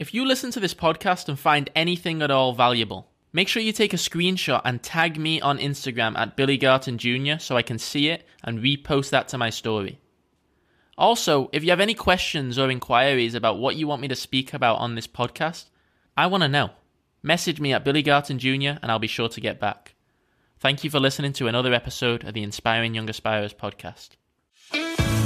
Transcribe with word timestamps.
If 0.00 0.14
you 0.14 0.24
listen 0.24 0.50
to 0.52 0.60
this 0.60 0.72
podcast 0.72 1.28
and 1.28 1.38
find 1.38 1.68
anything 1.76 2.22
at 2.22 2.30
all 2.30 2.54
valuable, 2.54 3.10
make 3.34 3.48
sure 3.48 3.62
you 3.62 3.70
take 3.70 3.92
a 3.92 3.98
screenshot 3.98 4.62
and 4.64 4.82
tag 4.82 5.18
me 5.18 5.42
on 5.42 5.58
Instagram 5.58 6.16
at 6.16 6.38
Billy 6.38 6.56
Jr. 6.56 7.38
so 7.38 7.54
I 7.54 7.60
can 7.60 7.78
see 7.78 8.08
it 8.08 8.26
and 8.42 8.60
repost 8.60 9.10
that 9.10 9.28
to 9.28 9.36
my 9.36 9.50
story. 9.50 10.00
Also, 10.96 11.50
if 11.52 11.62
you 11.62 11.68
have 11.68 11.80
any 11.80 11.92
questions 11.92 12.58
or 12.58 12.70
inquiries 12.70 13.34
about 13.34 13.58
what 13.58 13.76
you 13.76 13.86
want 13.86 14.00
me 14.00 14.08
to 14.08 14.16
speak 14.16 14.54
about 14.54 14.78
on 14.78 14.94
this 14.94 15.06
podcast, 15.06 15.66
I 16.16 16.28
want 16.28 16.44
to 16.44 16.48
know. 16.48 16.70
Message 17.22 17.60
me 17.60 17.74
at 17.74 17.84
Billy 17.84 18.02
Jr. 18.02 18.78
and 18.80 18.84
I'll 18.84 18.98
be 18.98 19.06
sure 19.06 19.28
to 19.28 19.40
get 19.40 19.60
back. 19.60 19.96
Thank 20.60 20.82
you 20.82 20.88
for 20.88 20.98
listening 20.98 21.34
to 21.34 21.46
another 21.46 21.74
episode 21.74 22.24
of 22.24 22.32
the 22.32 22.42
Inspiring 22.42 22.94
Young 22.94 23.06
Aspirers 23.06 23.54
podcast. 23.54 24.16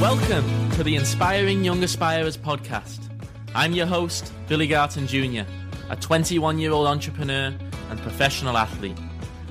Welcome 0.01 0.71
to 0.73 0.83
the 0.83 0.97
Inspiring 0.97 1.63
Young 1.63 1.81
Aspirers 1.81 2.37
podcast. 2.37 3.14
I'm 3.57 3.73
your 3.73 3.86
host, 3.86 4.32
Billy 4.48 4.66
Garton 4.66 5.07
Jr., 5.07 5.43
a 5.89 5.95
21 5.95 6.59
year 6.59 6.72
old 6.72 6.89
entrepreneur 6.89 7.54
and 7.89 8.00
professional 8.00 8.58
athlete. 8.58 8.99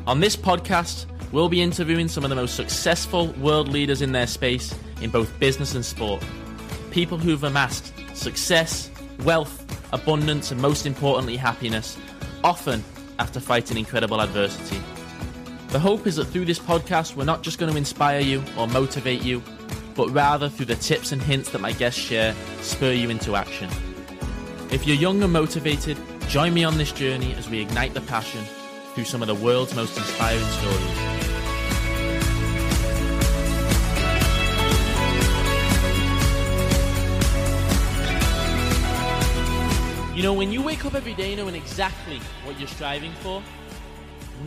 On 0.05 0.19
this 0.19 0.35
podcast, 0.35 1.05
we'll 1.31 1.47
be 1.47 1.61
interviewing 1.61 2.09
some 2.09 2.25
of 2.25 2.29
the 2.29 2.35
most 2.35 2.57
successful 2.57 3.27
world 3.33 3.69
leaders 3.69 4.01
in 4.01 4.11
their 4.11 4.27
space 4.27 4.77
in 5.01 5.09
both 5.09 5.39
business 5.39 5.73
and 5.73 5.85
sport. 5.85 6.21
People 6.91 7.17
who've 7.17 7.45
amassed 7.45 7.93
success, 8.13 8.91
wealth, 9.23 9.65
abundance, 9.93 10.51
and 10.51 10.59
most 10.59 10.85
importantly, 10.85 11.37
happiness, 11.37 11.97
often 12.43 12.83
after 13.19 13.39
fighting 13.39 13.77
incredible 13.77 14.19
adversity. 14.19 14.83
The 15.69 15.79
hope 15.79 16.07
is 16.07 16.17
that 16.17 16.25
through 16.25 16.43
this 16.43 16.59
podcast, 16.59 17.15
we're 17.15 17.23
not 17.23 17.41
just 17.41 17.57
going 17.57 17.71
to 17.71 17.77
inspire 17.77 18.19
you 18.19 18.43
or 18.57 18.67
motivate 18.67 19.21
you, 19.21 19.41
but 19.95 20.09
rather 20.09 20.49
through 20.49 20.65
the 20.65 20.75
tips 20.75 21.13
and 21.13 21.21
hints 21.21 21.51
that 21.51 21.61
my 21.61 21.71
guests 21.71 22.01
share, 22.01 22.35
spur 22.61 22.91
you 22.91 23.09
into 23.09 23.37
action. 23.37 23.69
If 24.73 24.87
you're 24.87 24.97
young 24.97 25.21
and 25.21 25.31
motivated, 25.31 25.99
join 26.27 26.51
me 26.51 26.63
on 26.63 26.79
this 26.79 26.91
journey 26.91 27.35
as 27.35 27.47
we 27.47 27.61
ignite 27.61 27.93
the 27.93 28.01
passion 28.01 28.43
through 28.95 29.03
some 29.03 29.21
of 29.21 29.27
the 29.27 29.35
world's 29.35 29.75
most 29.75 29.95
inspiring 29.95 30.43
stories. 30.43 31.13
You 40.17 40.23
know, 40.23 40.33
when 40.33 40.51
you 40.51 40.63
wake 40.63 40.83
up 40.85 40.95
every 40.95 41.13
day 41.13 41.35
knowing 41.35 41.53
exactly 41.53 42.17
what 42.43 42.57
you're 42.57 42.67
striving 42.67 43.11
for, 43.21 43.43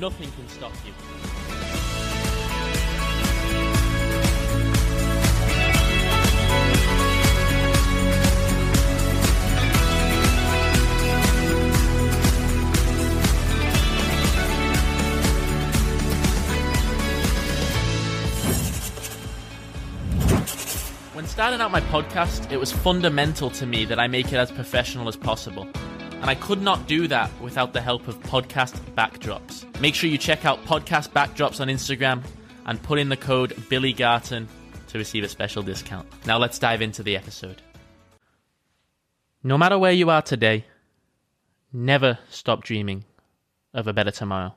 nothing 0.01 0.29
can 0.33 0.49
stop 0.49 0.73
you. 0.85 1.36
When 21.17 21.27
starting 21.27 21.63
out 21.63 21.71
my 21.71 21.81
podcast, 21.81 22.53
it 22.53 22.59
was 22.59 22.71
fundamental 22.71 23.49
to 23.49 23.65
me 23.65 23.87
that 23.87 23.99
I 23.99 24.07
make 24.07 24.35
it 24.35 24.37
as 24.37 24.51
professional 24.51 25.09
as 25.09 25.17
possible. 25.17 25.67
And 26.21 26.27
I 26.27 26.35
could 26.35 26.61
not 26.61 26.87
do 26.87 27.09
that 27.09 27.31
without 27.41 27.73
the 27.73 27.81
help 27.81 28.07
of 28.07 28.21
podcast 28.21 28.79
backdrops. 28.95 29.65
Make 29.81 29.95
sure 29.95 30.11
you 30.11 30.19
check 30.19 30.45
out 30.45 30.63
podcast 30.67 31.13
backdrops 31.13 31.59
on 31.59 31.69
Instagram 31.69 32.23
and 32.67 32.83
put 32.83 32.99
in 32.99 33.09
the 33.09 33.17
code 33.17 33.57
Billy 33.71 33.95
Garton 33.95 34.47
to 34.89 34.99
receive 34.99 35.25
a 35.25 35.29
special 35.31 35.63
discount. 35.63 36.07
Now 36.27 36.37
let's 36.37 36.59
dive 36.59 36.83
into 36.83 37.03
the 37.03 37.17
episode. 37.17 37.63
No 39.43 39.57
matter 39.57 39.79
where 39.79 39.93
you 39.93 40.11
are 40.11 40.21
today, 40.21 40.67
never 41.73 42.19
stop 42.29 42.63
dreaming 42.63 43.07
of 43.73 43.87
a 43.87 43.95
better 43.95 44.11
tomorrow. 44.11 44.55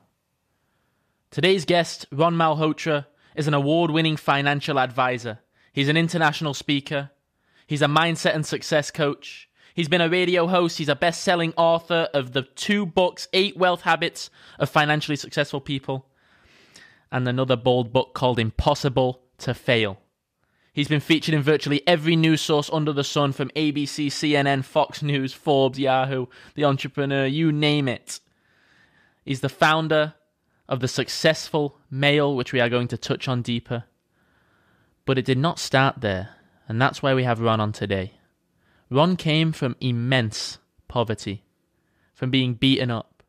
Today's 1.30 1.64
guest, 1.64 2.04
Ron 2.12 2.34
Malhotra, 2.34 3.06
is 3.34 3.48
an 3.48 3.54
award 3.54 3.90
winning 3.90 4.18
financial 4.18 4.78
advisor 4.78 5.38
He's 5.72 5.88
an 5.88 5.96
international 5.96 6.54
speaker. 6.54 7.10
He's 7.66 7.82
a 7.82 7.86
mindset 7.86 8.34
and 8.34 8.44
success 8.44 8.90
coach. 8.90 9.48
He's 9.74 9.88
been 9.88 10.00
a 10.00 10.08
radio 10.08 10.46
host. 10.46 10.78
He's 10.78 10.88
a 10.88 10.96
best 10.96 11.22
selling 11.22 11.54
author 11.56 12.08
of 12.12 12.32
the 12.32 12.42
two 12.42 12.84
books, 12.84 13.28
Eight 13.32 13.56
Wealth 13.56 13.82
Habits 13.82 14.30
of 14.58 14.68
Financially 14.68 15.16
Successful 15.16 15.60
People, 15.60 16.06
and 17.12 17.26
another 17.26 17.56
bold 17.56 17.92
book 17.92 18.14
called 18.14 18.38
Impossible 18.38 19.22
to 19.38 19.54
Fail. 19.54 19.98
He's 20.72 20.88
been 20.88 21.00
featured 21.00 21.34
in 21.34 21.42
virtually 21.42 21.86
every 21.86 22.16
news 22.16 22.40
source 22.40 22.70
under 22.72 22.92
the 22.92 23.04
sun 23.04 23.32
from 23.32 23.50
ABC, 23.50 24.06
CNN, 24.06 24.64
Fox 24.64 25.02
News, 25.02 25.32
Forbes, 25.32 25.78
Yahoo, 25.78 26.26
The 26.54 26.64
Entrepreneur, 26.64 27.26
you 27.26 27.52
name 27.52 27.88
it. 27.88 28.20
He's 29.24 29.40
the 29.40 29.48
founder 29.48 30.14
of 30.68 30.80
the 30.80 30.88
Successful 30.88 31.78
Male, 31.90 32.34
which 32.34 32.52
we 32.52 32.60
are 32.60 32.68
going 32.68 32.88
to 32.88 32.96
touch 32.96 33.28
on 33.28 33.42
deeper. 33.42 33.84
But 35.04 35.18
it 35.18 35.24
did 35.24 35.38
not 35.38 35.58
start 35.58 36.00
there, 36.00 36.30
and 36.68 36.80
that's 36.80 37.02
why 37.02 37.14
we 37.14 37.24
have 37.24 37.40
Ron 37.40 37.60
on 37.60 37.72
today. 37.72 38.12
Ron 38.90 39.16
came 39.16 39.52
from 39.52 39.76
immense 39.80 40.58
poverty, 40.88 41.44
from 42.14 42.30
being 42.30 42.54
beaten 42.54 42.90
up, 42.90 43.22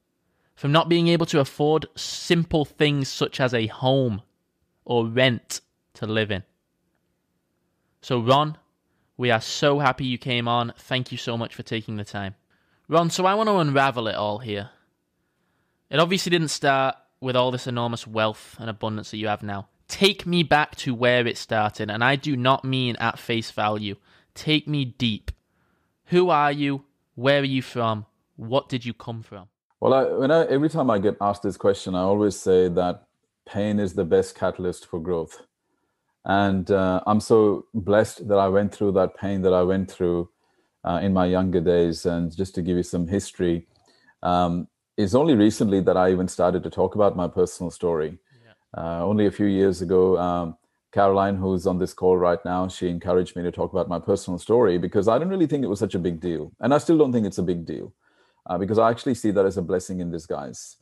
from 0.55 0.71
not 0.71 0.89
being 0.89 1.07
able 1.07 1.25
to 1.27 1.39
afford 1.39 1.85
simple 1.95 2.65
things 2.65 3.09
such 3.09 3.39
as 3.39 3.53
a 3.53 3.67
home 3.67 4.21
or 4.85 5.07
rent 5.07 5.61
to 5.93 6.05
live 6.05 6.31
in. 6.31 6.43
So, 8.01 8.19
Ron, 8.19 8.57
we 9.17 9.29
are 9.29 9.41
so 9.41 9.79
happy 9.79 10.05
you 10.05 10.17
came 10.17 10.47
on. 10.47 10.73
Thank 10.77 11.11
you 11.11 11.17
so 11.17 11.37
much 11.37 11.53
for 11.53 11.63
taking 11.63 11.97
the 11.97 12.03
time. 12.03 12.35
Ron, 12.87 13.09
so 13.09 13.25
I 13.25 13.35
want 13.35 13.47
to 13.47 13.57
unravel 13.57 14.07
it 14.07 14.15
all 14.15 14.39
here. 14.39 14.71
It 15.89 15.99
obviously 15.99 16.31
didn't 16.31 16.47
start 16.47 16.95
with 17.19 17.35
all 17.35 17.51
this 17.51 17.67
enormous 17.67 18.07
wealth 18.07 18.55
and 18.59 18.69
abundance 18.69 19.11
that 19.11 19.17
you 19.17 19.27
have 19.27 19.43
now. 19.43 19.67
Take 19.91 20.25
me 20.25 20.41
back 20.41 20.77
to 20.77 20.95
where 20.95 21.27
it 21.27 21.37
started, 21.37 21.91
and 21.91 22.01
I 22.01 22.15
do 22.15 22.37
not 22.37 22.63
mean 22.63 22.95
at 22.95 23.19
face 23.19 23.51
value. 23.51 23.97
Take 24.33 24.65
me 24.65 24.85
deep. 24.85 25.31
Who 26.05 26.29
are 26.29 26.51
you? 26.51 26.85
Where 27.15 27.41
are 27.41 27.43
you 27.43 27.61
from? 27.61 28.05
What 28.37 28.69
did 28.69 28.85
you 28.85 28.93
come 28.93 29.21
from? 29.21 29.49
Well, 29.81 29.93
I, 29.93 30.03
when 30.05 30.31
I, 30.31 30.45
every 30.45 30.69
time 30.69 30.89
I 30.89 30.97
get 30.97 31.17
asked 31.19 31.43
this 31.43 31.57
question, 31.57 31.93
I 31.93 32.03
always 32.03 32.37
say 32.37 32.69
that 32.69 33.03
pain 33.45 33.81
is 33.81 33.93
the 33.93 34.05
best 34.05 34.33
catalyst 34.33 34.85
for 34.85 35.01
growth. 35.01 35.41
And 36.23 36.71
uh, 36.71 37.01
I'm 37.05 37.19
so 37.19 37.65
blessed 37.73 38.29
that 38.29 38.37
I 38.37 38.47
went 38.47 38.73
through 38.73 38.93
that 38.93 39.17
pain 39.17 39.41
that 39.41 39.53
I 39.53 39.63
went 39.63 39.91
through 39.91 40.29
uh, 40.85 41.01
in 41.03 41.11
my 41.11 41.25
younger 41.25 41.59
days. 41.59 42.05
And 42.05 42.33
just 42.33 42.55
to 42.55 42.61
give 42.61 42.77
you 42.77 42.83
some 42.83 43.07
history, 43.07 43.67
um, 44.23 44.69
it's 44.95 45.15
only 45.15 45.35
recently 45.35 45.81
that 45.81 45.97
I 45.97 46.11
even 46.11 46.29
started 46.29 46.63
to 46.63 46.69
talk 46.69 46.95
about 46.95 47.17
my 47.17 47.27
personal 47.27 47.71
story. 47.71 48.19
Uh, 48.75 49.05
only 49.05 49.25
a 49.25 49.31
few 49.31 49.47
years 49.47 49.81
ago, 49.81 50.17
um, 50.17 50.55
Caroline, 50.91 51.37
who's 51.37 51.67
on 51.67 51.79
this 51.79 51.93
call 51.93 52.17
right 52.17 52.43
now, 52.43 52.67
she 52.67 52.89
encouraged 52.89 53.35
me 53.35 53.43
to 53.43 53.51
talk 53.51 53.71
about 53.71 53.87
my 53.87 53.99
personal 53.99 54.37
story 54.37 54.77
because 54.77 55.07
I 55.07 55.17
didn't 55.17 55.29
really 55.29 55.47
think 55.47 55.63
it 55.63 55.67
was 55.67 55.79
such 55.79 55.95
a 55.95 55.99
big 55.99 56.19
deal. 56.19 56.51
And 56.59 56.73
I 56.73 56.77
still 56.77 56.97
don't 56.97 57.13
think 57.13 57.25
it's 57.25 57.37
a 57.37 57.43
big 57.43 57.65
deal 57.65 57.93
uh, 58.45 58.57
because 58.57 58.77
I 58.77 58.89
actually 58.89 59.15
see 59.15 59.31
that 59.31 59.45
as 59.45 59.57
a 59.57 59.61
blessing 59.61 59.99
in 59.99 60.11
disguise. 60.11 60.77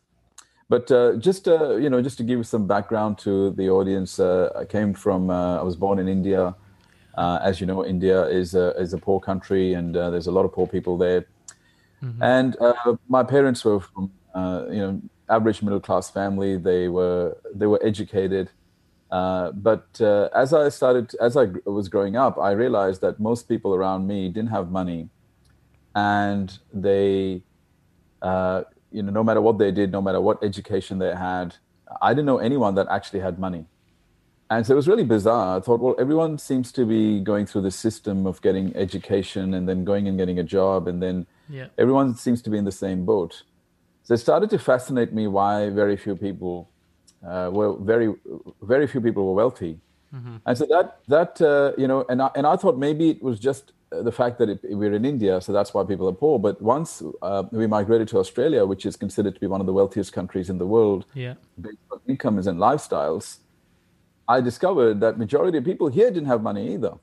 But 0.68 0.92
uh, 0.92 1.16
just 1.16 1.48
uh, 1.48 1.78
you 1.78 1.90
know, 1.90 2.02
just 2.02 2.18
to 2.18 2.24
give 2.24 2.46
some 2.48 2.68
background 2.68 3.18
to 3.20 3.52
the 3.52 3.70
audience, 3.70 4.20
uh, 4.20 4.52
I 4.56 4.66
came 4.66 4.94
from. 4.94 5.32
Uh, 5.32 5.60
I 5.60 5.64
was 5.64 5.76
born 5.76 5.98
in 5.98 6.08
India. 6.08 6.56
as 7.18 7.60
you 7.60 7.66
know, 7.66 7.84
India 7.84 8.26
is 8.28 8.54
a 8.54 8.70
is 8.80 8.94
a 8.94 8.98
poor 8.98 9.20
country, 9.20 9.74
and 9.74 9.96
there's 9.96 10.28
a 10.28 10.32
lot 10.32 10.46
of 10.46 10.54
poor 10.54 10.68
people 10.68 10.96
there. 10.96 11.26
Mm-hmm. 12.04 12.22
And 12.22 12.58
my 13.08 13.24
parents 13.24 13.66
were 13.66 13.80
from 13.80 14.12
you 14.72 14.82
know 14.84 15.02
average 15.30 15.62
middle 15.62 15.80
class 15.80 16.10
family. 16.10 16.58
They 16.58 16.88
were 16.88 17.38
they 17.54 17.68
were 17.68 17.80
educated, 17.84 18.50
uh, 19.12 19.52
but 19.52 19.88
uh, 20.02 20.30
as 20.36 20.54
I 20.54 20.70
started 20.70 21.16
as 21.20 21.38
I 21.38 21.46
was 21.66 21.88
growing 21.90 22.16
up, 22.16 22.38
I 22.38 22.52
realized 22.52 23.02
that 23.02 23.20
most 23.20 23.48
people 23.48 23.74
around 23.74 24.08
me 24.08 24.30
didn't 24.30 24.50
have 24.50 24.72
money, 24.72 25.10
and 25.96 26.58
they, 26.74 27.44
uh, 28.22 28.64
you 28.92 29.04
know, 29.04 29.12
no 29.12 29.24
matter 29.24 29.42
what 29.42 29.58
they 29.58 29.72
did, 29.72 29.92
no 29.92 30.02
matter 30.02 30.22
what 30.22 30.44
education 30.44 31.00
they 31.00 31.16
had, 31.16 31.56
I 32.02 32.14
didn't 32.14 32.26
know 32.26 32.40
anyone 32.40 32.76
that 32.76 32.88
actually 32.90 33.22
had 33.22 33.40
money. 33.40 33.66
And 34.52 34.66
so 34.66 34.74
it 34.74 34.76
was 34.78 34.88
really 34.88 35.04
bizarre. 35.04 35.58
I 35.58 35.60
thought, 35.60 35.80
well, 35.80 35.96
everyone 36.00 36.40
seems 36.40 36.72
to 36.72 36.84
be 36.84 37.20
going 37.20 37.46
through 37.46 37.62
the 37.62 37.72
system 37.72 38.26
of 38.26 38.42
getting 38.42 38.76
education 38.76 39.54
and 39.54 39.70
then 39.70 39.84
going 39.84 40.08
and 40.08 40.18
getting 40.18 40.40
a 40.40 40.44
job, 40.44 40.88
and 40.88 41.02
then 41.04 41.28
yeah. 41.48 41.68
everyone 41.78 42.16
seems 42.16 42.42
to 42.44 42.50
be 42.50 42.58
in 42.58 42.66
the 42.66 42.72
same 42.72 43.06
boat. 43.06 43.44
So 44.10 44.16
it 44.16 44.18
started 44.18 44.50
to 44.50 44.58
fascinate 44.58 45.14
me 45.14 45.28
why 45.28 45.70
very 45.70 45.96
few 45.96 46.16
people 46.16 46.68
uh, 47.24 47.52
were 47.54 47.78
very 47.78 48.16
very 48.64 48.88
few 48.88 49.02
people 49.02 49.24
were 49.28 49.36
wealthy, 49.36 49.78
mm-hmm. 50.12 50.38
and 50.48 50.58
so 50.58 50.66
that 50.66 50.98
that 51.08 51.40
uh, 51.40 51.74
you 51.78 51.88
know, 51.88 52.08
and 52.10 52.20
I, 52.20 52.32
and 52.36 52.48
I 52.48 52.56
thought 52.56 52.80
maybe 52.80 53.12
it 53.12 53.22
was 53.22 53.40
just 53.40 53.72
the 53.92 54.12
fact 54.12 54.40
that 54.40 54.50
it, 54.50 54.62
we're 54.64 54.96
in 54.96 55.06
India, 55.06 55.40
so 55.40 55.54
that's 55.54 55.76
why 55.76 55.84
people 55.84 56.10
are 56.10 56.18
poor. 56.24 56.40
But 56.40 56.60
once 56.60 57.04
uh, 57.22 57.44
we 57.52 57.68
migrated 57.68 58.08
to 58.08 58.18
Australia, 58.18 58.66
which 58.66 58.84
is 58.88 58.96
considered 58.96 59.36
to 59.36 59.40
be 59.40 59.46
one 59.46 59.62
of 59.62 59.68
the 59.68 59.74
wealthiest 59.74 60.12
countries 60.12 60.50
in 60.50 60.58
the 60.58 60.66
world, 60.66 61.06
yeah. 61.14 61.36
based 61.62 61.78
on 61.92 62.00
incomes 62.08 62.48
and 62.48 62.58
lifestyles, 62.58 63.38
I 64.28 64.42
discovered 64.42 65.02
that 65.02 65.20
majority 65.20 65.60
of 65.60 65.66
people 65.66 65.88
here 65.88 66.10
didn't 66.10 66.30
have 66.30 66.42
money 66.42 66.74
either. 66.74 66.94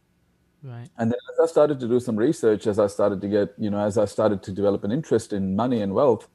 Right. 0.61 0.89
And 0.99 1.13
then 1.13 1.21
as 1.33 1.39
I 1.39 1.47
started 1.47 1.79
to 1.79 1.87
do 1.87 2.01
some 2.01 2.17
research, 2.17 2.67
as 2.67 2.81
I 2.81 2.89
started 2.89 3.21
to 3.21 3.29
get, 3.29 3.55
you 3.59 3.71
know, 3.71 3.79
as 3.79 3.97
I 3.97 4.07
started 4.07 4.43
to 4.43 4.51
develop 4.51 4.83
an 4.83 4.91
interest 4.91 5.33
in 5.33 5.55
money 5.55 5.83
and 5.83 5.95
wealth, 5.95 6.27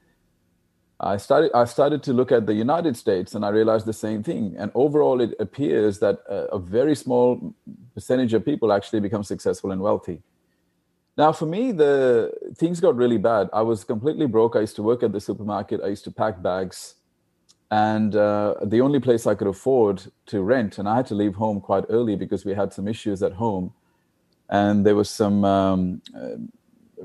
I 1.03 1.17
started 1.17 1.51
I 1.55 1.65
started 1.65 2.03
to 2.03 2.13
look 2.13 2.31
at 2.31 2.45
the 2.45 2.53
United 2.53 2.95
States 2.95 3.33
and 3.33 3.43
I 3.43 3.49
realized 3.49 3.87
the 3.87 3.93
same 3.93 4.21
thing. 4.21 4.55
And 4.57 4.71
overall, 4.75 5.19
it 5.19 5.33
appears 5.39 5.97
that 5.99 6.19
a, 6.29 6.57
a 6.57 6.59
very 6.59 6.95
small 6.95 7.55
percentage 7.95 8.35
of 8.35 8.45
people 8.45 8.71
actually 8.71 8.99
become 8.99 9.23
successful 9.23 9.71
and 9.71 9.81
wealthy. 9.81 10.21
Now, 11.17 11.31
for 11.31 11.47
me, 11.47 11.71
the 11.71 12.31
things 12.55 12.79
got 12.79 12.95
really 12.95 13.17
bad. 13.17 13.49
I 13.51 13.63
was 13.63 13.83
completely 13.83 14.27
broke. 14.27 14.55
I 14.55 14.61
used 14.61 14.75
to 14.75 14.83
work 14.83 15.01
at 15.01 15.11
the 15.11 15.19
supermarket. 15.19 15.81
I 15.83 15.87
used 15.87 16.03
to 16.05 16.11
pack 16.11 16.41
bags, 16.41 16.95
and 17.69 18.15
uh, 18.15 18.55
the 18.63 18.81
only 18.81 18.99
place 18.99 19.27
I 19.27 19.35
could 19.35 19.47
afford 19.47 20.03
to 20.27 20.41
rent, 20.41 20.77
and 20.77 20.87
I 20.87 20.95
had 20.95 21.07
to 21.07 21.15
leave 21.15 21.35
home 21.35 21.59
quite 21.59 21.83
early 21.89 22.15
because 22.15 22.45
we 22.45 22.53
had 22.53 22.71
some 22.71 22.87
issues 22.87 23.21
at 23.23 23.33
home, 23.33 23.73
and 24.49 24.85
there 24.85 24.95
was 24.95 25.09
some. 25.09 25.43
Um, 25.43 26.01
uh, 26.15 26.37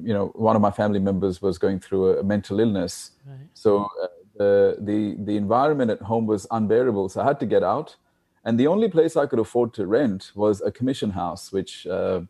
you 0.03 0.13
know, 0.13 0.27
one 0.35 0.57
of 0.57 0.63
my 0.63 0.71
family 0.71 0.99
members 0.99 1.41
was 1.41 1.59
going 1.59 1.81
through 1.81 2.19
a, 2.19 2.23
mental 2.23 2.61
illness, 2.61 3.13
right. 3.27 3.49
so 3.55 3.89
uh, 4.03 4.07
the 4.37 4.77
the 4.81 5.17
the 5.25 5.37
environment 5.37 5.91
at 5.91 6.01
home 6.03 6.27
was 6.27 6.47
unbearable. 6.51 7.09
So 7.09 7.21
I 7.21 7.25
had 7.25 7.41
to 7.41 7.47
get 7.47 7.63
out, 7.63 7.97
and 8.45 8.59
the 8.59 8.67
only 8.67 8.89
place 8.89 9.17
I 9.17 9.27
could 9.27 9.39
afford 9.39 9.75
to 9.75 9.87
rent 9.87 10.33
was 10.35 10.61
a 10.61 10.71
commission 10.71 11.11
house, 11.11 11.53
which 11.53 11.87
uh, 11.87 12.21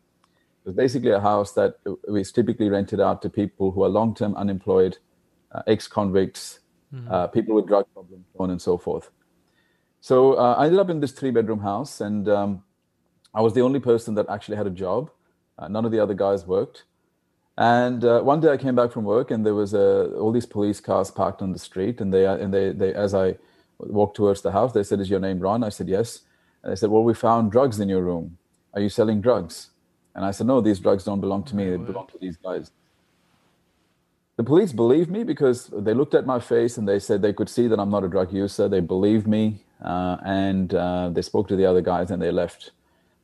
was 0.63 0.75
basically 0.75 1.11
a 1.11 1.19
house 1.19 1.53
that 1.53 1.75
was 2.07 2.31
typically 2.31 2.69
rented 2.69 2.99
out 2.99 3.21
to 3.21 3.29
people 3.29 3.71
who 3.71 3.83
are 3.83 3.89
long-term 3.89 4.35
unemployed, 4.35 4.97
uh, 5.53 5.63
ex-convicts, 5.67 6.59
mm-hmm. 6.93 7.11
Uh, 7.11 7.27
people 7.27 7.55
with 7.55 7.67
drug 7.67 7.85
problems, 7.93 8.25
so 8.33 8.43
on 8.43 8.49
and 8.51 8.61
so 8.61 8.77
forth. 8.77 9.09
So 10.01 10.33
uh, 10.33 10.55
I 10.57 10.65
ended 10.65 10.79
up 10.79 10.89
in 10.89 10.99
this 10.99 11.11
three-bedroom 11.11 11.59
house, 11.59 12.01
and 12.01 12.27
um, 12.29 12.63
I 13.33 13.41
was 13.41 13.53
the 13.53 13.61
only 13.61 13.79
person 13.79 14.15
that 14.15 14.27
actually 14.29 14.57
had 14.57 14.67
a 14.67 14.71
job. 14.71 15.09
Uh, 15.57 15.67
none 15.67 15.85
of 15.85 15.91
the 15.91 15.99
other 15.99 16.13
guys 16.13 16.45
worked. 16.45 16.83
And 17.57 18.05
uh, 18.05 18.21
one 18.21 18.39
day 18.39 18.51
I 18.51 18.57
came 18.57 18.75
back 18.75 18.91
from 18.91 19.03
work, 19.03 19.31
and 19.31 19.45
there 19.45 19.55
was 19.55 19.73
uh, 19.73 20.09
all 20.19 20.31
these 20.31 20.45
police 20.45 20.79
cars 20.79 21.09
parked 21.09 21.41
on 21.41 21.53
the 21.53 21.59
street. 21.59 21.99
And 21.99 22.13
they, 22.13 22.25
and 22.25 22.53
they, 22.53 22.71
they, 22.71 22.93
as 22.93 23.13
I 23.15 23.35
walked 23.79 24.15
towards 24.15 24.41
the 24.41 24.51
house, 24.51 24.73
they 24.73 24.83
said, 24.83 24.99
"Is 24.99 25.09
your 25.09 25.19
name 25.19 25.39
Ron?" 25.39 25.63
I 25.63 25.69
said, 25.69 25.87
"Yes." 25.87 26.21
And 26.63 26.71
they 26.71 26.75
said, 26.75 26.89
"Well, 26.91 27.03
we 27.03 27.13
found 27.13 27.51
drugs 27.51 27.79
in 27.79 27.89
your 27.89 28.03
room. 28.03 28.37
Are 28.73 28.81
you 28.81 28.89
selling 28.89 29.21
drugs?" 29.21 29.71
And 30.13 30.23
I 30.23 30.31
said, 30.31 30.45
"No, 30.45 30.61
these 30.61 30.79
drugs 30.79 31.03
don't 31.03 31.21
belong 31.21 31.43
to 31.45 31.55
me. 31.55 31.69
They 31.71 31.77
belong 31.77 32.07
to 32.07 32.17
these 32.19 32.37
guys." 32.37 32.71
The 34.35 34.43
police 34.43 34.71
believed 34.71 35.09
me 35.09 35.23
because 35.23 35.65
they 35.73 35.95
looked 35.95 36.13
at 36.13 36.27
my 36.27 36.39
face 36.39 36.77
and 36.77 36.87
they 36.87 36.99
said 36.99 37.23
they 37.23 37.33
could 37.33 37.49
see 37.49 37.67
that 37.67 37.79
I'm 37.79 37.89
not 37.89 38.03
a 38.03 38.07
drug 38.07 38.31
user. 38.31 38.69
They 38.69 38.81
believed 38.81 39.25
me, 39.25 39.63
uh, 39.83 40.17
and 40.23 40.75
uh, 40.75 41.09
they 41.09 41.23
spoke 41.23 41.47
to 41.47 41.55
the 41.55 41.65
other 41.65 41.81
guys 41.81 42.11
and 42.11 42.21
they 42.21 42.31
left. 42.31 42.71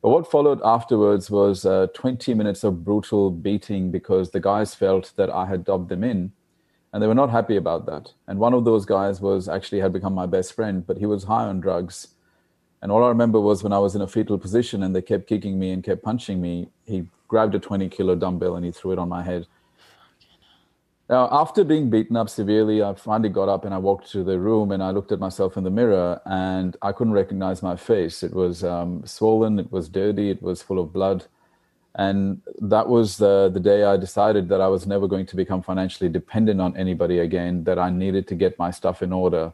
But 0.04 0.10
what 0.10 0.30
followed 0.30 0.60
afterwards 0.62 1.30
was 1.30 1.64
uh, 1.64 1.86
20 1.94 2.34
minutes 2.34 2.62
of 2.62 2.84
brutal 2.84 3.30
beating 3.30 3.90
because 3.90 4.32
the 4.32 4.38
guys 4.38 4.74
felt 4.74 5.14
that 5.16 5.30
I 5.30 5.46
had 5.46 5.64
dobbed 5.64 5.88
them 5.88 6.04
in 6.04 6.30
and 6.92 7.02
they 7.02 7.06
were 7.06 7.14
not 7.14 7.30
happy 7.30 7.56
about 7.56 7.86
that. 7.86 8.12
And 8.28 8.38
one 8.38 8.52
of 8.52 8.66
those 8.66 8.84
guys 8.84 9.22
was 9.22 9.48
actually 9.48 9.80
had 9.80 9.94
become 9.94 10.12
my 10.12 10.26
best 10.26 10.52
friend, 10.52 10.86
but 10.86 10.98
he 10.98 11.06
was 11.06 11.24
high 11.24 11.44
on 11.44 11.58
drugs. 11.58 12.08
And 12.82 12.92
all 12.92 13.02
I 13.02 13.08
remember 13.08 13.40
was 13.40 13.62
when 13.62 13.72
I 13.72 13.78
was 13.78 13.94
in 13.94 14.02
a 14.02 14.06
fetal 14.06 14.36
position 14.36 14.82
and 14.82 14.94
they 14.94 15.00
kept 15.00 15.26
kicking 15.26 15.58
me 15.58 15.70
and 15.70 15.82
kept 15.82 16.02
punching 16.02 16.38
me, 16.38 16.68
he 16.84 17.06
grabbed 17.26 17.54
a 17.54 17.58
20 17.58 17.88
kilo 17.88 18.14
dumbbell 18.14 18.56
and 18.56 18.64
he 18.66 18.72
threw 18.72 18.92
it 18.92 18.98
on 18.98 19.08
my 19.08 19.22
head. 19.22 19.46
Now, 21.08 21.28
after 21.30 21.64
being 21.64 21.90
beaten 21.90 22.16
up 22.16 22.30
severely, 22.30 22.82
I 22.82 22.94
finally 22.94 23.28
got 23.28 23.50
up 23.50 23.66
and 23.66 23.74
I 23.74 23.78
walked 23.78 24.10
to 24.12 24.24
the 24.24 24.38
room 24.38 24.72
and 24.72 24.82
I 24.82 24.90
looked 24.90 25.12
at 25.12 25.20
myself 25.20 25.58
in 25.58 25.64
the 25.64 25.70
mirror 25.70 26.20
and 26.24 26.76
I 26.80 26.92
couldn't 26.92 27.12
recognize 27.12 27.62
my 27.62 27.76
face. 27.76 28.22
It 28.22 28.32
was 28.32 28.64
um, 28.64 29.04
swollen, 29.04 29.58
it 29.58 29.70
was 29.70 29.90
dirty, 29.90 30.30
it 30.30 30.42
was 30.42 30.62
full 30.62 30.78
of 30.78 30.94
blood. 30.94 31.26
And 31.96 32.40
that 32.58 32.88
was 32.88 33.18
the, 33.18 33.50
the 33.52 33.60
day 33.60 33.84
I 33.84 33.98
decided 33.98 34.48
that 34.48 34.62
I 34.62 34.68
was 34.68 34.86
never 34.86 35.06
going 35.06 35.26
to 35.26 35.36
become 35.36 35.62
financially 35.62 36.08
dependent 36.08 36.60
on 36.60 36.74
anybody 36.74 37.18
again, 37.18 37.64
that 37.64 37.78
I 37.78 37.90
needed 37.90 38.26
to 38.28 38.34
get 38.34 38.58
my 38.58 38.70
stuff 38.70 39.02
in 39.02 39.12
order. 39.12 39.52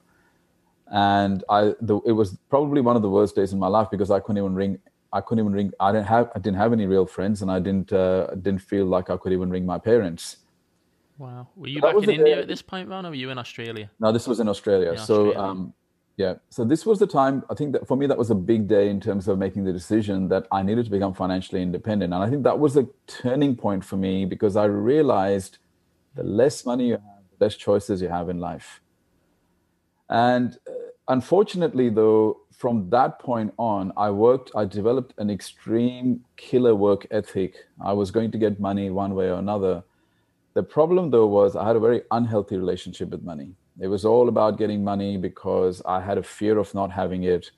And 0.87 1.43
I, 1.51 1.75
the, 1.81 2.01
it 2.07 2.13
was 2.13 2.39
probably 2.49 2.81
one 2.81 2.95
of 2.95 3.03
the 3.03 3.11
worst 3.11 3.35
days 3.35 3.53
in 3.53 3.59
my 3.59 3.67
life 3.67 3.89
because 3.91 4.11
I 4.13 4.21
couldn't 4.21 4.39
even 4.39 4.55
ring. 4.55 4.79
I 5.13 5.21
couldn't 5.21 5.45
even 5.45 5.53
ring. 5.53 5.73
I 5.81 5.91
didn't 5.91 6.07
have. 6.07 6.31
I 6.37 6.39
didn't 6.39 6.59
have 6.59 6.73
any 6.73 6.87
real 6.87 7.05
friends, 7.05 7.43
and 7.43 7.51
I 7.51 7.59
didn't 7.59 7.93
uh, 7.93 8.29
didn't 8.37 8.61
feel 8.63 8.87
like 8.87 9.11
I 9.11 9.17
could 9.17 9.33
even 9.33 9.51
ring 9.51 9.67
my 9.67 9.79
parents 9.79 10.37
Wow. 11.21 11.49
Were 11.55 11.69
you 11.69 11.83
back 11.83 11.97
in 11.97 12.09
India 12.09 12.41
at 12.41 12.49
this 12.49 12.63
point, 12.63 12.89
Ron, 12.89 13.05
or 13.05 13.11
were 13.11 13.15
you 13.15 13.29
in 13.29 13.37
Australia? 13.37 13.91
No, 14.01 14.11
this 14.11 14.27
was 14.27 14.41
in 14.41 14.49
Australia. 14.49 14.93
In 14.93 14.99
so, 14.99 15.37
um, 15.37 15.75
yeah. 16.17 16.37
So 16.49 16.65
this 16.65 16.87
was 16.87 16.99
the 16.99 17.07
time. 17.07 17.45
I 17.51 17.55
think 17.55 17.73
that 17.73 17.87
for 17.87 17.95
me, 17.95 18.07
that 18.07 18.17
was 18.17 18.31
a 18.31 18.35
big 18.35 18.67
day 18.67 18.89
in 18.89 19.01
terms 19.03 19.29
of 19.29 19.37
making 19.39 19.65
the 19.65 19.73
decision 19.73 20.29
that 20.29 20.47
I 20.51 20.63
needed 20.63 20.87
to 20.87 20.91
become 20.91 21.13
financially 21.13 21.61
independent, 21.61 22.15
and 22.15 22.23
I 22.23 22.31
think 22.31 22.43
that 22.45 22.59
was 22.59 22.75
a 22.79 22.89
turning 23.07 23.55
point 23.55 23.85
for 23.85 23.99
me 23.99 24.25
because 24.25 24.57
I 24.57 24.65
realized 24.65 25.59
the 26.15 26.23
less 26.23 26.65
money 26.65 26.89
you 26.89 26.93
have, 26.95 27.23
the 27.39 27.45
less 27.45 27.55
choices 27.55 28.01
you 28.01 28.09
have 28.09 28.31
in 28.31 28.41
life. 28.41 28.81
And 30.09 30.57
uh, 30.67 30.73
unfortunately, 31.09 31.91
though, 31.91 32.41
from 32.51 32.89
that 32.89 33.19
point 33.19 33.53
on, 33.59 33.93
I 33.95 34.09
worked. 34.09 34.53
I 34.57 34.65
developed 34.65 35.13
an 35.19 35.29
extreme 35.29 36.25
killer 36.39 36.75
work 36.75 37.07
ethic. 37.11 37.57
I 37.79 37.93
was 37.93 38.11
going 38.11 38.31
to 38.31 38.39
get 38.39 38.59
money 38.59 38.89
one 38.89 39.15
way 39.15 39.27
or 39.27 39.35
another 39.35 39.85
the 40.55 40.63
problem, 40.63 41.11
though, 41.11 41.27
was 41.27 41.57
I 41.57 41.67
had 41.67 41.77
a 41.77 41.81
very 41.81 42.03
unhealthy 42.11 42.57
relationship 42.57 43.11
with 43.11 43.23
money. 43.23 43.55
It 43.79 43.87
was 43.87 44.05
all 44.05 44.29
about 44.29 44.59
getting 44.59 44.83
money 44.83 45.17
because 45.17 45.81
I 45.87 46.01
had 46.01 46.19
a 46.19 46.23
fear 46.23 46.59
of 46.59 46.75
not 46.75 46.91
having 46.91 47.25
it. 47.25 47.51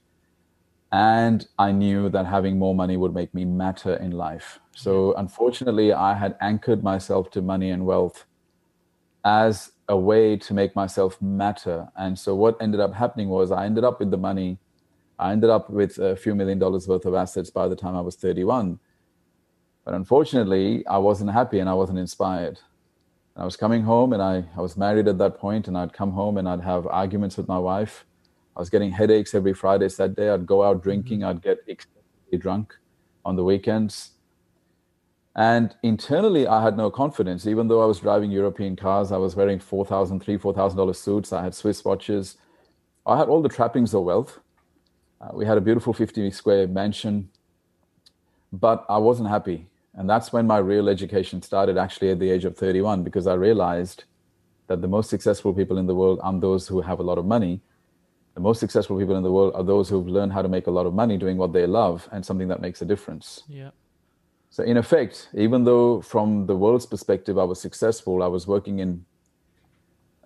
And 0.92 1.46
I 1.58 1.72
knew 1.72 2.10
that 2.10 2.26
having 2.26 2.58
more 2.58 2.74
money 2.74 2.98
would 2.98 3.14
make 3.14 3.32
me 3.32 3.46
matter 3.46 3.94
in 3.94 4.10
life. 4.10 4.60
So, 4.76 5.14
unfortunately, 5.14 5.92
I 5.92 6.14
had 6.14 6.36
anchored 6.42 6.84
myself 6.84 7.30
to 7.30 7.40
money 7.40 7.70
and 7.70 7.86
wealth 7.86 8.26
as 9.24 9.72
a 9.88 9.96
way 9.96 10.36
to 10.36 10.52
make 10.52 10.76
myself 10.76 11.20
matter. 11.22 11.88
And 11.96 12.18
so, 12.18 12.34
what 12.34 12.60
ended 12.60 12.80
up 12.80 12.92
happening 12.92 13.30
was 13.30 13.50
I 13.50 13.64
ended 13.64 13.84
up 13.84 14.00
with 14.00 14.10
the 14.10 14.18
money. 14.18 14.58
I 15.18 15.32
ended 15.32 15.48
up 15.48 15.70
with 15.70 15.98
a 15.98 16.14
few 16.14 16.34
million 16.34 16.58
dollars 16.58 16.86
worth 16.86 17.06
of 17.06 17.14
assets 17.14 17.48
by 17.48 17.68
the 17.68 17.76
time 17.76 17.96
I 17.96 18.02
was 18.02 18.16
31. 18.16 18.78
But 19.84 19.94
unfortunately, 19.94 20.86
I 20.86 20.98
wasn't 20.98 21.32
happy 21.32 21.58
and 21.58 21.70
I 21.70 21.74
wasn't 21.74 21.98
inspired. 21.98 22.60
I 23.36 23.44
was 23.44 23.56
coming 23.56 23.82
home 23.82 24.12
and 24.12 24.22
I, 24.22 24.44
I 24.56 24.60
was 24.60 24.76
married 24.76 25.08
at 25.08 25.18
that 25.18 25.38
point 25.38 25.66
and 25.68 25.76
I'd 25.76 25.92
come 25.92 26.12
home 26.12 26.36
and 26.36 26.48
I'd 26.48 26.60
have 26.60 26.86
arguments 26.86 27.36
with 27.36 27.48
my 27.48 27.58
wife. 27.58 28.04
I 28.54 28.60
was 28.60 28.68
getting 28.68 28.90
headaches 28.90 29.34
every 29.34 29.54
Friday, 29.54 29.88
Saturday. 29.88 30.28
I'd 30.28 30.46
go 30.46 30.62
out 30.62 30.82
drinking. 30.82 31.20
Mm-hmm. 31.20 31.28
I'd 31.28 31.42
get 31.42 31.58
excessively 31.66 32.38
drunk 32.38 32.74
on 33.24 33.36
the 33.36 33.44
weekends. 33.44 34.10
And 35.34 35.74
internally, 35.82 36.46
I 36.46 36.62
had 36.62 36.76
no 36.76 36.90
confidence. 36.90 37.46
Even 37.46 37.68
though 37.68 37.82
I 37.82 37.86
was 37.86 38.00
driving 38.00 38.30
European 38.30 38.76
cars, 38.76 39.12
I 39.12 39.16
was 39.16 39.34
wearing 39.34 39.58
$4,000, 39.58 40.22
$3,000, 40.22 40.38
$4,000 40.54 40.94
suits. 40.94 41.32
I 41.32 41.42
had 41.42 41.54
Swiss 41.54 41.82
watches. 41.84 42.36
I 43.06 43.16
had 43.16 43.28
all 43.28 43.40
the 43.40 43.48
trappings 43.48 43.94
of 43.94 44.02
wealth. 44.02 44.40
Uh, 45.22 45.30
we 45.32 45.46
had 45.46 45.56
a 45.56 45.60
beautiful 45.62 45.94
50 45.94 46.30
square 46.32 46.68
mansion, 46.68 47.30
but 48.52 48.84
I 48.90 48.98
wasn't 48.98 49.30
happy. 49.30 49.68
And 49.94 50.08
that's 50.08 50.32
when 50.32 50.46
my 50.46 50.58
real 50.58 50.88
education 50.88 51.42
started 51.42 51.76
actually 51.76 52.10
at 52.10 52.18
the 52.18 52.30
age 52.30 52.44
of 52.44 52.56
31 52.56 53.02
because 53.02 53.26
I 53.26 53.34
realized 53.34 54.04
that 54.68 54.80
the 54.80 54.88
most 54.88 55.10
successful 55.10 55.52
people 55.52 55.76
in 55.76 55.86
the 55.86 55.94
world 55.94 56.18
aren't 56.22 56.40
those 56.40 56.66
who 56.66 56.80
have 56.80 56.98
a 56.98 57.02
lot 57.02 57.18
of 57.18 57.26
money. 57.26 57.60
The 58.34 58.40
most 58.40 58.58
successful 58.58 58.98
people 58.98 59.16
in 59.16 59.22
the 59.22 59.30
world 59.30 59.52
are 59.54 59.62
those 59.62 59.90
who've 59.90 60.08
learned 60.08 60.32
how 60.32 60.40
to 60.40 60.48
make 60.48 60.66
a 60.66 60.70
lot 60.70 60.86
of 60.86 60.94
money 60.94 61.18
doing 61.18 61.36
what 61.36 61.52
they 61.52 61.66
love 61.66 62.08
and 62.10 62.24
something 62.24 62.48
that 62.48 62.62
makes 62.62 62.80
a 62.80 62.86
difference. 62.86 63.42
Yeah. 63.48 63.70
So 64.48 64.62
in 64.62 64.78
effect, 64.78 65.28
even 65.34 65.64
though 65.64 66.00
from 66.00 66.46
the 66.46 66.56
world's 66.56 66.86
perspective 66.86 67.38
I 67.38 67.44
was 67.44 67.60
successful, 67.60 68.22
I 68.22 68.28
was 68.28 68.46
working 68.46 68.78
in 68.78 69.04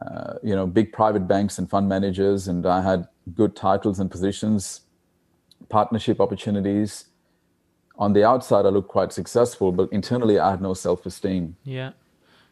uh, 0.01 0.35
you 0.43 0.55
know 0.55 0.67
big 0.67 0.93
private 0.93 1.27
banks 1.27 1.59
and 1.59 1.71
fund 1.71 1.89
managers, 1.89 2.49
and 2.49 2.67
I 2.67 2.83
had 2.83 3.09
good 3.35 3.57
titles 3.57 3.99
and 3.99 4.11
positions, 4.11 4.83
partnership 5.69 6.21
opportunities 6.21 7.07
on 7.99 8.13
the 8.13 8.25
outside 8.25 8.67
I 8.67 8.69
looked 8.69 8.89
quite 8.89 9.13
successful, 9.13 9.73
but 9.73 9.91
internally 9.93 10.39
I 10.39 10.51
had 10.51 10.61
no 10.61 10.75
self 10.75 11.07
esteem. 11.07 11.57
Yeah. 11.65 11.93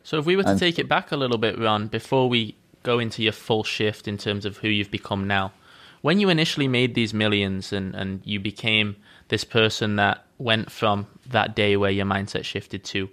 So 0.02 0.18
if 0.18 0.26
we 0.26 0.36
were 0.36 0.42
to 0.42 0.50
and, 0.50 0.58
take 0.58 0.78
it 0.78 0.88
back 0.88 1.12
a 1.12 1.16
little 1.16 1.38
bit, 1.38 1.58
Ron, 1.58 1.88
before 1.88 2.28
we 2.28 2.56
go 2.82 2.98
into 2.98 3.22
your 3.22 3.32
full 3.32 3.64
shift 3.64 4.06
in 4.06 4.18
terms 4.18 4.44
of 4.44 4.58
who 4.58 4.68
you've 4.68 4.90
become 4.90 5.26
now, 5.26 5.52
when 6.02 6.20
you 6.20 6.28
initially 6.28 6.68
made 6.68 6.94
these 6.94 7.14
millions 7.14 7.72
and, 7.72 7.94
and 7.94 8.20
you 8.24 8.38
became 8.38 8.96
this 9.28 9.44
person 9.44 9.96
that 9.96 10.24
went 10.36 10.70
from 10.70 11.06
that 11.26 11.56
day 11.56 11.76
where 11.76 11.90
your 11.90 12.04
mindset 12.04 12.44
shifted 12.44 12.84
to 12.84 13.08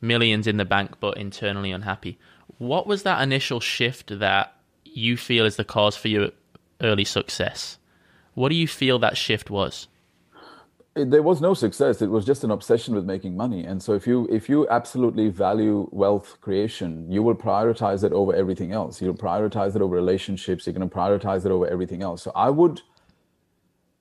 millions 0.00 0.48
in 0.48 0.56
the 0.56 0.64
bank 0.64 0.98
but 0.98 1.16
internally 1.16 1.70
unhappy, 1.70 2.18
what 2.58 2.86
was 2.86 3.04
that 3.04 3.22
initial 3.22 3.60
shift 3.60 4.18
that 4.18 4.56
you 4.84 5.16
feel 5.16 5.44
is 5.44 5.56
the 5.56 5.64
cause 5.64 5.96
for 5.96 6.08
your 6.08 6.30
early 6.80 7.04
success? 7.04 7.78
What 8.34 8.48
do 8.48 8.56
you 8.56 8.66
feel 8.66 8.98
that 8.98 9.16
shift 9.16 9.48
was? 9.48 9.86
It, 10.96 11.10
there 11.10 11.22
was 11.22 11.40
no 11.40 11.54
success 11.54 12.00
it 12.02 12.10
was 12.10 12.24
just 12.24 12.44
an 12.44 12.50
obsession 12.50 12.94
with 12.94 13.04
making 13.04 13.36
money 13.36 13.64
and 13.64 13.82
so 13.82 13.92
if 13.94 14.06
you 14.06 14.28
if 14.30 14.48
you 14.48 14.68
absolutely 14.68 15.28
value 15.28 15.88
wealth 15.90 16.38
creation 16.40 17.10
you 17.10 17.22
will 17.22 17.34
prioritize 17.34 18.04
it 18.04 18.12
over 18.12 18.34
everything 18.34 18.72
else 18.72 19.02
you'll 19.02 19.14
prioritize 19.14 19.74
it 19.74 19.82
over 19.82 19.94
relationships 19.94 20.66
you're 20.66 20.74
going 20.74 20.88
to 20.88 20.94
prioritize 20.94 21.44
it 21.44 21.50
over 21.50 21.66
everything 21.66 22.02
else 22.02 22.22
so 22.22 22.30
i 22.34 22.48
would 22.48 22.80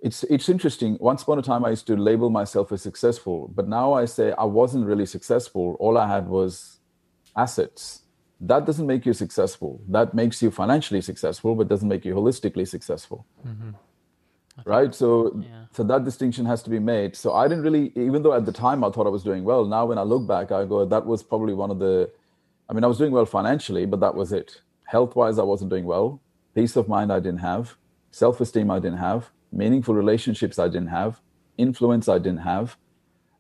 it's 0.04 0.24
it's 0.26 0.50
interesting. 0.50 0.98
Once 1.00 1.24
upon 1.24 1.40
a 1.40 1.42
time, 1.42 1.64
I 1.64 1.70
used 1.70 1.88
to 1.88 1.96
label 1.96 2.30
myself 2.30 2.74
as 2.74 2.82
successful, 2.82 3.50
but 3.56 3.70
now 3.70 3.94
I 3.94 4.04
say 4.04 4.34
I 4.38 4.44
wasn't 4.44 4.86
really 4.86 5.06
successful. 5.06 5.78
All 5.80 5.98
I 5.98 6.08
had 6.08 6.28
was 6.28 6.80
assets. 7.38 8.02
That 8.42 8.66
doesn't 8.66 8.86
make 8.86 9.06
you 9.06 9.14
successful. 9.14 9.82
That 9.88 10.14
makes 10.14 10.42
you 10.42 10.52
financially 10.52 11.00
successful, 11.00 11.56
but 11.56 11.70
doesn't 11.70 11.88
make 11.88 12.04
you 12.04 12.14
holistically 12.14 12.68
successful. 12.68 13.26
Mm-hmm. 13.48 13.70
Right. 14.66 14.94
So, 14.94 15.36
yeah. 15.42 15.66
so 15.72 15.84
that 15.84 16.06
distinction 16.06 16.46
has 16.46 16.62
to 16.64 16.70
be 16.70 16.80
made. 16.80 17.16
So 17.16 17.34
I 17.34 17.48
didn't 17.48 17.64
really, 17.64 17.92
even 17.96 18.22
though 18.22 18.34
at 18.34 18.46
the 18.46 18.52
time 18.52 18.84
I 18.84 18.90
thought 18.92 19.08
I 19.08 19.10
was 19.10 19.24
doing 19.24 19.44
well. 19.44 19.66
Now, 19.66 19.86
when 19.88 19.98
I 19.98 20.04
look 20.04 20.28
back, 20.28 20.52
I 20.52 20.66
go, 20.66 20.86
that 20.86 21.06
was 21.06 21.24
probably 21.24 21.54
one 21.54 21.72
of 21.72 21.80
the. 21.80 22.10
I 22.70 22.74
mean, 22.74 22.84
I 22.84 22.88
was 22.88 22.98
doing 22.98 23.12
well 23.12 23.26
financially, 23.26 23.86
but 23.86 24.00
that 24.00 24.16
was 24.16 24.32
it. 24.32 24.62
Health 24.86 25.16
wise, 25.16 25.40
I 25.40 25.44
wasn't 25.44 25.70
doing 25.70 25.86
well. 25.86 26.22
Peace 26.56 26.76
of 26.76 26.88
mind, 26.88 27.12
I 27.12 27.20
didn't 27.20 27.40
have. 27.40 27.76
Self 28.12 28.40
esteem, 28.42 28.70
I 28.70 28.80
didn't 28.80 29.00
have 29.00 29.32
meaningful 29.54 29.94
relationships 29.94 30.60
I 30.60 30.68
didn't 30.68 30.88
have, 30.88 31.22
influence 31.58 32.10
I 32.10 32.18
didn't 32.18 32.40
have. 32.40 32.76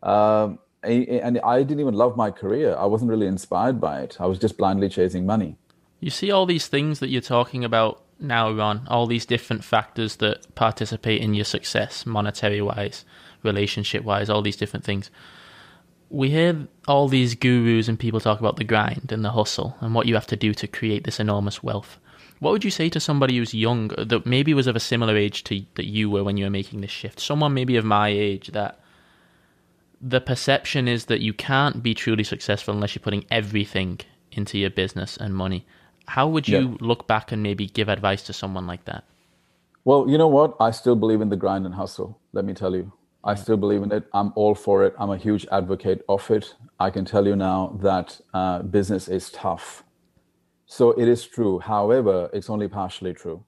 Um, 0.03 0.59
and 0.83 1.39
I 1.43 1.63
didn't 1.63 1.79
even 1.79 1.93
love 1.93 2.17
my 2.17 2.29
career. 2.29 2.75
I 2.75 2.85
wasn't 2.85 3.09
really 3.09 3.27
inspired 3.27 3.79
by 3.79 4.01
it. 4.01 4.17
I 4.19 4.25
was 4.25 4.37
just 4.37 4.57
blindly 4.57 4.89
chasing 4.89 5.25
money. 5.25 5.57
You 6.01 6.09
see 6.09 6.29
all 6.29 6.45
these 6.45 6.67
things 6.67 6.99
that 6.99 7.09
you're 7.09 7.21
talking 7.21 7.63
about 7.63 8.03
now, 8.23 8.51
Ron, 8.51 8.87
all 8.87 9.05
these 9.05 9.25
different 9.25 9.63
factors 9.63 10.17
that 10.17 10.55
participate 10.55 11.21
in 11.21 11.33
your 11.33 11.45
success, 11.45 12.05
monetary 12.05 12.61
wise, 12.61 13.05
relationship 13.43 14.03
wise, 14.03 14.29
all 14.29 14.41
these 14.41 14.55
different 14.55 14.85
things. 14.85 15.11
We 16.09 16.29
hear 16.29 16.67
all 16.87 17.07
these 17.07 17.35
gurus 17.35 17.87
and 17.87 17.99
people 17.99 18.19
talk 18.19 18.39
about 18.39 18.57
the 18.57 18.63
grind 18.63 19.11
and 19.11 19.25
the 19.25 19.31
hustle 19.31 19.75
and 19.81 19.93
what 19.93 20.07
you 20.07 20.13
have 20.13 20.27
to 20.27 20.35
do 20.35 20.53
to 20.53 20.67
create 20.67 21.03
this 21.03 21.19
enormous 21.19 21.61
wealth. 21.61 21.99
What 22.39 22.51
would 22.51 22.63
you 22.63 22.71
say 22.71 22.89
to 22.89 22.99
somebody 22.99 23.37
who's 23.37 23.53
young, 23.53 23.91
uh, 23.97 24.03
that 24.05 24.25
maybe 24.25 24.53
was 24.53 24.67
of 24.67 24.75
a 24.75 24.79
similar 24.79 25.15
age 25.15 25.43
to 25.45 25.63
that 25.75 25.87
you 25.87 26.09
were 26.09 26.23
when 26.23 26.37
you 26.37 26.45
were 26.45 26.49
making 26.49 26.81
this 26.81 26.91
shift? 26.91 27.19
Someone 27.19 27.53
maybe 27.53 27.77
of 27.77 27.85
my 27.85 28.09
age 28.09 28.49
that 28.49 28.79
the 30.01 30.19
perception 30.19 30.87
is 30.87 31.05
that 31.05 31.21
you 31.21 31.33
can't 31.33 31.81
be 31.81 31.93
truly 31.93 32.23
successful 32.23 32.73
unless 32.73 32.93
you're 32.93 33.01
putting 33.01 33.25
everything 33.31 34.01
into 34.33 34.57
your 34.57 34.69
business 34.69 35.15
and 35.17 35.33
money. 35.33 35.65
How 36.07 36.27
would 36.27 36.47
you 36.47 36.59
yeah. 36.59 36.77
look 36.79 37.07
back 37.07 37.31
and 37.31 37.41
maybe 37.41 37.67
give 37.67 37.89
advice 37.89 38.23
to 38.23 38.33
someone 38.33 38.67
like 38.67 38.85
that? 38.85 39.03
Well, 39.85 40.09
you 40.09 40.17
know 40.17 40.27
what? 40.27 40.55
I 40.59 40.71
still 40.71 40.95
believe 40.95 41.21
in 41.21 41.29
the 41.29 41.35
grind 41.35 41.65
and 41.65 41.75
hustle. 41.75 42.19
Let 42.31 42.45
me 42.45 42.53
tell 42.53 42.75
you. 42.75 42.91
I 43.23 43.35
still 43.35 43.57
believe 43.57 43.83
in 43.83 43.91
it. 43.91 44.03
I'm 44.13 44.33
all 44.35 44.53
for 44.53 44.83
it. 44.83 44.93
I'm 44.99 45.09
a 45.09 45.17
huge 45.17 45.45
advocate 45.51 46.03
of 46.09 46.29
it. 46.29 46.55
I 46.79 46.89
can 46.89 47.05
tell 47.05 47.25
you 47.25 47.35
now 47.35 47.77
that 47.81 48.19
uh, 48.33 48.63
business 48.63 49.07
is 49.07 49.29
tough. 49.31 49.83
So 50.65 50.91
it 50.91 51.07
is 51.07 51.25
true. 51.25 51.59
However, 51.59 52.29
it's 52.33 52.49
only 52.49 52.67
partially 52.67 53.13
true. 53.13 53.43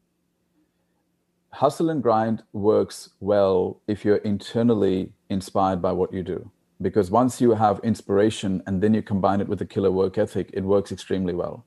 Hustle 1.52 1.90
and 1.90 2.04
grind 2.04 2.44
works 2.54 3.10
well 3.20 3.82
if 3.88 4.06
you're 4.06 4.18
internally 4.18 5.12
inspired 5.30 5.82
by 5.82 5.92
what 5.92 6.14
you 6.14 6.24
do. 6.24 6.52
Because 6.82 7.10
once 7.10 7.40
you 7.40 7.52
have 7.52 7.80
inspiration 7.84 8.62
and 8.68 8.82
then 8.82 8.94
you 8.94 9.02
combine 9.02 9.42
it 9.42 9.48
with 9.48 9.62
a 9.62 9.66
killer 9.66 9.92
work 9.92 10.18
ethic, 10.18 10.50
it 10.54 10.64
works 10.64 10.92
extremely 10.92 11.34
well. 11.34 11.66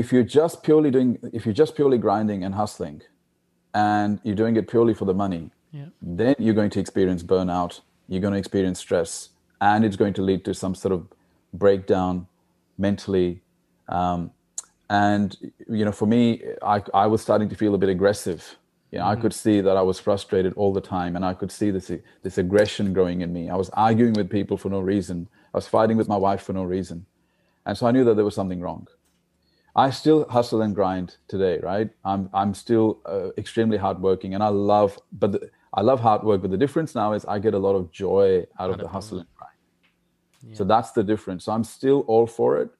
If 0.00 0.12
you're 0.12 0.30
just 0.40 0.62
purely 0.62 0.90
doing, 0.90 1.18
if 1.32 1.46
you're 1.46 1.60
just 1.64 1.74
purely 1.76 1.98
grinding 1.98 2.44
and 2.44 2.54
hustling, 2.54 3.02
and 3.72 4.20
you're 4.24 4.40
doing 4.42 4.56
it 4.56 4.68
purely 4.68 4.94
for 4.94 5.04
the 5.04 5.14
money, 5.14 5.50
yeah. 5.72 5.86
then 6.20 6.34
you're 6.38 6.58
going 6.60 6.70
to 6.70 6.80
experience 6.80 7.22
burnout. 7.22 7.80
You're 8.08 8.20
going 8.20 8.34
to 8.34 8.38
experience 8.38 8.78
stress, 8.80 9.30
and 9.60 9.84
it's 9.84 9.96
going 9.96 10.14
to 10.14 10.22
lead 10.22 10.44
to 10.46 10.54
some 10.54 10.74
sort 10.74 10.92
of 10.92 11.00
breakdown 11.52 12.26
mentally, 12.76 13.42
um, 13.88 14.30
and 14.90 15.36
you 15.78 15.84
know 15.84 15.92
for 15.92 16.06
me 16.06 16.42
i, 16.62 16.82
I 16.92 17.06
was 17.06 17.22
starting 17.22 17.48
to 17.48 17.56
feel 17.56 17.74
a 17.74 17.78
bit 17.78 17.88
aggressive 17.88 18.56
you 18.94 19.00
know, 19.00 19.06
mm-hmm. 19.06 19.18
I 19.18 19.22
could 19.22 19.34
see 19.34 19.60
that 19.60 19.76
I 19.76 19.82
was 19.82 19.98
frustrated 19.98 20.52
all 20.54 20.72
the 20.72 20.80
time, 20.80 21.16
and 21.16 21.24
I 21.24 21.34
could 21.34 21.50
see 21.50 21.72
this 21.72 21.90
this 22.22 22.38
aggression 22.38 22.92
growing 22.92 23.22
in 23.22 23.32
me. 23.32 23.50
I 23.50 23.56
was 23.56 23.68
arguing 23.70 24.12
with 24.12 24.30
people 24.30 24.56
for 24.56 24.68
no 24.68 24.78
reason. 24.78 25.28
I 25.52 25.56
was 25.58 25.66
fighting 25.66 25.96
with 25.96 26.06
my 26.06 26.16
wife 26.16 26.42
for 26.42 26.52
no 26.52 26.62
reason, 26.62 27.04
and 27.66 27.76
so 27.76 27.88
I 27.88 27.90
knew 27.90 28.04
that 28.04 28.14
there 28.14 28.24
was 28.24 28.36
something 28.36 28.60
wrong. 28.60 28.86
I 29.76 29.90
still 29.90 30.28
hustle 30.28 30.62
and 30.62 30.74
grind 30.74 31.16
today, 31.26 31.58
right? 31.62 31.90
I'm 32.04 32.30
I'm 32.32 32.54
still 32.54 33.00
uh, 33.06 33.30
extremely 33.36 33.76
hardworking, 33.76 34.34
and 34.34 34.42
I 34.42 34.48
love, 34.48 34.98
but 35.12 35.32
the, 35.32 35.50
I 35.72 35.80
love 35.80 36.00
hard 36.00 36.22
work. 36.22 36.42
But 36.42 36.50
the 36.50 36.56
difference 36.56 36.94
now 36.94 37.12
is 37.12 37.24
I 37.24 37.38
get 37.38 37.54
a 37.54 37.58
lot 37.58 37.74
of 37.74 37.90
joy 37.90 38.46
out 38.60 38.70
of 38.70 38.78
the 38.78 38.86
hustle 38.86 39.18
and 39.18 39.28
grind. 39.36 39.52
Yeah. 40.46 40.56
So 40.56 40.64
that's 40.64 40.92
the 40.92 41.02
difference. 41.02 41.44
So 41.44 41.52
I'm 41.52 41.64
still 41.64 42.00
all 42.06 42.26
for 42.26 42.58
it, 42.58 42.70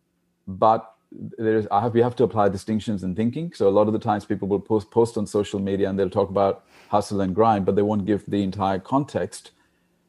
but 0.46 0.94
there's 1.38 1.66
I 1.70 1.80
have 1.80 1.94
we 1.94 2.00
have 2.00 2.16
to 2.16 2.24
apply 2.24 2.48
distinctions 2.48 3.02
in 3.02 3.14
thinking. 3.14 3.52
So 3.54 3.68
a 3.68 3.70
lot 3.70 3.86
of 3.88 3.92
the 3.92 3.98
times 3.98 4.24
people 4.24 4.46
will 4.46 4.60
post 4.60 4.90
post 4.90 5.16
on 5.16 5.26
social 5.26 5.60
media 5.60 5.88
and 5.88 5.98
they'll 5.98 6.10
talk 6.10 6.30
about 6.30 6.64
hustle 6.88 7.20
and 7.20 7.34
grind, 7.34 7.64
but 7.64 7.74
they 7.74 7.82
won't 7.82 8.06
give 8.06 8.24
the 8.28 8.42
entire 8.42 8.78
context. 8.78 9.50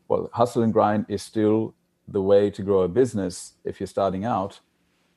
Well, 0.08 0.30
hustle 0.34 0.62
and 0.62 0.72
grind 0.72 1.06
is 1.10 1.24
still 1.24 1.74
the 2.08 2.22
way 2.22 2.52
to 2.52 2.62
grow 2.62 2.82
a 2.82 2.88
business 2.88 3.54
if 3.64 3.80
you're 3.80 3.88
starting 3.88 4.24
out. 4.24 4.60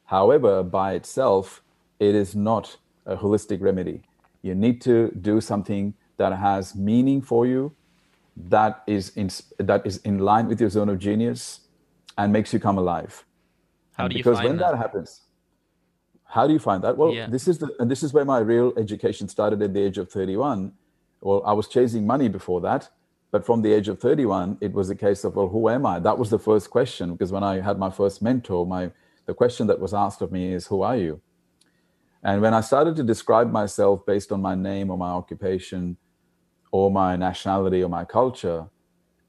However, 0.08 0.62
by 0.62 0.94
itself, 0.94 1.62
it 2.00 2.14
is 2.14 2.34
not 2.34 2.78
a 3.04 3.14
holistic 3.14 3.60
remedy. 3.60 4.00
You 4.40 4.54
need 4.54 4.80
to 4.82 5.10
do 5.10 5.42
something 5.42 5.92
that 6.16 6.32
has 6.32 6.74
meaning 6.74 7.20
for 7.20 7.46
you, 7.46 7.74
that 8.34 8.82
is 8.86 9.10
in, 9.16 9.28
that 9.58 9.86
is 9.86 9.98
in 9.98 10.20
line 10.20 10.48
with 10.48 10.62
your 10.62 10.70
zone 10.70 10.88
of 10.88 10.98
genius, 10.98 11.60
and 12.16 12.32
makes 12.32 12.54
you 12.54 12.58
come 12.58 12.78
alive. 12.78 13.26
How 13.98 14.08
do 14.08 14.16
you 14.16 14.24
find 14.24 14.36
that? 14.36 14.38
because 14.38 14.48
when 14.48 14.56
that? 14.56 14.70
that 14.70 14.78
happens, 14.78 15.20
how 16.24 16.46
do 16.46 16.54
you 16.54 16.58
find 16.58 16.82
that? 16.84 16.96
Well, 16.96 17.12
yeah. 17.12 17.26
this 17.28 17.46
is 17.46 17.58
the 17.58 17.76
and 17.78 17.90
this 17.90 18.02
is 18.02 18.14
where 18.14 18.24
my 18.24 18.38
real 18.38 18.72
education 18.78 19.28
started 19.28 19.60
at 19.60 19.74
the 19.74 19.82
age 19.82 19.98
of 19.98 20.10
31. 20.10 20.72
Well, 21.20 21.42
I 21.44 21.52
was 21.52 21.68
chasing 21.68 22.06
money 22.06 22.28
before 22.28 22.62
that, 22.62 22.88
but 23.30 23.44
from 23.44 23.60
the 23.60 23.74
age 23.74 23.88
of 23.88 24.00
31, 24.00 24.56
it 24.62 24.72
was 24.72 24.88
a 24.88 24.94
case 24.94 25.24
of, 25.24 25.36
well, 25.36 25.48
who 25.48 25.68
am 25.68 25.84
I? 25.84 25.98
That 25.98 26.16
was 26.16 26.30
the 26.30 26.38
first 26.38 26.70
question 26.70 27.12
because 27.12 27.30
when 27.30 27.44
I 27.44 27.60
had 27.60 27.78
my 27.78 27.90
first 27.90 28.22
mentor, 28.22 28.64
my 28.64 28.90
the 29.28 29.35
question 29.35 29.66
that 29.66 29.78
was 29.78 29.92
asked 29.92 30.23
of 30.23 30.32
me 30.32 30.54
is, 30.54 30.66
who 30.68 30.80
are 30.80 30.97
you? 30.97 31.20
And 32.23 32.40
when 32.40 32.54
I 32.54 32.62
started 32.62 32.97
to 32.97 33.02
describe 33.02 33.52
myself 33.52 34.06
based 34.06 34.32
on 34.32 34.40
my 34.40 34.54
name 34.54 34.90
or 34.90 34.97
my 34.97 35.11
occupation 35.11 35.99
or 36.73 36.90
my 36.90 37.14
nationality 37.14 37.82
or 37.85 37.90
my 37.90 38.06
culture, 38.06 38.70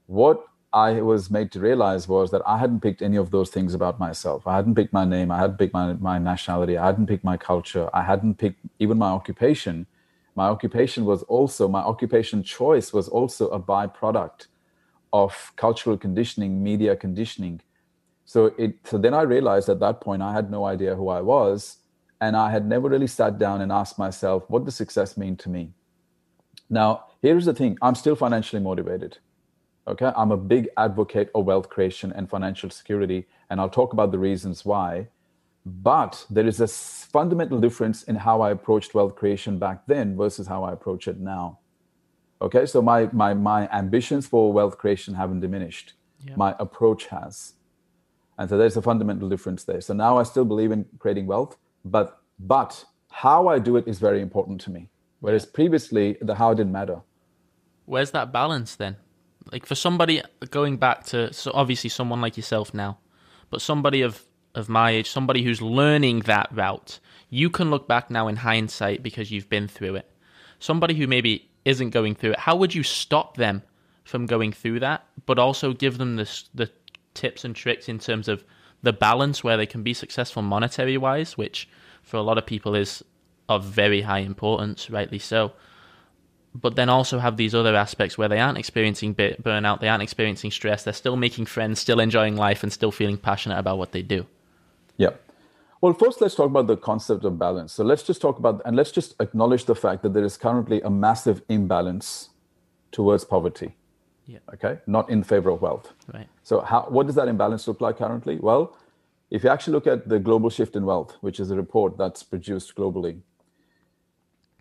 what 0.06 0.42
I 0.72 1.02
was 1.02 1.30
made 1.30 1.52
to 1.52 1.60
realize 1.60 2.08
was 2.08 2.30
that 2.30 2.40
I 2.46 2.56
hadn't 2.56 2.80
picked 2.80 3.02
any 3.02 3.18
of 3.18 3.30
those 3.30 3.50
things 3.50 3.74
about 3.74 4.00
myself. 4.00 4.46
I 4.46 4.56
hadn't 4.56 4.74
picked 4.74 4.94
my 4.94 5.04
name. 5.04 5.30
I 5.30 5.38
hadn't 5.38 5.58
picked 5.58 5.74
my, 5.74 5.92
my 5.92 6.18
nationality. 6.18 6.78
I 6.78 6.86
hadn't 6.86 7.06
picked 7.06 7.24
my 7.24 7.36
culture. 7.36 7.90
I 7.92 8.02
hadn't 8.02 8.36
picked 8.38 8.60
even 8.78 8.96
my 8.96 9.10
occupation. 9.10 9.86
My 10.34 10.48
occupation 10.48 11.04
was 11.04 11.24
also, 11.24 11.68
my 11.68 11.82
occupation 11.82 12.42
choice 12.42 12.90
was 12.94 13.06
also 13.06 13.48
a 13.48 13.60
byproduct 13.60 14.46
of 15.12 15.52
cultural 15.56 15.98
conditioning, 15.98 16.62
media 16.62 16.96
conditioning. 16.96 17.60
So 18.32 18.54
it 18.58 18.72
so 18.84 18.96
then 18.96 19.12
I 19.12 19.22
realized 19.22 19.68
at 19.68 19.80
that 19.80 20.00
point 20.00 20.22
I 20.22 20.32
had 20.32 20.52
no 20.52 20.64
idea 20.64 20.94
who 20.94 21.08
I 21.08 21.20
was. 21.20 21.78
And 22.20 22.36
I 22.36 22.50
had 22.50 22.64
never 22.64 22.88
really 22.88 23.08
sat 23.08 23.38
down 23.38 23.60
and 23.60 23.72
asked 23.72 23.98
myself, 23.98 24.44
what 24.48 24.64
does 24.64 24.76
success 24.76 25.16
mean 25.16 25.36
to 25.38 25.48
me? 25.48 25.72
Now, 26.68 27.06
here's 27.22 27.46
the 27.46 27.54
thing 27.54 27.76
I'm 27.82 27.96
still 27.96 28.14
financially 28.14 28.62
motivated 28.62 29.18
Okay, 29.88 30.12
I'm 30.16 30.30
a 30.30 30.36
big 30.36 30.68
advocate 30.76 31.30
of 31.34 31.46
wealth 31.46 31.68
creation 31.68 32.12
and 32.12 32.30
financial 32.30 32.70
security, 32.70 33.26
and 33.48 33.60
I'll 33.60 33.76
talk 33.80 33.92
about 33.92 34.12
the 34.12 34.18
reasons 34.18 34.64
why. 34.64 35.08
But 35.66 36.24
there 36.30 36.46
is 36.46 36.60
a 36.60 36.68
fundamental 36.68 37.58
difference 37.58 38.04
in 38.04 38.14
how 38.14 38.42
I 38.42 38.52
approached 38.52 38.94
wealth 38.94 39.16
creation 39.16 39.58
back 39.58 39.86
then 39.88 40.16
versus 40.16 40.46
how 40.46 40.62
I 40.62 40.72
approach 40.72 41.08
it 41.08 41.18
now. 41.18 41.58
Okay, 42.40 42.64
so 42.66 42.80
my 42.80 43.08
my 43.12 43.34
my 43.34 43.68
ambitions 43.82 44.28
for 44.28 44.52
wealth 44.52 44.76
creation 44.78 45.14
haven't 45.14 45.40
diminished. 45.40 45.94
Yeah. 46.24 46.36
My 46.36 46.54
approach 46.60 47.06
has. 47.06 47.54
And 48.40 48.48
so 48.48 48.56
there's 48.56 48.78
a 48.78 48.82
fundamental 48.82 49.28
difference 49.28 49.64
there. 49.64 49.82
So 49.82 49.92
now 49.92 50.16
I 50.16 50.22
still 50.22 50.46
believe 50.46 50.72
in 50.72 50.86
creating 50.98 51.26
wealth, 51.26 51.58
but 51.84 52.22
but 52.38 52.82
how 53.10 53.48
I 53.48 53.58
do 53.58 53.76
it 53.76 53.86
is 53.86 53.98
very 53.98 54.22
important 54.22 54.62
to 54.62 54.70
me. 54.70 54.88
Whereas 55.20 55.44
previously 55.44 56.16
the 56.22 56.34
how 56.34 56.54
didn't 56.54 56.72
matter. 56.72 57.02
Where's 57.84 58.12
that 58.12 58.32
balance 58.32 58.76
then? 58.76 58.96
Like 59.52 59.66
for 59.66 59.74
somebody 59.74 60.22
going 60.48 60.78
back 60.78 61.04
to 61.08 61.30
so 61.34 61.50
obviously 61.52 61.90
someone 61.90 62.22
like 62.22 62.38
yourself 62.38 62.72
now, 62.72 62.98
but 63.50 63.60
somebody 63.60 64.00
of 64.00 64.22
of 64.54 64.70
my 64.70 64.92
age, 64.92 65.10
somebody 65.10 65.42
who's 65.42 65.60
learning 65.60 66.20
that 66.20 66.48
route, 66.50 66.98
you 67.28 67.50
can 67.50 67.68
look 67.68 67.86
back 67.86 68.10
now 68.10 68.26
in 68.26 68.36
hindsight 68.36 69.02
because 69.02 69.30
you've 69.30 69.50
been 69.50 69.68
through 69.68 69.96
it. 69.96 70.10
Somebody 70.60 70.94
who 70.94 71.06
maybe 71.06 71.50
isn't 71.66 71.90
going 71.90 72.14
through 72.14 72.32
it, 72.32 72.38
how 72.38 72.56
would 72.56 72.74
you 72.74 72.82
stop 72.82 73.36
them 73.36 73.62
from 74.04 74.24
going 74.24 74.50
through 74.50 74.80
that, 74.80 75.06
but 75.26 75.38
also 75.38 75.74
give 75.74 75.98
them 75.98 76.16
this 76.16 76.48
the 76.54 76.70
tips 77.14 77.44
and 77.44 77.54
tricks 77.54 77.88
in 77.88 77.98
terms 77.98 78.28
of 78.28 78.44
the 78.82 78.92
balance 78.92 79.44
where 79.44 79.56
they 79.56 79.66
can 79.66 79.82
be 79.82 79.94
successful 79.94 80.42
monetary 80.42 80.96
wise, 80.96 81.36
which 81.36 81.68
for 82.02 82.16
a 82.16 82.22
lot 82.22 82.38
of 82.38 82.46
people 82.46 82.74
is 82.74 83.04
of 83.48 83.64
very 83.64 84.02
high 84.02 84.20
importance, 84.20 84.90
rightly 84.90 85.18
so 85.18 85.52
but 86.54 86.76
then 86.76 86.88
also 86.88 87.18
have 87.18 87.36
these 87.36 87.54
other 87.54 87.76
aspects 87.76 88.18
where 88.18 88.28
they 88.28 88.40
aren't 88.40 88.58
experiencing 88.58 89.14
burnout, 89.14 89.80
they 89.80 89.88
aren't 89.88 90.02
experiencing 90.02 90.50
stress, 90.50 90.82
they're 90.82 90.92
still 90.92 91.16
making 91.16 91.46
friends, 91.46 91.80
still 91.80 92.00
enjoying 92.00 92.36
life, 92.36 92.62
and 92.62 92.72
still 92.72 92.90
feeling 92.90 93.16
passionate 93.16 93.58
about 93.58 93.78
what 93.78 93.92
they 93.92 94.02
do. 94.02 94.26
Yeah. 94.96 95.10
Well, 95.80 95.94
first, 95.94 96.20
let's 96.20 96.34
talk 96.34 96.46
about 96.46 96.66
the 96.66 96.76
concept 96.76 97.24
of 97.24 97.38
balance. 97.38 97.72
So 97.72 97.84
let's 97.84 98.02
just 98.02 98.20
talk 98.20 98.38
about, 98.38 98.60
and 98.64 98.76
let's 98.76 98.90
just 98.90 99.14
acknowledge 99.20 99.64
the 99.64 99.74
fact 99.74 100.02
that 100.02 100.12
there 100.12 100.24
is 100.24 100.36
currently 100.36 100.80
a 100.82 100.90
massive 100.90 101.42
imbalance 101.48 102.30
towards 102.90 103.24
poverty. 103.24 103.76
Yeah. 104.30 104.38
Okay, 104.54 104.78
not 104.86 105.10
in 105.10 105.24
favor 105.24 105.50
of 105.50 105.60
wealth. 105.60 105.92
Right. 106.14 106.28
So, 106.44 106.60
how, 106.60 106.86
what 106.88 107.06
does 107.06 107.16
that 107.16 107.26
imbalance 107.26 107.66
look 107.66 107.80
like 107.80 107.98
currently? 107.98 108.38
Well, 108.40 108.76
if 109.30 109.42
you 109.42 109.50
actually 109.50 109.72
look 109.72 109.88
at 109.88 110.08
the 110.08 110.20
Global 110.20 110.50
Shift 110.50 110.76
in 110.76 110.84
Wealth, 110.84 111.16
which 111.20 111.40
is 111.40 111.50
a 111.50 111.56
report 111.56 111.98
that's 111.98 112.22
produced 112.22 112.76
globally, 112.76 113.20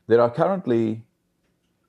there 0.07 0.21
are 0.21 0.29
currently 0.31 1.03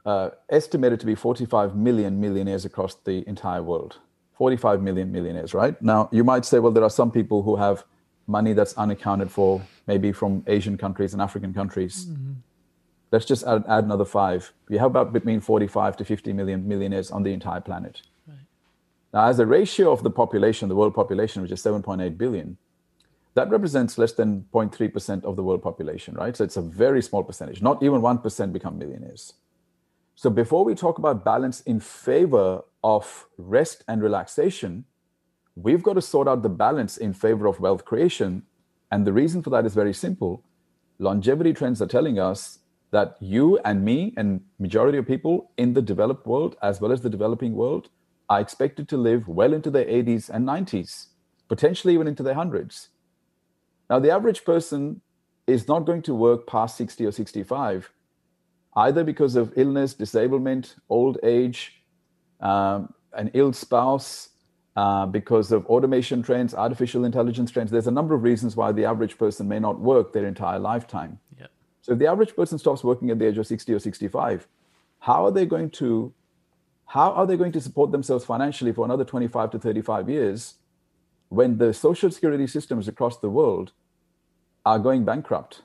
uh, 0.04 0.30
estimated 0.50 1.00
to 1.00 1.06
be 1.06 1.14
45 1.14 1.74
million 1.74 2.20
millionaires 2.20 2.66
across 2.66 2.94
the 2.94 3.26
entire 3.26 3.62
world. 3.62 3.98
45 4.34 4.82
million 4.82 5.10
millionaires, 5.10 5.54
right? 5.54 5.80
Now, 5.82 6.08
you 6.12 6.24
might 6.24 6.44
say, 6.44 6.58
well, 6.58 6.72
there 6.72 6.84
are 6.84 6.90
some 6.90 7.10
people 7.10 7.42
who 7.42 7.56
have 7.56 7.84
money 8.26 8.52
that's 8.52 8.74
unaccounted 8.74 9.30
for, 9.30 9.62
maybe 9.86 10.12
from 10.12 10.44
Asian 10.46 10.76
countries 10.76 11.12
and 11.14 11.22
African 11.22 11.52
countries. 11.54 12.06
Mm-hmm. 12.06 12.32
Let's 13.12 13.24
just 13.24 13.44
add, 13.44 13.64
add, 13.68 13.84
another 13.84 14.04
five. 14.04 14.52
We 14.68 14.78
have 14.78 14.86
about 14.86 15.12
between 15.12 15.40
45 15.40 15.96
to 15.96 16.04
50 16.04 16.32
million 16.32 16.66
millionaires 16.66 17.10
on 17.10 17.24
the 17.24 17.32
entire 17.32 17.60
planet. 17.60 18.02
Right. 18.26 18.38
Now, 19.12 19.26
as 19.26 19.38
a 19.40 19.46
ratio 19.46 19.90
of 19.90 20.02
the 20.02 20.10
population, 20.10 20.68
the 20.68 20.76
world 20.76 20.94
population, 20.94 21.42
which 21.42 21.50
is 21.50 21.62
7.8 21.62 22.16
billion, 22.16 22.56
that 23.34 23.50
represents 23.50 23.98
less 23.98 24.12
than 24.12 24.46
0.3% 24.52 25.24
of 25.24 25.36
the 25.36 25.42
world 25.42 25.62
population, 25.62 26.14
right? 26.14 26.36
So 26.36 26.44
it's 26.44 26.56
a 26.56 26.62
very 26.62 27.02
small 27.02 27.24
percentage. 27.24 27.62
Not 27.62 27.82
even 27.82 28.00
1% 28.00 28.52
become 28.52 28.78
millionaires. 28.78 29.34
So 30.14 30.30
before 30.30 30.64
we 30.64 30.74
talk 30.74 30.98
about 30.98 31.24
balance 31.24 31.60
in 31.62 31.80
favor 31.80 32.62
of 32.84 33.26
rest 33.38 33.84
and 33.88 34.02
relaxation, 34.02 34.84
we've 35.56 35.82
got 35.82 35.94
to 35.94 36.02
sort 36.02 36.28
out 36.28 36.42
the 36.42 36.48
balance 36.48 36.96
in 36.96 37.12
favor 37.12 37.46
of 37.46 37.60
wealth 37.60 37.84
creation. 37.84 38.42
And 38.90 39.06
the 39.06 39.12
reason 39.12 39.42
for 39.42 39.50
that 39.50 39.64
is 39.64 39.74
very 39.74 39.94
simple. 39.94 40.44
Longevity 40.98 41.52
trends 41.52 41.80
are 41.80 41.86
telling 41.86 42.18
us 42.18 42.59
that 42.90 43.16
you 43.20 43.58
and 43.64 43.84
me 43.84 44.12
and 44.16 44.40
majority 44.58 44.98
of 44.98 45.06
people 45.06 45.50
in 45.56 45.74
the 45.74 45.82
developed 45.82 46.26
world 46.26 46.56
as 46.62 46.80
well 46.80 46.92
as 46.92 47.02
the 47.02 47.10
developing 47.10 47.54
world 47.54 47.88
are 48.28 48.40
expected 48.40 48.88
to 48.88 48.96
live 48.96 49.28
well 49.28 49.52
into 49.52 49.70
their 49.70 49.84
80s 49.84 50.28
and 50.28 50.46
90s, 50.46 51.06
potentially 51.48 51.94
even 51.94 52.06
into 52.06 52.22
their 52.22 52.34
hundreds. 52.34 52.88
Now, 53.88 53.98
the 53.98 54.10
average 54.10 54.44
person 54.44 55.00
is 55.46 55.66
not 55.66 55.80
going 55.80 56.02
to 56.02 56.14
work 56.14 56.46
past 56.46 56.76
60 56.76 57.06
or 57.06 57.12
65, 57.12 57.90
either 58.76 59.02
because 59.02 59.34
of 59.34 59.52
illness, 59.56 59.94
disablement, 59.94 60.76
old 60.88 61.18
age, 61.24 61.82
um, 62.40 62.94
an 63.12 63.30
ill 63.34 63.52
spouse, 63.52 64.28
uh, 64.76 65.06
because 65.06 65.50
of 65.50 65.66
automation 65.66 66.22
trends, 66.22 66.54
artificial 66.54 67.04
intelligence 67.04 67.50
trends. 67.50 67.72
There's 67.72 67.88
a 67.88 67.90
number 67.90 68.14
of 68.14 68.22
reasons 68.22 68.54
why 68.56 68.70
the 68.70 68.84
average 68.84 69.18
person 69.18 69.48
may 69.48 69.58
not 69.58 69.80
work 69.80 70.12
their 70.12 70.26
entire 70.26 70.60
lifetime. 70.60 71.18
Yeah. 71.38 71.46
So 71.82 71.92
if 71.92 71.98
the 71.98 72.06
average 72.06 72.36
person 72.36 72.58
stops 72.58 72.84
working 72.84 73.10
at 73.10 73.18
the 73.18 73.26
age 73.26 73.38
of 73.38 73.46
60 73.46 73.72
or 73.72 73.78
65, 73.78 74.46
how 75.00 75.24
are 75.24 75.30
they 75.30 75.46
going 75.46 75.70
to 75.70 76.12
how 76.86 77.12
are 77.12 77.26
they 77.26 77.36
going 77.36 77.52
to 77.52 77.60
support 77.60 77.92
themselves 77.92 78.24
financially 78.24 78.72
for 78.72 78.84
another 78.84 79.04
25 79.04 79.52
to 79.52 79.58
35 79.60 80.10
years 80.10 80.54
when 81.28 81.58
the 81.58 81.72
social 81.72 82.10
security 82.10 82.48
systems 82.48 82.88
across 82.88 83.18
the 83.18 83.30
world 83.30 83.70
are 84.66 84.78
going 84.78 85.04
bankrupt. 85.04 85.62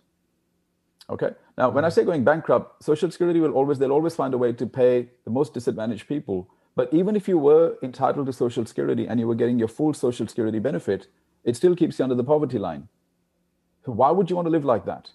Okay. 1.10 1.32
Now, 1.58 1.70
when 1.70 1.86
I 1.86 1.90
say 1.90 2.04
going 2.04 2.24
bankrupt, 2.24 2.84
Social 2.84 3.12
Security 3.12 3.40
will 3.40 3.52
always, 3.52 3.80
they'll 3.80 3.92
always 3.92 4.16
find 4.16 4.34
a 4.34 4.38
way 4.38 4.54
to 4.54 4.66
pay 4.66 5.10
the 5.24 5.32
most 5.32 5.54
disadvantaged 5.54 6.08
people. 6.08 6.50
But 6.76 6.94
even 6.94 7.16
if 7.16 7.28
you 7.28 7.38
were 7.38 7.78
entitled 7.84 8.26
to 8.26 8.34
Social 8.34 8.66
Security 8.66 9.08
and 9.08 9.20
you 9.20 9.28
were 9.28 9.36
getting 9.36 9.60
your 9.60 9.68
full 9.68 9.94
Social 9.94 10.28
Security 10.28 10.60
benefit, 10.60 11.08
it 11.44 11.56
still 11.56 11.76
keeps 11.76 12.00
you 12.00 12.04
under 12.04 12.16
the 12.16 12.24
poverty 12.24 12.58
line. 12.58 12.88
So 13.86 13.92
why 13.92 14.12
would 14.12 14.30
you 14.30 14.36
want 14.36 14.48
to 14.48 14.50
live 14.50 14.66
like 14.66 14.86
that? 14.86 15.12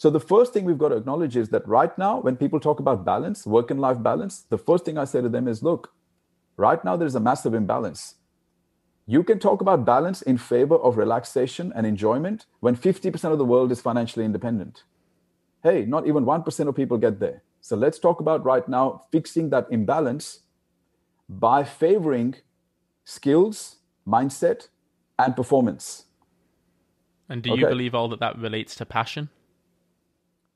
So 0.00 0.08
the 0.08 0.18
first 0.18 0.54
thing 0.54 0.64
we've 0.64 0.78
got 0.78 0.88
to 0.88 0.96
acknowledge 0.96 1.36
is 1.36 1.50
that 1.50 1.68
right 1.68 1.96
now, 1.98 2.20
when 2.20 2.34
people 2.34 2.58
talk 2.58 2.80
about 2.80 3.04
balance, 3.04 3.46
work 3.46 3.70
and 3.70 3.78
life 3.78 4.02
balance, 4.02 4.46
the 4.48 4.56
first 4.56 4.86
thing 4.86 4.96
I 4.96 5.04
say 5.04 5.20
to 5.20 5.28
them 5.28 5.46
is, 5.46 5.62
look, 5.62 5.92
right 6.56 6.82
now 6.82 6.96
there's 6.96 7.16
a 7.16 7.20
massive 7.20 7.52
imbalance. 7.52 8.14
You 9.04 9.22
can 9.22 9.38
talk 9.38 9.60
about 9.60 9.84
balance 9.84 10.22
in 10.22 10.38
favor 10.38 10.76
of 10.76 10.96
relaxation 10.96 11.70
and 11.76 11.86
enjoyment 11.86 12.46
when 12.60 12.76
50% 12.76 13.30
of 13.30 13.36
the 13.36 13.44
world 13.44 13.70
is 13.72 13.82
financially 13.82 14.24
independent. 14.24 14.84
Hey, 15.62 15.84
not 15.84 16.06
even 16.06 16.24
1% 16.24 16.66
of 16.66 16.74
people 16.74 16.96
get 16.96 17.20
there. 17.20 17.42
So 17.60 17.76
let's 17.76 17.98
talk 17.98 18.20
about 18.20 18.42
right 18.42 18.66
now 18.66 19.02
fixing 19.12 19.50
that 19.50 19.66
imbalance 19.70 20.40
by 21.28 21.62
favoring 21.62 22.36
skills, 23.04 23.76
mindset, 24.08 24.68
and 25.18 25.36
performance. 25.36 26.06
And 27.28 27.42
do 27.42 27.50
you 27.50 27.66
believe 27.66 27.94
all 27.94 28.08
that 28.08 28.20
that 28.20 28.38
relates 28.38 28.74
to 28.76 28.86
passion? 28.86 29.28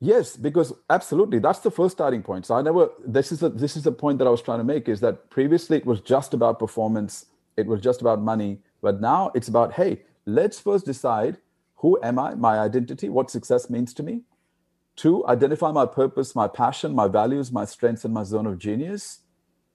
Yes, 0.01 0.35
because 0.35 0.73
absolutely, 0.89 1.39
that's 1.39 1.59
the 1.59 1.71
first 1.71 1.95
starting 1.95 2.21
point. 2.21 2.45
So 2.45 2.55
I 2.55 2.61
never. 2.61 2.89
This 3.05 3.31
is 3.31 3.41
a, 3.41 3.49
this 3.49 3.77
is 3.77 3.83
the 3.83 3.91
point 3.91 4.19
that 4.19 4.27
I 4.27 4.29
was 4.29 4.41
trying 4.41 4.59
to 4.59 4.63
make 4.63 4.89
is 4.89 4.99
that 4.99 5.29
previously 5.29 5.77
it 5.77 5.85
was 5.85 6.01
just 6.01 6.33
about 6.33 6.59
performance 6.59 7.27
it 7.57 7.67
was 7.67 7.81
just 7.81 8.01
about 8.01 8.21
money. 8.21 8.59
But 8.81 9.01
now 9.01 9.31
it's 9.33 9.47
about, 9.47 9.73
hey, 9.73 10.03
let's 10.25 10.59
first 10.59 10.85
decide 10.85 11.37
who 11.77 11.99
am 12.01 12.19
I, 12.19 12.35
my 12.35 12.59
identity, 12.59 13.09
what 13.09 13.29
success 13.29 13.69
means 13.69 13.93
to 13.95 14.03
me. 14.03 14.21
Two, 14.95 15.27
identify 15.27 15.71
my 15.71 15.85
purpose, 15.85 16.35
my 16.35 16.47
passion, 16.47 16.95
my 16.95 17.07
values, 17.07 17.51
my 17.51 17.65
strengths, 17.65 18.05
and 18.05 18.13
my 18.13 18.23
zone 18.23 18.45
of 18.45 18.57
genius. 18.57 19.19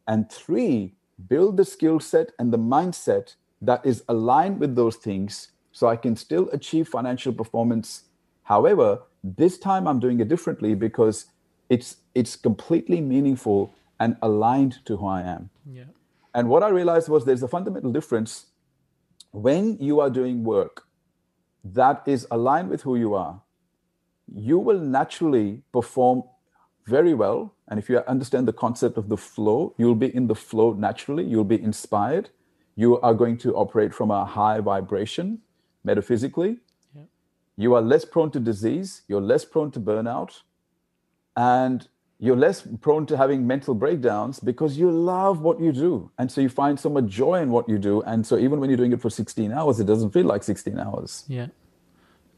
And 0.06 0.30
three, 0.30 0.94
build 1.28 1.56
the 1.56 1.64
skill 1.64 2.00
set 2.00 2.32
and 2.38 2.52
the 2.52 2.58
mindset 2.58 3.34
that 3.60 3.84
is 3.84 4.02
aligned 4.08 4.60
with 4.60 4.74
those 4.76 4.96
things 4.96 5.48
so 5.72 5.88
I 5.88 5.96
can 5.96 6.16
still 6.16 6.48
achieve 6.50 6.88
financial 6.88 7.32
performance. 7.32 8.04
However, 8.50 9.02
this 9.22 9.58
time 9.58 9.86
I'm 9.86 10.00
doing 10.00 10.18
it 10.18 10.28
differently 10.28 10.74
because 10.74 11.26
it's 11.68 11.98
it's 12.14 12.34
completely 12.34 13.00
meaningful 13.00 13.72
and 14.00 14.16
aligned 14.22 14.84
to 14.86 14.96
who 14.96 15.06
I 15.06 15.20
am. 15.22 15.50
Yeah. 15.64 15.84
And 16.34 16.48
what 16.48 16.64
I 16.64 16.70
realized 16.70 17.08
was 17.08 17.24
there's 17.24 17.44
a 17.44 17.48
fundamental 17.48 17.92
difference 17.92 18.46
when 19.30 19.76
you 19.78 20.00
are 20.00 20.10
doing 20.10 20.42
work 20.42 20.82
that 21.62 22.02
is 22.06 22.26
aligned 22.30 22.70
with 22.70 22.82
who 22.82 22.96
you 22.96 23.14
are. 23.14 23.40
You 24.48 24.58
will 24.58 24.80
naturally 24.80 25.62
perform 25.72 26.24
very 26.86 27.14
well. 27.14 27.54
And 27.68 27.78
if 27.78 27.88
you 27.88 27.98
understand 28.14 28.48
the 28.48 28.52
concept 28.64 28.98
of 28.98 29.08
the 29.08 29.16
flow, 29.16 29.74
you'll 29.78 30.00
be 30.06 30.12
in 30.12 30.26
the 30.26 30.34
flow 30.34 30.72
naturally, 30.72 31.24
you'll 31.24 31.52
be 31.56 31.62
inspired. 31.62 32.30
You 32.74 32.98
are 33.00 33.14
going 33.14 33.38
to 33.44 33.54
operate 33.54 33.94
from 33.94 34.10
a 34.10 34.24
high 34.24 34.58
vibration 34.58 35.38
metaphysically. 35.84 36.58
You 37.60 37.74
are 37.74 37.82
less 37.82 38.06
prone 38.06 38.30
to 38.30 38.40
disease, 38.40 39.02
you're 39.06 39.20
less 39.20 39.44
prone 39.44 39.70
to 39.72 39.80
burnout. 39.80 40.40
And 41.36 41.86
you're 42.18 42.36
less 42.36 42.66
prone 42.80 43.04
to 43.06 43.16
having 43.16 43.46
mental 43.46 43.74
breakdowns 43.74 44.40
because 44.40 44.78
you 44.78 44.90
love 44.90 45.40
what 45.40 45.60
you 45.60 45.70
do. 45.72 46.10
And 46.18 46.32
so 46.32 46.40
you 46.40 46.48
find 46.48 46.80
so 46.80 46.88
much 46.88 47.06
joy 47.06 47.40
in 47.40 47.50
what 47.50 47.68
you 47.68 47.78
do. 47.78 48.02
And 48.02 48.26
so 48.26 48.38
even 48.38 48.60
when 48.60 48.70
you're 48.70 48.76
doing 48.76 48.92
it 48.92 49.00
for 49.00 49.10
16 49.10 49.52
hours, 49.52 49.78
it 49.78 49.84
doesn't 49.84 50.10
feel 50.10 50.24
like 50.24 50.42
16 50.42 50.78
hours. 50.78 51.24
Yeah. 51.28 51.48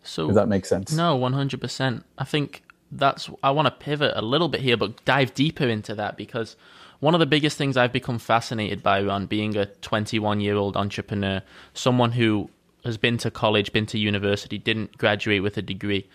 So 0.02 0.26
Does 0.26 0.34
that 0.34 0.48
make 0.48 0.66
sense? 0.66 0.92
No, 0.92 1.18
100%. 1.18 2.02
I 2.18 2.24
think 2.24 2.62
that's, 2.90 3.30
I 3.44 3.52
want 3.52 3.66
to 3.66 3.72
pivot 3.72 4.12
a 4.16 4.22
little 4.22 4.48
bit 4.48 4.60
here, 4.60 4.76
but 4.76 5.04
dive 5.04 5.34
deeper 5.34 5.68
into 5.68 5.94
that 5.94 6.16
because 6.16 6.56
one 6.98 7.14
of 7.14 7.20
the 7.20 7.26
biggest 7.26 7.56
things 7.56 7.76
I've 7.76 7.92
become 7.92 8.18
fascinated 8.18 8.82
by 8.82 9.04
on 9.04 9.26
being 9.26 9.56
a 9.56 9.66
21 9.66 10.40
year 10.40 10.56
old 10.56 10.76
entrepreneur, 10.76 11.42
someone 11.74 12.12
who 12.12 12.50
has 12.84 12.96
been 12.98 13.18
to 13.18 13.30
college, 13.30 13.72
been 13.72 13.86
to 13.86 13.98
university, 13.98 14.58
didn't 14.58 14.98
graduate 14.98 15.42
with 15.42 15.56
a 15.56 15.62
degree. 15.62 16.08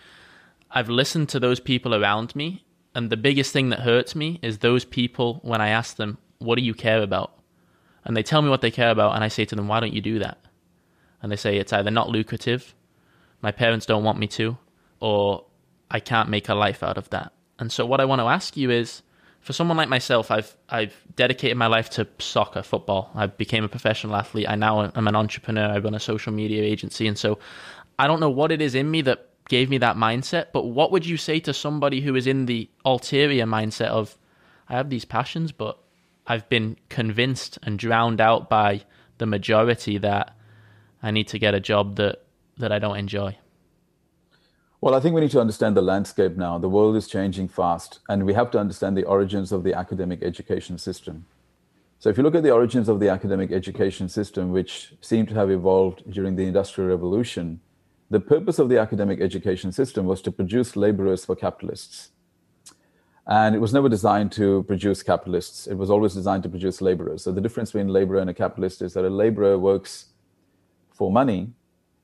I've 0.70 0.88
listened 0.88 1.28
to 1.30 1.40
those 1.40 1.60
people 1.60 1.94
around 1.94 2.36
me 2.36 2.64
and 2.94 3.10
the 3.10 3.16
biggest 3.16 3.52
thing 3.52 3.68
that 3.68 3.80
hurts 3.80 4.16
me 4.16 4.40
is 4.42 4.58
those 4.58 4.84
people 4.84 5.38
when 5.42 5.60
I 5.60 5.68
ask 5.68 5.94
them, 5.94 6.18
What 6.38 6.56
do 6.56 6.62
you 6.64 6.74
care 6.74 7.02
about? 7.02 7.32
And 8.04 8.16
they 8.16 8.22
tell 8.22 8.42
me 8.42 8.48
what 8.48 8.60
they 8.60 8.70
care 8.70 8.90
about, 8.90 9.14
and 9.14 9.22
I 9.22 9.28
say 9.28 9.44
to 9.44 9.54
them, 9.54 9.68
Why 9.68 9.80
don't 9.80 9.92
you 9.92 10.00
do 10.00 10.18
that? 10.18 10.38
And 11.22 11.30
they 11.30 11.36
say, 11.36 11.58
It's 11.58 11.72
either 11.72 11.92
not 11.92 12.08
lucrative, 12.08 12.74
my 13.40 13.52
parents 13.52 13.86
don't 13.86 14.04
want 14.04 14.18
me 14.18 14.26
to, 14.28 14.58
or 15.00 15.44
I 15.90 16.00
can't 16.00 16.28
make 16.28 16.48
a 16.48 16.54
life 16.54 16.82
out 16.82 16.98
of 16.98 17.08
that. 17.10 17.32
And 17.58 17.70
so, 17.70 17.86
what 17.86 18.00
I 18.00 18.04
want 18.04 18.20
to 18.20 18.26
ask 18.26 18.56
you 18.56 18.70
is 18.70 19.02
for 19.48 19.54
someone 19.54 19.78
like 19.78 19.88
myself, 19.88 20.30
I've 20.30 20.54
I've 20.68 20.94
dedicated 21.16 21.56
my 21.56 21.68
life 21.68 21.88
to 21.92 22.06
soccer, 22.18 22.62
football. 22.62 23.10
I 23.14 23.28
became 23.28 23.64
a 23.64 23.68
professional 23.68 24.14
athlete. 24.14 24.46
I 24.46 24.56
now 24.56 24.92
am 24.94 25.08
an 25.08 25.16
entrepreneur. 25.16 25.70
I 25.70 25.78
run 25.78 25.94
a 25.94 26.00
social 26.00 26.34
media 26.34 26.62
agency, 26.62 27.08
and 27.08 27.16
so 27.16 27.38
I 27.98 28.06
don't 28.06 28.20
know 28.20 28.28
what 28.28 28.52
it 28.52 28.60
is 28.60 28.74
in 28.74 28.90
me 28.90 29.00
that 29.08 29.26
gave 29.48 29.70
me 29.70 29.78
that 29.78 29.96
mindset. 29.96 30.48
But 30.52 30.66
what 30.66 30.92
would 30.92 31.06
you 31.06 31.16
say 31.16 31.40
to 31.40 31.54
somebody 31.54 32.02
who 32.02 32.14
is 32.14 32.26
in 32.26 32.44
the 32.44 32.68
ulterior 32.84 33.46
mindset 33.46 33.86
of, 33.86 34.18
I 34.68 34.74
have 34.74 34.90
these 34.90 35.06
passions, 35.06 35.50
but 35.50 35.78
I've 36.26 36.46
been 36.50 36.76
convinced 36.90 37.58
and 37.62 37.78
drowned 37.78 38.20
out 38.20 38.50
by 38.50 38.82
the 39.16 39.24
majority 39.24 39.96
that 39.96 40.36
I 41.02 41.10
need 41.10 41.28
to 41.28 41.38
get 41.38 41.54
a 41.54 41.60
job 41.60 41.96
that, 41.96 42.22
that 42.58 42.70
I 42.70 42.78
don't 42.78 42.98
enjoy? 42.98 43.38
Well, 44.80 44.94
I 44.94 45.00
think 45.00 45.12
we 45.12 45.20
need 45.20 45.32
to 45.32 45.40
understand 45.40 45.76
the 45.76 45.82
landscape 45.82 46.36
now. 46.36 46.56
The 46.56 46.68
world 46.68 46.94
is 46.94 47.08
changing 47.08 47.48
fast, 47.48 47.98
and 48.08 48.24
we 48.24 48.34
have 48.34 48.48
to 48.52 48.60
understand 48.60 48.96
the 48.96 49.02
origins 49.02 49.50
of 49.50 49.64
the 49.64 49.74
academic 49.74 50.22
education 50.22 50.78
system. 50.78 51.26
So, 51.98 52.10
if 52.10 52.16
you 52.16 52.22
look 52.22 52.36
at 52.36 52.44
the 52.44 52.52
origins 52.52 52.88
of 52.88 53.00
the 53.00 53.08
academic 53.08 53.50
education 53.50 54.08
system, 54.08 54.52
which 54.52 54.94
seem 55.00 55.26
to 55.26 55.34
have 55.34 55.50
evolved 55.50 56.08
during 56.08 56.36
the 56.36 56.46
Industrial 56.46 56.88
Revolution, 56.88 57.60
the 58.08 58.20
purpose 58.20 58.60
of 58.60 58.68
the 58.68 58.78
academic 58.78 59.20
education 59.20 59.72
system 59.72 60.06
was 60.06 60.22
to 60.22 60.30
produce 60.30 60.76
laborers 60.76 61.24
for 61.24 61.34
capitalists. 61.34 62.10
And 63.26 63.56
it 63.56 63.58
was 63.58 63.74
never 63.74 63.88
designed 63.88 64.30
to 64.32 64.62
produce 64.62 65.02
capitalists. 65.02 65.66
It 65.66 65.74
was 65.74 65.90
always 65.90 66.14
designed 66.14 66.44
to 66.44 66.48
produce 66.48 66.80
laborers. 66.80 67.24
So 67.24 67.32
the 67.32 67.40
difference 67.40 67.72
between 67.72 67.88
a 67.88 67.92
laborer 67.92 68.20
and 68.20 68.30
a 68.30 68.34
capitalist 68.34 68.80
is 68.82 68.94
that 68.94 69.04
a 69.04 69.10
laborer 69.10 69.58
works 69.58 70.06
for 70.92 71.10
money 71.10 71.52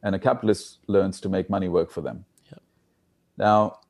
and 0.03 0.17
a 0.17 0.19
capitalist 0.19 0.79
learns 0.89 1.21
to 1.21 1.29
make 1.29 1.49
money 1.49 1.69
work 1.69 1.93
for 1.93 2.01
them. 2.01 2.25
Now, 3.37 3.81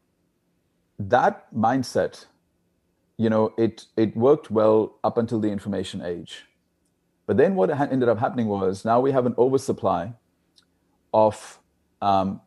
that 0.99 1.53
mindset, 1.55 2.27
you 3.17 3.29
know, 3.29 3.53
it, 3.59 3.87
it 3.97 4.17
worked 4.17 4.51
well 4.51 4.99
up 5.05 5.19
until 5.19 5.41
the 5.41 5.49
information 5.49 6.03
age. 6.03 6.47
But 7.27 7.37
then 7.37 7.55
what 7.55 7.71
ended 7.71 8.09
up 8.09 8.19
happening 8.19 8.49
was 8.49 8.85
now 8.85 9.01
we 9.01 9.13
have 9.13 9.27
an 9.27 9.35
oversupply 9.39 10.13
of 11.13 11.59
um, 12.03 12.41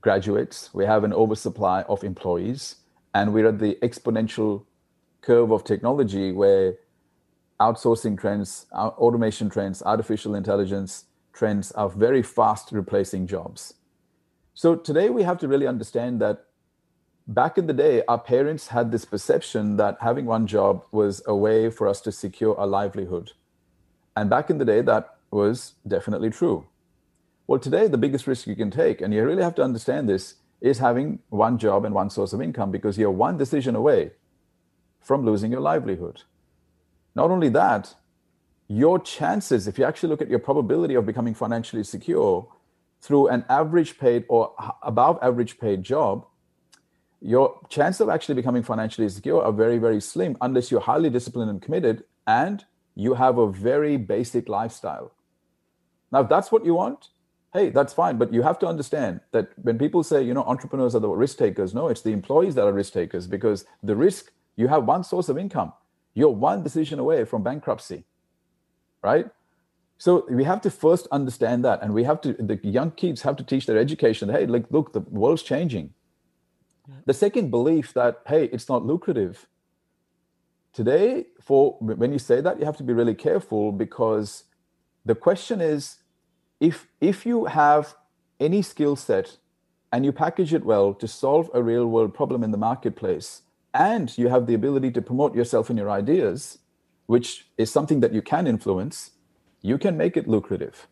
graduates, 0.00 0.70
we 0.74 0.84
have 0.84 1.04
an 1.04 1.12
oversupply 1.12 1.82
of 1.82 2.04
employees, 2.04 2.76
and 3.14 3.32
we're 3.32 3.48
at 3.48 3.58
the 3.58 3.76
exponential 3.82 4.64
curve 5.22 5.50
of 5.50 5.64
technology 5.64 6.32
where 6.32 6.74
outsourcing 7.60 8.18
trends, 8.18 8.66
automation 8.72 9.50
trends, 9.50 9.82
artificial 9.82 10.34
intelligence 10.34 11.04
trends 11.32 11.72
are 11.72 11.88
very 11.88 12.22
fast 12.22 12.72
replacing 12.72 13.26
jobs. 13.26 13.74
So 14.60 14.76
today 14.76 15.08
we 15.08 15.22
have 15.22 15.38
to 15.38 15.48
really 15.48 15.66
understand 15.66 16.20
that 16.20 16.44
back 17.26 17.56
in 17.56 17.66
the 17.66 17.72
day, 17.72 18.02
our 18.06 18.18
parents 18.18 18.68
had 18.68 18.92
this 18.92 19.06
perception 19.06 19.78
that 19.78 19.96
having 20.02 20.26
one 20.26 20.46
job 20.46 20.84
was 20.92 21.22
a 21.26 21.34
way 21.34 21.70
for 21.70 21.88
us 21.88 22.02
to 22.02 22.12
secure 22.12 22.54
a 22.58 22.66
livelihood. 22.66 23.30
And 24.14 24.28
back 24.28 24.50
in 24.50 24.58
the 24.58 24.66
day, 24.66 24.82
that 24.82 25.16
was 25.30 25.76
definitely 25.88 26.28
true. 26.28 26.66
Well, 27.46 27.58
today, 27.58 27.88
the 27.88 27.96
biggest 27.96 28.26
risk 28.26 28.46
you 28.46 28.54
can 28.54 28.70
take, 28.70 29.00
and 29.00 29.14
you 29.14 29.24
really 29.24 29.42
have 29.42 29.54
to 29.54 29.62
understand 29.62 30.10
this, 30.10 30.34
is 30.60 30.76
having 30.76 31.20
one 31.30 31.56
job 31.56 31.86
and 31.86 31.94
one 31.94 32.10
source 32.10 32.34
of 32.34 32.42
income 32.42 32.70
because 32.70 32.98
you're 32.98 33.10
one 33.10 33.38
decision 33.38 33.74
away 33.74 34.10
from 35.00 35.24
losing 35.24 35.50
your 35.50 35.62
livelihood. 35.62 36.24
Not 37.14 37.30
only 37.30 37.48
that, 37.48 37.94
your 38.68 38.98
chances, 38.98 39.66
if 39.66 39.78
you 39.78 39.86
actually 39.86 40.10
look 40.10 40.20
at 40.20 40.28
your 40.28 40.38
probability 40.38 40.96
of 40.96 41.06
becoming 41.06 41.32
financially 41.32 41.82
secure 41.82 42.46
through 43.00 43.28
an 43.28 43.44
average 43.48 43.98
paid 43.98 44.24
or 44.28 44.54
above 44.82 45.18
average 45.22 45.58
paid 45.58 45.82
job, 45.82 46.26
your 47.20 47.60
chance 47.68 48.00
of 48.00 48.08
actually 48.08 48.34
becoming 48.34 48.62
financially 48.62 49.08
secure 49.08 49.42
are 49.42 49.52
very, 49.52 49.78
very 49.78 50.00
slim 50.00 50.36
unless 50.40 50.70
you're 50.70 50.80
highly 50.80 51.10
disciplined 51.10 51.50
and 51.50 51.60
committed 51.60 52.04
and 52.26 52.64
you 52.94 53.14
have 53.14 53.38
a 53.38 53.50
very 53.50 53.96
basic 53.96 54.48
lifestyle. 54.48 55.12
Now, 56.12 56.20
if 56.20 56.28
that's 56.28 56.50
what 56.50 56.64
you 56.64 56.74
want, 56.74 57.08
hey, 57.52 57.70
that's 57.70 57.92
fine. 57.92 58.18
But 58.18 58.32
you 58.32 58.42
have 58.42 58.58
to 58.60 58.66
understand 58.66 59.20
that 59.32 59.50
when 59.62 59.78
people 59.78 60.02
say, 60.02 60.22
you 60.22 60.34
know, 60.34 60.42
entrepreneurs 60.44 60.94
are 60.94 61.00
the 61.00 61.08
risk 61.08 61.38
takers, 61.38 61.74
no, 61.74 61.88
it's 61.88 62.02
the 62.02 62.12
employees 62.12 62.54
that 62.54 62.66
are 62.66 62.72
risk 62.72 62.92
takers 62.92 63.26
because 63.26 63.64
the 63.82 63.96
risk, 63.96 64.32
you 64.56 64.68
have 64.68 64.84
one 64.84 65.04
source 65.04 65.28
of 65.28 65.38
income. 65.38 65.72
You're 66.14 66.30
one 66.30 66.62
decision 66.62 66.98
away 66.98 67.24
from 67.24 67.42
bankruptcy, 67.42 68.04
right? 69.02 69.26
So 70.00 70.24
we 70.30 70.44
have 70.44 70.62
to 70.62 70.70
first 70.70 71.06
understand 71.12 71.62
that. 71.66 71.82
And 71.82 71.92
we 71.92 72.04
have 72.04 72.22
to, 72.22 72.32
the 72.32 72.58
young 72.62 72.90
kids 72.92 73.20
have 73.20 73.36
to 73.36 73.44
teach 73.44 73.66
their 73.66 73.76
education. 73.76 74.30
Hey, 74.30 74.46
like, 74.46 74.64
look, 74.70 74.94
the 74.94 75.00
world's 75.00 75.42
changing. 75.42 75.92
The 77.04 77.12
second 77.12 77.50
belief 77.50 77.92
that, 77.92 78.22
hey, 78.26 78.44
it's 78.44 78.66
not 78.66 78.86
lucrative. 78.86 79.46
Today, 80.72 81.26
for 81.38 81.76
when 81.80 82.14
you 82.14 82.18
say 82.18 82.40
that, 82.40 82.58
you 82.58 82.64
have 82.64 82.78
to 82.78 82.82
be 82.82 82.94
really 82.94 83.14
careful 83.14 83.72
because 83.72 84.44
the 85.04 85.14
question 85.14 85.60
is 85.60 85.98
if 86.60 86.88
if 87.02 87.26
you 87.26 87.44
have 87.44 87.94
any 88.38 88.62
skill 88.62 88.96
set 88.96 89.36
and 89.92 90.06
you 90.06 90.12
package 90.12 90.54
it 90.54 90.64
well 90.64 90.94
to 90.94 91.06
solve 91.06 91.50
a 91.52 91.62
real 91.62 91.86
world 91.86 92.14
problem 92.14 92.42
in 92.42 92.52
the 92.52 92.58
marketplace 92.58 93.42
and 93.74 94.16
you 94.16 94.28
have 94.28 94.46
the 94.46 94.54
ability 94.54 94.90
to 94.92 95.02
promote 95.02 95.34
yourself 95.34 95.68
and 95.68 95.78
your 95.78 95.90
ideas 95.90 96.58
which 97.06 97.48
is 97.58 97.70
something 97.70 98.00
that 98.00 98.12
you 98.12 98.22
can 98.22 98.46
influence 98.46 99.10
you 99.62 99.78
can 99.78 99.96
make 99.96 100.16
it 100.16 100.28
lucrative 100.28 100.86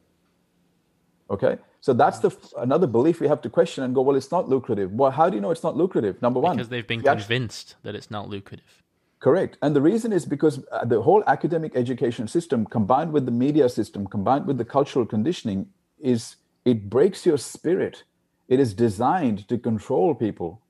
okay 1.30 1.58
so 1.80 1.92
that's 1.92 2.18
the 2.18 2.30
another 2.58 2.86
belief 2.86 3.20
we 3.20 3.28
have 3.28 3.40
to 3.40 3.50
question 3.50 3.84
and 3.84 3.94
go 3.94 4.02
well 4.02 4.16
it's 4.16 4.30
not 4.30 4.48
lucrative 4.48 4.92
well 4.92 5.10
how 5.10 5.28
do 5.28 5.36
you 5.36 5.40
know 5.40 5.50
it's 5.50 5.62
not 5.62 5.76
lucrative 5.76 6.20
number 6.22 6.40
one 6.40 6.56
because 6.56 6.68
they've 6.68 6.86
been 6.86 7.02
convinced 7.02 7.70
actually, 7.70 7.92
that 7.92 7.96
it's 7.96 8.10
not 8.10 8.28
lucrative 8.28 8.82
Correct. 9.20 9.58
And 9.62 9.74
the 9.74 9.80
reason 9.80 10.12
is 10.12 10.24
because 10.24 10.64
uh, 10.70 10.84
the 10.84 11.02
whole 11.02 11.24
academic 11.26 11.74
education 11.74 12.28
system 12.28 12.64
combined 12.64 13.12
with 13.12 13.26
the 13.26 13.32
media 13.32 13.68
system, 13.68 14.06
combined 14.06 14.46
with 14.46 14.58
the 14.58 14.64
cultural 14.64 15.04
conditioning, 15.04 15.66
is 15.98 16.36
it 16.64 16.88
breaks 16.88 17.26
your 17.26 17.38
spirit. 17.38 18.04
It 18.46 18.60
is 18.60 18.74
designed 18.74 19.48
to 19.48 19.58
control 19.58 20.14
people. 20.14 20.62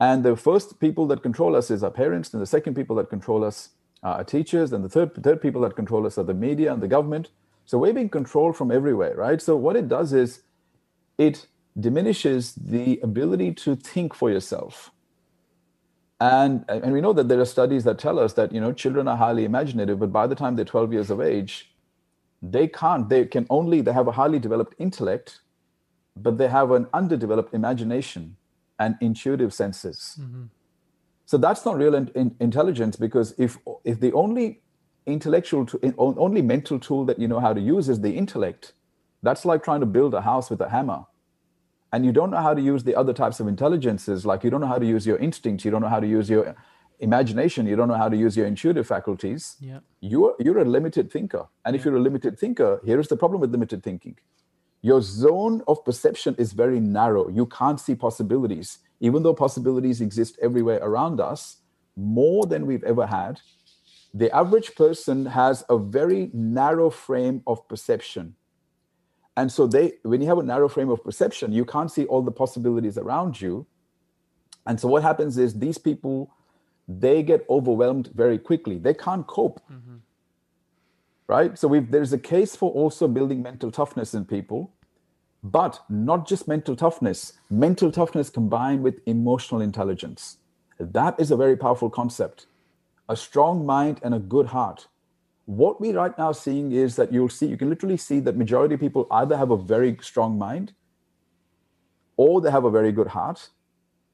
And 0.00 0.24
the 0.24 0.36
first 0.36 0.80
people 0.80 1.06
that 1.08 1.22
control 1.22 1.54
us 1.54 1.70
is 1.70 1.84
our 1.84 1.90
parents, 1.90 2.32
and 2.32 2.42
the 2.42 2.46
second 2.46 2.74
people 2.74 2.96
that 2.96 3.10
control 3.10 3.44
us 3.44 3.70
are 4.02 4.24
teachers, 4.24 4.72
and 4.72 4.84
the 4.84 4.88
third, 4.88 5.14
third 5.22 5.42
people 5.42 5.60
that 5.62 5.76
control 5.76 6.06
us 6.06 6.18
are 6.18 6.24
the 6.24 6.34
media 6.34 6.72
and 6.72 6.82
the 6.82 6.88
government. 6.88 7.30
So 7.66 7.78
we're 7.78 7.92
being 7.92 8.08
controlled 8.08 8.56
from 8.56 8.70
everywhere, 8.70 9.14
right? 9.16 9.42
So 9.42 9.56
what 9.56 9.76
it 9.76 9.88
does 9.88 10.12
is 10.12 10.42
it 11.18 11.46
diminishes 11.78 12.54
the 12.54 13.00
ability 13.02 13.52
to 13.54 13.76
think 13.76 14.14
for 14.14 14.30
yourself 14.30 14.90
and 16.20 16.64
and 16.68 16.92
we 16.92 17.00
know 17.00 17.12
that 17.12 17.28
there 17.28 17.40
are 17.40 17.44
studies 17.44 17.84
that 17.84 17.98
tell 17.98 18.18
us 18.18 18.32
that 18.32 18.52
you 18.52 18.60
know 18.60 18.72
children 18.72 19.06
are 19.06 19.16
highly 19.16 19.44
imaginative 19.44 19.98
but 19.98 20.12
by 20.12 20.26
the 20.26 20.34
time 20.34 20.56
they're 20.56 20.64
12 20.64 20.92
years 20.92 21.10
of 21.10 21.20
age 21.20 21.70
they 22.42 22.66
can't 22.66 23.08
they 23.08 23.24
can 23.24 23.46
only 23.50 23.80
they 23.80 23.92
have 23.92 24.08
a 24.08 24.12
highly 24.12 24.38
developed 24.38 24.74
intellect 24.78 25.40
but 26.16 26.38
they 26.38 26.48
have 26.48 26.72
an 26.72 26.86
underdeveloped 26.92 27.54
imagination 27.54 28.36
and 28.80 28.96
intuitive 29.00 29.54
senses 29.54 30.18
mm-hmm. 30.20 30.44
So 31.28 31.36
that's 31.36 31.66
not 31.66 31.76
real 31.76 31.94
in, 31.94 32.08
in, 32.14 32.34
intelligence 32.40 32.96
because 32.96 33.34
if 33.36 33.58
if 33.84 34.00
the 34.00 34.12
only 34.12 34.62
intellectual 35.04 35.66
to, 35.66 35.94
only 35.98 36.40
mental 36.40 36.78
tool 36.80 37.04
that 37.04 37.18
you 37.18 37.28
know 37.28 37.38
how 37.38 37.52
to 37.52 37.60
use 37.60 37.90
is 37.90 38.00
the 38.00 38.14
intellect 38.22 38.72
that's 39.22 39.44
like 39.44 39.62
trying 39.62 39.80
to 39.80 39.90
build 39.96 40.14
a 40.14 40.22
house 40.22 40.48
with 40.48 40.60
a 40.62 40.70
hammer 40.70 41.00
and 41.92 42.06
you 42.06 42.12
don't 42.12 42.30
know 42.30 42.42
how 42.48 42.54
to 42.54 42.62
use 42.62 42.82
the 42.84 42.94
other 42.94 43.12
types 43.12 43.40
of 43.40 43.46
intelligences 43.46 44.24
like 44.24 44.42
you 44.42 44.50
don't 44.50 44.62
know 44.62 44.72
how 44.74 44.78
to 44.78 44.86
use 44.86 45.06
your 45.06 45.18
instincts 45.18 45.66
you 45.66 45.70
don't 45.70 45.82
know 45.82 45.94
how 45.96 46.00
to 46.00 46.06
use 46.06 46.30
your 46.30 46.56
imagination 47.00 47.66
you 47.66 47.76
don't 47.76 47.88
know 47.88 48.00
how 48.04 48.08
to 48.08 48.16
use 48.16 48.34
your 48.34 48.46
intuitive 48.46 48.86
faculties 48.86 49.56
yeah. 49.60 49.80
you're 50.00 50.34
you're 50.38 50.58
a 50.58 50.64
limited 50.76 51.12
thinker 51.12 51.46
and 51.66 51.74
yeah. 51.74 51.78
if 51.78 51.84
you're 51.84 51.96
a 51.96 52.04
limited 52.08 52.38
thinker 52.38 52.80
here 52.86 52.98
is 52.98 53.08
the 53.08 53.20
problem 53.24 53.38
with 53.42 53.50
limited 53.50 53.82
thinking 53.82 54.16
your 54.88 55.02
zone 55.02 55.62
of 55.68 55.84
perception 55.84 56.34
is 56.38 56.52
very 56.52 56.80
narrow. 56.80 57.28
You 57.28 57.46
can't 57.46 57.80
see 57.86 57.94
possibilities. 57.94 58.78
Even 59.00 59.22
though 59.22 59.34
possibilities 59.34 60.00
exist 60.00 60.38
everywhere 60.42 60.80
around 60.82 61.20
us 61.20 61.58
more 61.96 62.46
than 62.46 62.66
we've 62.66 62.84
ever 62.84 63.06
had 63.06 63.40
the 64.14 64.34
average 64.34 64.74
person 64.74 65.26
has 65.26 65.64
a 65.68 65.78
very 65.78 66.30
narrow 66.32 66.90
frame 66.90 67.42
of 67.46 67.66
perception. 67.68 68.34
And 69.36 69.52
so 69.52 69.66
they 69.66 69.94
when 70.02 70.20
you 70.20 70.26
have 70.28 70.38
a 70.38 70.42
narrow 70.42 70.68
frame 70.68 70.90
of 70.90 71.04
perception 71.04 71.52
you 71.52 71.64
can't 71.64 71.90
see 71.90 72.04
all 72.06 72.22
the 72.22 72.32
possibilities 72.32 72.98
around 72.98 73.40
you. 73.40 73.66
And 74.66 74.80
so 74.80 74.88
what 74.88 75.02
happens 75.02 75.38
is 75.38 75.58
these 75.58 75.78
people 75.78 76.34
they 76.88 77.22
get 77.22 77.44
overwhelmed 77.48 78.10
very 78.14 78.38
quickly. 78.38 78.78
They 78.78 78.94
can't 78.94 79.26
cope. 79.26 79.60
Mm-hmm. 79.70 79.96
right? 81.26 81.58
So 81.58 81.68
there's 81.90 82.14
a 82.14 82.18
case 82.18 82.56
for 82.56 82.72
also 82.72 83.06
building 83.06 83.42
mental 83.42 83.70
toughness 83.70 84.14
in 84.14 84.24
people 84.24 84.72
but 85.42 85.80
not 85.88 86.26
just 86.26 86.48
mental 86.48 86.74
toughness. 86.74 87.34
Mental 87.50 87.90
toughness 87.92 88.30
combined 88.30 88.82
with 88.82 89.00
emotional 89.06 89.60
intelligence. 89.60 90.38
That 90.78 91.18
is 91.18 91.30
a 91.30 91.36
very 91.36 91.56
powerful 91.56 91.90
concept. 91.90 92.46
A 93.08 93.16
strong 93.16 93.64
mind 93.64 94.00
and 94.02 94.14
a 94.14 94.18
good 94.18 94.46
heart. 94.46 94.88
What 95.46 95.80
we 95.80 95.92
right 95.92 96.16
now 96.18 96.32
seeing 96.32 96.72
is 96.72 96.96
that 96.96 97.12
you'll 97.12 97.30
see 97.30 97.46
you 97.46 97.56
can 97.56 97.70
literally 97.70 97.96
see 97.96 98.20
that 98.20 98.36
majority 98.36 98.74
of 98.74 98.80
people 98.80 99.06
either 99.10 99.36
have 99.36 99.50
a 99.50 99.56
very 99.56 99.96
strong 100.02 100.38
mind 100.38 100.74
or 102.16 102.40
they 102.40 102.50
have 102.50 102.64
a 102.64 102.70
very 102.70 102.92
good 102.92 103.08
heart. 103.08 103.48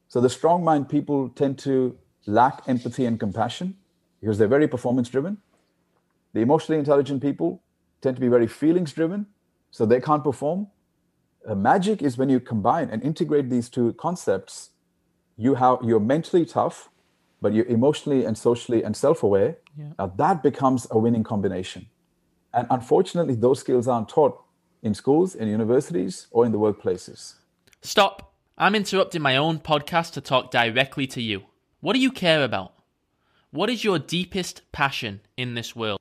So 0.08 0.20
the 0.20 0.30
strong 0.30 0.62
mind 0.62 0.88
people 0.88 1.30
tend 1.30 1.58
to 1.60 1.98
lack 2.26 2.62
empathy 2.68 3.04
and 3.04 3.18
compassion 3.18 3.76
because 4.20 4.38
they're 4.38 4.46
very 4.46 4.68
performance 4.68 5.08
driven. 5.08 5.38
The 6.34 6.40
emotionally 6.40 6.78
intelligent 6.78 7.20
people 7.20 7.62
tend 8.00 8.16
to 8.16 8.20
be 8.20 8.28
very 8.28 8.46
feelings 8.46 8.92
driven 8.92 9.26
so 9.70 9.84
they 9.84 10.00
can't 10.00 10.22
perform 10.22 10.68
uh, 11.46 11.54
magic 11.54 12.02
is 12.02 12.16
when 12.16 12.28
you 12.28 12.40
combine 12.40 12.88
and 12.90 13.02
integrate 13.02 13.50
these 13.50 13.68
two 13.68 13.92
concepts 13.94 14.70
you 15.36 15.54
have 15.54 15.78
you're 15.82 16.00
mentally 16.00 16.44
tough 16.44 16.88
but 17.44 17.52
you're 17.52 17.66
emotionally 17.66 18.24
and 18.24 18.38
socially 18.38 18.82
and 18.82 18.96
self-aware. 18.96 19.58
Yeah. 19.76 19.92
now 19.98 20.06
that 20.16 20.42
becomes 20.42 20.86
a 20.90 20.98
winning 20.98 21.24
combination. 21.24 21.86
And 22.54 22.66
unfortunately 22.70 23.34
those 23.34 23.60
skills 23.60 23.86
aren't 23.86 24.08
taught 24.08 24.42
in 24.82 24.94
schools 24.94 25.34
in 25.34 25.48
universities 25.48 26.26
or 26.30 26.46
in 26.46 26.52
the 26.52 26.58
workplaces. 26.58 27.34
Stop. 27.82 28.32
I'm 28.56 28.74
interrupting 28.74 29.20
my 29.20 29.36
own 29.36 29.58
podcast 29.58 30.12
to 30.12 30.22
talk 30.22 30.50
directly 30.50 31.06
to 31.08 31.20
you. 31.20 31.42
What 31.80 31.92
do 31.92 31.98
you 31.98 32.10
care 32.10 32.44
about? 32.44 32.72
What 33.50 33.68
is 33.68 33.84
your 33.84 33.98
deepest 33.98 34.62
passion 34.72 35.20
in 35.36 35.54
this 35.54 35.76
world? 35.76 36.00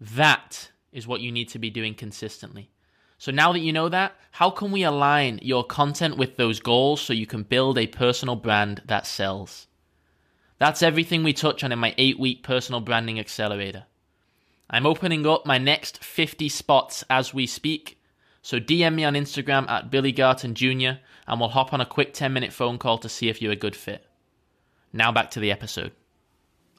That 0.00 0.70
is 0.92 1.08
what 1.08 1.20
you 1.22 1.32
need 1.32 1.48
to 1.48 1.58
be 1.58 1.70
doing 1.70 1.94
consistently 1.94 2.70
so 3.18 3.32
now 3.32 3.52
that 3.52 3.60
you 3.60 3.72
know 3.72 3.88
that, 3.88 4.14
how 4.32 4.50
can 4.50 4.72
we 4.72 4.82
align 4.82 5.38
your 5.42 5.64
content 5.64 6.16
with 6.16 6.36
those 6.36 6.60
goals 6.60 7.00
so 7.00 7.12
you 7.12 7.26
can 7.26 7.42
build 7.42 7.78
a 7.78 7.86
personal 7.86 8.36
brand 8.36 8.82
that 8.86 9.06
sells? 9.06 9.66
That's 10.58 10.82
everything 10.82 11.22
we 11.22 11.32
touch 11.32 11.62
on 11.62 11.72
in 11.72 11.78
my 11.78 11.94
eight 11.98 12.18
week 12.18 12.42
personal 12.42 12.80
branding 12.80 13.18
accelerator. 13.18 13.84
I'm 14.68 14.86
opening 14.86 15.26
up 15.26 15.46
my 15.46 15.58
next 15.58 16.02
50 16.02 16.48
spots 16.48 17.04
as 17.10 17.34
we 17.34 17.46
speak, 17.46 18.00
so 18.42 18.58
DM 18.58 18.94
me 18.94 19.04
on 19.04 19.14
Instagram 19.14 19.68
at 19.68 19.90
Billy 19.90 20.12
Jr. 20.12 21.00
and 21.28 21.40
we'll 21.40 21.50
hop 21.50 21.72
on 21.72 21.80
a 21.80 21.86
quick 21.86 22.12
10 22.12 22.32
minute 22.32 22.52
phone 22.52 22.78
call 22.78 22.98
to 22.98 23.08
see 23.08 23.28
if 23.28 23.40
you're 23.40 23.52
a 23.52 23.56
good 23.56 23.76
fit. 23.76 24.06
Now 24.92 25.12
back 25.12 25.30
to 25.32 25.40
the 25.40 25.50
episode. 25.50 25.92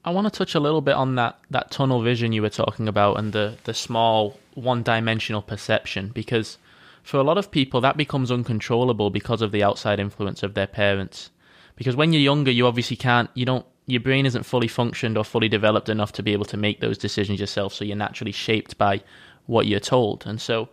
I 0.04 0.12
want 0.12 0.26
to 0.26 0.38
touch 0.38 0.56
a 0.56 0.60
little 0.60 0.82
bit 0.82 0.96
on 0.96 1.16
that, 1.16 1.40
that 1.50 1.72
tunnel 1.72 2.02
vision 2.02 2.32
you 2.32 2.42
were 2.42 2.50
talking 2.50 2.88
about 2.88 3.18
and 3.18 3.34
the, 3.34 3.58
the 3.64 3.74
small 3.74 4.40
one 4.56 4.84
dimensional 4.84 5.42
perception 5.42 6.10
because 6.14 6.58
for 7.04 7.18
a 7.18 7.24
lot 7.24 7.38
of 7.38 7.52
people 7.52 7.82
that 7.82 7.98
becomes 7.98 8.32
uncontrollable 8.32 9.12
because 9.12 9.42
of 9.42 9.52
the 9.52 9.64
outside 9.64 10.00
influence 10.00 10.42
of 10.42 10.56
their 10.56 10.66
parents. 10.66 11.30
Because 11.76 11.96
when 11.96 12.12
you're 12.12 12.22
younger, 12.22 12.50
you 12.50 12.66
obviously 12.66 12.98
can't, 12.98 13.30
you 13.36 13.46
don't, 13.46 13.66
your 13.86 14.02
brain 14.02 14.26
isn't 14.26 14.44
fully 14.44 14.68
functioned 14.68 15.18
or 15.18 15.24
fully 15.24 15.48
developed 15.48 15.90
enough 15.90 16.14
to 16.14 16.24
be 16.24 16.34
able 16.34 16.46
to 16.46 16.58
make 16.58 16.80
those 16.80 16.98
decisions 16.98 17.40
yourself. 17.40 17.74
So 17.74 17.86
you're 17.86 17.96
naturally 17.96 18.32
shaped 18.32 18.78
by 18.80 19.02
what 19.46 19.68
you're 19.68 19.80
told. 19.80 20.26
And 20.26 20.42
so 20.42 20.70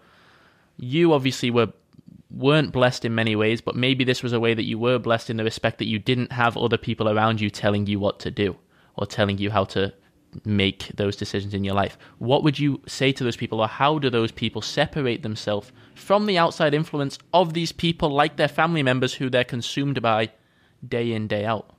you 0.79 1.13
obviously 1.13 1.51
were 1.51 1.73
weren't 2.31 2.73
blessed 2.73 3.05
in 3.05 3.15
many 3.15 3.37
ways, 3.37 3.61
but 3.61 3.77
maybe 3.77 4.05
this 4.05 4.23
was 4.23 4.33
a 4.33 4.41
way 4.41 4.55
that 4.55 4.65
you 4.65 4.79
were 4.79 4.99
blessed 4.99 5.29
in 5.29 5.37
the 5.37 5.45
respect 5.45 5.77
that 5.79 5.87
you 5.87 5.99
didn't 5.99 6.33
have 6.33 6.57
other 6.57 6.79
people 6.79 7.11
around 7.11 7.43
you 7.43 7.51
telling 7.51 7.87
you 7.87 8.01
what 8.01 8.19
to 8.21 8.31
do 8.31 8.57
or 8.97 9.05
telling 9.05 9.37
you 9.37 9.51
how 9.51 9.65
to 9.65 9.93
make 10.45 10.91
those 10.97 11.17
decisions 11.17 11.55
in 11.55 11.65
your 11.65 11.75
life. 11.75 11.99
What 12.19 12.43
would 12.43 12.59
you 12.59 12.81
say 12.87 13.13
to 13.13 13.25
those 13.25 13.37
people, 13.37 13.61
or 13.61 13.69
how 13.69 13.99
do 13.99 14.11
those 14.11 14.33
people 14.33 14.63
separate 14.63 15.23
themselves 15.23 15.73
from 15.95 16.27
the 16.27 16.39
outside 16.39 16.75
influence 16.75 17.19
of 17.33 17.53
these 17.53 17.73
people, 17.73 18.11
like 18.11 18.37
their 18.37 18.49
family 18.49 18.83
members 18.83 19.15
who 19.15 19.29
they're 19.29 19.45
consumed 19.45 20.01
by 20.01 20.31
day 20.87 21.13
in, 21.13 21.27
day 21.27 21.45
out? 21.45 21.75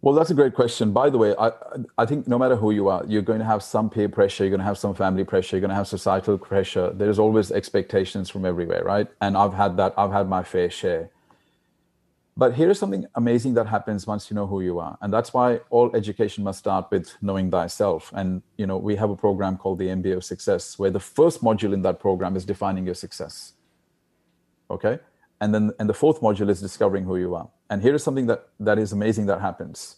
Well, 0.00 0.14
that's 0.16 0.30
a 0.30 0.34
great 0.34 0.54
question. 0.54 0.92
By 0.92 1.10
the 1.10 1.18
way, 1.18 1.32
I, 1.38 1.52
I 1.96 2.06
think 2.06 2.26
no 2.26 2.36
matter 2.36 2.56
who 2.56 2.72
you 2.72 2.88
are, 2.88 3.04
you're 3.06 3.22
going 3.22 3.38
to 3.38 3.44
have 3.44 3.62
some 3.62 3.88
peer 3.88 4.08
pressure, 4.08 4.42
you're 4.42 4.50
going 4.50 4.58
to 4.58 4.66
have 4.66 4.78
some 4.78 4.94
family 4.94 5.22
pressure, 5.22 5.56
you're 5.56 5.60
going 5.60 5.70
to 5.70 5.76
have 5.76 5.86
societal 5.86 6.38
pressure. 6.38 6.90
There's 6.92 7.20
always 7.20 7.52
expectations 7.52 8.28
from 8.28 8.44
everywhere, 8.44 8.82
right? 8.82 9.06
And 9.20 9.36
I've 9.36 9.54
had 9.54 9.76
that, 9.76 9.94
I've 9.96 10.10
had 10.10 10.28
my 10.28 10.42
fair 10.42 10.70
share. 10.70 11.10
But 12.36 12.54
here's 12.54 12.78
something 12.78 13.06
amazing 13.14 13.54
that 13.54 13.66
happens 13.66 14.06
once 14.06 14.30
you 14.30 14.34
know 14.34 14.46
who 14.46 14.62
you 14.62 14.78
are. 14.78 14.96
And 15.02 15.12
that's 15.12 15.34
why 15.34 15.60
all 15.68 15.94
education 15.94 16.42
must 16.42 16.60
start 16.60 16.90
with 16.90 17.14
knowing 17.20 17.50
thyself. 17.50 18.10
And, 18.14 18.42
you 18.56 18.66
know, 18.66 18.78
we 18.78 18.96
have 18.96 19.10
a 19.10 19.16
program 19.16 19.58
called 19.58 19.78
the 19.78 19.88
MBA 19.88 20.16
of 20.16 20.24
Success, 20.24 20.78
where 20.78 20.90
the 20.90 21.00
first 21.00 21.42
module 21.42 21.74
in 21.74 21.82
that 21.82 22.00
program 22.00 22.34
is 22.34 22.46
defining 22.46 22.86
your 22.86 22.94
success. 22.94 23.52
Okay? 24.70 24.98
And 25.42 25.54
then 25.54 25.72
and 25.78 25.88
the 25.88 25.94
fourth 25.94 26.20
module 26.20 26.48
is 26.48 26.60
discovering 26.60 27.04
who 27.04 27.18
you 27.18 27.34
are. 27.34 27.50
And 27.68 27.82
here 27.82 27.94
is 27.94 28.02
something 28.02 28.26
that, 28.28 28.48
that 28.60 28.78
is 28.78 28.92
amazing 28.92 29.26
that 29.26 29.40
happens. 29.40 29.96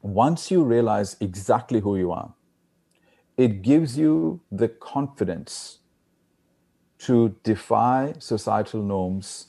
Once 0.00 0.50
you 0.50 0.64
realize 0.64 1.16
exactly 1.20 1.80
who 1.80 1.98
you 1.98 2.12
are, 2.12 2.32
it 3.36 3.60
gives 3.62 3.98
you 3.98 4.40
the 4.50 4.68
confidence 4.68 5.78
to 6.98 7.36
defy 7.42 8.14
societal 8.18 8.82
norms 8.82 9.48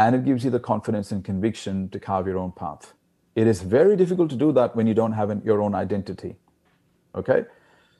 and 0.00 0.16
it 0.16 0.24
gives 0.24 0.44
you 0.44 0.50
the 0.50 0.64
confidence 0.72 1.12
and 1.12 1.24
conviction 1.30 1.88
to 1.90 1.98
carve 2.00 2.26
your 2.26 2.38
own 2.38 2.52
path. 2.52 2.94
It 3.34 3.46
is 3.46 3.60
very 3.60 3.96
difficult 4.02 4.30
to 4.30 4.36
do 4.44 4.50
that 4.52 4.74
when 4.74 4.86
you 4.86 4.94
don't 4.94 5.12
have 5.12 5.28
an, 5.34 5.42
your 5.44 5.60
own 5.60 5.74
identity. 5.74 6.36
Okay? 7.14 7.44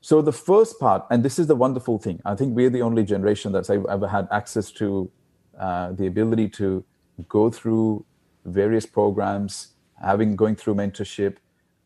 So, 0.01 0.23
the 0.23 0.33
first 0.33 0.81
part, 0.81 1.05
and 1.11 1.23
this 1.23 1.39
is 1.39 1.47
the 1.47 1.57
wonderful 1.65 1.99
thing, 1.99 2.23
I 2.25 2.35
think 2.35 2.57
we're 2.57 2.71
the 2.71 2.81
only 2.81 3.05
generation 3.05 3.53
that's 3.53 3.69
ever 3.69 4.09
had 4.09 4.29
access 4.31 4.71
to 4.81 5.11
uh, 5.59 5.93
the 5.93 6.07
ability 6.07 6.49
to 6.61 6.83
go 7.29 7.51
through 7.51 8.07
various 8.47 8.87
programs, 8.87 9.75
having 10.03 10.37
going 10.37 10.57
through 10.57 10.77
mentorship, 10.77 11.37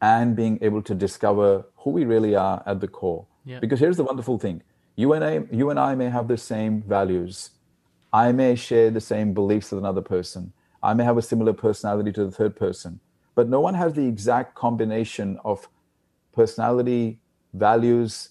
and 0.00 0.36
being 0.36 0.58
able 0.62 0.82
to 0.82 0.94
discover 0.94 1.66
who 1.78 1.90
we 1.90 2.04
really 2.04 2.36
are 2.36 2.62
at 2.66 2.80
the 2.80 2.86
core. 2.86 3.26
Yeah. 3.44 3.58
Because 3.58 3.80
here's 3.80 3.96
the 3.96 4.04
wonderful 4.04 4.38
thing: 4.38 4.62
you 4.94 5.12
and 5.14 5.24
I, 5.24 5.32
you 5.50 5.70
and 5.70 5.80
I 5.80 5.96
may 5.96 6.08
have 6.08 6.28
the 6.28 6.38
same 6.38 6.82
values, 6.82 7.50
I 8.14 8.30
may 8.30 8.54
share 8.54 8.92
the 8.92 9.00
same 9.00 9.34
beliefs 9.34 9.72
with 9.72 9.80
another 9.80 10.00
person. 10.00 10.52
I 10.84 10.94
may 10.94 11.02
have 11.02 11.18
a 11.18 11.22
similar 11.22 11.52
personality 11.52 12.12
to 12.12 12.24
the 12.24 12.30
third 12.30 12.54
person, 12.54 13.00
but 13.34 13.48
no 13.48 13.58
one 13.58 13.74
has 13.74 13.94
the 13.94 14.06
exact 14.06 14.54
combination 14.54 15.36
of 15.44 15.68
personality, 16.32 17.18
values, 17.54 18.28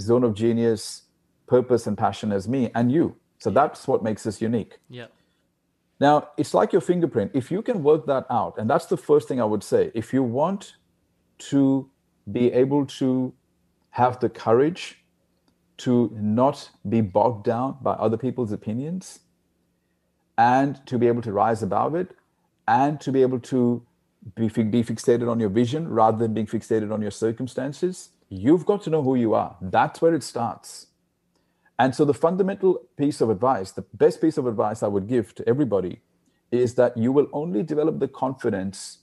zone 0.00 0.24
of 0.24 0.34
genius, 0.34 1.02
purpose, 1.46 1.86
and 1.86 1.96
passion 1.96 2.32
as 2.32 2.48
me 2.48 2.72
and 2.74 2.90
you. 2.90 3.14
So 3.38 3.50
that's 3.50 3.86
what 3.86 4.02
makes 4.02 4.26
us 4.26 4.42
unique. 4.42 4.78
Yeah. 4.90 5.06
Now, 6.00 6.30
it's 6.36 6.52
like 6.52 6.72
your 6.72 6.80
fingerprint. 6.80 7.30
If 7.34 7.52
you 7.52 7.62
can 7.62 7.84
work 7.84 8.06
that 8.06 8.26
out, 8.30 8.58
and 8.58 8.68
that's 8.68 8.86
the 8.86 8.96
first 8.96 9.28
thing 9.28 9.40
I 9.40 9.44
would 9.44 9.62
say, 9.62 9.92
if 9.94 10.12
you 10.12 10.24
want 10.24 10.74
to 11.50 11.88
be 12.32 12.50
able 12.52 12.84
to 12.86 13.32
have 13.90 14.18
the 14.18 14.28
courage 14.28 15.03
to 15.78 16.10
not 16.14 16.70
be 16.88 17.00
bogged 17.00 17.44
down 17.44 17.78
by 17.82 17.92
other 17.92 18.16
people's 18.16 18.52
opinions 18.52 19.20
and 20.38 20.84
to 20.86 20.98
be 20.98 21.08
able 21.08 21.22
to 21.22 21.32
rise 21.32 21.62
above 21.62 21.94
it 21.94 22.16
and 22.66 23.00
to 23.00 23.12
be 23.12 23.22
able 23.22 23.40
to 23.40 23.82
be, 24.34 24.48
be 24.48 24.82
fixated 24.82 25.30
on 25.30 25.40
your 25.40 25.48
vision 25.50 25.88
rather 25.88 26.16
than 26.16 26.34
being 26.34 26.46
fixated 26.46 26.92
on 26.92 27.02
your 27.02 27.10
circumstances, 27.10 28.10
you've 28.28 28.64
got 28.64 28.82
to 28.82 28.90
know 28.90 29.02
who 29.02 29.14
you 29.14 29.34
are. 29.34 29.56
That's 29.60 30.00
where 30.00 30.14
it 30.14 30.22
starts. 30.22 30.86
And 31.78 31.94
so, 31.94 32.04
the 32.04 32.14
fundamental 32.14 32.82
piece 32.96 33.20
of 33.20 33.30
advice, 33.30 33.72
the 33.72 33.84
best 33.94 34.20
piece 34.20 34.38
of 34.38 34.46
advice 34.46 34.82
I 34.82 34.86
would 34.86 35.08
give 35.08 35.34
to 35.34 35.48
everybody 35.48 36.00
is 36.52 36.74
that 36.76 36.96
you 36.96 37.10
will 37.10 37.26
only 37.32 37.62
develop 37.64 37.98
the 37.98 38.06
confidence 38.06 38.98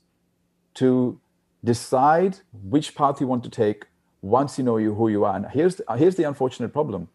to 0.76 1.20
decide 1.64 2.40
which 2.54 2.96
path 2.96 3.20
you 3.20 3.28
want 3.28 3.44
to 3.44 3.50
take 3.50 3.86
once 4.22 4.58
you 4.58 4.64
know 4.64 4.78
you 4.78 4.94
who 4.94 5.10
you 5.10 5.24
are. 5.26 5.36
And 5.36 5.46
here's 5.48 5.76
the, 5.76 5.84
here's 5.98 6.16
the 6.16 6.24
unfortunate 6.24 6.72
problem. 6.74 7.08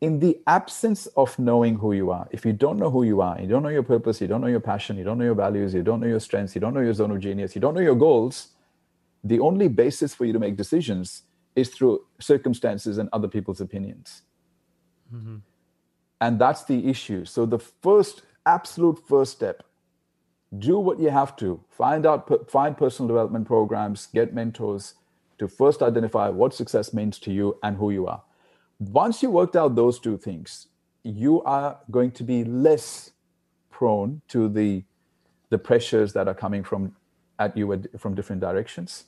In 0.00 0.20
the 0.20 0.38
absence 0.46 1.06
of 1.16 1.38
knowing 1.38 1.76
who 1.76 1.92
you 1.92 2.10
are, 2.10 2.28
if 2.30 2.44
you 2.44 2.52
don't 2.52 2.78
know 2.78 2.90
who 2.90 3.04
you 3.04 3.20
are, 3.20 3.40
you 3.40 3.46
don't 3.48 3.62
know 3.62 3.70
your 3.70 3.82
purpose, 3.82 4.20
you 4.20 4.26
don't 4.26 4.40
know 4.40 4.48
your 4.48 4.60
passion, 4.60 4.96
you 4.98 5.04
don't 5.04 5.18
know 5.18 5.24
your 5.24 5.34
values, 5.34 5.72
you 5.72 5.82
don't 5.82 6.00
know 6.00 6.06
your 6.06 6.20
strengths, 6.20 6.54
you 6.54 6.60
don't 6.60 6.74
know 6.74 6.80
your 6.80 6.92
zone 6.92 7.10
of 7.10 7.20
genius, 7.20 7.54
you 7.54 7.60
don't 7.60 7.74
know 7.74 7.80
your 7.80 7.94
goals, 7.94 8.48
the 9.22 9.40
only 9.40 9.68
basis 9.68 10.14
for 10.14 10.26
you 10.26 10.32
to 10.32 10.38
make 10.38 10.56
decisions 10.56 11.22
is 11.56 11.70
through 11.70 12.04
circumstances 12.20 12.98
and 12.98 13.08
other 13.12 13.28
people's 13.28 13.60
opinions. 13.60 14.22
Mm-hmm. 15.14 15.36
And 16.20 16.38
that's 16.38 16.64
the 16.64 16.88
issue. 16.88 17.24
So 17.24 17.46
the 17.46 17.58
first, 17.58 18.22
absolute 18.44 18.98
first 19.08 19.32
step, 19.32 19.62
do 20.58 20.78
what 20.78 21.00
you 21.00 21.10
have 21.10 21.36
to. 21.36 21.60
Find 21.70 22.06
out, 22.06 22.50
find 22.50 22.76
personal 22.76 23.08
development 23.08 23.46
programs, 23.46 24.06
get 24.06 24.34
mentors, 24.34 24.94
to 25.38 25.48
first 25.48 25.82
identify 25.82 26.28
what 26.28 26.54
success 26.54 26.92
means 26.92 27.18
to 27.20 27.32
you 27.32 27.58
and 27.62 27.76
who 27.76 27.90
you 27.90 28.06
are. 28.06 28.22
Once 28.78 29.22
you 29.22 29.30
worked 29.30 29.56
out 29.56 29.74
those 29.74 29.98
two 29.98 30.16
things, 30.16 30.68
you 31.02 31.42
are 31.42 31.78
going 31.90 32.10
to 32.10 32.24
be 32.24 32.44
less 32.44 33.12
prone 33.70 34.22
to 34.28 34.48
the 34.48 34.84
the 35.50 35.58
pressures 35.58 36.12
that 36.14 36.26
are 36.26 36.34
coming 36.34 36.64
from 36.64 36.96
at 37.38 37.56
you 37.56 37.82
from 37.98 38.14
different 38.14 38.40
directions 38.40 39.04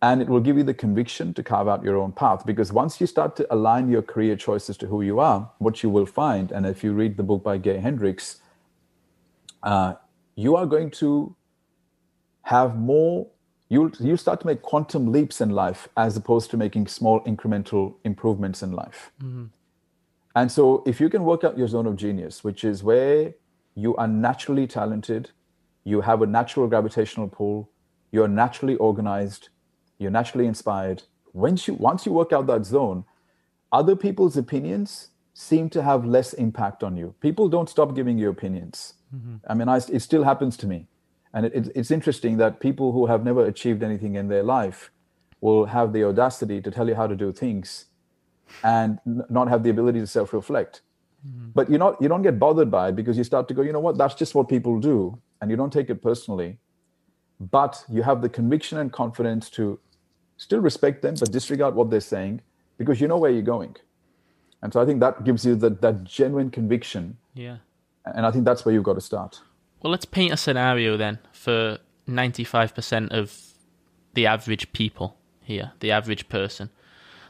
and 0.00 0.20
it 0.20 0.28
will 0.28 0.40
give 0.40 0.56
you 0.56 0.64
the 0.64 0.74
conviction 0.74 1.32
to 1.32 1.42
carve 1.42 1.68
out 1.68 1.84
your 1.84 1.96
own 1.96 2.12
path 2.12 2.44
because 2.44 2.72
once 2.72 3.00
you 3.00 3.06
start 3.06 3.36
to 3.36 3.46
align 3.54 3.88
your 3.88 4.02
career 4.02 4.34
choices 4.34 4.76
to 4.76 4.86
who 4.86 5.02
you 5.02 5.20
are 5.20 5.50
what 5.58 5.82
you 5.82 5.90
will 5.90 6.06
find 6.06 6.50
and 6.50 6.66
if 6.66 6.82
you 6.82 6.92
read 6.92 7.16
the 7.16 7.22
book 7.22 7.42
by 7.42 7.56
gay 7.56 7.78
hendricks 7.78 8.40
uh, 9.62 9.94
you 10.34 10.56
are 10.56 10.66
going 10.66 10.90
to 10.90 11.34
have 12.42 12.76
more 12.76 13.26
you'll 13.72 13.90
you 14.00 14.16
start 14.18 14.38
to 14.40 14.46
make 14.46 14.60
quantum 14.60 15.10
leaps 15.10 15.40
in 15.40 15.50
life 15.50 15.88
as 15.96 16.16
opposed 16.16 16.50
to 16.50 16.56
making 16.58 16.86
small 16.86 17.20
incremental 17.24 17.94
improvements 18.04 18.62
in 18.62 18.72
life. 18.72 19.10
Mm-hmm. 19.22 19.46
And 20.36 20.52
so 20.52 20.82
if 20.86 21.00
you 21.00 21.08
can 21.08 21.24
work 21.24 21.42
out 21.42 21.56
your 21.56 21.68
zone 21.68 21.86
of 21.86 21.96
genius, 21.96 22.44
which 22.44 22.64
is 22.64 22.82
where 22.82 23.34
you 23.74 23.96
are 23.96 24.08
naturally 24.08 24.66
talented, 24.66 25.30
you 25.84 26.02
have 26.02 26.20
a 26.20 26.26
natural 26.26 26.66
gravitational 26.66 27.28
pull, 27.28 27.70
you're 28.10 28.28
naturally 28.28 28.76
organized, 28.76 29.48
you're 29.98 30.10
naturally 30.10 30.46
inspired. 30.46 31.04
Once 31.32 31.66
you 31.66 31.74
once 31.74 32.04
you 32.04 32.12
work 32.12 32.32
out 32.32 32.46
that 32.46 32.66
zone, 32.66 33.04
other 33.72 33.96
people's 33.96 34.36
opinions 34.36 35.08
seem 35.32 35.70
to 35.70 35.82
have 35.82 36.04
less 36.04 36.34
impact 36.34 36.84
on 36.84 36.98
you. 36.98 37.14
People 37.20 37.48
don't 37.48 37.70
stop 37.70 37.94
giving 37.94 38.18
you 38.18 38.28
opinions. 38.28 38.94
Mm-hmm. 39.14 39.36
I 39.48 39.54
mean, 39.54 39.68
I, 39.68 39.76
it 39.76 40.02
still 40.02 40.24
happens 40.24 40.58
to 40.58 40.66
me. 40.66 40.88
And 41.34 41.46
it, 41.46 41.70
it's 41.74 41.90
interesting 41.90 42.36
that 42.38 42.60
people 42.60 42.92
who 42.92 43.06
have 43.06 43.24
never 43.24 43.46
achieved 43.46 43.82
anything 43.82 44.16
in 44.16 44.28
their 44.28 44.42
life 44.42 44.90
will 45.40 45.66
have 45.66 45.92
the 45.92 46.04
audacity 46.04 46.60
to 46.60 46.70
tell 46.70 46.88
you 46.88 46.94
how 46.94 47.06
to 47.06 47.16
do 47.16 47.32
things 47.32 47.86
and 48.62 48.98
not 49.06 49.48
have 49.48 49.62
the 49.62 49.70
ability 49.70 50.00
to 50.00 50.06
self-reflect. 50.06 50.82
Mm-hmm. 51.26 51.50
But 51.54 51.70
you 51.70 51.78
not 51.78 52.00
you 52.02 52.08
don't 52.08 52.22
get 52.22 52.38
bothered 52.38 52.70
by 52.70 52.88
it 52.88 52.96
because 52.96 53.16
you 53.16 53.24
start 53.24 53.48
to 53.48 53.54
go, 53.54 53.62
you 53.62 53.72
know 53.72 53.80
what, 53.80 53.96
that's 53.96 54.14
just 54.14 54.34
what 54.34 54.48
people 54.48 54.78
do, 54.80 55.18
and 55.40 55.50
you 55.50 55.56
don't 55.56 55.72
take 55.72 55.88
it 55.88 56.02
personally. 56.02 56.58
But 57.40 57.84
you 57.88 58.02
have 58.02 58.22
the 58.22 58.28
conviction 58.28 58.78
and 58.78 58.92
confidence 58.92 59.50
to 59.50 59.78
still 60.36 60.60
respect 60.60 61.02
them, 61.02 61.14
but 61.18 61.30
disregard 61.30 61.74
what 61.74 61.90
they're 61.90 62.00
saying 62.00 62.40
because 62.78 63.00
you 63.00 63.08
know 63.08 63.18
where 63.18 63.30
you're 63.30 63.42
going. 63.42 63.76
And 64.62 64.72
so 64.72 64.80
I 64.80 64.86
think 64.86 65.00
that 65.00 65.24
gives 65.24 65.44
you 65.44 65.54
that 65.56 65.80
that 65.80 66.04
genuine 66.04 66.50
conviction. 66.50 67.16
Yeah. 67.34 67.58
And 68.04 68.26
I 68.26 68.30
think 68.32 68.44
that's 68.44 68.64
where 68.64 68.74
you've 68.74 68.84
got 68.84 68.94
to 68.94 69.00
start. 69.00 69.40
Well, 69.82 69.90
let's 69.90 70.04
paint 70.04 70.32
a 70.32 70.36
scenario 70.36 70.96
then 70.96 71.18
for 71.32 71.78
95% 72.08 73.10
of 73.10 73.36
the 74.14 74.26
average 74.26 74.72
people 74.72 75.16
here, 75.42 75.72
the 75.80 75.90
average 75.90 76.28
person. 76.28 76.70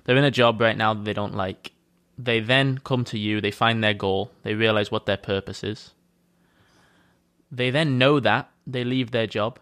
They're 0.04 0.18
in 0.18 0.24
a 0.24 0.30
job 0.30 0.60
right 0.60 0.76
now 0.76 0.92
that 0.92 1.04
they 1.04 1.14
don't 1.14 1.34
like. 1.34 1.72
They 2.18 2.40
then 2.40 2.78
come 2.78 3.04
to 3.06 3.18
you, 3.18 3.40
they 3.40 3.50
find 3.50 3.82
their 3.82 3.94
goal, 3.94 4.32
they 4.42 4.54
realize 4.54 4.90
what 4.90 5.06
their 5.06 5.16
purpose 5.16 5.64
is. 5.64 5.94
They 7.50 7.70
then 7.70 7.96
know 7.96 8.20
that, 8.20 8.50
they 8.66 8.84
leave 8.84 9.12
their 9.12 9.26
job. 9.26 9.58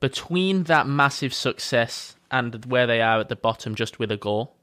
Between 0.00 0.64
that 0.64 0.86
massive 0.86 1.34
success 1.34 2.16
and 2.30 2.64
where 2.64 2.86
they 2.86 3.02
are 3.02 3.20
at 3.20 3.28
the 3.28 3.36
bottom 3.36 3.74
just 3.74 3.98
with 3.98 4.10
a 4.10 4.16
goal, 4.16 4.56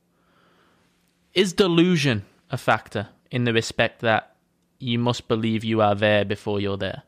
is 1.35 1.53
delusion 1.53 2.25
a 2.49 2.57
factor 2.57 3.09
in 3.29 3.43
the 3.43 3.53
respect 3.53 4.01
that 4.01 4.35
you 4.79 4.97
must 4.97 5.27
believe 5.27 5.63
you 5.63 5.81
are 5.81 5.95
there 5.95 6.25
before 6.25 6.59
you're 6.59 6.77
there? 6.77 7.03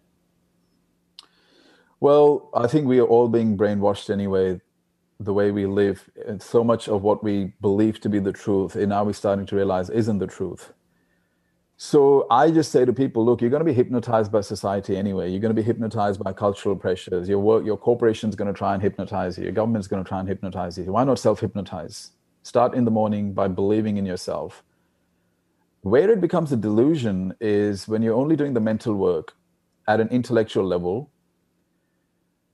Well, 1.99 2.49
I 2.53 2.67
think 2.67 2.87
we 2.87 2.99
are 2.99 3.05
all 3.05 3.27
being 3.27 3.57
brainwashed 3.57 4.09
anyway, 4.09 4.61
the 5.19 5.33
way 5.33 5.51
we 5.51 5.65
live. 5.65 6.09
And 6.27 6.41
so 6.41 6.63
much 6.63 6.87
of 6.87 7.03
what 7.03 7.23
we 7.23 7.53
believe 7.61 7.99
to 8.01 8.09
be 8.09 8.19
the 8.19 8.33
truth, 8.33 8.75
and 8.75 8.89
now 8.89 9.03
we're 9.03 9.13
starting 9.13 9.45
to 9.47 9.55
realize 9.55 9.89
isn't 9.89 10.19
the 10.19 10.27
truth. 10.27 10.73
So 11.77 12.25
I 12.31 12.51
just 12.51 12.71
say 12.71 12.85
to 12.85 12.93
people, 12.93 13.25
look, 13.25 13.41
you're 13.41 13.49
going 13.49 13.61
to 13.61 13.65
be 13.65 13.73
hypnotized 13.73 14.31
by 14.31 14.41
society 14.41 14.95
anyway. 14.95 15.29
You're 15.29 15.41
going 15.41 15.53
to 15.53 15.61
be 15.61 15.65
hypnotized 15.65 16.23
by 16.23 16.31
cultural 16.31 16.75
pressures. 16.75 17.27
Your 17.27 17.39
work, 17.39 17.65
your 17.65 17.77
corporation's 17.77 18.35
going 18.35 18.47
to 18.47 18.57
try 18.57 18.73
and 18.73 18.81
hypnotize 18.81 19.37
you. 19.37 19.43
Your 19.43 19.53
government's 19.53 19.87
going 19.87 20.01
to 20.01 20.07
try 20.07 20.19
and 20.19 20.27
hypnotize 20.27 20.77
you. 20.77 20.85
Why 20.85 21.03
not 21.03 21.19
self-hypnotize? 21.19 22.11
Start 22.43 22.75
in 22.75 22.85
the 22.85 22.91
morning 22.91 23.33
by 23.33 23.49
believing 23.49 23.97
in 23.97 24.05
yourself. 24.05 24.63
Where 25.81 26.09
it 26.09 26.21
becomes 26.21 26.51
a 26.51 26.57
delusion 26.57 27.35
is 27.41 27.89
when 27.89 28.01
you're 28.01 28.15
only 28.15 28.37
doing 28.37 28.53
the 28.53 28.61
mental 28.61 28.95
work 28.95 29.33
at 29.87 29.99
an 29.99 30.07
intellectual 30.09 30.65
level 30.65 31.11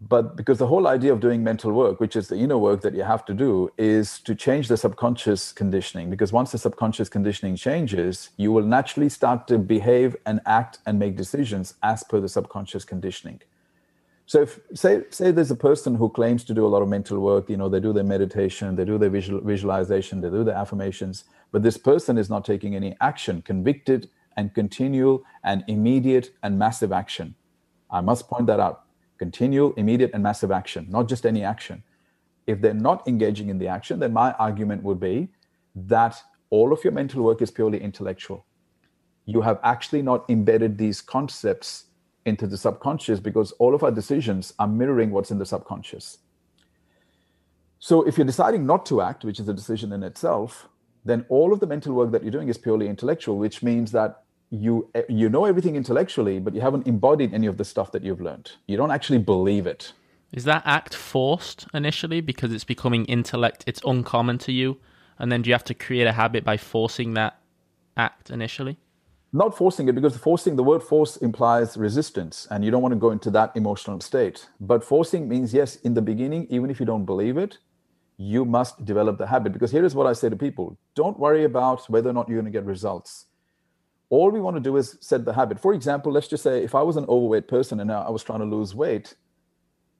but 0.01 0.35
because 0.35 0.57
the 0.57 0.65
whole 0.65 0.87
idea 0.87 1.13
of 1.13 1.19
doing 1.19 1.43
mental 1.43 1.71
work 1.71 1.99
which 1.99 2.15
is 2.15 2.27
the 2.27 2.35
inner 2.35 2.57
work 2.57 2.81
that 2.81 2.95
you 2.95 3.03
have 3.03 3.23
to 3.23 3.33
do 3.33 3.69
is 3.77 4.19
to 4.21 4.33
change 4.33 4.67
the 4.67 4.75
subconscious 4.75 5.51
conditioning. 5.51 6.09
Because 6.09 6.33
once 6.33 6.51
the 6.51 6.57
subconscious 6.57 7.07
conditioning 7.07 7.55
changes 7.55 8.31
you 8.37 8.51
will 8.51 8.63
naturally 8.63 9.09
start 9.09 9.47
to 9.47 9.59
behave 9.59 10.15
and 10.25 10.41
act 10.45 10.79
and 10.87 10.97
make 10.97 11.15
decisions 11.15 11.75
as 11.83 12.03
per 12.03 12.19
the 12.19 12.27
subconscious 12.27 12.83
conditioning. 12.83 13.41
So 14.25 14.41
if 14.41 14.59
say 14.73 15.03
say 15.11 15.29
there's 15.29 15.51
a 15.51 15.55
person 15.55 15.93
who 15.93 16.09
claims 16.09 16.43
to 16.45 16.53
do 16.53 16.65
a 16.65 16.71
lot 16.73 16.81
of 16.81 16.89
mental 16.89 17.19
work 17.19 17.47
you 17.47 17.57
know 17.57 17.69
they 17.69 17.79
do 17.79 17.93
their 17.93 18.03
meditation 18.03 18.75
they 18.75 18.85
do 18.85 18.97
their 18.97 19.09
visual, 19.09 19.41
visualization 19.41 20.21
they 20.21 20.29
do 20.29 20.43
their 20.43 20.55
affirmations 20.55 21.25
but 21.51 21.61
this 21.61 21.77
person 21.77 22.17
is 22.17 22.29
not 22.29 22.43
taking 22.43 22.75
any 22.75 22.95
action 23.01 23.41
convicted 23.43 24.09
and 24.37 24.53
continual 24.55 25.23
and 25.43 25.63
immediate 25.67 26.31
and 26.41 26.57
massive 26.57 26.91
action. 26.91 27.35
I 27.91 28.01
must 28.01 28.27
point 28.27 28.47
that 28.47 28.59
out 28.59 28.85
continual, 29.21 29.71
immediate, 29.77 30.09
and 30.15 30.23
massive 30.23 30.51
action, 30.51 30.87
not 30.89 31.07
just 31.07 31.27
any 31.27 31.43
action. 31.43 31.83
If 32.47 32.59
they're 32.59 32.83
not 32.89 33.07
engaging 33.07 33.49
in 33.49 33.59
the 33.59 33.67
action, 33.67 33.99
then 33.99 34.13
my 34.13 34.31
argument 34.47 34.81
would 34.81 34.99
be 34.99 35.29
that 35.75 36.15
all 36.49 36.73
of 36.73 36.83
your 36.83 36.91
mental 36.91 37.21
work 37.23 37.39
is 37.39 37.51
purely 37.51 37.79
intellectual. 37.79 38.47
You 39.27 39.41
have 39.41 39.59
actually 39.63 40.01
not 40.01 40.27
embedded 40.27 40.79
these 40.79 41.01
concepts 41.01 41.85
into 42.25 42.47
the 42.47 42.57
subconscious 42.57 43.19
because 43.19 43.51
all 43.59 43.75
of 43.75 43.83
our 43.83 43.91
decisions 43.91 44.53
are 44.57 44.67
mirroring 44.67 45.11
what's 45.11 45.29
in 45.29 45.37
the 45.37 45.45
subconscious. 45.45 46.17
So 47.77 48.01
if 48.07 48.17
you're 48.17 48.33
deciding 48.33 48.65
not 48.65 48.87
to 48.87 49.01
act, 49.01 49.23
which 49.23 49.39
is 49.39 49.47
a 49.47 49.53
decision 49.53 49.93
in 49.93 50.01
itself, 50.01 50.67
then 51.05 51.27
all 51.29 51.53
of 51.53 51.59
the 51.59 51.67
mental 51.67 51.93
work 51.93 52.11
that 52.11 52.23
you're 52.23 52.37
doing 52.37 52.49
is 52.49 52.57
purely 52.57 52.87
intellectual, 52.87 53.37
which 53.37 53.61
means 53.61 53.91
that 53.91 54.23
you 54.51 54.89
you 55.07 55.29
know 55.29 55.45
everything 55.45 55.75
intellectually 55.77 56.37
but 56.37 56.53
you 56.53 56.59
haven't 56.59 56.85
embodied 56.85 57.33
any 57.33 57.47
of 57.47 57.57
the 57.57 57.63
stuff 57.63 57.91
that 57.93 58.03
you've 58.03 58.21
learned. 58.21 58.51
You 58.67 58.77
don't 58.77 58.91
actually 58.91 59.19
believe 59.19 59.65
it. 59.65 59.93
Is 60.33 60.43
that 60.43 60.61
act 60.65 60.93
forced 60.93 61.65
initially 61.73 62.21
because 62.21 62.53
it's 62.53 62.65
becoming 62.65 63.05
intellect 63.05 63.63
it's 63.65 63.81
uncommon 63.85 64.37
to 64.39 64.51
you? 64.51 64.77
And 65.17 65.31
then 65.31 65.41
do 65.41 65.49
you 65.49 65.53
have 65.53 65.63
to 65.65 65.73
create 65.73 66.05
a 66.05 66.11
habit 66.11 66.43
by 66.43 66.57
forcing 66.57 67.13
that 67.13 67.39
act 67.95 68.29
initially? 68.29 68.77
Not 69.33 69.57
forcing 69.57 69.87
it 69.87 69.95
because 69.95 70.17
forcing 70.17 70.57
the 70.57 70.63
word 70.63 70.83
force 70.83 71.15
implies 71.15 71.77
resistance 71.77 72.45
and 72.51 72.65
you 72.65 72.71
don't 72.71 72.81
want 72.81 72.91
to 72.91 72.99
go 72.99 73.11
into 73.11 73.31
that 73.31 73.53
emotional 73.55 74.01
state. 74.01 74.49
But 74.59 74.83
forcing 74.83 75.29
means 75.29 75.53
yes 75.53 75.77
in 75.77 75.93
the 75.93 76.01
beginning 76.01 76.47
even 76.49 76.69
if 76.69 76.79
you 76.79 76.85
don't 76.85 77.05
believe 77.05 77.37
it 77.37 77.57
you 78.17 78.45
must 78.45 78.85
develop 78.85 79.17
the 79.17 79.25
habit. 79.25 79.51
Because 79.51 79.71
here 79.71 79.85
is 79.85 79.95
what 79.95 80.07
i 80.07 80.13
say 80.13 80.27
to 80.27 80.35
people 80.35 80.77
don't 80.93 81.17
worry 81.17 81.45
about 81.45 81.89
whether 81.89 82.09
or 82.09 82.13
not 82.13 82.27
you're 82.27 82.41
going 82.41 82.51
to 82.51 82.59
get 82.59 82.65
results 82.65 83.27
all 84.11 84.29
we 84.29 84.41
want 84.41 84.57
to 84.57 84.61
do 84.61 84.75
is 84.77 84.97
set 84.99 85.25
the 85.25 85.33
habit. 85.33 85.59
For 85.59 85.73
example, 85.73 86.11
let's 86.11 86.27
just 86.27 86.43
say 86.43 86.63
if 86.63 86.75
I 86.75 86.81
was 86.83 86.97
an 86.97 87.05
overweight 87.05 87.47
person 87.47 87.79
and 87.79 87.91
I 87.91 88.09
was 88.09 88.23
trying 88.23 88.39
to 88.39 88.45
lose 88.45 88.75
weight, 88.75 89.15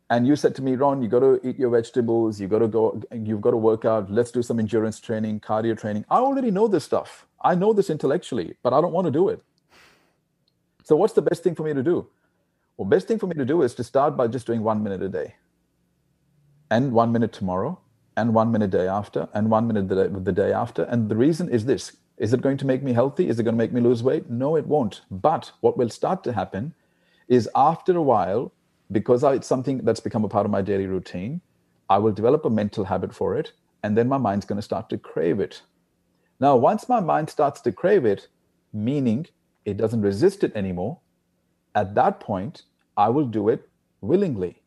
and 0.10 0.28
you 0.28 0.36
said 0.36 0.54
to 0.56 0.62
me, 0.62 0.76
Ron, 0.76 1.02
you 1.02 1.08
got 1.08 1.22
to 1.22 1.40
eat 1.48 1.58
your 1.58 1.70
vegetables, 1.70 2.40
you 2.40 2.50
got 2.50 2.60
to 2.60 2.68
go, 2.68 3.02
you've 3.14 3.40
got 3.40 3.52
to 3.52 3.58
work 3.58 3.86
out, 3.86 4.12
let's 4.12 4.30
do 4.30 4.44
some 4.44 4.60
endurance 4.60 5.00
training, 5.00 5.40
cardio 5.40 5.80
training. 5.80 6.04
I 6.10 6.18
already 6.18 6.52
know 6.52 6.68
this 6.68 6.84
stuff. 6.84 7.26
I 7.42 7.56
know 7.56 7.72
this 7.72 7.90
intellectually, 7.90 8.56
but 8.62 8.74
I 8.74 8.82
don't 8.82 8.92
want 8.92 9.06
to 9.06 9.12
do 9.12 9.30
it. 9.30 9.42
So 10.84 10.98
what's 10.98 11.14
the 11.14 11.22
best 11.22 11.42
thing 11.42 11.56
for 11.56 11.64
me 11.64 11.74
to 11.74 11.82
do? 11.82 12.08
Well, 12.76 12.90
best 12.90 13.08
thing 13.08 13.18
for 13.18 13.28
me 13.28 13.36
to 13.36 13.46
do 13.46 13.62
is 13.62 13.74
to 13.76 13.84
start 13.86 14.18
by 14.18 14.28
just 14.28 14.46
doing 14.46 14.62
one 14.62 14.84
minute 14.84 15.02
a 15.02 15.08
day, 15.08 15.36
and 16.70 16.92
one 16.92 17.14
minute 17.14 17.32
tomorrow, 17.32 17.80
and 18.18 18.34
one 18.34 18.52
minute 18.52 18.72
day 18.72 18.90
after, 18.90 19.30
and 19.34 19.50
one 19.50 19.68
minute 19.68 19.88
the 19.88 19.96
day, 19.96 20.10
the 20.12 20.32
day 20.34 20.52
after. 20.52 20.84
And 20.84 21.08
the 21.08 21.16
reason 21.16 21.48
is 21.48 21.66
this: 21.66 21.96
is 22.22 22.34
it 22.34 22.42
going 22.42 22.58
to 22.58 22.68
make 22.68 22.84
me 22.84 22.94
healthy? 22.94 23.28
Is 23.28 23.40
it 23.40 23.44
going 23.44 23.56
to 23.56 23.58
make 23.58 23.74
me 23.74 23.82
lose 23.82 24.04
weight? 24.04 24.30
No, 24.30 24.56
it 24.56 24.68
won't. 24.68 25.02
But 25.10 25.52
what 25.62 25.76
will 25.76 25.90
start 25.90 26.24
to 26.26 26.34
happen 26.34 26.76
is 27.28 27.50
after 27.56 27.98
a 27.98 28.02
while, 28.04 28.52
because 28.92 29.24
it's 29.24 29.48
something 29.48 29.80
that's 29.80 30.00
become 30.00 30.24
a 30.24 30.30
part 30.30 30.46
of 30.46 30.52
my 30.52 30.62
daily 30.62 30.86
routine, 30.86 31.42
I 31.90 31.98
will 31.98 32.12
develop 32.12 32.46
a 32.46 32.50
mental 32.52 32.86
habit 32.86 33.12
for 33.12 33.36
it. 33.36 33.54
And 33.82 33.98
then 33.98 34.08
my 34.08 34.20
mind's 34.20 34.46
going 34.46 34.60
to 34.60 34.62
start 34.62 34.88
to 34.92 35.00
crave 35.00 35.40
it. 35.40 35.64
Now, 36.40 36.56
once 36.56 36.88
my 36.88 37.00
mind 37.00 37.32
starts 37.32 37.60
to 37.62 37.72
crave 37.72 38.06
it, 38.06 38.28
meaning 38.72 39.26
it 39.66 39.78
doesn't 39.78 40.04
resist 40.04 40.44
it 40.44 40.56
anymore, 40.56 41.00
at 41.74 41.96
that 41.96 42.20
point, 42.20 42.64
I 42.96 43.10
will 43.10 43.26
do 43.26 43.50
it 43.50 43.68
willingly. 44.00 44.62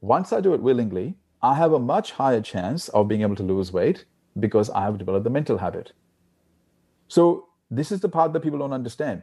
Once 0.00 0.32
I 0.32 0.40
do 0.40 0.54
it 0.54 0.62
willingly, 0.62 1.16
I 1.42 1.56
have 1.56 1.74
a 1.74 1.78
much 1.78 2.12
higher 2.12 2.40
chance 2.40 2.88
of 2.88 3.06
being 3.06 3.20
able 3.20 3.36
to 3.36 3.42
lose 3.42 3.70
weight 3.70 4.06
because 4.40 4.70
I 4.70 4.84
have 4.84 4.96
developed 4.96 5.24
the 5.24 5.30
mental 5.30 5.58
habit. 5.58 5.92
So 7.08 7.48
this 7.70 7.92
is 7.92 8.00
the 8.00 8.08
part 8.08 8.32
that 8.32 8.40
people 8.40 8.58
don't 8.58 8.72
understand. 8.72 9.22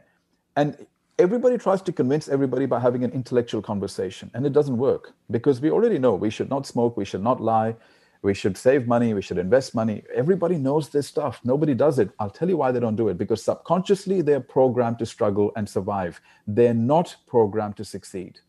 And 0.56 0.86
everybody 1.18 1.58
tries 1.58 1.82
to 1.82 1.92
convince 1.92 2.28
everybody 2.28 2.66
by 2.66 2.80
having 2.80 3.04
an 3.04 3.12
intellectual 3.12 3.62
conversation, 3.62 4.30
and 4.34 4.46
it 4.46 4.52
doesn't 4.52 4.76
work 4.76 5.14
because 5.30 5.60
we 5.60 5.70
already 5.70 5.98
know 5.98 6.14
we 6.14 6.30
should 6.30 6.50
not 6.50 6.66
smoke, 6.66 6.96
we 6.96 7.04
should 7.04 7.22
not 7.22 7.40
lie, 7.40 7.76
we 8.22 8.32
should 8.32 8.56
save 8.56 8.86
money, 8.86 9.12
we 9.12 9.20
should 9.20 9.36
invest 9.36 9.74
money. 9.74 10.02
Everybody 10.14 10.56
knows 10.56 10.88
this 10.88 11.06
stuff. 11.06 11.40
Nobody 11.44 11.74
does 11.74 11.98
it. 11.98 12.10
I'll 12.18 12.30
tell 12.30 12.48
you 12.48 12.56
why 12.56 12.72
they 12.72 12.80
don't 12.80 12.96
do 12.96 13.08
it 13.08 13.18
because 13.18 13.44
subconsciously 13.44 14.22
they're 14.22 14.40
programmed 14.40 14.98
to 15.00 15.06
struggle 15.06 15.52
and 15.56 15.68
survive. 15.68 16.22
They're 16.46 16.72
not 16.72 17.14
programmed 17.26 17.76
to 17.76 17.84
succeed. 17.84 18.40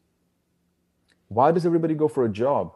Why 1.28 1.52
does 1.52 1.66
everybody 1.66 1.94
go 1.94 2.08
for 2.08 2.24
a 2.24 2.30
job? 2.30 2.74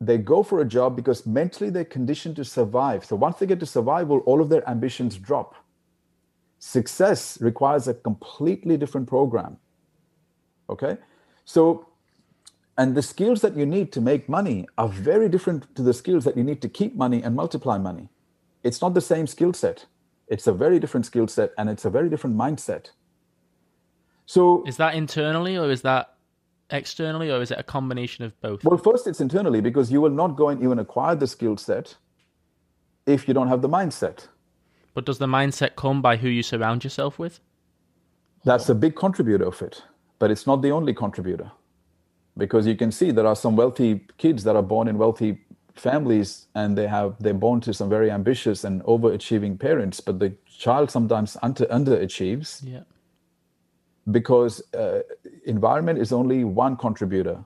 They 0.00 0.18
go 0.18 0.42
for 0.42 0.60
a 0.60 0.64
job 0.64 0.96
because 0.96 1.26
mentally 1.26 1.70
they're 1.70 1.84
conditioned 1.84 2.36
to 2.36 2.44
survive. 2.44 3.04
So 3.04 3.16
once 3.16 3.38
they 3.38 3.46
get 3.46 3.60
to 3.60 3.66
survival, 3.66 4.18
all 4.26 4.40
of 4.40 4.48
their 4.48 4.68
ambitions 4.68 5.16
drop. 5.16 5.54
Success 6.58 7.38
requires 7.40 7.88
a 7.88 7.94
completely 7.94 8.76
different 8.76 9.06
program. 9.06 9.58
Okay? 10.68 10.96
So, 11.44 11.88
and 12.76 12.94
the 12.94 13.02
skills 13.02 13.40
that 13.42 13.56
you 13.56 13.66
need 13.66 13.92
to 13.92 14.00
make 14.00 14.28
money 14.28 14.66
are 14.76 14.88
very 14.88 15.28
different 15.28 15.74
to 15.76 15.82
the 15.82 15.94
skills 15.94 16.24
that 16.24 16.36
you 16.36 16.42
need 16.42 16.60
to 16.62 16.68
keep 16.68 16.96
money 16.96 17.22
and 17.22 17.36
multiply 17.36 17.78
money. 17.78 18.08
It's 18.62 18.80
not 18.80 18.94
the 18.94 19.00
same 19.00 19.26
skill 19.26 19.52
set. 19.52 19.86
It's 20.26 20.46
a 20.46 20.52
very 20.52 20.80
different 20.80 21.06
skill 21.06 21.28
set 21.28 21.52
and 21.58 21.68
it's 21.68 21.84
a 21.84 21.90
very 21.90 22.08
different 22.08 22.36
mindset. 22.36 22.90
So, 24.26 24.64
is 24.66 24.78
that 24.78 24.94
internally 24.94 25.58
or 25.58 25.70
is 25.70 25.82
that 25.82 26.13
externally, 26.74 27.30
or 27.30 27.40
is 27.40 27.50
it 27.50 27.58
a 27.58 27.62
combination 27.62 28.24
of 28.24 28.38
both? 28.40 28.64
Well, 28.64 28.76
first 28.76 29.06
it's 29.06 29.20
internally 29.20 29.60
because 29.60 29.90
you 29.90 30.00
will 30.00 30.10
not 30.10 30.36
go 30.36 30.48
and 30.48 30.62
even 30.62 30.78
acquire 30.78 31.14
the 31.14 31.26
skill 31.26 31.56
set 31.56 31.94
if 33.06 33.26
you 33.28 33.34
don't 33.34 33.48
have 33.48 33.62
the 33.62 33.68
mindset. 33.68 34.28
But 34.92 35.06
does 35.06 35.18
the 35.18 35.26
mindset 35.26 35.76
come 35.76 36.02
by 36.02 36.16
who 36.16 36.28
you 36.28 36.42
surround 36.42 36.84
yourself 36.84 37.18
with? 37.18 37.40
That's 38.44 38.68
a 38.68 38.74
big 38.74 38.94
contributor 38.94 39.46
of 39.46 39.62
it, 39.62 39.82
but 40.18 40.30
it's 40.30 40.46
not 40.46 40.60
the 40.62 40.70
only 40.70 40.92
contributor. 40.92 41.50
Because 42.36 42.66
you 42.66 42.76
can 42.76 42.90
see 42.90 43.10
there 43.10 43.26
are 43.26 43.36
some 43.36 43.56
wealthy 43.56 44.06
kids 44.18 44.44
that 44.44 44.56
are 44.56 44.62
born 44.62 44.88
in 44.88 44.98
wealthy 44.98 45.40
families 45.76 46.46
and 46.54 46.78
they 46.78 46.86
have 46.86 47.16
they're 47.18 47.34
born 47.34 47.60
to 47.60 47.74
some 47.74 47.88
very 47.88 48.10
ambitious 48.10 48.64
and 48.64 48.82
overachieving 48.84 49.58
parents, 49.58 50.00
but 50.00 50.18
the 50.18 50.34
child 50.46 50.90
sometimes 50.90 51.36
under 51.42 51.66
underachieves. 51.66 52.60
Yeah 52.64 52.80
because 54.10 54.62
uh, 54.74 55.00
environment 55.44 55.98
is 55.98 56.12
only 56.12 56.44
one 56.44 56.76
contributor. 56.76 57.44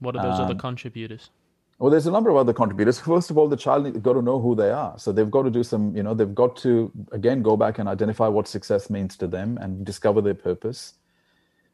What 0.00 0.16
are 0.16 0.22
those 0.22 0.38
um, 0.38 0.46
other 0.46 0.54
contributors? 0.54 1.30
Well, 1.78 1.90
there's 1.90 2.06
a 2.06 2.10
number 2.10 2.30
of 2.30 2.36
other 2.36 2.52
contributors. 2.52 3.00
First 3.00 3.30
of 3.30 3.38
all, 3.38 3.48
the 3.48 3.56
child 3.56 3.86
has 3.86 3.96
got 3.96 4.12
to 4.14 4.22
know 4.22 4.40
who 4.40 4.54
they 4.54 4.70
are. 4.70 4.98
So 4.98 5.12
they've 5.12 5.30
got 5.30 5.42
to 5.42 5.50
do 5.50 5.64
some, 5.64 5.96
you 5.96 6.02
know, 6.02 6.14
they've 6.14 6.34
got 6.34 6.56
to, 6.58 6.92
again, 7.10 7.42
go 7.42 7.56
back 7.56 7.78
and 7.78 7.88
identify 7.88 8.28
what 8.28 8.46
success 8.46 8.88
means 8.90 9.16
to 9.16 9.26
them 9.26 9.58
and 9.60 9.84
discover 9.84 10.20
their 10.20 10.34
purpose. 10.34 10.94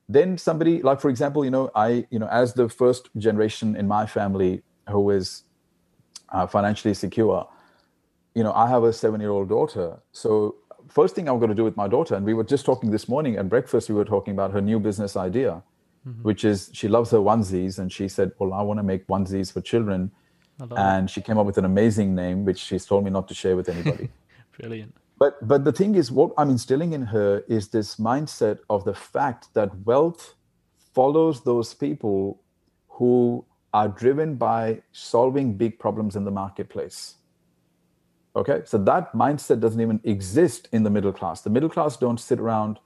then 0.09 0.39
somebody 0.39 0.81
like 0.83 1.01
for 1.01 1.11
example 1.11 1.45
you 1.45 1.51
know 1.51 1.71
i 1.75 2.07
you 2.11 2.19
know 2.19 2.29
as 2.29 2.55
the 2.55 2.69
first 2.69 3.11
generation 3.19 3.77
in 3.77 3.87
my 3.87 4.07
family 4.07 4.63
who 4.89 5.11
is 5.11 5.45
uh, 6.31 6.47
financially 6.47 6.95
secure 6.95 7.47
you 8.35 8.43
know 8.43 8.53
i 8.53 8.69
have 8.69 8.85
a 8.85 8.93
seven 8.93 9.21
year 9.21 9.31
old 9.31 9.49
daughter 9.49 10.01
so 10.13 10.57
first 10.89 11.15
thing 11.15 11.29
i'm 11.29 11.39
going 11.39 11.49
to 11.49 11.55
do 11.55 11.65
with 11.65 11.77
my 11.77 11.89
daughter 11.89 12.15
and 12.15 12.25
we 12.25 12.35
were 12.35 12.45
just 12.45 12.65
talking 12.65 12.91
this 12.91 13.09
morning 13.09 13.37
at 13.37 13.49
breakfast 13.49 13.89
we 13.89 13.95
were 13.95 14.05
talking 14.05 14.33
about 14.33 14.53
her 14.53 14.61
new 14.61 14.79
business 14.79 15.17
idea 15.17 15.63
mm-hmm. 16.07 16.23
which 16.23 16.45
is 16.45 16.71
she 16.73 16.89
loves 16.89 17.11
her 17.11 17.19
onesies 17.19 17.79
and 17.79 17.93
she 17.93 18.09
said 18.09 18.33
well 18.39 18.53
i 18.53 18.63
want 18.63 18.79
to 18.79 18.83
make 18.83 19.07
onesies 19.07 19.53
for 19.53 19.61
children. 19.61 20.11
And 20.77 21.09
she 21.09 21.21
came 21.21 21.39
up 21.39 21.47
with 21.47 21.57
an 21.57 21.65
amazing 21.65 22.17
name 22.17 22.45
which 22.45 22.59
she's 22.59 22.85
told 22.85 23.05
me 23.05 23.11
not 23.11 23.29
to 23.29 23.35
share 23.35 23.55
with 23.55 23.69
anybody. 23.69 24.09
Brilliant. 24.59 24.93
But 25.17 25.47
but 25.47 25.65
the 25.65 25.73
thing 25.73 25.95
is 25.95 26.11
what 26.11 26.33
i'm 26.39 26.51
instilling 26.51 26.93
in 26.93 27.03
her 27.03 27.45
is 27.49 27.69
this 27.69 27.97
mindset 27.97 28.59
of 28.69 28.85
the 28.85 28.95
fact 28.95 29.55
that 29.55 29.71
wealth 29.85 30.35
follows 30.95 31.43
those 31.43 31.75
people 31.75 32.41
who 32.89 33.45
are 33.73 33.89
driven 33.89 34.35
by 34.35 34.83
solving 34.93 35.55
big 35.55 35.79
problems 35.79 36.17
in 36.17 36.25
the 36.25 36.31
marketplace 36.31 37.18
okay 38.39 38.63
so 38.65 38.79
that 38.79 39.13
mindset 39.13 39.61
doesn't 39.61 39.81
even 39.81 40.01
exist 40.05 40.69
in 40.73 40.83
the 40.83 40.91
middle 40.91 41.13
class. 41.13 41.43
The 41.43 41.51
middle 41.51 41.69
class 41.69 41.97
don't 41.97 42.19
sit 42.19 42.39
around 42.39 42.79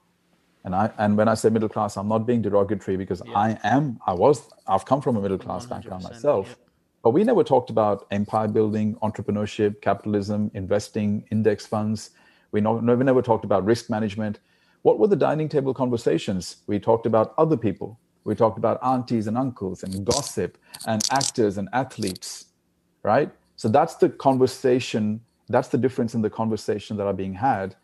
and 0.65 0.75
i 0.75 0.91
and 0.99 1.17
when 1.17 1.29
i 1.29 1.35
say 1.35 1.49
middle 1.51 1.69
class 1.69 1.97
i'm 1.97 2.09
not 2.09 2.27
being 2.27 2.41
derogatory 2.41 2.97
because 2.97 3.21
yeah. 3.27 3.39
i 3.47 3.59
am 3.65 3.99
i 4.07 4.13
was 4.13 4.49
i've 4.69 4.85
come 4.85 5.01
from 5.01 5.17
a 5.17 5.21
middle 5.21 5.39
class 5.39 5.67
background 5.67 6.05
myself. 6.05 6.47
Yeah. 6.49 6.55
but 7.03 7.11
we 7.11 7.25
never 7.25 7.43
talked 7.43 7.71
about 7.71 8.07
empire 8.11 8.49
building 8.49 8.95
entrepreneurship 9.03 9.81
capitalism 9.81 10.51
investing 10.55 11.25
index 11.31 11.67
funds. 11.67 12.11
We, 12.53 12.61
we 12.61 13.05
never 13.05 13.23
talked 13.23 13.45
about 13.45 13.65
risk 13.65 13.89
management. 13.89 14.39
What 14.83 14.99
were 14.99 15.09
the 15.09 15.17
dining 15.17 15.49
table 15.49 15.73
conversations? 15.73 16.59
We 16.67 16.79
talked 16.79 17.07
about 17.07 17.35
other 17.39 17.57
people. 17.57 17.99
We 18.25 18.35
talked 18.35 18.59
about 18.59 18.79
aunties 18.85 19.27
and 19.27 19.39
uncles 19.39 19.83
and 19.83 20.05
gossip 20.05 20.59
and 20.87 21.03
actors 21.11 21.57
and 21.59 21.69
athletes 21.73 22.53
right? 23.03 23.31
So 23.57 23.69
that's 23.69 23.97
the 23.97 24.09
conversation 24.09 25.21
that's 25.49 25.69
the 25.69 25.79
difference 25.79 26.15
in 26.15 26.23
the 26.23 26.31
conversation 26.31 26.97
that 26.97 27.07
are 27.07 27.13
being 27.15 27.35
had. 27.35 27.77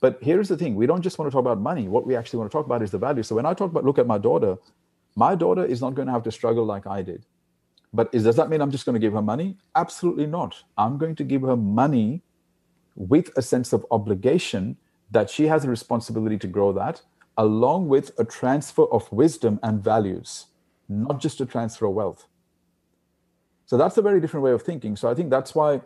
But 0.00 0.18
here's 0.22 0.48
the 0.48 0.56
thing. 0.56 0.74
We 0.74 0.86
don't 0.86 1.02
just 1.02 1.18
want 1.18 1.30
to 1.30 1.34
talk 1.34 1.40
about 1.40 1.60
money. 1.60 1.88
What 1.88 2.06
we 2.06 2.16
actually 2.16 2.38
want 2.40 2.50
to 2.50 2.56
talk 2.56 2.66
about 2.66 2.82
is 2.82 2.90
the 2.90 2.98
value. 2.98 3.22
So 3.22 3.34
when 3.36 3.46
i 3.46 3.54
talk 3.54 3.70
about 3.70 3.84
look 3.84 3.98
at 3.98 4.06
my 4.06 4.18
daughter 4.18 4.56
my 5.16 5.34
daughter 5.34 5.64
is 5.64 5.80
not 5.80 5.94
going 5.94 6.06
to 6.06 6.12
have 6.12 6.24
to 6.24 6.32
struggle 6.32 6.64
like 6.64 6.86
i 6.86 7.02
did. 7.02 7.24
But 7.92 8.10
is, 8.12 8.24
does 8.24 8.36
that 8.36 8.50
mean 8.50 8.60
i'm 8.60 8.70
just 8.70 8.84
going 8.86 8.94
to 8.94 9.00
give 9.00 9.12
her 9.14 9.22
money? 9.22 9.56
Absolutely 9.76 10.26
not. 10.26 10.64
I'm 10.76 10.98
going 10.98 11.16
to 11.16 11.24
give 11.24 11.42
her 11.42 11.56
money 11.56 12.22
with 12.96 13.30
a 13.36 13.42
sense 13.42 13.72
of 13.72 13.86
obligation 13.90 14.76
that 15.10 15.30
she 15.30 15.46
has 15.46 15.64
a 15.64 15.70
responsibility 15.70 16.38
to 16.38 16.46
grow 16.46 16.72
that 16.72 17.02
along 17.38 17.88
with 17.88 18.12
a 18.18 18.24
transfer 18.24 18.84
of 18.86 19.10
wisdom 19.12 19.60
and 19.62 19.82
values 19.82 20.46
not 20.88 21.20
just 21.20 21.40
a 21.40 21.46
transfer 21.46 21.86
of 21.86 21.94
wealth. 21.94 22.26
So 23.66 23.76
that's 23.78 23.96
a 23.96 24.02
very 24.02 24.20
different 24.20 24.44
way 24.44 24.52
of 24.52 24.62
thinking. 24.62 24.96
So 24.96 25.08
i 25.10 25.14
think 25.14 25.30
that's 25.30 25.54
why 25.54 25.80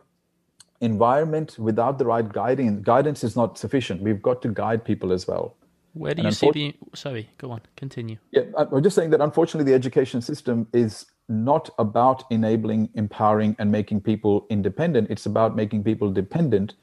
environment 0.80 1.58
without 1.58 1.98
the 1.98 2.04
right 2.04 2.30
guiding 2.32 2.82
guidance 2.82 3.24
is 3.24 3.36
not 3.36 3.58
sufficient. 3.58 4.02
We've 4.02 4.22
got 4.22 4.42
to 4.42 4.48
guide 4.48 4.84
people 4.84 5.12
as 5.12 5.26
well. 5.26 5.56
Where 5.94 6.14
do 6.14 6.20
and 6.22 6.26
you 6.26 6.32
see 6.32 6.50
the 6.50 6.76
sorry 6.94 7.28
go 7.38 7.50
on 7.50 7.60
continue. 7.76 8.18
Yeah 8.30 8.42
i'm 8.56 8.82
just 8.82 8.94
saying 8.94 9.10
that 9.10 9.20
unfortunately 9.20 9.68
the 9.70 9.74
education 9.74 10.20
system 10.20 10.68
is 10.72 11.06
not 11.28 11.68
about 11.78 12.24
enabling 12.30 12.88
empowering 12.94 13.54
and 13.58 13.70
making 13.70 14.00
people 14.00 14.46
independent. 14.48 15.10
It's 15.10 15.26
about 15.26 15.56
making 15.56 15.84
people 15.84 16.10
dependent 16.10 16.74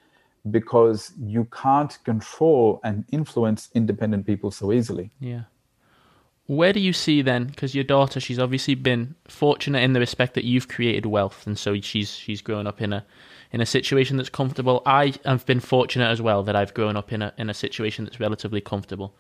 because 0.52 1.12
you 1.20 1.46
can't 1.46 1.98
control 2.04 2.80
and 2.84 3.06
influence 3.12 3.70
independent 3.74 4.28
people 4.28 4.52
so 4.52 4.72
easily. 4.72 5.12
Yeah. 5.20 5.44
Where 6.46 6.74
do 6.74 6.80
you 6.80 6.94
see 6.94 7.24
then 7.24 7.46
because 7.46 7.74
your 7.74 7.84
daughter 7.84 8.20
she's 8.20 8.38
obviously 8.38 8.76
been 8.76 9.16
fortunate 9.28 9.82
in 9.82 9.94
the 9.94 10.00
respect 10.00 10.36
that 10.36 10.46
you've 10.46 10.68
created 10.68 11.08
wealth 11.08 11.48
and 11.48 11.58
so 11.58 11.80
she's 11.82 12.12
she's 12.12 12.42
grown 12.42 12.68
up 12.68 12.82
in 12.82 12.94
a 12.94 13.04
in 13.52 13.62
a 13.62 13.66
situation 13.66 14.18
that's 14.18 14.30
comfortable. 14.30 14.82
I 14.86 15.14
have 15.26 15.46
been 15.46 15.60
fortunate 15.60 16.10
as 16.10 16.22
well 16.22 16.44
that 16.44 16.56
I've 16.56 16.74
grown 16.74 16.96
up 16.98 17.12
in 17.12 17.22
a 17.22 17.34
in 17.38 17.50
a 17.50 17.54
situation 17.54 18.06
that's 18.06 18.20
relatively 18.20 18.62
comfortable. 18.62 19.16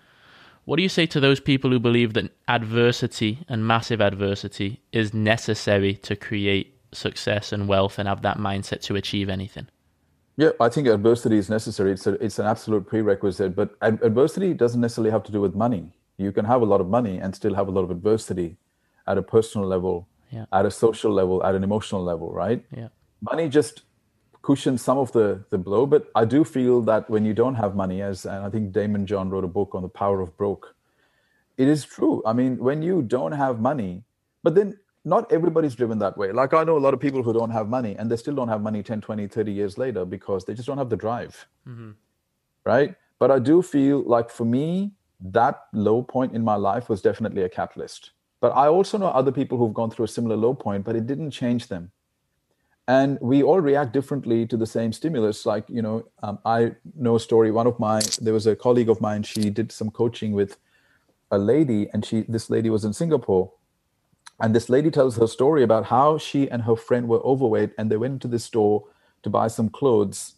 What 0.65 0.77
do 0.77 0.83
you 0.83 0.89
say 0.89 1.05
to 1.07 1.19
those 1.19 1.39
people 1.39 1.69
who 1.69 1.79
believe 1.79 2.13
that 2.13 2.31
adversity 2.47 3.39
and 3.47 3.67
massive 3.67 4.01
adversity 4.01 4.81
is 4.91 5.13
necessary 5.13 5.93
to 5.93 6.15
create 6.15 6.75
success 6.91 7.51
and 7.51 7.67
wealth 7.67 7.99
and 7.99 8.07
have 8.07 8.23
that 8.23 8.37
mindset 8.37 8.81
to 8.81 8.95
achieve 8.95 9.29
anything? 9.29 9.67
Yeah, 10.37 10.49
I 10.59 10.69
think 10.69 10.87
adversity 10.87 11.37
is 11.37 11.49
necessary. 11.49 11.91
It's 11.91 12.07
a, 12.07 12.13
it's 12.13 12.39
an 12.39 12.45
absolute 12.45 12.87
prerequisite, 12.87 13.55
but 13.55 13.75
ad- 13.81 13.99
adversity 14.01 14.53
doesn't 14.53 14.81
necessarily 14.81 15.11
have 15.11 15.23
to 15.23 15.31
do 15.31 15.39
with 15.39 15.55
money. 15.55 15.93
You 16.17 16.31
can 16.31 16.45
have 16.45 16.61
a 16.61 16.65
lot 16.65 16.81
of 16.81 16.87
money 16.87 17.19
and 17.19 17.33
still 17.33 17.53
have 17.53 17.67
a 17.67 17.71
lot 17.71 17.83
of 17.83 17.91
adversity 17.91 18.57
at 19.07 19.17
a 19.17 19.21
personal 19.21 19.67
level, 19.67 20.07
yeah. 20.31 20.45
at 20.51 20.65
a 20.65 20.71
social 20.71 21.11
level, 21.11 21.43
at 21.43 21.55
an 21.55 21.63
emotional 21.63 22.03
level, 22.03 22.33
right? 22.33 22.65
Yeah. 22.75 22.87
Money 23.21 23.47
just 23.47 23.83
cushion 24.45 24.77
some 24.77 24.97
of 24.97 25.11
the 25.11 25.27
the 25.49 25.57
blow. 25.57 25.85
But 25.85 26.07
I 26.13 26.23
do 26.25 26.43
feel 26.43 26.81
that 26.83 27.09
when 27.09 27.25
you 27.25 27.33
don't 27.33 27.55
have 27.55 27.75
money, 27.75 28.01
as 28.01 28.25
and 28.25 28.45
I 28.45 28.49
think 28.49 28.71
Daymond 28.71 29.05
John 29.05 29.29
wrote 29.29 29.43
a 29.43 29.53
book 29.59 29.73
on 29.73 29.81
the 29.81 29.93
power 30.01 30.21
of 30.21 30.37
broke, 30.37 30.75
it 31.57 31.67
is 31.67 31.85
true. 31.85 32.21
I 32.25 32.33
mean, 32.33 32.57
when 32.57 32.81
you 32.81 33.01
don't 33.01 33.31
have 33.43 33.59
money, 33.59 34.03
but 34.43 34.55
then 34.55 34.77
not 35.05 35.31
everybody's 35.31 35.75
driven 35.75 35.99
that 35.99 36.17
way. 36.17 36.31
Like 36.31 36.53
I 36.53 36.63
know 36.63 36.77
a 36.77 36.83
lot 36.85 36.93
of 36.95 36.99
people 36.99 37.23
who 37.23 37.33
don't 37.33 37.51
have 37.51 37.69
money 37.69 37.95
and 37.95 38.11
they 38.11 38.17
still 38.17 38.35
don't 38.35 38.47
have 38.49 38.61
money 38.61 38.81
10, 38.81 39.01
20, 39.01 39.27
30 39.27 39.51
years 39.51 39.77
later 39.77 40.03
because 40.03 40.45
they 40.45 40.55
just 40.55 40.67
don't 40.67 40.79
have 40.79 40.89
the 40.89 40.97
drive. 40.97 41.47
Mm-hmm. 41.67 41.91
Right. 42.65 42.95
But 43.19 43.31
I 43.31 43.39
do 43.39 43.61
feel 43.61 44.01
like 44.01 44.31
for 44.31 44.45
me, 44.45 44.93
that 45.21 45.65
low 45.73 46.01
point 46.01 46.33
in 46.33 46.43
my 46.43 46.55
life 46.55 46.89
was 46.89 47.01
definitely 47.01 47.43
a 47.43 47.49
catalyst. 47.49 48.11
But 48.41 48.49
I 48.49 48.67
also 48.67 48.97
know 48.97 49.07
other 49.07 49.31
people 49.31 49.57
who've 49.59 49.73
gone 49.73 49.91
through 49.91 50.05
a 50.05 50.13
similar 50.17 50.35
low 50.35 50.53
point, 50.53 50.83
but 50.83 50.95
it 50.95 51.05
didn't 51.05 51.31
change 51.31 51.67
them 51.67 51.91
and 52.87 53.17
we 53.19 53.41
all 53.41 53.61
react 53.61 53.93
differently 53.93 54.45
to 54.45 54.57
the 54.57 54.67
same 54.67 54.93
stimulus. 54.93 55.45
Like 55.45 55.65
you 55.69 55.81
know 55.81 56.05
um, 56.21 56.39
i 56.45 56.75
know 56.95 57.15
a 57.15 57.19
story 57.19 57.51
one 57.51 57.67
of 57.67 57.79
my 57.79 58.01
there 58.21 58.33
was 58.33 58.47
a 58.47 58.55
colleague 58.55 58.89
of 58.89 59.01
mine 59.01 59.23
she 59.23 59.49
did 59.49 59.71
some 59.71 59.89
coaching 59.89 60.33
with 60.33 60.57
a 61.31 61.37
lady 61.37 61.89
and 61.93 62.05
she 62.05 62.21
this 62.27 62.49
lady 62.49 62.69
was 62.69 62.85
in 62.85 62.93
singapore. 62.93 63.51
And 64.39 64.53
this 64.53 64.69
lady 64.69 64.91
tells 64.91 65.15
her 65.15 65.27
story 65.27 65.63
about 65.63 65.85
how 65.85 66.17
she 66.17 66.49
and 66.51 66.63
her 66.63 66.75
friend 66.75 67.07
were 67.07 67.21
overweight 67.25 67.71
and 67.77 67.89
they 67.89 67.95
went 67.95 68.13
into 68.13 68.27
the 68.27 68.37
store 68.39 68.83
to 69.23 69.29
buy 69.29 69.47
some 69.47 69.69
clothes. 69.69 70.33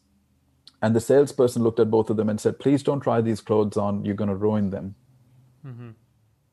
And 0.84 0.96
the 0.96 1.02
salesperson 1.02 1.64
looked 1.64 1.80
at 1.80 1.90
both 1.90 2.12
of 2.12 2.18
them 2.18 2.30
and 2.30 2.40
said 2.40 2.60
please 2.60 2.84
don't 2.84 3.00
try 3.02 3.22
these 3.22 3.42
clothes 3.42 3.76
on. 3.76 4.06
You're 4.06 4.16
going 4.16 4.30
to 4.30 4.36
ruin 4.36 4.70
them. 4.70 4.96
Mm-hmm. 5.66 5.90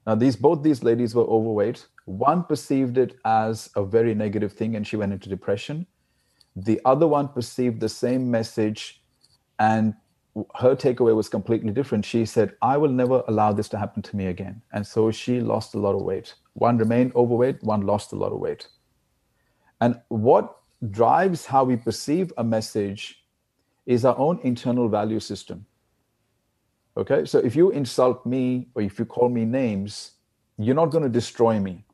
now 0.07 0.15
these 0.17 0.35
both 0.35 0.63
these 0.65 0.83
ladies 0.83 1.15
were 1.15 1.23
overweight 1.23 1.87
one 2.05 2.45
perceived 2.45 2.99
it 2.99 3.17
as 3.25 3.71
a 3.77 3.85
very 3.85 4.15
negative 4.15 4.53
thing 4.53 4.77
and 4.77 4.87
she 4.87 4.97
went 4.97 5.13
into 5.13 5.29
depression. 5.29 5.87
The 6.57 6.81
other 6.85 7.07
one 7.07 7.29
perceived 7.29 7.81
the 7.81 7.89
same 7.89 8.31
message 8.31 9.03
and 9.59 9.95
her 10.57 10.75
takeaway 10.75 11.15
was 11.15 11.29
completely 11.29 11.71
different. 11.71 12.05
She 12.05 12.27
said, 12.27 12.55
I 12.61 12.77
will 12.77 12.91
never 12.91 13.23
allow 13.29 13.53
this 13.53 13.69
to 13.71 13.79
happen 13.79 14.03
to 14.03 14.17
me 14.17 14.27
again. 14.27 14.61
And 14.73 14.87
so 14.87 15.11
she 15.11 15.41
lost 15.41 15.75
a 15.75 15.79
lot 15.79 15.95
of 15.95 16.03
weight. 16.03 16.35
One 16.55 16.77
remained 16.77 17.15
overweight, 17.15 17.63
one 17.63 17.83
lost 17.83 18.13
a 18.13 18.17
lot 18.17 18.33
of 18.33 18.41
weight. 18.41 18.69
And 19.81 20.01
what 20.09 20.57
drives 20.91 21.47
how 21.47 21.65
we 21.65 21.77
perceive 21.77 22.33
a 22.37 22.45
message 22.45 23.25
is 23.87 24.05
our 24.05 24.19
own 24.19 24.41
internal 24.43 24.89
value 24.89 25.21
system. 25.21 25.67
Okay, 26.97 27.25
so 27.25 27.39
if 27.39 27.57
you 27.57 27.71
insult 27.71 28.25
me 28.25 28.69
or 28.75 28.83
if 28.83 28.99
you 28.99 29.05
call 29.05 29.29
me 29.29 29.45
names, 29.45 30.13
you're 30.59 30.77
not 30.77 30.87
going 30.87 31.03
to 31.03 31.11
destroy 31.11 31.59
me. 31.59 31.85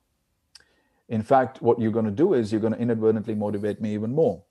In 1.11 1.23
fact, 1.23 1.61
what 1.61 1.81
you're 1.81 1.91
going 1.93 2.05
to 2.07 2.11
do 2.11 2.33
is 2.35 2.53
you're 2.53 2.61
going 2.61 2.73
to 2.73 2.79
inadvertently 2.79 3.35
motivate 3.35 3.81
me 3.81 3.93
even 3.95 4.15
more. 4.15 4.43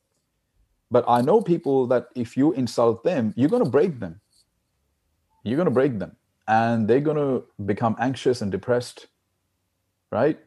But 0.92 1.06
I 1.08 1.22
know 1.22 1.42
people 1.42 1.88
that 1.88 2.10
if 2.16 2.36
you 2.36 2.52
insult 2.52 3.04
them, 3.04 3.34
you're 3.36 3.50
going 3.50 3.64
to 3.64 3.70
break 3.70 4.00
them. 4.00 4.20
You're 5.44 5.56
going 5.56 5.68
to 5.68 5.72
break 5.72 6.00
them 6.00 6.18
and 6.48 6.88
they're 6.88 7.00
going 7.00 7.18
to 7.18 7.46
become 7.66 7.96
anxious 7.98 8.42
and 8.42 8.52
depressed. 8.52 9.08
Right? 10.12 10.40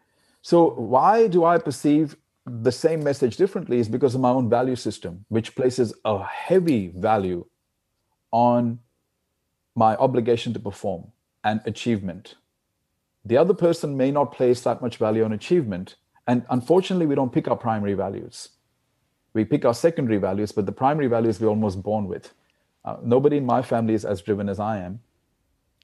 So, 0.43 0.71
why 0.71 1.29
do 1.29 1.45
I 1.45 1.59
perceive 1.59 2.17
the 2.45 2.73
same 2.73 3.03
message 3.03 3.37
differently? 3.37 3.79
Is 3.79 3.89
because 3.89 4.15
of 4.15 4.21
my 4.21 4.31
own 4.31 4.51
value 4.51 4.77
system, 4.77 5.25
which 5.29 5.55
places 5.55 5.95
a 6.05 6.23
heavy 6.25 6.93
value 6.95 7.47
on 8.33 8.81
my 9.75 9.97
obligation 9.97 10.53
to 10.53 10.59
perform 10.59 11.13
and 11.45 11.61
achievement. 11.65 12.35
The 13.25 13.37
other 13.37 13.55
person 13.55 13.97
may 13.97 14.11
not 14.11 14.33
place 14.33 14.61
that 14.63 14.83
much 14.83 14.97
value 14.97 15.25
on 15.25 15.33
achievement, 15.33 15.97
and 16.27 16.45
unfortunately, 16.51 17.07
we 17.07 17.14
don't 17.14 17.33
pick 17.33 17.49
our 17.49 17.57
primary 17.57 17.95
values. 17.95 18.51
We 19.35 19.45
pick 19.45 19.64
our 19.64 19.75
secondary 19.75 20.18
values, 20.18 20.53
but 20.53 20.66
the 20.66 20.73
primary 20.73 21.09
values 21.09 21.41
we're 21.41 21.49
almost 21.49 21.83
born 21.83 22.07
with. 22.07 22.33
Uh, 22.85 22.97
nobody 23.03 23.39
in 23.39 23.47
my 23.47 23.62
family 23.62 23.95
is 23.95 24.05
as 24.05 24.20
driven 24.20 24.49
as 24.49 24.61
I 24.61 24.79
am. 24.79 25.01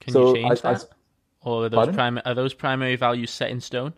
Can 0.01 0.13
so 0.13 0.27
you 0.29 0.41
change 0.41 0.59
I, 0.63 0.73
that? 0.73 0.83
I, 0.83 1.49
or 1.49 1.65
are 1.65 1.69
those, 1.69 1.95
prim- 1.95 2.21
are 2.25 2.33
those 2.33 2.53
primary 2.53 2.95
values 2.95 3.31
set 3.31 3.49
in 3.49 3.59
stone? 3.59 3.93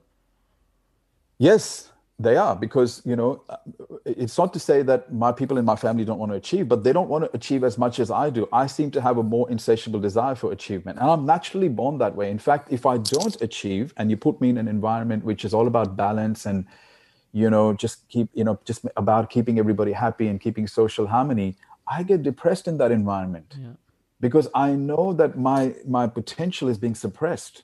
Yes, 1.37 1.91
They 2.19 2.37
are 2.37 2.55
because 2.55 3.01
you 3.03 3.15
know 3.15 3.43
uh, 3.49 3.57
it's 4.05 4.37
not 4.37 4.53
to 4.53 4.59
say 4.59 4.83
that 4.83 5.11
my 5.11 5.31
people 5.31 5.57
in 5.57 5.65
my 5.65 5.75
family 5.75 6.05
don't 6.05 6.19
want 6.19 6.31
to 6.31 6.35
achieve, 6.35 6.67
but 6.67 6.83
they 6.83 6.93
don't 6.93 7.09
want 7.09 7.23
to 7.23 7.31
achieve 7.33 7.63
as 7.63 7.77
much 7.77 7.99
as 7.99 8.11
I 8.11 8.29
do. 8.29 8.47
I 8.53 8.67
seem 8.67 8.91
to 8.91 9.01
have 9.01 9.17
a 9.17 9.23
more 9.23 9.49
insatiable 9.49 9.99
desire 9.99 10.35
for 10.35 10.51
achievement, 10.51 10.99
and 10.99 11.09
I'm 11.09 11.25
naturally 11.25 11.69
born 11.69 11.97
that 11.97 12.15
way. 12.15 12.29
In 12.29 12.37
fact, 12.37 12.71
if 12.71 12.85
I 12.85 12.97
don't 12.97 13.41
achieve, 13.41 13.93
and 13.97 14.11
you 14.11 14.17
put 14.17 14.39
me 14.39 14.49
in 14.49 14.57
an 14.59 14.67
environment 14.67 15.23
which 15.23 15.43
is 15.43 15.53
all 15.53 15.65
about 15.65 15.95
balance 15.95 16.45
and 16.45 16.65
you 17.33 17.49
know 17.49 17.73
just 17.73 18.07
keep 18.09 18.29
you 18.33 18.43
know 18.43 18.59
just 18.65 18.85
about 18.97 19.29
keeping 19.31 19.57
everybody 19.57 19.91
happy 19.91 20.27
and 20.27 20.39
keeping 20.39 20.67
social 20.67 21.07
harmony, 21.07 21.55
I 21.87 22.03
get 22.03 22.21
depressed 22.21 22.67
in 22.67 22.77
that 22.77 22.91
environment 22.91 23.55
yeah. 23.59 23.69
because 24.19 24.47
I 24.53 24.73
know 24.73 25.13
that 25.13 25.39
my 25.39 25.73
my 25.87 26.05
potential 26.07 26.69
is 26.69 26.77
being 26.77 26.95
suppressed 26.95 27.63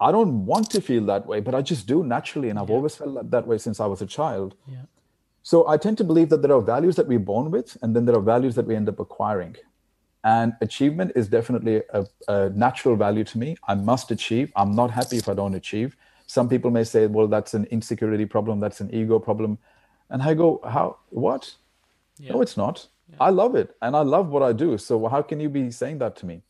I 0.00 0.12
don't 0.12 0.44
want 0.44 0.70
to 0.70 0.80
feel 0.80 1.04
that 1.06 1.26
way, 1.26 1.40
but 1.40 1.54
I 1.54 1.62
just 1.62 1.86
do 1.86 2.04
naturally. 2.04 2.50
And 2.50 2.58
I've 2.58 2.68
yeah. 2.68 2.76
always 2.76 2.96
felt 2.96 3.30
that 3.30 3.46
way 3.46 3.58
since 3.58 3.80
I 3.80 3.86
was 3.86 4.02
a 4.02 4.06
child. 4.06 4.54
Yeah. 4.66 4.82
So 5.42 5.68
I 5.68 5.76
tend 5.76 5.96
to 5.98 6.04
believe 6.04 6.28
that 6.30 6.42
there 6.42 6.52
are 6.52 6.60
values 6.60 6.96
that 6.96 7.06
we're 7.06 7.18
born 7.18 7.50
with, 7.50 7.76
and 7.82 7.94
then 7.94 8.04
there 8.04 8.16
are 8.16 8.20
values 8.20 8.54
that 8.56 8.66
we 8.66 8.74
end 8.74 8.88
up 8.88 8.98
acquiring. 8.98 9.56
And 10.24 10.54
achievement 10.60 11.12
is 11.14 11.28
definitely 11.28 11.82
a, 11.90 12.04
a 12.26 12.50
natural 12.50 12.96
value 12.96 13.22
to 13.24 13.38
me. 13.38 13.56
I 13.68 13.76
must 13.76 14.10
achieve. 14.10 14.52
I'm 14.56 14.74
not 14.74 14.90
happy 14.90 15.18
if 15.18 15.28
I 15.28 15.34
don't 15.34 15.54
achieve. 15.54 15.96
Some 16.26 16.48
people 16.48 16.72
may 16.72 16.82
say, 16.82 17.06
well, 17.06 17.28
that's 17.28 17.54
an 17.54 17.66
insecurity 17.66 18.26
problem, 18.26 18.58
that's 18.58 18.80
an 18.80 18.92
ego 18.92 19.20
problem. 19.20 19.58
And 20.10 20.20
I 20.22 20.34
go, 20.34 20.60
how, 20.64 20.98
what? 21.10 21.54
Yeah. 22.18 22.32
No, 22.32 22.42
it's 22.42 22.56
not. 22.56 22.88
I 23.20 23.30
love 23.30 23.54
it 23.54 23.76
and 23.80 23.94
I 23.94 24.00
love 24.00 24.28
what 24.28 24.42
I 24.42 24.52
do. 24.52 24.76
So 24.78 25.06
how 25.06 25.22
can 25.22 25.38
you 25.38 25.48
be 25.48 25.70
saying 25.70 25.98
that 25.98 26.16
to 26.16 26.26
me? 26.26 26.42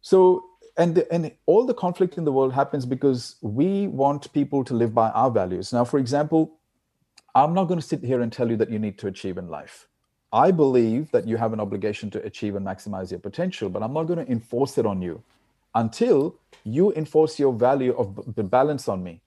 So 0.00 0.45
and 0.76 0.94
the, 0.94 1.12
and 1.12 1.32
all 1.46 1.64
the 1.64 1.74
conflict 1.74 2.18
in 2.18 2.24
the 2.24 2.32
world 2.32 2.52
happens 2.52 2.84
because 2.84 3.36
we 3.40 3.86
want 3.86 4.32
people 4.32 4.62
to 4.64 4.74
live 4.74 4.94
by 4.94 5.10
our 5.10 5.30
values. 5.30 5.72
Now 5.72 5.84
for 5.84 5.98
example 5.98 6.58
i'm 7.34 7.52
not 7.52 7.64
going 7.64 7.78
to 7.78 7.86
sit 7.86 8.02
here 8.02 8.22
and 8.22 8.32
tell 8.32 8.50
you 8.50 8.56
that 8.56 8.70
you 8.70 8.78
need 8.78 8.98
to 8.98 9.06
achieve 9.06 9.36
in 9.38 9.48
life. 9.48 9.88
I 10.32 10.50
believe 10.50 11.10
that 11.12 11.26
you 11.26 11.36
have 11.36 11.52
an 11.52 11.60
obligation 11.60 12.10
to 12.10 12.22
achieve 12.24 12.56
and 12.56 12.66
maximize 12.66 13.10
your 13.10 13.20
potential 13.20 13.68
but 13.68 13.82
i'm 13.82 13.92
not 13.92 14.04
going 14.04 14.24
to 14.24 14.30
enforce 14.30 14.78
it 14.78 14.86
on 14.86 15.02
you 15.02 15.22
until 15.74 16.36
you 16.64 16.92
enforce 16.94 17.38
your 17.38 17.52
value 17.52 17.94
of 17.96 18.34
the 18.34 18.42
balance 18.42 18.88
on 18.88 19.02
me. 19.02 19.20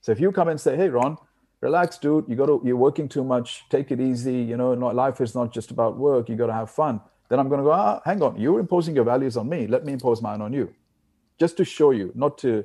So 0.00 0.12
if 0.12 0.20
you 0.20 0.32
come 0.32 0.48
and 0.48 0.60
say 0.60 0.76
hey 0.76 0.88
ron 0.88 1.18
relax 1.60 1.98
dude. 1.98 2.26
You 2.28 2.36
got 2.36 2.46
to 2.46 2.60
you're 2.64 2.76
working 2.76 3.08
too 3.08 3.24
much. 3.24 3.64
Take 3.70 3.90
it 3.90 4.00
easy. 4.00 4.42
You 4.50 4.56
know 4.56 4.72
life 4.72 5.20
is 5.20 5.34
not 5.34 5.52
just 5.52 5.70
about 5.70 5.96
work. 5.96 6.28
You 6.28 6.36
got 6.36 6.48
to 6.48 6.52
have 6.52 6.70
fun 6.70 7.00
then 7.28 7.38
I'm 7.38 7.48
going 7.48 7.58
to 7.58 7.64
go, 7.64 7.72
ah, 7.72 8.00
hang 8.04 8.22
on, 8.22 8.38
you're 8.38 8.60
imposing 8.60 8.94
your 8.94 9.04
values 9.04 9.36
on 9.36 9.48
me. 9.48 9.66
Let 9.66 9.84
me 9.84 9.92
impose 9.92 10.20
mine 10.22 10.40
on 10.40 10.52
you. 10.52 10.74
Just 11.38 11.56
to 11.56 11.64
show 11.64 11.90
you, 11.90 12.12
not 12.14 12.38
to, 12.38 12.64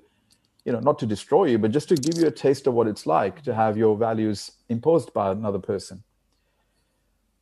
you 0.66 0.72
know, 0.72 0.80
not 0.80 1.00
to 1.00 1.06
destroy 1.06 1.46
you, 1.46 1.58
but 1.58 1.72
just 1.72 1.90
to 1.90 1.96
give 1.96 2.18
you 2.18 2.28
a 2.28 2.32
taste 2.32 2.68
of 2.68 2.74
what 2.74 2.88
it's 2.88 3.06
like 3.06 3.42
to 3.44 3.54
have 3.54 3.78
your 3.78 3.98
values 3.98 4.52
imposed 4.68 5.14
by 5.14 5.32
another 5.32 5.60
person. 5.60 6.04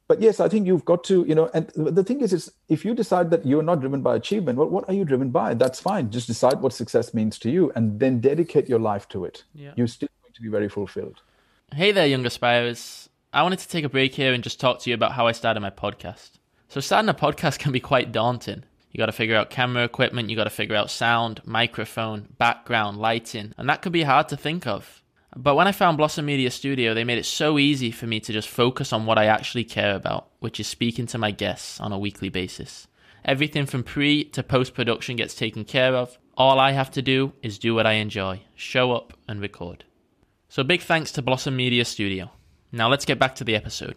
But 0.08 0.22
yes, 0.22 0.40
I 0.40 0.48
think 0.48 0.66
you've 0.66 0.86
got 0.86 1.04
to, 1.06 1.26
you 1.28 1.36
know, 1.36 1.50
and 1.54 1.70
the 1.76 2.04
thing 2.04 2.22
is, 2.22 2.32
is 2.32 2.50
if 2.70 2.86
you 2.86 2.96
decide 2.96 3.30
that 3.32 3.46
you're 3.46 3.62
not 3.62 3.82
driven 3.82 4.02
by 4.02 4.16
achievement, 4.16 4.58
well, 4.58 4.70
what 4.70 4.88
are 4.88 4.94
you 4.94 5.04
driven 5.04 5.32
by? 5.32 5.54
That's 5.54 5.82
fine. 5.82 6.10
Just 6.12 6.28
decide 6.28 6.62
what 6.62 6.72
success 6.72 7.14
means 7.14 7.38
to 7.40 7.52
you 7.52 7.74
and 7.76 8.00
then 8.00 8.22
dedicate 8.22 8.70
your 8.70 8.80
life 8.80 9.10
to 9.10 9.26
it. 9.26 9.44
Yeah. 9.54 9.72
You're 9.76 9.88
still 9.88 10.08
going 10.24 10.34
to 10.34 10.42
be 10.42 10.48
very 10.48 10.70
fulfilled. 10.70 11.22
Hey 11.74 11.92
there, 11.92 12.08
young 12.08 12.24
aspirers. 12.26 13.10
I 13.34 13.44
wanted 13.44 13.60
to 13.60 13.68
take 13.68 13.84
a 13.84 13.90
break 13.90 14.14
here 14.14 14.34
and 14.34 14.42
just 14.42 14.62
talk 14.62 14.80
to 14.80 14.90
you 14.90 14.94
about 14.94 15.12
how 15.12 15.28
I 15.28 15.34
started 15.34 15.60
my 15.60 15.70
podcast. 15.72 16.37
So 16.70 16.82
starting 16.82 17.10
a 17.10 17.14
podcast 17.14 17.60
can 17.60 17.72
be 17.72 17.80
quite 17.80 18.12
daunting. 18.12 18.64
You 18.92 18.98
got 18.98 19.08
to 19.08 19.12
figure 19.12 19.36
out 19.36 19.50
camera 19.50 19.84
equipment, 19.84 20.30
you 20.30 20.36
got 20.36 20.46
to 20.46 20.50
figure 20.50 20.76
out 20.76 20.90
sound, 20.90 21.42
microphone, 21.46 22.28
background, 22.38 22.98
lighting, 22.98 23.54
and 23.58 23.70
that 23.70 23.82
could 23.82 23.92
be 23.92 24.04
hard 24.04 24.28
to 24.30 24.38
think 24.38 24.66
of. 24.66 25.04
But 25.36 25.56
when 25.56 25.68
I 25.68 25.72
found 25.72 25.98
Blossom 25.98 26.26
Media 26.26 26.50
Studio, 26.50 26.94
they 26.94 27.04
made 27.04 27.20
it 27.20 27.26
so 27.26 27.60
easy 27.60 27.92
for 27.92 28.08
me 28.08 28.20
to 28.22 28.34
just 28.34 28.48
focus 28.48 28.92
on 28.92 29.06
what 29.06 29.18
I 29.18 29.26
actually 29.26 29.66
care 29.66 29.96
about, 29.96 30.30
which 30.40 30.60
is 30.60 30.68
speaking 30.68 31.06
to 31.08 31.18
my 31.18 31.32
guests 31.32 31.80
on 31.80 31.92
a 31.92 32.00
weekly 32.00 32.30
basis. 32.30 32.88
Everything 33.24 33.66
from 33.66 33.84
pre 33.84 34.24
to 34.26 34.42
post 34.42 34.74
production 34.74 35.16
gets 35.16 35.36
taken 35.36 35.64
care 35.64 35.96
of. 35.96 36.18
All 36.36 36.60
I 36.60 36.72
have 36.72 36.92
to 36.92 37.02
do 37.02 37.34
is 37.44 37.60
do 37.60 37.76
what 37.76 37.86
I 37.86 37.94
enjoy, 37.94 38.42
show 38.56 38.94
up 38.94 39.14
and 39.28 39.42
record. 39.42 39.84
So 40.50 40.64
big 40.64 40.82
thanks 40.82 41.12
to 41.14 41.22
Blossom 41.22 41.56
Media 41.56 41.86
Studio. 41.86 42.32
Now 42.72 42.90
let's 42.90 43.06
get 43.06 43.20
back 43.20 43.36
to 43.36 43.44
the 43.44 43.56
episode. 43.56 43.96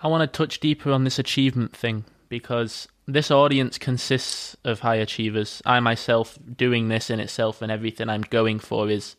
I 0.00 0.08
want 0.08 0.20
to 0.20 0.36
touch 0.38 0.60
deeper 0.60 0.92
on 0.92 1.04
this 1.04 1.18
achievement 1.18 1.74
thing 1.74 2.04
because 2.28 2.88
this 3.06 3.30
audience 3.30 3.78
consists 3.78 4.56
of 4.64 4.80
high 4.80 4.96
achievers. 4.96 5.62
I 5.64 5.80
myself 5.80 6.38
doing 6.56 6.88
this 6.88 7.08
in 7.08 7.20
itself 7.20 7.62
and 7.62 7.72
everything 7.72 8.08
I'm 8.08 8.22
going 8.22 8.58
for 8.58 8.90
is 8.90 9.16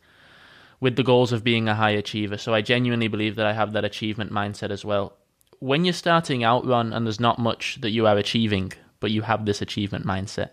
with 0.80 0.96
the 0.96 1.04
goals 1.04 1.32
of 1.32 1.44
being 1.44 1.68
a 1.68 1.76
high 1.76 1.92
achiever. 1.92 2.38
So 2.38 2.54
I 2.54 2.62
genuinely 2.62 3.08
believe 3.08 3.36
that 3.36 3.48
I 3.48 3.54
have 3.54 3.74
that 3.74 3.86
achievement 3.86 4.32
mindset 4.32 4.70
as 4.70 4.86
well. 4.86 5.14
When 5.60 5.86
you're 5.86 5.94
starting 5.94 6.44
out 6.44 6.66
and 6.66 7.06
there's 7.06 7.20
not 7.20 7.40
much 7.40 7.80
that 7.82 7.90
you 7.90 8.06
are 8.06 8.18
achieving, 8.18 8.74
but 9.00 9.10
you 9.10 9.24
have 9.24 9.46
this 9.46 9.62
achievement 9.62 10.06
mindset, 10.06 10.52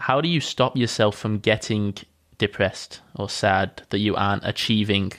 how 0.00 0.20
do 0.20 0.28
you 0.28 0.40
stop 0.40 0.76
yourself 0.76 1.16
from 1.16 1.38
getting 1.38 1.94
depressed 2.38 3.00
or 3.14 3.28
sad 3.28 3.82
that 3.90 3.98
you 3.98 4.16
aren't 4.16 4.44
achieving 4.44 5.12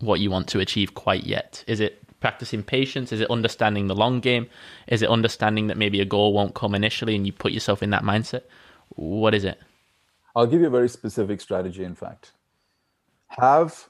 what 0.00 0.20
you 0.20 0.30
want 0.30 0.48
to 0.48 0.58
achieve 0.58 0.94
quite 0.94 1.24
yet? 1.24 1.64
Is 1.66 1.80
it 1.80 2.02
practicing 2.20 2.62
patience? 2.62 3.12
Is 3.12 3.20
it 3.20 3.30
understanding 3.30 3.86
the 3.86 3.94
long 3.94 4.20
game? 4.20 4.48
Is 4.86 5.02
it 5.02 5.08
understanding 5.08 5.66
that 5.66 5.76
maybe 5.76 6.00
a 6.00 6.04
goal 6.04 6.32
won't 6.32 6.54
come 6.54 6.74
initially 6.74 7.16
and 7.16 7.26
you 7.26 7.32
put 7.32 7.52
yourself 7.52 7.82
in 7.82 7.90
that 7.90 8.02
mindset? 8.02 8.42
What 8.90 9.34
is 9.34 9.44
it? 9.44 9.58
I'll 10.36 10.46
give 10.46 10.60
you 10.60 10.68
a 10.68 10.70
very 10.70 10.88
specific 10.88 11.40
strategy, 11.40 11.82
in 11.82 11.94
fact. 11.94 12.32
Have 13.28 13.88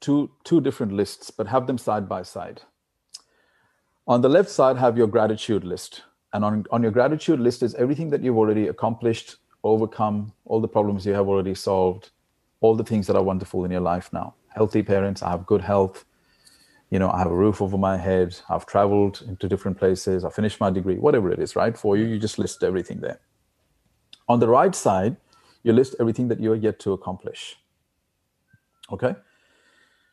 two, 0.00 0.30
two 0.44 0.60
different 0.60 0.92
lists, 0.92 1.30
but 1.30 1.46
have 1.46 1.66
them 1.66 1.78
side 1.78 2.08
by 2.08 2.22
side. 2.22 2.62
On 4.06 4.20
the 4.20 4.28
left 4.28 4.50
side, 4.50 4.76
have 4.76 4.98
your 4.98 5.06
gratitude 5.06 5.64
list. 5.64 6.02
And 6.32 6.44
on, 6.44 6.66
on 6.70 6.82
your 6.82 6.90
gratitude 6.90 7.40
list 7.40 7.62
is 7.62 7.74
everything 7.76 8.10
that 8.10 8.22
you've 8.22 8.36
already 8.36 8.68
accomplished, 8.68 9.36
overcome, 9.62 10.32
all 10.44 10.60
the 10.60 10.68
problems 10.68 11.06
you 11.06 11.14
have 11.14 11.28
already 11.28 11.54
solved, 11.54 12.10
all 12.60 12.74
the 12.74 12.84
things 12.84 13.06
that 13.06 13.16
are 13.16 13.22
wonderful 13.22 13.64
in 13.64 13.70
your 13.70 13.80
life 13.80 14.12
now. 14.12 14.34
Healthy 14.48 14.82
parents, 14.82 15.22
I 15.22 15.30
have 15.30 15.46
good 15.46 15.62
health, 15.62 16.04
you 16.94 17.00
know, 17.00 17.10
I 17.10 17.18
have 17.18 17.32
a 17.32 17.34
roof 17.34 17.60
over 17.60 17.76
my 17.76 17.96
head, 17.96 18.36
I've 18.48 18.66
traveled 18.66 19.24
into 19.26 19.48
different 19.48 19.76
places, 19.76 20.24
I 20.24 20.30
finished 20.30 20.60
my 20.60 20.70
degree, 20.70 20.94
whatever 20.94 21.32
it 21.32 21.40
is, 21.40 21.56
right? 21.56 21.76
For 21.76 21.96
you, 21.96 22.04
you 22.04 22.20
just 22.20 22.38
list 22.38 22.62
everything 22.62 23.00
there. 23.00 23.18
On 24.28 24.38
the 24.38 24.46
right 24.46 24.72
side, 24.72 25.16
you 25.64 25.72
list 25.72 25.96
everything 25.98 26.28
that 26.28 26.38
you 26.38 26.52
are 26.52 26.60
yet 26.68 26.78
to 26.84 26.92
accomplish. 26.92 27.56
Okay? 28.92 29.16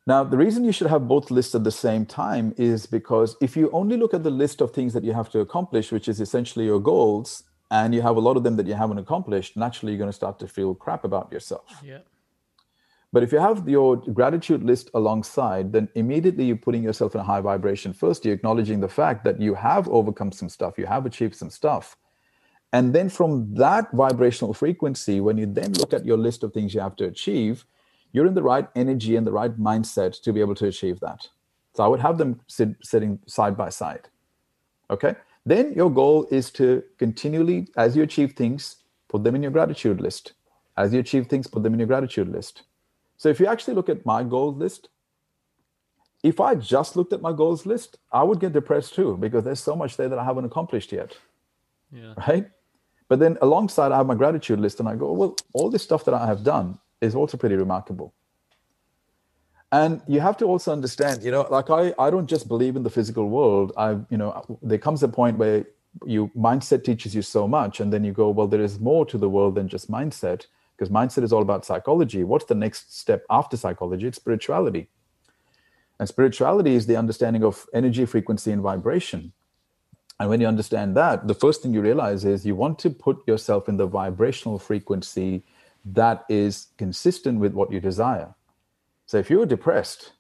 Now, 0.08 0.24
the 0.24 0.38
reason 0.38 0.64
you 0.64 0.72
should 0.72 0.88
have 0.88 1.08
both 1.08 1.30
lists 1.30 1.54
at 1.54 1.64
the 1.64 1.78
same 1.88 2.04
time 2.04 2.56
is 2.58 2.88
because 2.88 3.36
if 3.42 3.56
you 3.56 3.70
only 3.74 3.96
look 3.96 4.16
at 4.16 4.24
the 4.24 4.32
list 4.32 4.60
of 4.60 4.72
things 4.72 4.92
that 4.94 5.04
you 5.04 5.14
have 5.14 5.30
to 5.34 5.40
accomplish, 5.40 5.92
which 5.92 6.08
is 6.08 6.20
essentially 6.20 6.66
your 6.66 6.80
goals, 6.80 7.44
and 7.70 7.94
you 7.94 8.02
have 8.02 8.18
a 8.18 8.20
lot 8.28 8.38
of 8.38 8.44
them 8.44 8.56
that 8.56 8.66
you 8.66 8.74
haven't 8.74 8.98
accomplished, 8.98 9.56
naturally 9.56 9.92
you're 9.92 10.00
going 10.00 10.10
to 10.10 10.22
start 10.24 10.40
to 10.40 10.48
feel 10.48 10.74
crap 10.74 11.04
about 11.04 11.32
yourself. 11.32 11.68
Yeah. 11.84 12.00
But 13.14 13.24
if 13.24 13.34
you 13.34 13.40
have 13.40 13.68
your 13.68 13.98
gratitude 13.98 14.64
list 14.64 14.90
alongside, 14.94 15.74
then 15.74 15.90
immediately 15.96 16.46
you're 16.46 16.56
putting 16.56 16.84
yourself 16.84 17.14
in 17.14 17.20
a 17.22 17.26
high 17.26 17.42
vibration. 17.42 17.92
First, 17.92 18.24
you're 18.24 18.34
acknowledging 18.34 18.80
the 18.80 18.88
fact 18.88 19.26
that 19.26 19.42
you 19.42 19.54
have 19.54 19.90
overcome 19.90 20.32
some 20.32 20.48
stuff, 20.48 20.78
you 20.78 20.86
have 20.86 21.06
achieved 21.06 21.36
some 21.36 21.50
stuff. 21.50 21.98
And 22.72 22.96
then 22.96 23.10
from 23.10 23.54
that 23.56 23.92
vibrational 23.92 24.54
frequency, 24.54 25.20
when 25.20 25.38
you 25.38 25.46
then 25.46 25.74
look 25.74 25.94
at 25.94 26.06
your 26.06 26.18
list 26.18 26.42
of 26.44 26.54
things 26.54 26.74
you 26.74 26.80
have 26.80 26.96
to 26.98 27.06
achieve, 27.06 27.66
you're 28.14 28.28
in 28.28 28.34
the 28.34 28.44
right 28.44 28.68
energy 28.76 29.18
and 29.18 29.28
the 29.28 29.32
right 29.32 29.58
mindset 29.60 30.22
to 30.22 30.32
be 30.32 30.40
able 30.40 30.56
to 30.56 30.68
achieve 30.68 31.02
that. 31.02 31.28
So 31.74 31.84
I 31.84 31.88
would 31.88 32.00
have 32.00 32.18
them 32.18 32.40
sit, 32.48 32.70
sitting 32.82 33.20
side 33.28 33.58
by 33.58 33.70
side. 33.70 34.08
Okay. 34.90 35.16
Then 35.46 35.74
your 35.74 35.90
goal 35.90 36.28
is 36.32 36.50
to 36.52 36.84
continually, 36.98 37.68
as 37.76 37.96
you 37.98 38.04
achieve 38.04 38.34
things, 38.34 38.78
put 39.10 39.26
them 39.26 39.36
in 39.36 39.42
your 39.42 39.52
gratitude 39.52 40.00
list. 40.00 40.34
As 40.78 40.94
you 40.94 41.00
achieve 41.00 41.28
things, 41.28 41.48
put 41.48 41.64
them 41.64 41.74
in 41.74 41.80
your 41.80 41.88
gratitude 41.88 42.30
list 42.30 42.64
so 43.22 43.30
if 43.30 43.40
you 43.40 43.46
actually 43.46 43.76
look 43.76 43.88
at 43.88 44.04
my 44.04 44.24
goals 44.24 44.58
list, 44.58 44.90
if 46.24 46.40
I 46.40 46.56
just 46.56 46.96
looked 46.96 47.14
at 47.14 47.22
my 47.22 47.32
goals 47.32 47.68
list, 47.68 48.00
I 48.12 48.24
would 48.24 48.40
get 48.40 48.52
depressed 48.52 48.96
too 48.96 49.16
because 49.16 49.44
there's 49.44 49.60
so 49.60 49.76
much 49.76 49.96
there 49.96 50.10
that 50.10 50.18
I 50.18 50.26
haven't 50.26 50.46
accomplished 50.46 50.92
yet. 50.92 51.16
Yeah. 51.92 52.16
Right. 52.28 52.50
But 53.10 53.20
then 53.20 53.38
alongside, 53.44 53.92
I 53.92 53.98
have 53.98 54.08
my 54.08 54.16
gratitude 54.16 54.60
list 54.60 54.80
and 54.80 54.90
I 54.90 54.96
go, 54.96 55.12
well, 55.12 55.36
all 55.54 55.70
this 55.70 55.84
stuff 55.84 56.04
that 56.06 56.16
I 56.16 56.26
have 56.26 56.44
done 56.44 56.80
is 57.00 57.14
also 57.14 57.38
pretty 57.38 57.54
remarkable. 57.56 58.12
And 59.72 60.02
you 60.08 60.20
have 60.20 60.38
to 60.38 60.46
also 60.46 60.72
understand, 60.72 61.22
you 61.22 61.30
know, 61.30 61.46
like 61.52 61.70
I, 61.70 61.94
I 62.00 62.10
don't 62.10 62.28
just 62.28 62.48
believe 62.48 62.76
in 62.76 62.82
the 62.82 62.90
physical 62.90 63.30
world. 63.30 63.72
I, 63.78 64.00
you 64.10 64.18
know, 64.18 64.58
there 64.64 64.80
comes 64.80 65.04
a 65.04 65.08
point 65.08 65.38
where 65.38 65.68
you 66.08 66.32
mindset 66.36 66.84
teaches 66.84 67.14
you 67.14 67.22
so 67.22 67.48
much, 67.48 67.82
and 67.82 67.94
then 67.94 68.04
you 68.04 68.14
go, 68.14 68.32
well, 68.32 68.48
there 68.48 68.62
is 68.62 68.80
more 68.80 69.06
to 69.06 69.20
the 69.20 69.30
world 69.30 69.54
than 69.54 69.68
just 69.68 69.92
mindset 69.92 70.48
because 70.82 70.92
mindset 70.92 71.24
is 71.24 71.32
all 71.32 71.44
about 71.44 71.64
psychology. 71.64 72.24
What's 72.24 72.46
the 72.46 72.56
next 72.56 72.98
step 72.98 73.24
after 73.30 73.56
psychology? 73.56 74.08
It's 74.08 74.18
spirituality. 74.18 74.90
And 76.00 76.10
spirituality 76.10 76.74
is 76.74 76.88
the 76.88 76.96
understanding 76.96 77.44
of 77.44 77.68
energy, 77.72 78.04
frequency, 78.06 78.52
and 78.52 78.64
vibration. 78.64 79.32
And 80.20 80.28
when 80.28 80.42
you 80.42 80.48
understand 80.48 80.98
that, 80.98 81.28
the 81.28 81.36
first 81.36 81.62
thing 81.62 81.72
you 81.72 81.82
realize 81.82 82.26
is 82.26 82.48
you 82.48 82.56
want 82.56 82.80
to 82.80 82.90
put 82.90 83.28
yourself 83.28 83.70
in 83.70 83.78
the 83.78 83.86
vibrational 83.86 84.58
frequency 84.58 85.44
that 85.86 86.26
is 86.30 86.70
consistent 86.80 87.40
with 87.40 87.54
what 87.54 87.72
you 87.72 87.80
desire. 87.80 88.34
So 89.06 89.20
if 89.20 89.30
you're 89.30 89.46
depressed, 89.46 90.14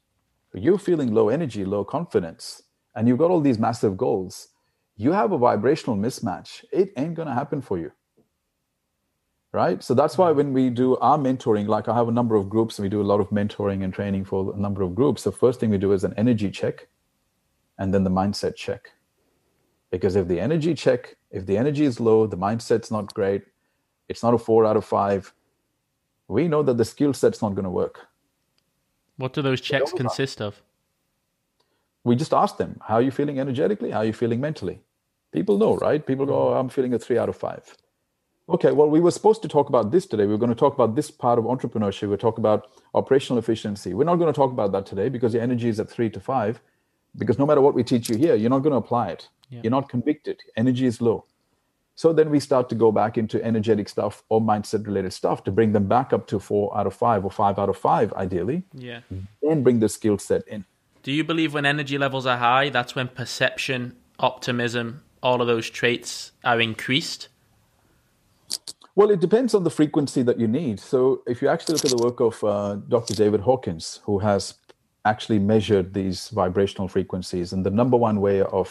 you're 0.53 0.77
feeling 0.77 1.11
low 1.11 1.29
energy, 1.29 1.65
low 1.65 1.83
confidence, 1.83 2.61
and 2.95 3.07
you've 3.07 3.17
got 3.17 3.31
all 3.31 3.41
these 3.41 3.57
massive 3.57 3.97
goals, 3.97 4.49
you 4.95 5.11
have 5.11 5.31
a 5.31 5.39
vibrational 5.39 5.97
mismatch. 5.97 6.63
It 6.71 6.93
ain't 6.97 7.15
going 7.15 7.29
to 7.29 7.33
happen 7.33 7.61
for 7.61 7.79
you. 7.79 7.91
Right. 9.53 9.83
So 9.83 9.93
that's 9.93 10.17
why 10.17 10.29
mm-hmm. 10.29 10.37
when 10.37 10.53
we 10.53 10.69
do 10.69 10.95
our 10.97 11.17
mentoring, 11.17 11.67
like 11.67 11.89
I 11.89 11.93
have 11.93 12.07
a 12.07 12.11
number 12.11 12.35
of 12.35 12.49
groups 12.49 12.79
and 12.79 12.83
we 12.83 12.89
do 12.89 13.01
a 13.01 13.03
lot 13.03 13.19
of 13.19 13.29
mentoring 13.31 13.83
and 13.83 13.93
training 13.93 14.23
for 14.23 14.53
a 14.53 14.57
number 14.57 14.81
of 14.81 14.95
groups. 14.95 15.23
The 15.23 15.31
first 15.31 15.59
thing 15.59 15.69
we 15.69 15.77
do 15.77 15.91
is 15.91 16.05
an 16.05 16.13
energy 16.15 16.49
check 16.49 16.87
and 17.77 17.93
then 17.93 18.03
the 18.05 18.09
mindset 18.09 18.55
check. 18.55 18.91
Because 19.89 20.15
if 20.15 20.29
the 20.29 20.39
energy 20.39 20.73
check, 20.73 21.17
if 21.31 21.45
the 21.45 21.57
energy 21.57 21.83
is 21.83 21.99
low, 21.99 22.27
the 22.27 22.37
mindset's 22.37 22.91
not 22.91 23.13
great, 23.13 23.43
it's 24.07 24.23
not 24.23 24.33
a 24.33 24.37
four 24.37 24.65
out 24.65 24.77
of 24.77 24.85
five, 24.85 25.33
we 26.29 26.47
know 26.47 26.63
that 26.63 26.77
the 26.77 26.85
skill 26.85 27.13
set's 27.13 27.41
not 27.41 27.55
going 27.55 27.65
to 27.65 27.69
work. 27.69 28.07
What 29.17 29.33
do 29.33 29.41
those 29.41 29.59
checks 29.59 29.91
consist 29.91 30.41
of? 30.41 30.61
We 32.05 32.15
just 32.15 32.33
ask 32.33 32.55
them, 32.55 32.79
how 32.87 32.95
are 32.95 33.01
you 33.01 33.11
feeling 33.11 33.39
energetically? 33.39 33.91
How 33.91 33.99
are 33.99 34.05
you 34.05 34.13
feeling 34.13 34.39
mentally? 34.39 34.79
People 35.33 35.57
know, 35.57 35.75
right? 35.75 36.05
People 36.05 36.25
go, 36.25 36.33
mm-hmm. 36.33 36.53
oh, 36.55 36.59
I'm 36.59 36.69
feeling 36.69 36.93
a 36.93 36.99
three 36.99 37.17
out 37.17 37.27
of 37.27 37.35
five. 37.35 37.75
Okay, 38.49 38.71
well, 38.71 38.89
we 38.89 38.99
were 38.99 39.11
supposed 39.11 39.41
to 39.43 39.47
talk 39.47 39.69
about 39.69 39.91
this 39.91 40.05
today. 40.05 40.25
We 40.25 40.33
are 40.33 40.37
going 40.37 40.49
to 40.49 40.55
talk 40.55 40.73
about 40.73 40.95
this 40.95 41.09
part 41.09 41.39
of 41.39 41.45
entrepreneurship. 41.45 42.09
We'll 42.09 42.17
talk 42.17 42.37
about 42.37 42.71
operational 42.93 43.39
efficiency. 43.39 43.93
We're 43.93 44.03
not 44.03 44.15
going 44.15 44.31
to 44.31 44.35
talk 44.35 44.51
about 44.51 44.71
that 44.73 44.85
today 44.85 45.09
because 45.09 45.33
your 45.33 45.43
energy 45.43 45.69
is 45.69 45.79
at 45.79 45.89
three 45.89 46.09
to 46.09 46.19
five. 46.19 46.59
Because 47.17 47.37
no 47.37 47.45
matter 47.45 47.61
what 47.61 47.75
we 47.75 47.83
teach 47.83 48.09
you 48.09 48.17
here, 48.17 48.35
you're 48.35 48.49
not 48.49 48.59
going 48.59 48.71
to 48.71 48.77
apply 48.77 49.09
it. 49.09 49.29
Yeah. 49.49 49.61
You're 49.63 49.71
not 49.71 49.89
convicted. 49.89 50.39
Energy 50.57 50.85
is 50.85 51.01
low. 51.01 51.25
So 51.95 52.13
then 52.13 52.29
we 52.29 52.39
start 52.39 52.67
to 52.69 52.75
go 52.75 52.91
back 52.91 53.17
into 53.17 53.43
energetic 53.43 53.87
stuff 53.87 54.23
or 54.29 54.41
mindset 54.41 54.87
related 54.87 55.13
stuff 55.13 55.43
to 55.43 55.51
bring 55.51 55.73
them 55.73 55.87
back 55.87 56.13
up 56.13 56.25
to 56.27 56.39
four 56.39 56.75
out 56.77 56.87
of 56.87 56.93
five 56.93 57.23
or 57.23 57.31
five 57.31 57.59
out 57.59 57.69
of 57.69 57.77
five, 57.77 58.11
ideally. 58.13 58.63
Yeah. 58.73 59.01
Then 59.41 59.61
bring 59.61 59.79
the 59.79 59.89
skill 59.89 60.17
set 60.17 60.47
in. 60.47 60.65
Do 61.03 61.11
you 61.11 61.23
believe 61.23 61.53
when 61.53 61.65
energy 61.65 61.97
levels 61.97 62.25
are 62.25 62.37
high, 62.37 62.69
that's 62.69 62.95
when 62.95 63.07
perception, 63.07 63.95
optimism, 64.19 65.03
all 65.21 65.41
of 65.41 65.47
those 65.47 65.69
traits 65.69 66.31
are 66.43 66.59
increased? 66.59 67.27
Well, 68.95 69.09
it 69.09 69.21
depends 69.21 69.53
on 69.53 69.63
the 69.63 69.69
frequency 69.69 70.21
that 70.23 70.39
you 70.39 70.47
need. 70.47 70.79
So, 70.79 71.23
if 71.25 71.41
you 71.41 71.47
actually 71.47 71.75
look 71.75 71.85
at 71.85 71.91
the 71.91 72.03
work 72.03 72.19
of 72.19 72.43
uh, 72.43 72.75
Dr. 72.89 73.13
David 73.13 73.39
Hawkins, 73.41 74.01
who 74.03 74.19
has 74.19 74.55
actually 75.05 75.39
measured 75.39 75.93
these 75.93 76.29
vibrational 76.29 76.87
frequencies, 76.87 77.53
and 77.53 77.65
the 77.65 77.71
number 77.71 77.97
one 77.97 78.19
way 78.19 78.41
of 78.41 78.69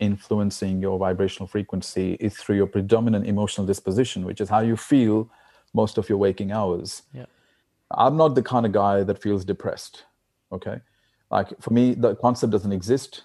influencing 0.00 0.80
your 0.80 0.98
vibrational 0.98 1.46
frequency 1.46 2.14
is 2.20 2.36
through 2.36 2.56
your 2.56 2.66
predominant 2.66 3.26
emotional 3.26 3.66
disposition, 3.66 4.24
which 4.24 4.40
is 4.40 4.48
how 4.48 4.60
you 4.60 4.76
feel 4.76 5.30
most 5.74 5.98
of 5.98 6.08
your 6.08 6.18
waking 6.18 6.52
hours. 6.52 7.02
Yeah. 7.12 7.26
I'm 7.90 8.16
not 8.16 8.34
the 8.34 8.42
kind 8.42 8.66
of 8.66 8.72
guy 8.72 9.02
that 9.02 9.20
feels 9.22 9.44
depressed. 9.44 10.04
Okay. 10.52 10.80
Like 11.30 11.60
for 11.60 11.72
me, 11.72 11.94
the 11.94 12.16
concept 12.16 12.52
doesn't 12.52 12.72
exist. 12.72 13.24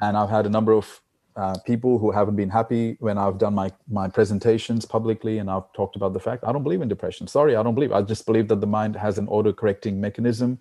And 0.00 0.16
I've 0.16 0.30
had 0.30 0.46
a 0.46 0.50
number 0.50 0.72
of 0.72 1.00
uh, 1.38 1.56
people 1.64 1.98
who 1.98 2.10
haven't 2.10 2.34
been 2.34 2.50
happy 2.50 2.96
when 2.98 3.16
I've 3.16 3.38
done 3.38 3.54
my 3.54 3.70
my 3.88 4.08
presentations 4.08 4.84
publicly 4.84 5.38
and 5.38 5.48
I've 5.48 5.72
talked 5.72 5.94
about 5.94 6.12
the 6.12 6.20
fact 6.20 6.44
I 6.44 6.52
don't 6.52 6.64
believe 6.64 6.82
in 6.82 6.88
depression. 6.88 7.28
Sorry, 7.28 7.54
I 7.54 7.62
don't 7.62 7.76
believe. 7.76 7.92
I 7.92 8.02
just 8.02 8.26
believe 8.26 8.48
that 8.48 8.60
the 8.60 8.66
mind 8.66 8.96
has 8.96 9.18
an 9.18 9.28
auto 9.28 9.52
correcting 9.52 10.00
mechanism, 10.00 10.58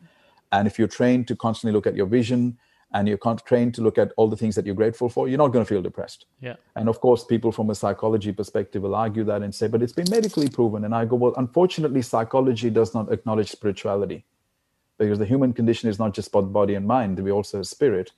and 0.52 0.68
if 0.68 0.78
you're 0.78 0.88
trained 1.00 1.28
to 1.30 1.36
constantly 1.36 1.74
look 1.74 1.88
at 1.88 1.96
your 1.96 2.06
vision 2.06 2.58
and 2.94 3.08
you're 3.08 3.18
trained 3.46 3.74
to 3.76 3.82
look 3.82 3.98
at 3.98 4.14
all 4.16 4.30
the 4.30 4.38
things 4.38 4.56
that 4.56 4.66
you're 4.66 4.76
grateful 4.76 5.10
for, 5.10 5.28
you're 5.28 5.38
not 5.38 5.50
going 5.50 5.66
to 5.66 5.68
feel 5.68 5.82
depressed. 5.82 6.26
Yeah. 6.40 6.56
And 6.78 6.88
of 6.88 7.02
course, 7.02 7.26
people 7.26 7.52
from 7.52 7.70
a 7.70 7.76
psychology 7.76 8.32
perspective 8.32 8.82
will 8.84 8.96
argue 8.96 9.26
that 9.26 9.42
and 9.42 9.54
say, 9.54 9.68
but 9.68 9.82
it's 9.82 9.92
been 9.92 10.10
medically 10.10 10.48
proven. 10.48 10.86
And 10.86 10.96
I 10.96 11.04
go, 11.04 11.18
well, 11.18 11.34
unfortunately, 11.36 12.02
psychology 12.02 12.70
does 12.70 12.94
not 12.94 13.12
acknowledge 13.12 13.52
spirituality 13.52 14.24
because 14.98 15.20
the 15.20 15.26
human 15.26 15.52
condition 15.52 15.90
is 15.90 16.00
not 16.00 16.14
just 16.14 16.32
body 16.32 16.76
and 16.76 16.88
mind; 16.88 17.20
we 17.20 17.32
also 17.32 17.58
have 17.58 17.68
spirit 17.68 18.12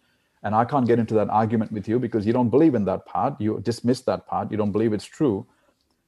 and 0.44 0.56
I 0.56 0.66
can't 0.66 0.88
get 0.88 1.00
into 1.00 1.14
that 1.16 1.30
argument 1.30 1.72
with 1.72 1.88
you 1.88 2.00
because 2.00 2.26
you 2.26 2.34
don't 2.34 2.50
believe 2.50 2.76
in 2.76 2.86
that 2.86 3.06
part. 3.06 3.40
You 3.40 3.60
dismiss 3.62 4.02
that 4.02 4.26
part. 4.26 4.52
You 4.52 4.58
don't 4.58 4.72
believe 4.72 4.94
it's 4.94 5.06
true. 5.06 5.46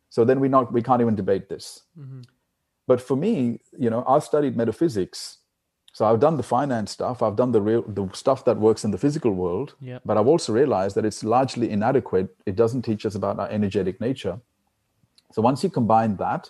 So 0.10 0.26
then 0.26 0.40
we 0.40 0.48
not 0.48 0.72
we 0.72 0.82
can't 0.82 1.02
even 1.02 1.16
debate 1.16 1.50
this. 1.50 1.84
Mm-hmm. 2.00 2.22
But 2.88 3.02
for 3.02 3.16
me, 3.16 3.60
you 3.78 3.90
know, 3.90 4.04
I've 4.08 4.24
studied 4.24 4.56
metaphysics. 4.58 5.38
So 5.94 6.06
I've 6.06 6.22
done 6.22 6.38
the 6.38 6.44
finance 6.44 6.92
stuff. 6.92 7.22
I've 7.22 7.36
done 7.36 7.52
the 7.52 7.62
real 7.62 7.82
the 7.84 8.10
stuff 8.14 8.46
that 8.46 8.58
works 8.58 8.86
in 8.86 8.92
the 8.92 8.98
physical 8.98 9.32
world. 9.32 9.76
Yep. 9.82 10.04
But 10.06 10.18
I've 10.18 10.28
also 10.28 10.54
realized 10.54 10.96
that 10.96 11.06
it's 11.06 11.24
largely 11.24 11.70
inadequate. 11.70 12.30
It 12.46 12.56
doesn't 12.56 12.84
teach 12.84 13.06
us 13.06 13.16
about 13.16 13.40
our 13.40 13.50
energetic 13.50 14.00
nature. 14.00 14.40
So 15.34 15.42
once 15.42 15.64
you 15.64 15.70
combine 15.70 16.18
that, 16.18 16.50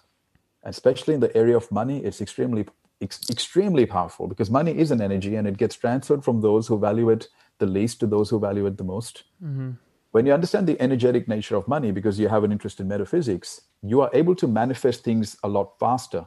especially 0.64 1.14
in 1.14 1.20
the 1.20 1.36
area 1.36 1.58
of 1.58 1.72
money, 1.72 2.04
it's 2.04 2.22
extremely 2.22 2.66
ex- 3.02 3.30
extremely 3.30 3.86
powerful 3.86 4.28
because 4.28 4.50
money 4.50 4.78
is 4.78 4.92
an 4.92 5.02
energy 5.02 5.36
and 5.36 5.48
it 5.48 5.58
gets 5.58 5.76
transferred 5.76 6.24
from 6.24 6.42
those 6.42 6.68
who 6.68 6.78
value 6.80 7.10
it 7.10 7.28
the 7.60 7.66
least 7.66 8.00
to 8.00 8.08
those 8.08 8.30
who 8.30 8.40
value 8.40 8.66
it 8.66 8.78
the 8.78 8.84
most. 8.84 9.24
Mm-hmm. 9.44 9.72
When 10.12 10.26
you 10.26 10.34
understand 10.34 10.68
the 10.68 10.82
energetic 10.82 11.28
nature 11.28 11.56
of 11.56 11.68
money, 11.68 11.92
because 11.92 12.20
you 12.20 12.28
have 12.28 12.44
an 12.44 12.52
interest 12.52 12.80
in 12.80 12.88
metaphysics, 12.88 13.62
you 13.82 14.02
are 14.02 14.10
able 14.14 14.36
to 14.36 14.48
manifest 14.48 15.04
things 15.04 15.38
a 15.44 15.48
lot 15.48 15.80
faster. 15.80 16.26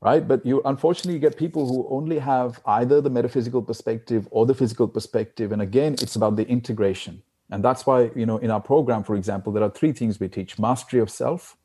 Right? 0.00 0.26
But 0.26 0.46
you 0.46 0.62
unfortunately 0.64 1.18
get 1.18 1.36
people 1.36 1.66
who 1.66 1.88
only 1.90 2.18
have 2.18 2.60
either 2.64 3.00
the 3.00 3.10
metaphysical 3.10 3.62
perspective 3.62 4.28
or 4.30 4.46
the 4.46 4.54
physical 4.54 4.86
perspective. 4.86 5.50
And 5.50 5.60
again, 5.60 5.94
it's 5.94 6.14
about 6.14 6.36
the 6.36 6.46
integration. 6.46 7.22
And 7.50 7.64
that's 7.64 7.86
why, 7.86 8.10
you 8.14 8.26
know, 8.26 8.38
in 8.38 8.50
our 8.50 8.60
program, 8.60 9.02
for 9.02 9.16
example, 9.16 9.52
there 9.52 9.62
are 9.62 9.70
three 9.70 9.92
things 9.92 10.20
we 10.20 10.28
teach 10.28 10.58
mastery 10.58 11.00
of 11.00 11.10
self, 11.10 11.56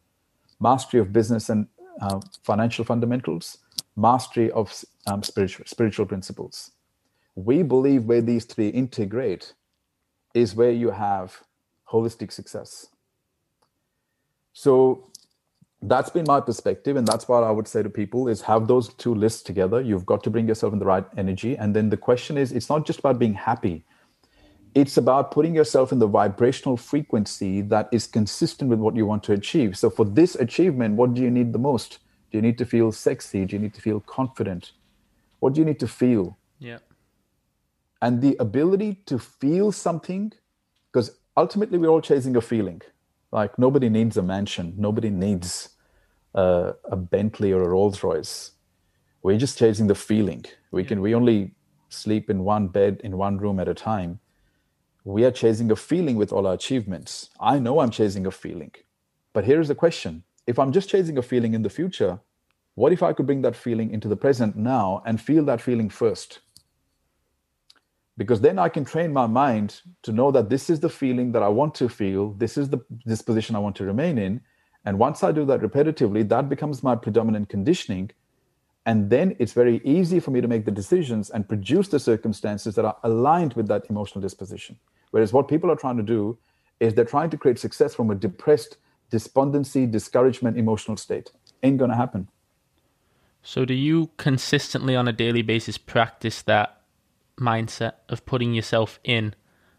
mastery 0.59 0.99
of 0.99 1.11
business 1.11 1.49
and 1.49 1.67
uh, 2.01 2.19
financial 2.43 2.85
fundamentals, 2.85 3.57
mastery 3.95 4.51
of 4.51 4.85
um, 5.07 5.23
spiritual, 5.23 5.65
spiritual 5.65 6.05
principles. 6.05 6.71
We 7.35 7.63
believe 7.63 8.05
where 8.05 8.21
these 8.21 8.45
three 8.45 8.69
integrate 8.69 9.53
is 10.33 10.55
where 10.55 10.71
you 10.71 10.91
have 10.91 11.41
holistic 11.91 12.31
success. 12.31 12.87
So 14.53 15.11
that's 15.81 16.09
been 16.09 16.25
my 16.27 16.39
perspective 16.39 16.95
and 16.95 17.07
that's 17.07 17.27
what 17.27 17.43
i 17.43 17.49
would 17.49 17.67
say 17.67 17.81
to 17.81 17.89
people 17.89 18.27
is 18.27 18.41
have 18.41 18.67
those 18.67 18.93
two 18.95 19.15
lists 19.15 19.41
together. 19.41 19.81
You've 19.81 20.05
got 20.05 20.23
to 20.23 20.29
bring 20.29 20.47
yourself 20.47 20.73
in 20.73 20.79
the 20.79 20.85
right 20.85 21.05
energy. 21.17 21.57
And 21.57 21.75
then 21.75 21.89
the 21.89 21.97
question 21.97 22.37
is 22.37 22.51
it's 22.51 22.69
not 22.69 22.85
just 22.85 22.99
about 22.99 23.17
being 23.17 23.33
happy 23.33 23.83
it's 24.73 24.97
about 24.97 25.31
putting 25.31 25.53
yourself 25.53 25.91
in 25.91 25.99
the 25.99 26.07
vibrational 26.07 26.77
frequency 26.77 27.61
that 27.61 27.89
is 27.91 28.07
consistent 28.07 28.69
with 28.69 28.79
what 28.79 28.95
you 28.95 29.05
want 29.05 29.23
to 29.23 29.33
achieve. 29.33 29.77
So 29.77 29.89
for 29.89 30.05
this 30.05 30.35
achievement 30.35 30.95
what 30.95 31.13
do 31.13 31.21
you 31.21 31.29
need 31.29 31.53
the 31.53 31.59
most? 31.59 31.99
Do 32.31 32.37
you 32.37 32.41
need 32.41 32.57
to 32.59 32.65
feel 32.65 32.91
sexy? 32.91 33.45
Do 33.45 33.55
you 33.55 33.61
need 33.61 33.73
to 33.73 33.81
feel 33.81 33.99
confident? 33.99 34.71
What 35.39 35.53
do 35.53 35.59
you 35.59 35.65
need 35.65 35.79
to 35.79 35.87
feel? 35.87 36.37
Yeah. 36.59 36.79
And 38.01 38.21
the 38.21 38.37
ability 38.39 39.01
to 39.07 39.19
feel 39.19 39.71
something 39.71 40.31
because 40.91 41.17
ultimately 41.35 41.77
we're 41.77 41.89
all 41.89 42.01
chasing 42.01 42.35
a 42.35 42.41
feeling. 42.41 42.81
Like 43.31 43.59
nobody 43.59 43.89
needs 43.89 44.17
a 44.17 44.21
mansion. 44.21 44.73
Nobody 44.77 45.09
needs 45.09 45.69
a, 46.33 46.73
a 46.85 46.95
bentley 46.95 47.51
or 47.51 47.61
a 47.63 47.67
rolls 47.67 48.03
royce 48.03 48.51
we're 49.23 49.37
just 49.37 49.57
chasing 49.57 49.87
the 49.87 49.95
feeling. 49.95 50.45
We 50.71 50.81
yeah. 50.81 50.87
can 50.87 51.01
we 51.01 51.13
only 51.13 51.51
sleep 51.89 52.29
in 52.29 52.43
one 52.43 52.67
bed 52.67 53.01
in 53.03 53.17
one 53.17 53.37
room 53.37 53.59
at 53.59 53.67
a 53.67 53.73
time 53.73 54.19
we 55.03 55.25
are 55.25 55.31
chasing 55.31 55.71
a 55.71 55.75
feeling 55.75 56.15
with 56.15 56.31
all 56.31 56.47
our 56.47 56.53
achievements 56.53 57.29
i 57.39 57.57
know 57.59 57.79
i'm 57.79 57.91
chasing 57.91 58.25
a 58.25 58.31
feeling 58.31 58.71
but 59.33 59.45
here's 59.45 59.67
the 59.67 59.75
question 59.75 60.23
if 60.47 60.59
i'm 60.59 60.71
just 60.71 60.89
chasing 60.89 61.17
a 61.17 61.21
feeling 61.21 61.53
in 61.53 61.61
the 61.61 61.69
future 61.69 62.19
what 62.75 62.91
if 62.91 63.03
i 63.03 63.13
could 63.13 63.25
bring 63.25 63.41
that 63.41 63.55
feeling 63.55 63.91
into 63.91 64.07
the 64.07 64.15
present 64.15 64.55
now 64.55 65.01
and 65.05 65.19
feel 65.19 65.43
that 65.45 65.61
feeling 65.61 65.89
first 65.89 66.39
because 68.21 68.41
then 68.41 68.59
I 68.59 68.69
can 68.69 68.85
train 68.85 69.11
my 69.11 69.25
mind 69.25 69.81
to 70.03 70.11
know 70.11 70.29
that 70.31 70.47
this 70.47 70.69
is 70.69 70.79
the 70.79 70.89
feeling 70.89 71.31
that 71.31 71.41
I 71.41 71.47
want 71.47 71.73
to 71.75 71.89
feel, 71.89 72.33
this 72.33 72.55
is 72.55 72.69
the 72.69 72.79
disposition 73.07 73.55
I 73.55 73.59
want 73.59 73.75
to 73.77 73.83
remain 73.83 74.19
in. 74.19 74.41
And 74.85 74.99
once 74.99 75.23
I 75.23 75.31
do 75.31 75.43
that 75.45 75.61
repetitively, 75.61 76.29
that 76.29 76.47
becomes 76.47 76.83
my 76.83 76.95
predominant 76.95 77.49
conditioning. 77.49 78.11
And 78.85 79.09
then 79.09 79.35
it's 79.37 79.53
very 79.53 79.79
easy 79.83 80.19
for 80.19 80.31
me 80.31 80.41
to 80.41 80.47
make 80.47 80.65
the 80.65 80.71
decisions 80.71 81.29
and 81.29 81.47
produce 81.47 81.89
the 81.89 81.99
circumstances 81.99 82.75
that 82.75 82.85
are 82.85 82.97
aligned 83.03 83.53
with 83.53 83.67
that 83.67 83.85
emotional 83.89 84.21
disposition. 84.21 84.77
Whereas 85.11 85.31
what 85.33 85.47
people 85.47 85.69
are 85.71 85.75
trying 85.75 85.97
to 85.97 86.03
do 86.03 86.37
is 86.79 86.95
they're 86.95 87.05
trying 87.05 87.29
to 87.29 87.37
create 87.37 87.59
success 87.59 87.93
from 87.93 88.09
a 88.09 88.15
depressed, 88.15 88.77
despondency, 89.11 89.85
discouragement, 89.85 90.57
emotional 90.57 90.97
state. 90.97 91.31
Ain't 91.61 91.77
going 91.77 91.91
to 91.91 91.97
happen. 91.97 92.27
So, 93.43 93.65
do 93.65 93.73
you 93.73 94.09
consistently 94.17 94.95
on 94.95 95.07
a 95.07 95.13
daily 95.13 95.41
basis 95.41 95.77
practice 95.77 96.41
that 96.43 96.81
mindset 97.39 97.93
of 98.09 98.25
putting 98.25 98.53
yourself 98.53 98.99
in 99.03 99.33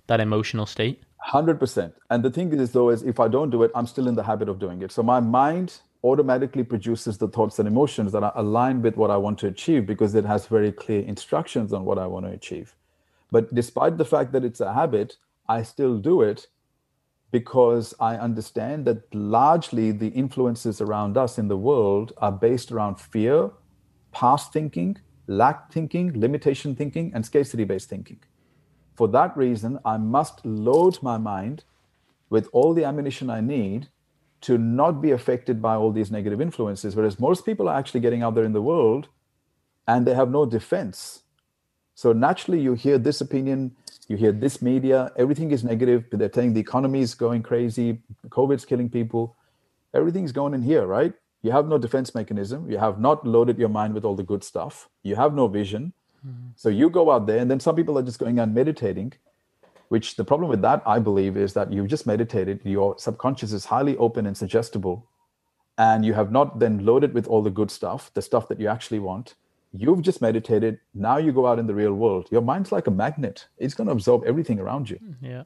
that 0.09 0.21
emotional 0.21 0.67
state? 0.67 1.03
100%. 1.29 1.93
And 2.11 2.25
the 2.25 2.31
thing 2.31 2.53
is, 2.53 2.73
though, 2.73 2.91
is 2.91 3.03
if 3.03 3.21
I 3.21 3.29
don't 3.29 3.51
do 3.51 3.63
it, 3.63 3.71
I'm 3.75 3.87
still 3.87 4.09
in 4.09 4.15
the 4.15 4.25
habit 4.25 4.49
of 4.49 4.59
doing 4.59 4.83
it. 4.83 4.91
So 4.91 5.03
my 5.03 5.21
mind 5.21 5.81
automatically 6.05 6.65
produces 6.65 7.19
the 7.19 7.29
thoughts 7.29 7.59
and 7.59 7.69
emotions 7.69 8.13
that 8.13 8.23
are 8.23 8.33
aligned 8.35 8.83
with 8.83 8.97
what 8.97 9.11
I 9.11 9.17
want 9.17 9.39
to 9.41 9.47
achieve 9.47 9.87
because 9.87 10.15
it 10.15 10.25
has 10.25 10.47
very 10.47 10.73
clear 10.73 11.03
instructions 11.03 11.73
on 11.73 11.85
what 11.85 11.99
I 11.99 12.07
want 12.07 12.27
to 12.27 12.33
achieve. 12.33 12.75
But 13.31 13.55
despite 13.55 13.99
the 13.99 14.05
fact 14.05 14.33
that 14.33 14.45
it's 14.45 14.61
a 14.61 14.73
habit, 14.73 15.17
I 15.49 15.63
still 15.63 15.99
do 15.99 16.23
it 16.23 16.49
because 17.31 17.95
I 17.99 18.17
understand 18.17 18.85
that 18.87 19.13
largely 19.15 19.91
the 19.91 20.09
influences 20.09 20.81
around 20.81 21.17
us 21.17 21.39
in 21.39 21.49
the 21.49 21.57
world 21.57 22.13
are 22.19 22.33
based 22.33 22.71
around 22.71 22.97
fear, 22.97 23.51
past 24.13 24.53
thinking, 24.53 24.99
lack 25.27 25.73
thinking, 25.73 26.21
limitation 26.21 26.77
thinking, 26.77 27.13
and 27.15 27.25
scarcity 27.25 27.65
based 27.65 27.89
thinking. 27.89 28.21
For 28.97 29.09
that 29.09 29.35
reason, 29.37 29.79
I 29.85 29.97
must 29.97 30.45
load 30.45 31.03
my 31.03 31.17
mind 31.17 31.65
with 32.29 32.49
all 32.53 32.75
the 32.75 32.85
ammunition 32.85 33.31
I 33.31 33.41
need 33.41 33.89
to 34.43 34.59
not 34.59 35.01
be 35.01 35.11
affected 35.13 35.63
by 35.63 35.75
all 35.75 35.91
these 35.91 36.11
negative 36.11 36.41
influences. 36.41 36.95
Whereas 36.95 37.19
most 37.19 37.47
people 37.47 37.69
are 37.69 37.79
actually 37.79 38.01
getting 38.01 38.23
out 38.23 38.35
there 38.35 38.45
in 38.45 38.53
the 38.53 38.63
world 38.63 39.09
and 39.87 40.07
they 40.07 40.15
have 40.15 40.31
no 40.31 40.47
defense. 40.47 41.23
So 41.95 42.13
naturally, 42.13 42.61
you 42.61 42.75
hear 42.75 42.99
this 42.99 43.21
opinion, 43.21 43.77
you 44.09 44.17
hear 44.17 44.33
this 44.33 44.61
media, 44.61 45.13
everything 45.17 45.51
is 45.53 45.63
negative. 45.63 46.05
They're 46.11 46.29
telling 46.29 46.55
the 46.55 46.61
economy 46.61 47.01
is 47.01 47.15
going 47.15 47.43
crazy, 47.43 48.03
COVID's 48.29 48.65
killing 48.65 48.89
people, 48.89 49.37
everything's 49.95 50.33
going 50.33 50.55
in 50.55 50.63
here, 50.63 50.87
right? 50.87 51.13
You 51.43 51.51
have 51.51 51.67
no 51.67 51.77
defense 51.77 52.15
mechanism. 52.15 52.71
You 52.71 52.79
have 52.79 53.01
not 53.01 53.27
loaded 53.27 53.59
your 53.59 53.69
mind 53.69 53.95
with 53.95 54.05
all 54.05 54.15
the 54.15 54.23
good 54.23 54.45
stuff. 54.45 54.89
You 55.03 55.17
have 55.17 55.35
no 55.35 55.49
vision. 55.49 55.93
Mm-hmm. 56.27 56.51
So 56.55 56.69
you 56.69 56.89
go 56.89 57.11
out 57.11 57.27
there, 57.27 57.39
and 57.39 57.51
then 57.51 57.59
some 57.59 57.75
people 57.75 57.99
are 57.99 58.03
just 58.03 58.19
going 58.19 58.39
and 58.39 58.55
meditating, 58.55 59.13
which 59.93 60.17
the 60.17 60.25
problem 60.25 60.49
with 60.49 60.63
that, 60.63 60.83
I 60.87 60.99
believe, 60.99 61.37
is 61.37 61.53
that 61.53 61.71
you've 61.71 61.89
just 61.89 62.07
meditated. 62.07 62.61
Your 62.65 62.99
subconscious 62.99 63.53
is 63.53 63.67
highly 63.67 63.95
open 63.99 64.25
and 64.25 64.35
suggestible, 64.35 65.07
and 65.77 66.03
you 66.03 66.15
have 66.15 66.33
not 66.33 66.59
then 66.59 66.87
loaded 66.87 67.13
with 67.13 67.27
all 67.27 67.43
the 67.43 67.51
good 67.51 67.71
stuff, 67.71 68.11
the 68.15 68.23
stuff 68.23 68.49
that 68.49 68.59
you 68.59 68.69
actually 68.69 69.01
want. 69.01 69.35
You've 69.75 70.01
just 70.01 70.23
meditated 70.23 70.81
now 70.95 71.19
you 71.19 71.31
go 71.31 71.47
out 71.47 71.59
in 71.59 71.67
the 71.67 71.75
real 71.75 71.93
world. 71.93 72.29
Your 72.31 72.41
mind's 72.41 72.73
like 72.73 72.87
a 72.87 72.91
magnet. 72.91 73.49
It's 73.59 73.75
going 73.75 73.87
to 73.89 73.93
absorb 73.93 74.25
everything 74.25 74.59
around 74.59 74.89
you. 74.89 74.97
Mm, 74.97 75.17
yeah. 75.21 75.43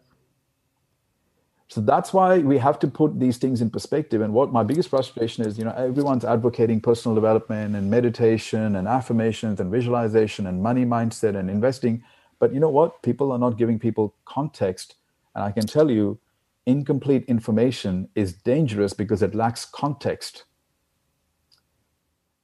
So 1.67 1.81
that's 1.81 2.13
why 2.13 2.39
we 2.39 2.59
have 2.59 2.79
to 2.79 2.87
put 2.87 3.19
these 3.19 3.39
things 3.39 3.61
in 3.61 3.71
perspective. 3.71 4.21
And 4.21 4.33
what 4.33 4.53
my 4.53 4.63
biggest 4.63 4.91
frustration 4.91 5.45
is 5.45 5.59
you 5.59 5.65
know 5.65 5.75
everyone's 5.77 6.25
advocating 6.25 6.81
personal 6.81 7.17
development 7.17 7.75
and 7.75 7.91
meditation 7.91 8.77
and 8.77 8.87
affirmations 8.87 9.59
and 9.59 9.73
visualization 9.73 10.47
and 10.47 10.63
money 10.63 10.85
mindset 10.85 11.35
and 11.35 11.51
investing 11.51 12.05
but 12.39 12.53
you 12.53 12.61
know 12.61 12.69
what? 12.69 13.03
People 13.03 13.33
are 13.33 13.39
not 13.39 13.57
giving 13.57 13.79
people 13.79 14.15
context. 14.25 14.97
And 15.35 15.45
i 15.45 15.51
can 15.51 15.67
tell 15.67 15.91
you 15.91 16.19
incomplete 16.67 17.25
information 17.29 18.09
is 18.15 18.33
dangerous 18.33 18.93
because 18.93 19.23
it 19.23 19.35
lacks 19.35 19.65
context. 19.65 20.45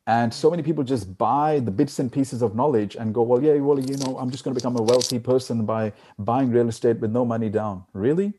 And 0.07 0.33
so 0.35 0.51
many 0.51 0.63
people 0.63 0.83
just 0.83 1.17
buy 1.17 1.61
the 1.61 1.71
bits 1.71 1.99
and 1.99 2.11
pieces 2.11 2.43
of 2.43 2.57
knowledge 2.57 2.97
and 2.97 3.15
go 3.15 3.23
well 3.23 3.43
yeah 3.43 3.55
well 3.55 3.79
you 3.79 3.97
know 3.99 4.19
i'm 4.19 4.31
just 4.31 4.43
going 4.43 4.55
to 4.55 4.59
become 4.61 4.77
a 4.77 4.83
wealthy 4.83 5.19
person 5.19 5.65
by 5.65 5.93
buying 6.19 6.51
real 6.51 6.69
estate 6.69 6.99
with 7.01 7.11
no 7.11 7.25
money 7.25 7.49
down. 7.49 7.85
Really? 7.93 8.35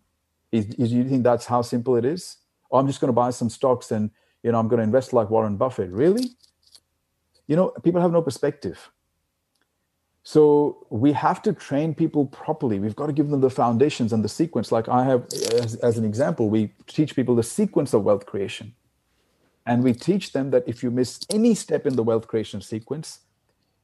Is, 0.52 0.66
is 0.76 0.92
you 0.92 1.08
think 1.08 1.24
that's 1.24 1.46
how 1.46 1.62
simple 1.62 1.96
it 1.96 2.06
is? 2.06 2.38
Or 2.70 2.80
i'm 2.80 2.88
just 2.88 3.00
going 3.00 3.10
to 3.10 3.14
buy 3.14 3.30
some 3.30 3.50
stocks 3.50 3.92
and 3.92 4.12
you 4.44 4.52
know 4.52 4.60
i'm 4.60 4.68
going 4.68 4.80
to 4.80 4.84
invest 4.84 5.14
like 5.14 5.30
warren 5.30 5.56
buffett. 5.56 5.90
Really? 5.90 6.32
You 7.48 7.56
know 7.56 7.70
people 7.82 8.02
have 8.02 8.12
no 8.12 8.22
perspective 8.22 8.92
so 10.24 10.86
we 10.90 11.12
have 11.12 11.42
to 11.42 11.54
train 11.54 11.94
people 11.94 12.26
properly 12.28 12.80
we've 12.80 12.96
got 12.96 13.08
to 13.08 13.14
give 13.14 13.30
them 13.30 13.42
the 13.42 13.50
foundations 13.50 14.14
and 14.14 14.24
the 14.24 14.30
sequence 14.30 14.72
like 14.72 14.88
i 14.88 15.04
have 15.04 15.26
as, 15.62 15.76
as 15.76 15.98
an 15.98 16.06
example 16.06 16.50
we 16.50 16.72
teach 16.88 17.16
people 17.16 17.36
the 17.36 17.44
sequence 17.44 17.94
of 17.94 18.04
wealth 18.04 18.26
creation 18.26 18.74
and 19.66 19.84
we 19.84 19.94
teach 19.94 20.34
them 20.34 20.52
that 20.52 20.64
if 20.68 20.84
you 20.84 20.92
miss 20.92 21.22
any 21.30 21.56
step 21.56 21.86
in 21.86 21.96
the 21.96 22.04
wealth 22.04 22.28
creation 22.28 22.62
sequence, 22.62 23.20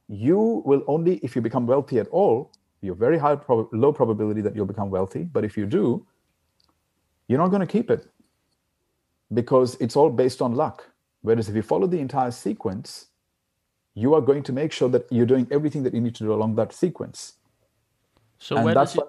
you 0.08 0.62
will 0.66 0.82
only, 0.86 1.16
if 1.16 1.34
you 1.34 1.42
become 1.42 1.66
wealthy 1.66 1.98
at 1.98 2.08
all, 2.08 2.52
you're 2.82 2.94
very 2.94 3.18
high, 3.18 3.36
prob- 3.36 3.68
low 3.72 3.92
probability 3.92 4.40
that 4.42 4.54
you'll 4.54 4.66
become 4.66 4.90
wealthy. 4.90 5.22
But 5.22 5.44
if 5.44 5.56
you 5.56 5.66
do, 5.66 6.06
you're 7.28 7.38
not 7.38 7.48
going 7.48 7.60
to 7.60 7.66
keep 7.66 7.90
it 7.90 8.06
because 9.32 9.76
it's 9.80 9.96
all 9.96 10.10
based 10.10 10.42
on 10.42 10.54
luck. 10.54 10.86
Whereas 11.22 11.48
if 11.48 11.54
you 11.54 11.62
follow 11.62 11.86
the 11.86 11.98
entire 12.00 12.30
sequence, 12.30 13.06
you 14.00 14.14
are 14.14 14.20
going 14.20 14.42
to 14.44 14.52
make 14.52 14.72
sure 14.72 14.88
that 14.88 15.06
you're 15.10 15.26
doing 15.26 15.46
everything 15.50 15.82
that 15.82 15.94
you 15.94 16.00
need 16.00 16.14
to 16.14 16.24
do 16.24 16.32
along 16.32 16.54
that 16.56 16.72
sequence. 16.72 17.34
So 18.38 18.56
and 18.56 18.64
where, 18.64 18.74
does, 18.74 18.96
it, 18.96 19.04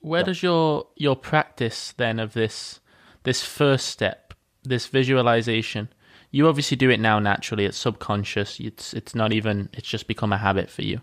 where 0.00 0.20
yeah. 0.20 0.26
does 0.26 0.42
your 0.42 0.86
your 0.96 1.16
practice 1.16 1.92
then 1.96 2.18
of 2.18 2.32
this 2.32 2.80
this 3.24 3.44
first 3.44 3.86
step, 3.88 4.32
this 4.62 4.86
visualization, 4.86 5.90
you 6.30 6.48
obviously 6.48 6.76
do 6.76 6.88
it 6.90 7.00
now 7.00 7.18
naturally. 7.18 7.66
It's 7.66 7.76
subconscious. 7.76 8.58
It's 8.60 8.94
it's 8.94 9.14
not 9.14 9.32
even. 9.32 9.68
It's 9.74 9.88
just 9.88 10.06
become 10.06 10.32
a 10.32 10.38
habit 10.38 10.70
for 10.70 10.82
you. 10.82 11.00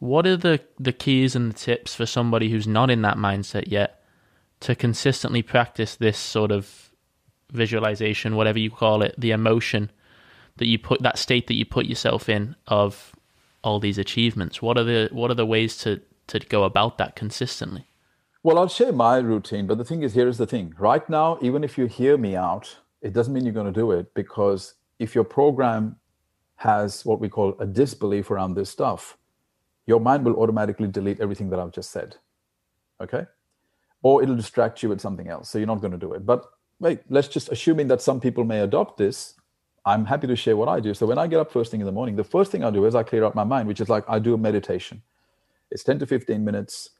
What 0.00 0.26
are 0.26 0.36
the 0.36 0.60
the 0.78 0.92
keys 0.92 1.36
and 1.36 1.52
the 1.52 1.58
tips 1.58 1.94
for 1.94 2.06
somebody 2.06 2.50
who's 2.50 2.66
not 2.66 2.90
in 2.90 3.02
that 3.02 3.16
mindset 3.16 3.68
yet 3.68 4.02
to 4.60 4.74
consistently 4.74 5.42
practice 5.42 5.94
this 5.94 6.18
sort 6.18 6.50
of 6.50 6.90
visualization, 7.52 8.34
whatever 8.34 8.58
you 8.58 8.70
call 8.70 9.02
it, 9.02 9.14
the 9.18 9.30
emotion 9.30 9.90
that 10.56 10.66
you 10.66 10.78
put 10.78 11.02
that 11.02 11.18
state 11.18 11.46
that 11.48 11.54
you 11.54 11.64
put 11.64 11.86
yourself 11.86 12.28
in 12.28 12.56
of 12.66 13.12
all 13.62 13.80
these 13.80 13.98
achievements? 13.98 14.62
What 14.62 14.78
are 14.78 14.84
the 14.84 15.08
what 15.12 15.30
are 15.30 15.34
the 15.34 15.46
ways 15.46 15.76
to 15.78 16.00
to 16.28 16.38
go 16.38 16.64
about 16.64 16.98
that 16.98 17.16
consistently? 17.16 17.86
Well, 18.42 18.58
I'll 18.58 18.68
share 18.68 18.92
my 18.92 19.16
routine, 19.18 19.66
but 19.66 19.78
the 19.78 19.84
thing 19.84 20.02
is, 20.02 20.12
here 20.12 20.28
is 20.28 20.36
the 20.36 20.46
thing. 20.46 20.74
Right 20.78 21.08
now, 21.08 21.38
even 21.40 21.64
if 21.64 21.78
you 21.78 21.86
hear 21.86 22.18
me 22.18 22.36
out, 22.36 22.76
it 23.00 23.14
doesn't 23.14 23.32
mean 23.32 23.44
you're 23.44 23.54
going 23.54 23.72
to 23.72 23.80
do 23.80 23.90
it 23.90 24.12
because 24.12 24.74
if 24.98 25.14
your 25.14 25.24
program 25.24 25.96
has 26.56 27.04
what 27.06 27.20
we 27.20 27.28
call 27.28 27.56
a 27.58 27.66
disbelief 27.66 28.30
around 28.30 28.54
this 28.54 28.70
stuff, 28.70 29.16
your 29.86 30.00
mind 30.00 30.24
will 30.24 30.36
automatically 30.36 30.88
delete 30.88 31.20
everything 31.20 31.50
that 31.50 31.58
I've 31.58 31.72
just 31.72 31.90
said. 31.90 32.16
Okay? 33.00 33.26
Or 34.02 34.22
it'll 34.22 34.36
distract 34.36 34.82
you 34.82 34.88
with 34.88 35.00
something 35.00 35.28
else. 35.28 35.48
So 35.48 35.58
you're 35.58 35.66
not 35.66 35.80
going 35.80 35.92
to 35.92 35.98
do 35.98 36.12
it. 36.12 36.24
But 36.24 36.44
wait, 36.80 37.00
let's 37.08 37.28
just 37.28 37.48
assuming 37.50 37.88
that 37.88 38.02
some 38.02 38.20
people 38.20 38.44
may 38.44 38.60
adopt 38.60 38.98
this. 38.98 39.34
I'm 39.86 40.06
happy 40.06 40.26
to 40.26 40.36
share 40.36 40.56
what 40.56 40.68
I 40.68 40.80
do. 40.80 40.94
So 40.94 41.06
when 41.06 41.18
I 41.18 41.26
get 41.26 41.40
up 41.40 41.52
first 41.52 41.70
thing 41.70 41.80
in 41.80 41.86
the 41.86 41.92
morning, 41.92 42.16
the 42.16 42.24
first 42.24 42.50
thing 42.50 42.64
I 42.64 42.70
do 42.70 42.86
is 42.86 42.94
I 42.94 43.02
clear 43.02 43.24
out 43.24 43.34
my 43.34 43.44
mind, 43.44 43.68
which 43.68 43.80
is 43.80 43.88
like 43.88 44.04
I 44.08 44.18
do 44.18 44.34
a 44.34 44.38
meditation. 44.38 45.02
It's 45.70 45.84
10 45.84 45.98
to 45.98 46.06
15 46.06 46.42
minutes, 46.42 46.90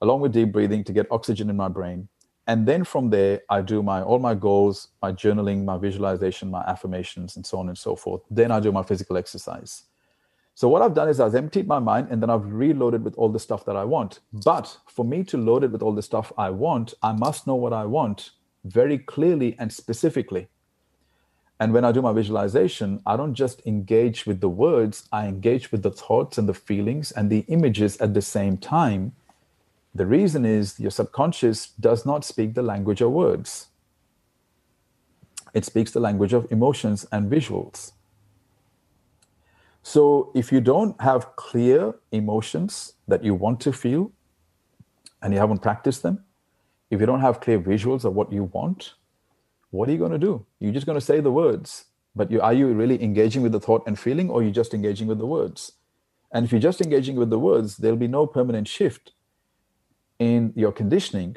along 0.00 0.20
with 0.20 0.32
deep 0.32 0.52
breathing 0.52 0.82
to 0.84 0.92
get 0.92 1.06
oxygen 1.10 1.48
in 1.48 1.56
my 1.56 1.68
brain. 1.68 2.08
And 2.46 2.66
then 2.66 2.82
from 2.82 3.10
there 3.10 3.42
i 3.50 3.60
do 3.60 3.82
my 3.82 4.02
all 4.02 4.18
my 4.18 4.34
goals 4.34 4.88
my 5.02 5.12
journaling 5.12 5.64
my 5.66 5.76
visualization 5.76 6.50
my 6.50 6.62
affirmations 6.62 7.36
and 7.36 7.44
so 7.44 7.58
on 7.58 7.68
and 7.68 7.76
so 7.76 7.94
forth. 7.94 8.22
Then 8.30 8.50
i 8.50 8.58
do 8.58 8.72
my 8.72 8.82
physical 8.82 9.16
exercise. 9.18 9.84
So 10.54 10.68
what 10.68 10.82
i've 10.82 10.94
done 10.94 11.10
is 11.10 11.20
i've 11.20 11.34
emptied 11.34 11.68
my 11.68 11.78
mind 11.78 12.08
and 12.10 12.22
then 12.22 12.30
i've 12.30 12.50
reloaded 12.50 13.04
with 13.04 13.14
all 13.16 13.28
the 13.28 13.38
stuff 13.38 13.64
that 13.66 13.76
i 13.76 13.84
want. 13.84 14.20
But 14.32 14.78
for 14.88 15.04
me 15.04 15.22
to 15.24 15.36
load 15.36 15.62
it 15.62 15.70
with 15.70 15.82
all 15.82 15.94
the 15.94 16.02
stuff 16.02 16.32
i 16.38 16.48
want 16.50 16.94
i 17.02 17.12
must 17.12 17.46
know 17.46 17.54
what 17.54 17.74
i 17.74 17.84
want 17.84 18.30
very 18.64 18.98
clearly 18.98 19.54
and 19.58 19.72
specifically 19.72 20.48
and 21.60 21.72
when 21.72 21.84
i 21.84 21.92
do 21.92 22.02
my 22.02 22.12
visualization 22.12 23.00
i 23.06 23.16
don't 23.16 23.34
just 23.34 23.60
engage 23.66 24.26
with 24.26 24.40
the 24.40 24.48
words 24.48 25.08
i 25.12 25.26
engage 25.26 25.70
with 25.72 25.82
the 25.82 25.90
thoughts 25.90 26.38
and 26.38 26.48
the 26.48 26.54
feelings 26.54 27.12
and 27.12 27.30
the 27.30 27.44
images 27.48 27.96
at 27.98 28.14
the 28.14 28.22
same 28.22 28.56
time 28.56 29.12
the 29.94 30.06
reason 30.06 30.44
is 30.44 30.78
your 30.78 30.92
subconscious 30.92 31.70
does 31.80 32.06
not 32.06 32.24
speak 32.24 32.54
the 32.54 32.62
language 32.62 33.00
of 33.00 33.10
words, 33.10 33.66
it 35.54 35.64
speaks 35.64 35.90
the 35.90 36.00
language 36.00 36.32
of 36.32 36.46
emotions 36.52 37.06
and 37.10 37.30
visuals. 37.30 37.92
So 39.82 40.30
if 40.34 40.52
you 40.52 40.60
don't 40.60 41.00
have 41.00 41.34
clear 41.36 41.94
emotions 42.12 42.92
that 43.08 43.24
you 43.24 43.34
want 43.34 43.60
to 43.62 43.72
feel 43.72 44.12
and 45.22 45.32
you 45.32 45.40
haven't 45.40 45.62
practiced 45.62 46.02
them, 46.02 46.22
if 46.90 47.00
you 47.00 47.06
don't 47.06 47.20
have 47.20 47.40
clear 47.40 47.58
visuals 47.58 48.04
of 48.04 48.14
what 48.14 48.32
you 48.32 48.44
want, 48.44 48.94
what 49.70 49.88
are 49.88 49.92
you 49.92 49.98
going 49.98 50.12
to 50.12 50.18
do? 50.18 50.46
You're 50.60 50.72
just 50.72 50.86
going 50.86 50.98
to 50.98 51.04
say 51.04 51.20
the 51.20 51.32
words, 51.32 51.86
but 52.14 52.30
you, 52.30 52.40
are 52.40 52.54
you 52.54 52.68
really 52.68 53.02
engaging 53.02 53.42
with 53.42 53.52
the 53.52 53.60
thought 53.60 53.84
and 53.86 53.98
feeling, 53.98 54.30
or 54.30 54.40
are 54.40 54.44
you 54.44 54.50
just 54.50 54.74
engaging 54.74 55.06
with 55.06 55.18
the 55.18 55.26
words? 55.26 55.72
And 56.32 56.44
if 56.44 56.52
you're 56.52 56.60
just 56.60 56.80
engaging 56.80 57.16
with 57.16 57.30
the 57.30 57.38
words, 57.38 57.76
there'll 57.76 57.96
be 57.96 58.08
no 58.08 58.26
permanent 58.26 58.68
shift 58.68 59.12
in 60.18 60.52
your 60.56 60.72
conditioning 60.72 61.36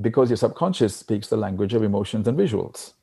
because 0.00 0.30
your 0.30 0.36
subconscious 0.36 0.96
speaks 0.96 1.28
the 1.28 1.36
language 1.36 1.74
of 1.74 1.82
emotions 1.82 2.26
and 2.26 2.38
visuals. 2.38 2.94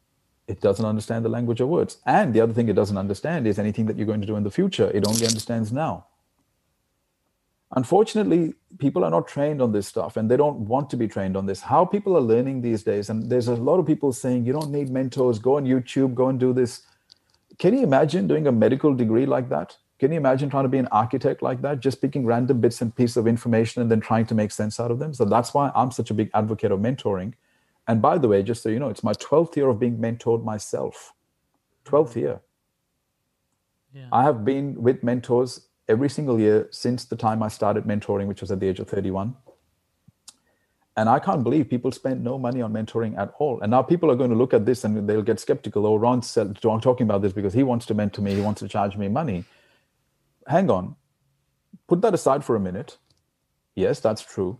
It 0.47 0.61
doesn't 0.61 0.85
understand 0.85 1.25
the 1.25 1.29
language 1.29 1.59
of 1.61 1.67
words. 1.67 1.97
And 2.05 2.33
the 2.33 2.41
other 2.41 2.53
thing 2.53 2.69
it 2.69 2.75
doesn't 2.75 2.97
understand 2.97 3.47
is 3.47 3.59
anything 3.59 3.85
that 3.87 3.97
you're 3.97 4.05
going 4.05 4.21
to 4.21 4.27
do 4.27 4.35
in 4.35 4.43
the 4.43 4.51
future. 4.51 4.89
It 4.93 5.05
only 5.05 5.25
understands 5.25 5.71
now. 5.71 6.05
Unfortunately, 7.75 8.53
people 8.79 9.03
are 9.03 9.11
not 9.11 9.27
trained 9.27 9.61
on 9.61 9.73
this 9.73 9.87
stuff 9.87 10.15
and 10.15 10.31
they 10.31 10.37
don't 10.37 10.59
want 10.59 10.89
to 10.89 10.97
be 10.97 11.07
trained 11.07 11.35
on 11.35 11.45
this. 11.45 11.61
How 11.61 11.83
people 11.83 12.15
are 12.15 12.21
learning 12.21 12.61
these 12.61 12.83
days, 12.83 13.09
and 13.09 13.29
there's 13.29 13.49
a 13.49 13.55
lot 13.55 13.77
of 13.77 13.85
people 13.85 14.13
saying, 14.13 14.45
you 14.45 14.53
don't 14.53 14.71
need 14.71 14.89
mentors, 14.89 15.37
go 15.37 15.57
on 15.57 15.65
YouTube, 15.65 16.15
go 16.15 16.29
and 16.29 16.39
do 16.39 16.53
this. 16.53 16.83
Can 17.59 17.73
you 17.73 17.83
imagine 17.83 18.27
doing 18.27 18.47
a 18.47 18.51
medical 18.51 18.93
degree 18.93 19.25
like 19.25 19.49
that? 19.49 19.75
Can 19.99 20.11
you 20.11 20.17
imagine 20.17 20.49
trying 20.49 20.63
to 20.63 20.69
be 20.69 20.77
an 20.77 20.87
architect 20.87 21.41
like 21.41 21.61
that, 21.63 21.79
just 21.79 22.01
picking 22.01 22.25
random 22.25 22.61
bits 22.61 22.81
and 22.81 22.95
pieces 22.95 23.17
of 23.17 23.27
information 23.27 23.81
and 23.81 23.91
then 23.91 23.99
trying 23.99 24.27
to 24.27 24.35
make 24.35 24.51
sense 24.51 24.79
out 24.79 24.91
of 24.91 24.99
them? 24.99 25.13
So 25.13 25.25
that's 25.25 25.53
why 25.53 25.71
I'm 25.75 25.91
such 25.91 26.11
a 26.11 26.13
big 26.13 26.29
advocate 26.33 26.71
of 26.71 26.79
mentoring. 26.79 27.33
And 27.87 28.01
by 28.01 28.17
the 28.17 28.27
way, 28.27 28.43
just 28.43 28.61
so 28.63 28.69
you 28.69 28.79
know, 28.79 28.89
it's 28.89 29.03
my 29.03 29.13
12th 29.13 29.55
year 29.55 29.69
of 29.69 29.79
being 29.79 29.97
mentored 29.97 30.43
myself. 30.43 31.13
12th 31.85 32.11
mm. 32.11 32.15
year. 32.15 32.41
Yeah. 33.93 34.07
I 34.11 34.23
have 34.23 34.45
been 34.45 34.81
with 34.81 35.03
mentors 35.03 35.66
every 35.87 36.09
single 36.09 36.39
year 36.39 36.67
since 36.71 37.05
the 37.05 37.15
time 37.15 37.43
I 37.43 37.47
started 37.47 37.85
mentoring, 37.85 38.27
which 38.27 38.41
was 38.41 38.51
at 38.51 38.59
the 38.59 38.67
age 38.67 38.79
of 38.79 38.89
31. 38.89 39.35
And 40.95 41.09
I 41.09 41.19
can't 41.19 41.43
believe 41.43 41.69
people 41.69 41.91
spend 41.91 42.23
no 42.23 42.39
money 42.39 42.61
on 42.61 42.73
mentoring 42.73 43.17
at 43.17 43.33
all. 43.37 43.61
And 43.61 43.71
now 43.71 43.83
people 43.83 44.09
are 44.09 44.15
going 44.15 44.31
to 44.31 44.35
look 44.35 44.53
at 44.53 44.65
this 44.65 44.83
and 44.83 45.07
they'll 45.07 45.21
get 45.21 45.39
skeptical. 45.39 45.85
Oh, 45.85 45.95
Ron's 45.95 46.33
talking 46.33 47.03
about 47.03 47.21
this 47.21 47.33
because 47.33 47.53
he 47.53 47.63
wants 47.63 47.85
to 47.87 47.93
mentor 47.93 48.21
me, 48.23 48.33
he 48.33 48.41
wants 48.41 48.61
to 48.61 48.67
charge 48.67 48.97
me 48.97 49.07
money 49.07 49.45
hang 50.47 50.69
on, 50.69 50.95
put 51.87 52.01
that 52.01 52.13
aside 52.13 52.43
for 52.43 52.55
a 52.55 52.59
minute. 52.59 52.97
Yes, 53.75 53.99
that's 53.99 54.23
true, 54.23 54.59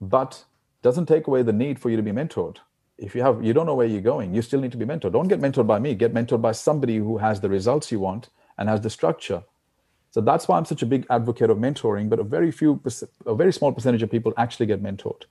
but 0.00 0.44
doesn't 0.82 1.06
take 1.06 1.26
away 1.26 1.42
the 1.42 1.52
need 1.52 1.78
for 1.78 1.90
you 1.90 1.96
to 1.96 2.02
be 2.02 2.12
mentored. 2.12 2.58
If 2.98 3.14
you 3.14 3.22
have, 3.22 3.44
you 3.44 3.52
don't 3.52 3.66
know 3.66 3.74
where 3.74 3.86
you're 3.86 4.00
going, 4.00 4.34
you 4.34 4.42
still 4.42 4.60
need 4.60 4.72
to 4.72 4.78
be 4.78 4.86
mentored. 4.86 5.12
Don't 5.12 5.28
get 5.28 5.40
mentored 5.40 5.66
by 5.66 5.78
me. 5.78 5.94
Get 5.94 6.14
mentored 6.14 6.40
by 6.40 6.52
somebody 6.52 6.96
who 6.96 7.18
has 7.18 7.40
the 7.40 7.48
results 7.48 7.92
you 7.92 8.00
want 8.00 8.30
and 8.56 8.68
has 8.68 8.80
the 8.80 8.90
structure. 8.90 9.44
So 10.16 10.22
that's 10.22 10.48
why 10.48 10.56
I'm 10.56 10.64
such 10.64 10.80
a 10.80 10.86
big 10.86 11.04
advocate 11.10 11.50
of 11.50 11.58
mentoring. 11.58 12.08
But 12.08 12.18
a 12.18 12.22
very 12.22 12.50
few, 12.50 12.80
a 13.26 13.34
very 13.34 13.52
small 13.52 13.70
percentage 13.70 14.02
of 14.02 14.10
people 14.10 14.32
actually 14.38 14.64
get 14.64 14.82
mentored. 14.82 15.24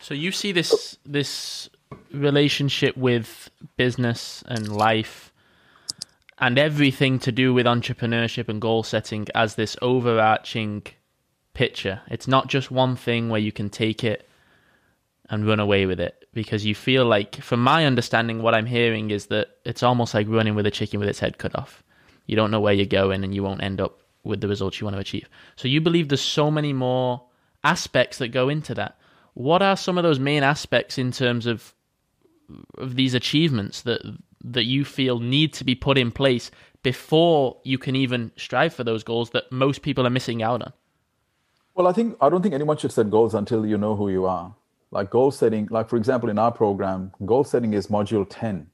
So 0.00 0.14
you 0.14 0.32
see 0.32 0.50
this 0.50 0.98
this 1.06 1.70
relationship 2.12 2.96
with 2.96 3.48
business 3.76 4.42
and 4.48 4.76
life 4.76 5.32
and 6.40 6.58
everything 6.58 7.20
to 7.20 7.30
do 7.30 7.54
with 7.54 7.66
entrepreneurship 7.66 8.48
and 8.48 8.60
goal 8.60 8.82
setting 8.82 9.28
as 9.32 9.54
this 9.54 9.76
overarching 9.80 10.82
picture. 11.54 12.00
It's 12.08 12.26
not 12.26 12.48
just 12.48 12.72
one 12.72 12.96
thing 12.96 13.28
where 13.28 13.40
you 13.40 13.52
can 13.52 13.70
take 13.70 14.02
it 14.02 14.28
and 15.30 15.46
run 15.46 15.60
away 15.60 15.86
with 15.86 16.00
it 16.00 16.26
because 16.34 16.66
you 16.66 16.74
feel 16.74 17.04
like 17.04 17.36
from 17.36 17.60
my 17.60 17.86
understanding 17.86 18.42
what 18.42 18.56
I'm 18.56 18.66
hearing 18.66 19.12
is 19.12 19.26
that 19.26 19.50
it's 19.64 19.84
almost 19.84 20.14
like 20.14 20.26
running 20.28 20.56
with 20.56 20.66
a 20.66 20.72
chicken 20.72 20.98
with 20.98 21.08
its 21.08 21.20
head 21.20 21.38
cut 21.38 21.54
off. 21.54 21.84
You 22.28 22.36
don't 22.36 22.52
know 22.52 22.60
where 22.60 22.74
you're 22.74 22.86
going 22.86 23.24
and 23.24 23.34
you 23.34 23.42
won't 23.42 23.62
end 23.62 23.80
up 23.80 23.98
with 24.22 24.40
the 24.40 24.48
results 24.48 24.80
you 24.80 24.84
want 24.84 24.94
to 24.94 25.00
achieve. 25.00 25.28
So 25.56 25.66
you 25.66 25.80
believe 25.80 26.08
there's 26.08 26.20
so 26.20 26.50
many 26.50 26.72
more 26.72 27.22
aspects 27.64 28.18
that 28.18 28.28
go 28.28 28.48
into 28.48 28.74
that. 28.74 28.96
What 29.34 29.62
are 29.62 29.76
some 29.76 29.98
of 29.98 30.04
those 30.04 30.20
main 30.20 30.44
aspects 30.44 30.98
in 30.98 31.10
terms 31.10 31.46
of 31.46 31.74
of 32.78 32.96
these 32.96 33.14
achievements 33.14 33.82
that 33.82 34.00
that 34.44 34.64
you 34.64 34.84
feel 34.84 35.18
need 35.18 35.52
to 35.52 35.64
be 35.64 35.74
put 35.74 35.98
in 35.98 36.10
place 36.10 36.50
before 36.82 37.56
you 37.64 37.76
can 37.76 37.96
even 37.96 38.30
strive 38.36 38.72
for 38.72 38.84
those 38.84 39.02
goals 39.02 39.30
that 39.30 39.50
most 39.50 39.82
people 39.82 40.06
are 40.06 40.10
missing 40.10 40.42
out 40.42 40.62
on? 40.62 40.72
Well, 41.74 41.86
I 41.86 41.92
think 41.92 42.16
I 42.20 42.28
don't 42.28 42.42
think 42.42 42.54
anyone 42.54 42.76
should 42.76 42.92
set 42.92 43.10
goals 43.10 43.34
until 43.34 43.66
you 43.66 43.76
know 43.76 43.96
who 43.96 44.10
you 44.10 44.26
are. 44.26 44.54
Like 44.90 45.10
goal 45.10 45.30
setting, 45.30 45.68
like 45.70 45.88
for 45.88 45.96
example, 45.96 46.30
in 46.30 46.38
our 46.38 46.52
program, 46.52 47.12
goal 47.24 47.44
setting 47.44 47.74
is 47.74 47.88
module 47.88 48.26
10. 48.28 48.68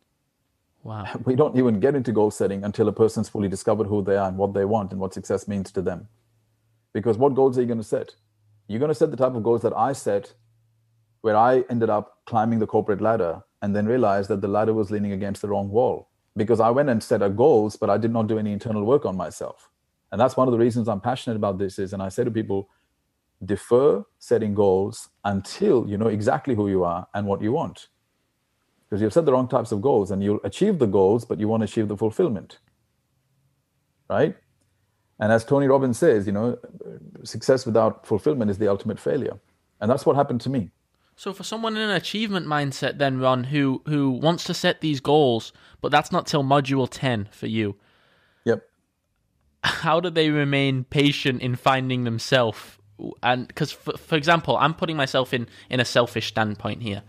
Wow. 0.85 1.07
We 1.27 1.37
don't 1.37 1.59
even 1.59 1.81
get 1.81 1.97
into 1.97 2.13
goal 2.13 2.33
setting 2.33 2.65
until 2.65 2.89
a 2.89 2.93
person's 2.93 3.31
fully 3.31 3.49
discovered 3.49 3.89
who 3.89 4.05
they 4.05 4.17
are 4.17 4.29
and 4.29 4.39
what 4.39 4.55
they 4.55 4.67
want 4.67 4.93
and 4.93 5.01
what 5.01 5.15
success 5.15 5.49
means 5.49 5.73
to 5.73 5.83
them. 5.83 6.09
Because 6.95 7.19
what 7.19 7.35
goals 7.35 7.59
are 7.59 7.63
you 7.63 7.69
going 7.69 7.79
to 7.81 7.85
set? 7.85 8.17
You're 8.69 8.81
going 8.81 8.91
to 8.91 8.97
set 8.97 9.13
the 9.13 9.19
type 9.19 9.35
of 9.35 9.45
goals 9.45 9.63
that 9.63 9.75
I 9.77 9.95
set, 9.95 10.35
where 11.23 11.37
I 11.37 11.65
ended 11.71 11.91
up 11.91 12.19
climbing 12.27 12.61
the 12.61 12.69
corporate 12.69 13.03
ladder 13.03 13.43
and 13.63 13.77
then 13.77 13.87
realized 13.87 14.31
that 14.31 14.43
the 14.43 14.49
ladder 14.49 14.75
was 14.75 14.91
leaning 14.91 15.13
against 15.13 15.43
the 15.43 15.49
wrong 15.49 15.71
wall 15.71 16.11
because 16.37 16.61
I 16.61 16.71
went 16.71 16.91
and 16.91 17.03
set 17.03 17.23
a 17.23 17.31
goals, 17.31 17.77
but 17.77 17.91
I 17.91 17.99
did 17.99 18.13
not 18.13 18.29
do 18.29 18.39
any 18.39 18.53
internal 18.53 18.85
work 18.85 19.07
on 19.07 19.17
myself. 19.17 19.71
And 20.13 20.21
that's 20.21 20.37
one 20.37 20.49
of 20.49 20.53
the 20.53 20.59
reasons 20.59 20.89
I'm 20.89 21.01
passionate 21.01 21.37
about 21.37 21.59
this 21.59 21.79
is, 21.79 21.95
and 21.95 22.03
I 22.03 22.11
say 22.11 22.25
to 22.25 22.31
people, 22.31 22.69
defer 23.45 24.05
setting 24.19 24.55
goals 24.55 25.11
until 25.25 25.89
you 25.89 25.99
know 25.99 26.09
exactly 26.09 26.55
who 26.55 26.69
you 26.69 26.85
are 26.85 27.09
and 27.15 27.27
what 27.27 27.43
you 27.43 27.53
want. 27.53 27.89
Because 28.95 29.03
you've 29.03 29.13
set 29.13 29.27
the 29.27 29.33
wrong 29.33 29.49
types 29.49 29.73
of 29.73 29.83
goals 29.83 30.13
and 30.13 30.23
you'll 30.23 30.39
achieve 30.45 30.79
the 30.79 30.87
goals, 30.87 31.25
but 31.25 31.41
you 31.41 31.49
won't 31.49 31.65
achieve 31.65 31.89
the 31.89 31.97
fulfillment. 31.97 32.59
Right? 34.09 34.37
And 35.19 35.33
as 35.33 35.45
Tony 35.45 35.67
Robbins 35.67 35.99
says, 35.99 36.29
you 36.29 36.33
know, 36.33 36.57
success 37.25 37.67
without 37.67 38.07
fulfillment 38.07 38.53
is 38.53 38.59
the 38.59 38.69
ultimate 38.69 39.01
failure. 39.01 39.41
And 39.81 39.91
that's 39.91 40.07
what 40.07 40.15
happened 40.15 40.43
to 40.43 40.49
me. 40.49 40.71
So 41.17 41.33
for 41.33 41.43
someone 41.43 41.77
in 41.77 41.83
an 41.83 41.91
achievement 41.91 42.47
mindset 42.47 42.99
then 42.99 43.19
Ron 43.19 43.43
who 43.43 43.83
who 43.87 44.13
wants 44.13 44.45
to 44.45 44.55
set 44.55 44.81
these 44.81 45.01
goals, 45.01 45.53
but 45.81 45.91
that's 45.91 46.13
not 46.13 46.29
till 46.29 46.45
module 46.45 46.87
10 46.89 47.31
for 47.33 47.49
you. 47.49 47.75
Yep. 48.45 48.63
How 49.65 49.99
do 49.99 50.09
they 50.09 50.31
remain 50.31 50.85
patient 50.85 51.43
in 51.43 51.57
finding 51.57 52.05
themselves? 52.05 52.79
And 53.25 53.53
cuz 53.57 53.73
for, 53.73 53.97
for 53.97 54.15
example, 54.15 54.57
I'm 54.57 54.75
putting 54.75 54.97
myself 54.97 55.35
in 55.35 55.49
in 55.69 55.81
a 55.81 55.85
selfish 55.85 56.29
standpoint 56.29 56.83
here. 56.83 57.03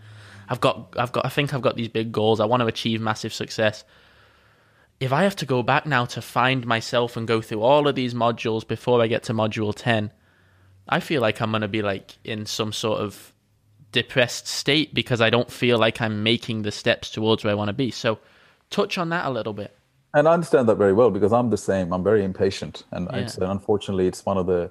I've 0.48 0.60
got 0.60 0.94
I've 0.96 1.12
got 1.12 1.26
I 1.26 1.28
think 1.28 1.54
I've 1.54 1.62
got 1.62 1.76
these 1.76 1.88
big 1.88 2.12
goals. 2.12 2.40
I 2.40 2.44
want 2.46 2.60
to 2.60 2.66
achieve 2.66 3.00
massive 3.00 3.32
success. 3.32 3.84
If 4.98 5.12
I 5.12 5.24
have 5.24 5.36
to 5.36 5.46
go 5.46 5.62
back 5.62 5.84
now 5.84 6.06
to 6.06 6.22
find 6.22 6.66
myself 6.66 7.16
and 7.16 7.28
go 7.28 7.42
through 7.42 7.62
all 7.62 7.86
of 7.86 7.94
these 7.94 8.14
modules 8.14 8.66
before 8.66 9.02
I 9.02 9.08
get 9.08 9.24
to 9.24 9.34
module 9.34 9.74
10, 9.74 10.10
I 10.88 11.00
feel 11.00 11.20
like 11.20 11.42
I'm 11.42 11.50
going 11.50 11.60
to 11.60 11.68
be 11.68 11.82
like 11.82 12.16
in 12.24 12.46
some 12.46 12.72
sort 12.72 13.00
of 13.00 13.34
depressed 13.92 14.46
state 14.46 14.94
because 14.94 15.20
I 15.20 15.28
don't 15.28 15.50
feel 15.50 15.78
like 15.78 16.00
I'm 16.00 16.22
making 16.22 16.62
the 16.62 16.72
steps 16.72 17.10
towards 17.10 17.44
where 17.44 17.50
I 17.50 17.54
want 17.54 17.68
to 17.68 17.74
be. 17.74 17.90
So, 17.90 18.18
touch 18.70 18.96
on 18.96 19.10
that 19.10 19.26
a 19.26 19.30
little 19.30 19.52
bit. 19.52 19.76
And 20.14 20.26
I 20.26 20.32
understand 20.32 20.68
that 20.70 20.76
very 20.76 20.94
well 20.94 21.10
because 21.10 21.32
I'm 21.32 21.50
the 21.50 21.58
same. 21.58 21.92
I'm 21.92 22.02
very 22.02 22.24
impatient, 22.24 22.84
and 22.90 23.06
yeah. 23.12 23.18
it's, 23.18 23.36
unfortunately, 23.36 24.06
it's 24.06 24.24
one 24.24 24.38
of 24.38 24.46
the 24.46 24.70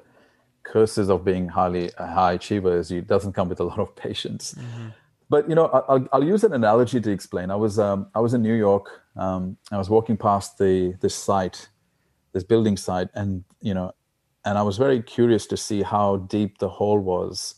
curses 0.63 1.09
of 1.09 1.23
being 1.23 1.47
highly 1.47 1.91
a 1.97 2.07
high 2.07 2.33
achiever 2.33 2.77
is 2.77 2.91
it 2.91 3.07
doesn't 3.07 3.33
come 3.33 3.47
with 3.47 3.59
a 3.59 3.63
lot 3.63 3.79
of 3.79 3.95
patience. 3.95 4.55
Mm-hmm. 4.57 4.87
But 5.29 5.49
you 5.49 5.55
know, 5.55 5.67
I'll, 5.67 6.07
I'll 6.13 6.23
use 6.23 6.43
an 6.43 6.53
analogy 6.53 7.01
to 7.01 7.11
explain. 7.11 7.51
I 7.51 7.55
was 7.55 7.79
um, 7.79 8.07
I 8.15 8.19
was 8.19 8.33
in 8.33 8.41
New 8.43 8.55
York. 8.55 9.03
Um, 9.17 9.57
I 9.71 9.77
was 9.77 9.89
walking 9.89 10.17
past 10.17 10.57
the 10.57 10.95
this 11.01 11.15
site, 11.15 11.69
this 12.33 12.43
building 12.43 12.77
site, 12.77 13.09
and 13.15 13.43
you 13.61 13.73
know, 13.73 13.93
and 14.45 14.57
I 14.57 14.63
was 14.63 14.77
very 14.77 15.01
curious 15.01 15.47
to 15.47 15.57
see 15.57 15.83
how 15.83 16.17
deep 16.17 16.59
the 16.59 16.69
hole 16.69 16.99
was 16.99 17.55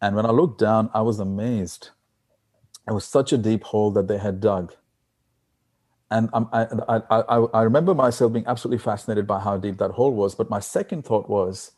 and 0.00 0.14
when 0.16 0.26
I 0.26 0.30
looked 0.30 0.60
down, 0.60 0.90
I 0.94 1.02
was 1.02 1.18
amazed. 1.20 1.90
It 2.88 2.92
was 2.92 3.04
such 3.04 3.32
a 3.32 3.38
deep 3.38 3.64
hole 3.64 3.90
that 3.92 4.08
they 4.08 4.18
had 4.18 4.40
dug. 4.40 4.74
And 6.10 6.30
I, 6.34 6.66
I, 6.88 7.02
I, 7.10 7.36
I 7.54 7.62
remember 7.62 7.94
myself 7.94 8.32
being 8.32 8.46
absolutely 8.46 8.78
fascinated 8.78 9.26
by 9.26 9.40
how 9.40 9.56
deep 9.58 9.78
that 9.78 9.92
hole 9.92 10.12
was. 10.14 10.34
But 10.34 10.50
my 10.50 10.60
second 10.60 11.04
thought 11.04 11.28
was 11.28 11.72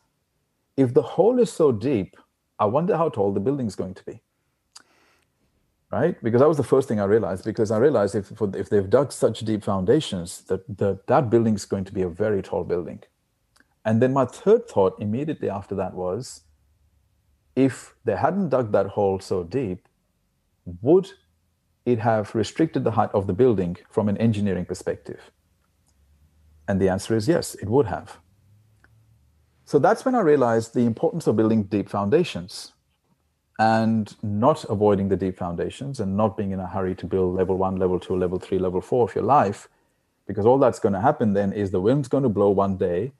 if 0.77 0.95
the 0.95 1.03
hole 1.03 1.39
is 1.41 1.53
so 1.53 1.73
deep, 1.73 2.17
I 2.59 2.67
wonder 2.67 2.97
how 2.97 3.11
tall 3.11 3.33
the 3.33 3.41
building 3.41 3.67
is 3.67 3.77
going 3.77 3.95
to 3.95 4.05
be. 4.05 4.23
Right? 5.91 6.23
Because 6.23 6.41
that 6.41 6.49
was 6.49 6.59
the 6.59 6.65
first 6.65 6.87
thing 6.87 7.01
I 7.01 7.05
realized. 7.05 7.45
Because 7.45 7.71
I 7.71 7.79
realized 7.79 8.15
if, 8.15 8.31
if 8.55 8.69
they've 8.69 8.91
dug 8.91 9.11
such 9.11 9.41
deep 9.41 9.65
foundations, 9.65 10.43
that, 10.43 10.63
that 10.77 11.07
that 11.07 11.31
building 11.31 11.55
is 11.55 11.65
going 11.65 11.85
to 11.85 11.93
be 11.93 12.03
a 12.03 12.09
very 12.09 12.43
tall 12.43 12.65
building. 12.65 13.03
And 13.85 14.03
then 14.03 14.13
my 14.13 14.27
third 14.27 14.69
thought 14.69 15.01
immediately 15.01 15.49
after 15.49 15.75
that 15.77 15.95
was 15.95 16.43
if 17.57 17.95
they 18.05 18.17
hadn't 18.17 18.51
dug 18.51 18.71
that 18.73 18.87
hole 18.87 19.19
so 19.19 19.45
deep, 19.45 19.89
would 20.83 21.11
it 21.87 21.99
have 21.99 22.35
restricted 22.35 22.85
the 22.85 22.91
height 22.91 23.11
of 23.15 23.27
the 23.27 23.33
building 23.33 23.79
from 23.89 24.09
an 24.11 24.19
engineering 24.19 24.67
perspective? 24.67 25.31
And 26.69 26.79
the 26.81 26.91
answer 26.91 27.17
is 27.17 27.27
yes, 27.27 27.55
it 27.55 27.69
would 27.69 27.87
have. 27.87 28.19
So 29.65 29.79
that's 29.79 30.05
when 30.05 30.15
I 30.15 30.21
realized 30.21 30.75
the 30.75 30.85
importance 30.85 31.27
of 31.27 31.37
building 31.37 31.63
deep 31.65 31.89
foundations 31.89 32.73
and 33.59 34.15
not 34.23 34.65
avoiding 34.65 35.09
the 35.09 35.17
deep 35.17 35.37
foundations 35.37 35.99
and 35.99 36.17
not 36.17 36.37
being 36.37 36.53
in 36.53 36.61
a 36.61 36.67
hurry 36.67 36.95
to 36.95 37.07
build 37.07 37.35
level 37.35 37.57
one, 37.57 37.77
level 37.77 37.99
two, 37.99 38.17
level 38.17 38.39
three, 38.39 38.59
level 38.59 38.81
four 38.81 39.09
of 39.09 39.15
your 39.15 39.25
life. 39.25 39.69
Because 40.27 40.47
all 40.47 40.59
that's 40.59 40.79
going 40.79 40.93
to 40.93 41.01
happen 41.01 41.33
then 41.33 41.53
is 41.53 41.71
the 41.71 41.81
wind's 41.81 42.07
going 42.07 42.23
to 42.23 42.29
blow 42.29 42.51
one 42.51 42.77
day. 42.77 43.13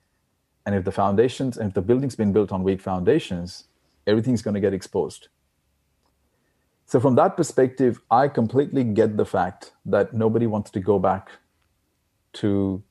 And 0.65 0.75
if 0.75 0.85
the 0.85 0.91
foundations, 0.91 1.57
and 1.57 1.69
if 1.69 1.73
the 1.73 1.81
building's 1.81 2.15
been 2.15 2.31
built 2.31 2.51
on 2.51 2.63
weak 2.63 2.79
foundations, 2.79 3.65
everything's 4.07 4.41
going 4.41 4.53
to 4.53 4.59
get 4.59 4.73
exposed. 4.73 5.27
So, 6.85 6.99
from 6.99 7.15
that 7.15 7.35
perspective, 7.35 7.99
I 8.09 8.27
completely 8.27 8.83
get 8.83 9.17
the 9.17 9.25
fact 9.25 9.73
that 9.85 10.13
nobody 10.13 10.47
wants 10.47 10.71
to 10.71 10.79
go 10.79 10.99
back 10.99 11.29
to 12.33 12.83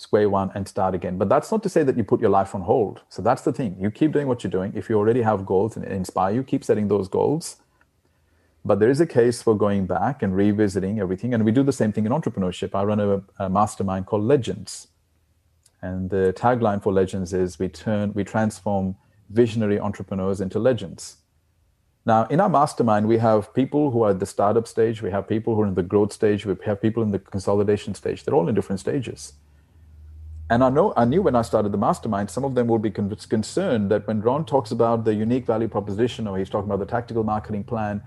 square 0.00 0.30
one 0.30 0.50
and 0.54 0.66
start 0.66 0.94
again. 0.94 1.18
But 1.18 1.28
that's 1.28 1.50
not 1.52 1.62
to 1.62 1.68
say 1.68 1.82
that 1.82 1.96
you 1.98 2.04
put 2.04 2.20
your 2.20 2.30
life 2.30 2.54
on 2.54 2.62
hold. 2.62 3.02
So, 3.10 3.20
that's 3.20 3.42
the 3.42 3.52
thing. 3.52 3.76
You 3.78 3.90
keep 3.90 4.12
doing 4.12 4.28
what 4.28 4.42
you're 4.42 4.50
doing. 4.58 4.72
If 4.74 4.88
you 4.88 4.96
already 4.96 5.22
have 5.22 5.44
goals 5.44 5.76
and 5.76 5.84
inspire 5.84 6.34
you, 6.34 6.42
keep 6.42 6.64
setting 6.64 6.88
those 6.88 7.06
goals. 7.06 7.56
But 8.64 8.80
there 8.80 8.88
is 8.88 9.00
a 9.00 9.06
case 9.06 9.42
for 9.42 9.54
going 9.54 9.86
back 9.86 10.22
and 10.22 10.34
revisiting 10.34 11.00
everything. 11.00 11.34
And 11.34 11.44
we 11.44 11.52
do 11.52 11.62
the 11.62 11.78
same 11.80 11.92
thing 11.92 12.06
in 12.06 12.12
entrepreneurship. 12.12 12.74
I 12.74 12.82
run 12.84 13.00
a, 13.00 13.22
a 13.38 13.50
mastermind 13.50 14.06
called 14.06 14.24
Legends. 14.24 14.88
And 15.82 16.08
the 16.10 16.34
tagline 16.36 16.82
for 16.82 16.92
Legends 16.92 17.32
is 17.34 17.58
we 17.58 17.68
turn, 17.68 18.12
we 18.14 18.24
transform 18.24 18.96
visionary 19.28 19.78
entrepreneurs 19.78 20.40
into 20.40 20.58
legends. 20.58 21.16
Now, 22.06 22.24
in 22.26 22.40
our 22.40 22.48
mastermind, 22.48 23.06
we 23.06 23.18
have 23.18 23.52
people 23.54 23.90
who 23.90 24.02
are 24.04 24.10
at 24.10 24.20
the 24.20 24.26
startup 24.26 24.66
stage, 24.66 25.02
we 25.02 25.10
have 25.10 25.28
people 25.28 25.54
who 25.54 25.62
are 25.62 25.66
in 25.66 25.74
the 25.74 25.82
growth 25.82 26.12
stage, 26.12 26.46
we 26.46 26.56
have 26.64 26.80
people 26.80 27.02
in 27.02 27.10
the 27.10 27.18
consolidation 27.18 27.94
stage. 27.94 28.24
They're 28.24 28.34
all 28.34 28.48
in 28.48 28.54
different 28.54 28.80
stages. 28.80 29.34
And 30.50 30.64
I 30.64 30.68
know 30.68 30.92
I 30.96 31.04
knew 31.04 31.22
when 31.22 31.36
I 31.36 31.42
started 31.42 31.70
the 31.70 31.78
mastermind, 31.78 32.28
some 32.28 32.44
of 32.44 32.56
them 32.56 32.66
will 32.66 32.80
be 32.80 32.90
con- 32.90 33.14
concerned 33.28 33.88
that 33.92 34.06
when 34.08 34.20
Ron 34.20 34.44
talks 34.44 34.72
about 34.72 35.04
the 35.04 35.14
unique 35.14 35.46
value 35.46 35.68
proposition 35.68 36.26
or 36.26 36.36
he's 36.38 36.50
talking 36.50 36.68
about 36.68 36.80
the 36.80 36.90
tactical 36.90 37.22
marketing 37.22 37.62
plan, 37.62 38.02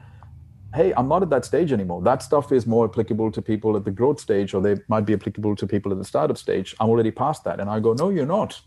hey, 0.75 0.93
I'm 0.97 1.07
not 1.07 1.23
at 1.23 1.29
that 1.29 1.45
stage 1.45 1.71
anymore. 1.71 2.01
That 2.01 2.21
stuff 2.21 2.51
is 2.51 2.67
more 2.67 2.85
applicable 2.85 3.31
to 3.31 3.41
people 3.41 3.77
at 3.77 3.85
the 3.85 3.91
growth 3.91 4.19
stage, 4.19 4.53
or 4.53 4.61
they 4.61 4.75
might 4.89 5.05
be 5.05 5.13
applicable 5.13 5.55
to 5.55 5.65
people 5.65 5.93
at 5.93 5.97
the 5.97 6.03
startup 6.03 6.37
stage. 6.37 6.75
I'm 6.81 6.89
already 6.89 7.11
past 7.11 7.45
that. 7.45 7.61
And 7.61 7.69
I 7.69 7.79
go, 7.79 7.93
no, 7.93 8.09
you're 8.09 8.25
not. 8.25 8.59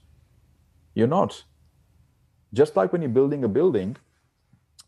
You're 0.94 1.06
not. 1.06 1.44
Just 2.54 2.76
like 2.76 2.92
when 2.92 3.02
you're 3.02 3.10
building 3.10 3.44
a 3.44 3.48
building, 3.48 3.96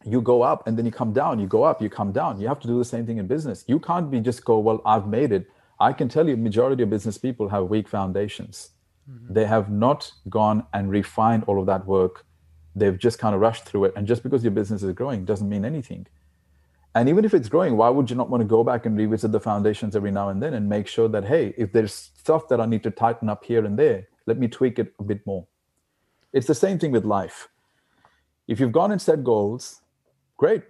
you 0.06 0.22
go 0.22 0.40
up 0.40 0.66
and 0.66 0.78
then 0.78 0.86
you 0.86 0.92
come 0.92 1.12
down, 1.12 1.38
you 1.40 1.46
go 1.46 1.64
up, 1.64 1.82
you 1.82 1.90
come 1.90 2.12
down. 2.12 2.40
You 2.40 2.48
have 2.48 2.60
to 2.60 2.68
do 2.68 2.78
the 2.78 2.84
same 2.86 3.04
thing 3.04 3.18
in 3.18 3.26
business. 3.26 3.64
You 3.66 3.80
can't 3.80 4.10
be 4.10 4.20
just 4.20 4.46
go, 4.46 4.58
well, 4.60 4.80
I've 4.86 5.06
made 5.06 5.32
it. 5.32 5.46
I 5.78 5.92
can 5.92 6.08
tell 6.08 6.26
you 6.26 6.38
majority 6.38 6.84
of 6.84 6.88
business 6.90 7.18
people 7.18 7.50
have 7.50 7.64
weak 7.64 7.88
foundations. 7.88 8.70
Mm-hmm. 9.10 9.34
They 9.34 9.46
have 9.46 9.70
not 9.70 10.12
gone 10.28 10.66
and 10.72 10.90
refined 10.90 11.44
all 11.46 11.60
of 11.60 11.66
that 11.66 11.86
work. 11.86 12.24
They've 12.74 12.98
just 12.98 13.18
kind 13.18 13.34
of 13.34 13.40
rushed 13.40 13.64
through 13.64 13.86
it. 13.86 13.94
And 13.96 14.06
just 14.06 14.22
because 14.22 14.44
your 14.44 14.50
business 14.50 14.82
is 14.82 14.92
growing 14.92 15.24
doesn't 15.24 15.48
mean 15.48 15.64
anything. 15.64 16.06
And 16.94 17.08
even 17.08 17.24
if 17.24 17.34
it's 17.34 17.48
growing, 17.48 17.76
why 17.76 17.90
would 17.90 18.10
you 18.10 18.16
not 18.16 18.30
want 18.30 18.40
to 18.40 18.46
go 18.46 18.64
back 18.64 18.86
and 18.86 18.96
revisit 18.96 19.30
the 19.32 19.40
foundations 19.40 19.94
every 19.94 20.10
now 20.10 20.30
and 20.30 20.42
then 20.42 20.54
and 20.54 20.68
make 20.68 20.88
sure 20.88 21.08
that, 21.08 21.24
hey, 21.24 21.54
if 21.56 21.72
there's 21.72 21.92
stuff 21.92 22.48
that 22.48 22.60
I 22.60 22.66
need 22.66 22.82
to 22.82 22.90
tighten 22.90 23.28
up 23.28 23.44
here 23.44 23.64
and 23.64 23.78
there, 23.78 24.08
let 24.26 24.38
me 24.38 24.48
tweak 24.48 24.78
it 24.78 24.94
a 24.98 25.04
bit 25.04 25.24
more. 25.26 25.46
It's 26.32 26.46
the 26.46 26.54
same 26.54 26.78
thing 26.78 26.92
with 26.92 27.04
life. 27.04 27.48
If 28.46 28.60
you've 28.60 28.72
gone 28.72 28.90
and 28.92 29.00
set 29.00 29.22
goals, 29.22 29.82
great. 30.36 30.62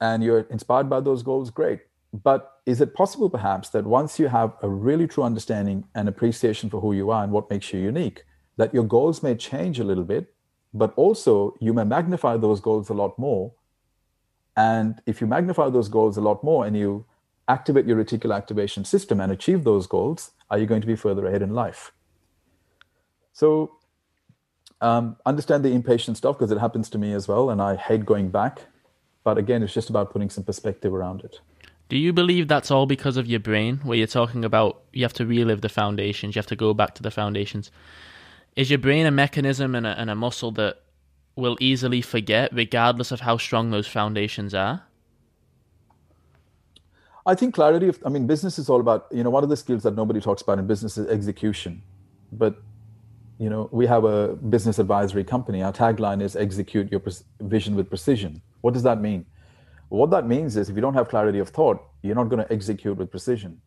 And 0.00 0.22
you're 0.22 0.40
inspired 0.50 0.90
by 0.90 1.00
those 1.00 1.22
goals, 1.22 1.50
great. 1.50 1.80
But 2.12 2.60
is 2.66 2.80
it 2.80 2.94
possible 2.94 3.30
perhaps 3.30 3.68
that 3.70 3.84
once 3.84 4.18
you 4.18 4.28
have 4.28 4.54
a 4.62 4.68
really 4.68 5.06
true 5.06 5.22
understanding 5.22 5.84
and 5.94 6.08
appreciation 6.08 6.70
for 6.70 6.80
who 6.80 6.92
you 6.92 7.10
are 7.10 7.22
and 7.22 7.32
what 7.32 7.50
makes 7.50 7.72
you 7.72 7.80
unique, 7.80 8.24
that 8.56 8.74
your 8.74 8.84
goals 8.84 9.22
may 9.22 9.34
change 9.36 9.78
a 9.78 9.84
little 9.84 10.04
bit, 10.04 10.34
but 10.74 10.92
also 10.96 11.54
you 11.60 11.72
may 11.72 11.84
magnify 11.84 12.36
those 12.36 12.60
goals 12.60 12.88
a 12.88 12.94
lot 12.94 13.18
more 13.18 13.52
and 14.56 15.00
if 15.06 15.20
you 15.20 15.26
magnify 15.26 15.70
those 15.70 15.88
goals 15.88 16.16
a 16.16 16.20
lot 16.20 16.42
more 16.44 16.66
and 16.66 16.76
you 16.76 17.06
activate 17.48 17.86
your 17.86 18.02
reticular 18.02 18.36
activation 18.36 18.84
system 18.84 19.20
and 19.20 19.32
achieve 19.32 19.64
those 19.64 19.86
goals, 19.86 20.32
are 20.50 20.58
you 20.58 20.66
going 20.66 20.80
to 20.80 20.86
be 20.86 20.96
further 20.96 21.26
ahead 21.26 21.42
in 21.42 21.54
life? 21.54 21.92
So 23.32 23.78
um, 24.80 25.16
understand 25.24 25.64
the 25.64 25.72
impatient 25.72 26.16
stuff 26.16 26.38
because 26.38 26.50
it 26.50 26.58
happens 26.58 26.90
to 26.90 26.98
me 26.98 27.12
as 27.12 27.28
well, 27.28 27.50
and 27.50 27.62
I 27.62 27.76
hate 27.76 28.04
going 28.04 28.30
back. 28.30 28.66
But 29.24 29.38
again, 29.38 29.62
it's 29.62 29.72
just 29.72 29.90
about 29.90 30.12
putting 30.12 30.30
some 30.30 30.44
perspective 30.44 30.92
around 30.92 31.22
it. 31.24 31.40
Do 31.90 31.98
you 31.98 32.12
believe 32.12 32.46
that's 32.46 32.70
all 32.70 32.86
because 32.86 33.16
of 33.16 33.26
your 33.26 33.40
brain, 33.40 33.80
where 33.82 33.98
you're 33.98 34.06
talking 34.06 34.44
about 34.44 34.82
you 34.92 35.02
have 35.02 35.12
to 35.14 35.26
relive 35.26 35.60
the 35.60 35.68
foundations, 35.68 36.36
you 36.36 36.38
have 36.38 36.46
to 36.46 36.56
go 36.56 36.72
back 36.72 36.94
to 36.94 37.02
the 37.02 37.10
foundations? 37.10 37.72
Is 38.54 38.70
your 38.70 38.78
brain 38.78 39.06
a 39.06 39.10
mechanism 39.10 39.74
and 39.74 39.84
a, 39.84 39.98
and 40.00 40.08
a 40.08 40.14
muscle 40.14 40.52
that 40.52 40.82
will 41.34 41.56
easily 41.60 42.00
forget, 42.00 42.52
regardless 42.52 43.10
of 43.10 43.20
how 43.20 43.36
strong 43.38 43.72
those 43.72 43.88
foundations 43.88 44.54
are? 44.54 44.84
I 47.26 47.34
think 47.34 47.56
clarity 47.56 47.88
of, 47.88 47.98
I 48.06 48.08
mean, 48.08 48.28
business 48.28 48.56
is 48.56 48.68
all 48.68 48.78
about, 48.78 49.08
you 49.10 49.24
know, 49.24 49.30
one 49.30 49.42
of 49.42 49.50
the 49.50 49.56
skills 49.56 49.82
that 49.82 49.96
nobody 49.96 50.20
talks 50.20 50.42
about 50.42 50.60
in 50.60 50.68
business 50.68 50.96
is 50.96 51.08
execution. 51.08 51.82
But, 52.30 52.62
you 53.38 53.50
know, 53.50 53.68
we 53.72 53.86
have 53.86 54.04
a 54.04 54.28
business 54.34 54.78
advisory 54.78 55.24
company. 55.24 55.60
Our 55.60 55.72
tagline 55.72 56.22
is 56.22 56.36
execute 56.36 56.92
your 56.92 57.02
vision 57.40 57.74
with 57.74 57.88
precision. 57.88 58.42
What 58.60 58.74
does 58.74 58.84
that 58.84 59.00
mean? 59.00 59.26
What 59.90 60.10
that 60.10 60.26
means 60.26 60.56
is 60.56 60.70
if 60.70 60.76
you 60.76 60.82
don't 60.82 60.94
have 60.94 61.08
clarity 61.08 61.40
of 61.40 61.48
thought, 61.48 61.82
you're 62.02 62.14
not 62.14 62.28
going 62.28 62.42
to 62.44 62.52
execute 62.52 62.96
with 62.96 63.10
precision. 63.10 63.60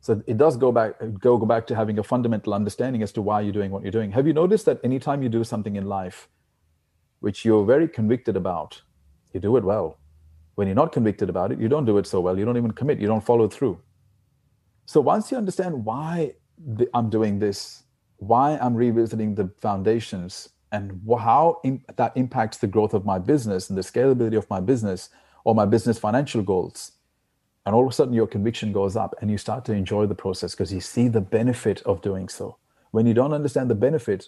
So 0.00 0.22
it 0.26 0.38
does 0.38 0.56
go 0.56 0.72
back 0.72 0.94
go, 1.20 1.36
go 1.36 1.46
back 1.46 1.66
to 1.68 1.74
having 1.74 1.98
a 1.98 2.02
fundamental 2.02 2.54
understanding 2.54 3.02
as 3.02 3.12
to 3.12 3.22
why 3.22 3.42
you're 3.42 3.52
doing 3.52 3.70
what 3.70 3.82
you're 3.82 3.92
doing. 3.92 4.12
Have 4.12 4.26
you 4.26 4.32
noticed 4.32 4.64
that 4.66 4.80
anytime 4.82 5.22
you 5.22 5.28
do 5.28 5.44
something 5.44 5.76
in 5.76 5.86
life, 5.86 6.28
which 7.20 7.44
you're 7.44 7.64
very 7.64 7.86
convicted 7.86 8.36
about, 8.36 8.82
you 9.32 9.40
do 9.40 9.56
it 9.56 9.64
well. 9.64 9.98
When 10.54 10.68
you're 10.68 10.74
not 10.74 10.92
convicted 10.92 11.28
about 11.28 11.52
it, 11.52 11.60
you 11.60 11.68
don't 11.68 11.84
do 11.84 11.98
it 11.98 12.06
so 12.06 12.20
well. 12.20 12.38
You 12.38 12.46
don't 12.46 12.56
even 12.56 12.70
commit, 12.70 12.98
you 12.98 13.06
don't 13.06 13.24
follow 13.24 13.46
through. 13.46 13.78
So 14.86 15.00
once 15.00 15.30
you 15.30 15.36
understand 15.36 15.84
why 15.84 16.34
I'm 16.94 17.10
doing 17.10 17.38
this, 17.40 17.82
why 18.16 18.56
I'm 18.56 18.74
revisiting 18.74 19.34
the 19.34 19.50
foundations, 19.60 20.48
and 20.72 21.00
how 21.18 21.60
that 21.96 22.12
impacts 22.16 22.58
the 22.58 22.66
growth 22.66 22.94
of 22.94 23.04
my 23.04 23.18
business 23.18 23.68
and 23.68 23.78
the 23.78 23.82
scalability 23.82 24.36
of 24.36 24.48
my 24.48 24.60
business 24.60 25.10
or 25.46 25.54
my 25.54 25.64
business 25.64 25.96
financial 25.96 26.42
goals, 26.42 26.90
and 27.64 27.72
all 27.72 27.86
of 27.86 27.90
a 27.90 27.94
sudden 27.94 28.12
your 28.12 28.26
conviction 28.26 28.72
goes 28.72 28.96
up 28.96 29.14
and 29.20 29.30
you 29.30 29.38
start 29.38 29.64
to 29.64 29.72
enjoy 29.72 30.04
the 30.04 30.14
process 30.14 30.50
because 30.54 30.72
you 30.72 30.80
see 30.80 31.06
the 31.06 31.20
benefit 31.20 31.80
of 31.82 32.02
doing 32.02 32.28
so. 32.28 32.56
When 32.90 33.06
you 33.06 33.14
don't 33.14 33.32
understand 33.32 33.70
the 33.70 33.76
benefit, 33.76 34.26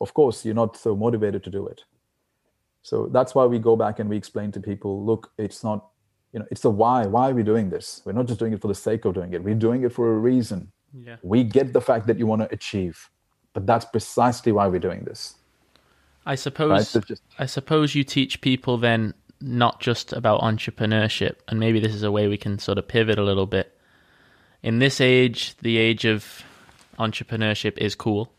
of 0.00 0.14
course, 0.14 0.46
you're 0.46 0.54
not 0.54 0.74
so 0.78 0.96
motivated 0.96 1.44
to 1.44 1.50
do 1.50 1.66
it. 1.66 1.84
So 2.80 3.06
that's 3.12 3.34
why 3.34 3.44
we 3.44 3.58
go 3.58 3.76
back 3.76 3.98
and 3.98 4.08
we 4.08 4.16
explain 4.16 4.50
to 4.52 4.60
people, 4.60 5.04
look, 5.04 5.30
it's 5.36 5.62
not, 5.62 5.88
you 6.32 6.38
know, 6.38 6.46
it's 6.50 6.62
the 6.62 6.70
why. 6.70 7.04
Why 7.04 7.28
are 7.28 7.34
we 7.34 7.42
doing 7.42 7.68
this? 7.68 8.00
We're 8.06 8.12
not 8.12 8.24
just 8.24 8.38
doing 8.38 8.54
it 8.54 8.62
for 8.62 8.68
the 8.68 8.74
sake 8.74 9.04
of 9.04 9.12
doing 9.12 9.34
it. 9.34 9.44
We're 9.44 9.54
doing 9.54 9.82
it 9.82 9.92
for 9.92 10.14
a 10.14 10.18
reason. 10.18 10.72
Yeah. 10.94 11.16
We 11.22 11.44
get 11.44 11.74
the 11.74 11.82
fact 11.82 12.06
that 12.06 12.18
you 12.18 12.26
want 12.26 12.40
to 12.42 12.48
achieve, 12.50 13.10
but 13.52 13.66
that's 13.66 13.84
precisely 13.84 14.52
why 14.52 14.68
we're 14.68 14.80
doing 14.80 15.04
this. 15.04 15.34
I 16.24 16.34
suppose. 16.34 16.70
Right? 16.70 16.86
So 16.86 17.00
just, 17.00 17.22
I 17.38 17.44
suppose 17.44 17.94
you 17.94 18.04
teach 18.04 18.40
people 18.40 18.78
then 18.78 19.12
not 19.40 19.80
just 19.80 20.12
about 20.12 20.40
entrepreneurship, 20.40 21.36
and 21.48 21.60
maybe 21.60 21.80
this 21.80 21.94
is 21.94 22.02
a 22.02 22.10
way 22.10 22.28
we 22.28 22.36
can 22.36 22.58
sort 22.58 22.78
of 22.78 22.88
pivot 22.88 23.18
a 23.18 23.22
little 23.22 23.46
bit. 23.46 23.78
In 24.62 24.78
this 24.78 25.00
age, 25.00 25.56
the 25.58 25.76
age 25.76 26.04
of 26.04 26.42
entrepreneurship 26.98 27.76
is 27.78 27.94
cool. 27.94 28.32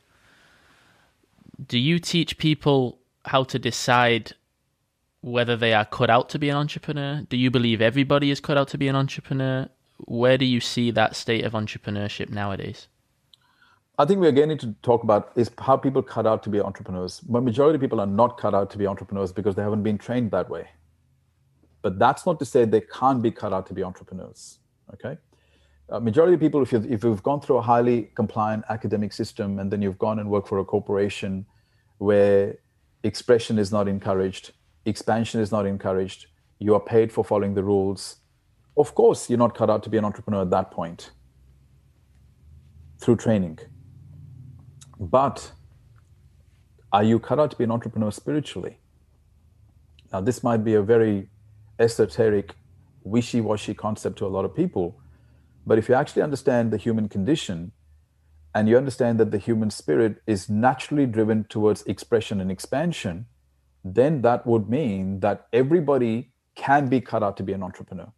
Do 1.65 1.79
you 1.79 1.99
teach 1.99 2.37
people 2.37 2.99
how 3.25 3.43
to 3.45 3.59
decide 3.59 4.33
whether 5.21 5.55
they 5.55 5.73
are 5.73 5.85
cut 5.85 6.09
out 6.09 6.29
to 6.29 6.39
be 6.39 6.49
an 6.49 6.57
entrepreneur? 6.57 7.21
Do 7.29 7.37
you 7.37 7.51
believe 7.51 7.81
everybody 7.81 8.31
is 8.31 8.39
cut 8.39 8.57
out 8.57 8.67
to 8.69 8.77
be 8.77 8.87
an 8.87 8.95
entrepreneur? 8.95 9.69
Where 9.97 10.37
do 10.37 10.45
you 10.45 10.59
see 10.59 10.91
that 10.91 11.15
state 11.15 11.43
of 11.43 11.53
entrepreneurship 11.53 12.29
nowadays? 12.29 12.87
I 13.99 14.05
think 14.05 14.21
we 14.21 14.27
again 14.27 14.49
need 14.49 14.59
to 14.59 14.75
talk 14.83 15.03
about 15.03 15.31
is 15.35 15.49
how 15.57 15.75
people 15.75 16.03
cut 16.03 16.27
out 16.27 16.43
to 16.43 16.49
be 16.49 16.61
entrepreneurs. 16.61 17.19
But 17.21 17.41
majority 17.41 17.75
of 17.75 17.81
people 17.81 17.99
are 17.99 18.05
not 18.05 18.37
cut 18.37 18.53
out 18.53 18.69
to 18.71 18.77
be 18.77 18.85
entrepreneurs 18.85 19.31
because 19.31 19.55
they 19.55 19.63
haven't 19.63 19.81
been 19.81 19.97
trained 19.97 20.29
that 20.31 20.49
way. 20.49 20.67
But 21.81 21.99
that's 21.99 22.25
not 22.25 22.39
to 22.39 22.45
say 22.45 22.65
they 22.65 22.81
can't 22.81 23.21
be 23.21 23.31
cut 23.31 23.53
out 23.53 23.67
to 23.67 23.73
be 23.73 23.83
entrepreneurs. 23.83 24.59
Okay. 24.93 25.17
Uh, 25.89 25.99
majority 25.99 26.33
of 26.33 26.39
people, 26.39 26.61
if, 26.61 26.71
you 26.73 26.85
if 26.89 27.03
you've 27.03 27.23
gone 27.23 27.39
through 27.39 27.57
a 27.57 27.61
highly 27.61 28.09
compliant 28.15 28.65
academic 28.69 29.13
system 29.13 29.59
and 29.59 29.71
then 29.71 29.81
you've 29.81 29.97
gone 29.97 30.19
and 30.19 30.29
worked 30.29 30.47
for 30.49 30.59
a 30.59 30.65
corporation 30.65 31.45
where 31.99 32.57
expression 33.03 33.57
is 33.57 33.71
not 33.71 33.87
encouraged, 33.87 34.51
expansion 34.85 35.39
is 35.39 35.51
not 35.51 35.65
encouraged, 35.65 36.27
you 36.59 36.73
are 36.73 36.79
paid 36.79 37.11
for 37.11 37.23
following 37.23 37.53
the 37.53 37.63
rules. 37.63 38.17
Of 38.75 38.95
course, 38.95 39.29
you're 39.29 39.39
not 39.39 39.55
cut 39.55 39.69
out 39.69 39.81
to 39.83 39.89
be 39.89 39.97
an 39.97 40.03
entrepreneur 40.05 40.41
at 40.41 40.49
that 40.49 40.71
point 40.71 41.11
through 42.99 43.15
training. 43.17 43.59
But 44.99 45.51
are 46.91 47.03
you 47.03 47.19
cut 47.19 47.39
out 47.39 47.51
to 47.51 47.57
be 47.57 47.63
an 47.63 47.71
entrepreneur 47.71 48.11
spiritually? 48.11 48.79
Now, 50.11 50.21
this 50.21 50.43
might 50.43 50.63
be 50.63 50.73
a 50.73 50.81
very 50.81 51.29
esoteric, 51.79 52.55
wishy 53.03 53.41
washy 53.41 53.73
concept 53.73 54.17
to 54.19 54.25
a 54.25 54.27
lot 54.27 54.45
of 54.45 54.55
people. 54.55 54.99
But 55.65 55.77
if 55.77 55.89
you 55.89 55.95
actually 55.95 56.21
understand 56.21 56.71
the 56.71 56.77
human 56.77 57.09
condition, 57.09 57.71
and 58.57 58.67
you 58.67 58.75
understand 58.75 59.19
that 59.19 59.29
the 59.29 59.37
human 59.37 59.69
spirit 59.69 60.21
is 60.25 60.49
naturally 60.49 61.05
driven 61.05 61.43
towards 61.43 61.83
expression 61.83 62.41
and 62.41 62.49
expansion, 62.49 63.27
then 63.83 64.21
that 64.23 64.47
would 64.47 64.67
mean 64.67 65.19
that 65.19 65.47
everybody 65.53 66.31
can 66.55 66.87
be 66.89 66.99
cut 66.99 67.21
out 67.21 67.37
to 67.37 67.43
be 67.43 67.53
an 67.53 67.61
entrepreneur. 67.61 68.11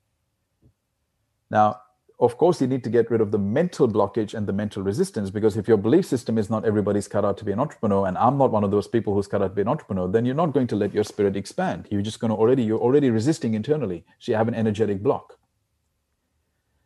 Now, 1.51 1.81
of 2.21 2.37
course, 2.37 2.59
you 2.59 2.67
need 2.67 2.83
to 2.83 2.89
get 2.89 3.09
rid 3.09 3.21
of 3.21 3.31
the 3.31 3.37
mental 3.37 3.87
blockage 3.87 4.33
and 4.33 4.45
the 4.45 4.51
mental 4.51 4.83
resistance 4.83 5.29
because 5.29 5.55
if 5.55 5.69
your 5.69 5.77
belief 5.77 6.05
system 6.05 6.37
is 6.37 6.49
not 6.49 6.65
everybody's 6.65 7.07
cut 7.07 7.23
out 7.23 7.37
to 7.37 7.45
be 7.45 7.53
an 7.53 7.59
entrepreneur, 7.59 8.07
and 8.07 8.17
I'm 8.17 8.37
not 8.37 8.51
one 8.51 8.65
of 8.65 8.71
those 8.71 8.87
people 8.87 9.13
who's 9.13 9.27
cut 9.27 9.41
out 9.41 9.49
to 9.49 9.55
be 9.55 9.61
an 9.61 9.69
entrepreneur, 9.69 10.07
then 10.07 10.25
you're 10.25 10.35
not 10.35 10.53
going 10.53 10.67
to 10.67 10.75
let 10.75 10.93
your 10.93 11.05
spirit 11.05 11.37
expand. 11.37 11.87
You're 11.89 12.01
just 12.01 12.19
going 12.19 12.31
to 12.31 12.35
already, 12.35 12.63
you're 12.63 12.79
already 12.79 13.09
resisting 13.09 13.53
internally. 13.53 14.03
So 14.19 14.33
you 14.33 14.37
have 14.37 14.49
an 14.49 14.53
energetic 14.53 15.01
block. 15.01 15.37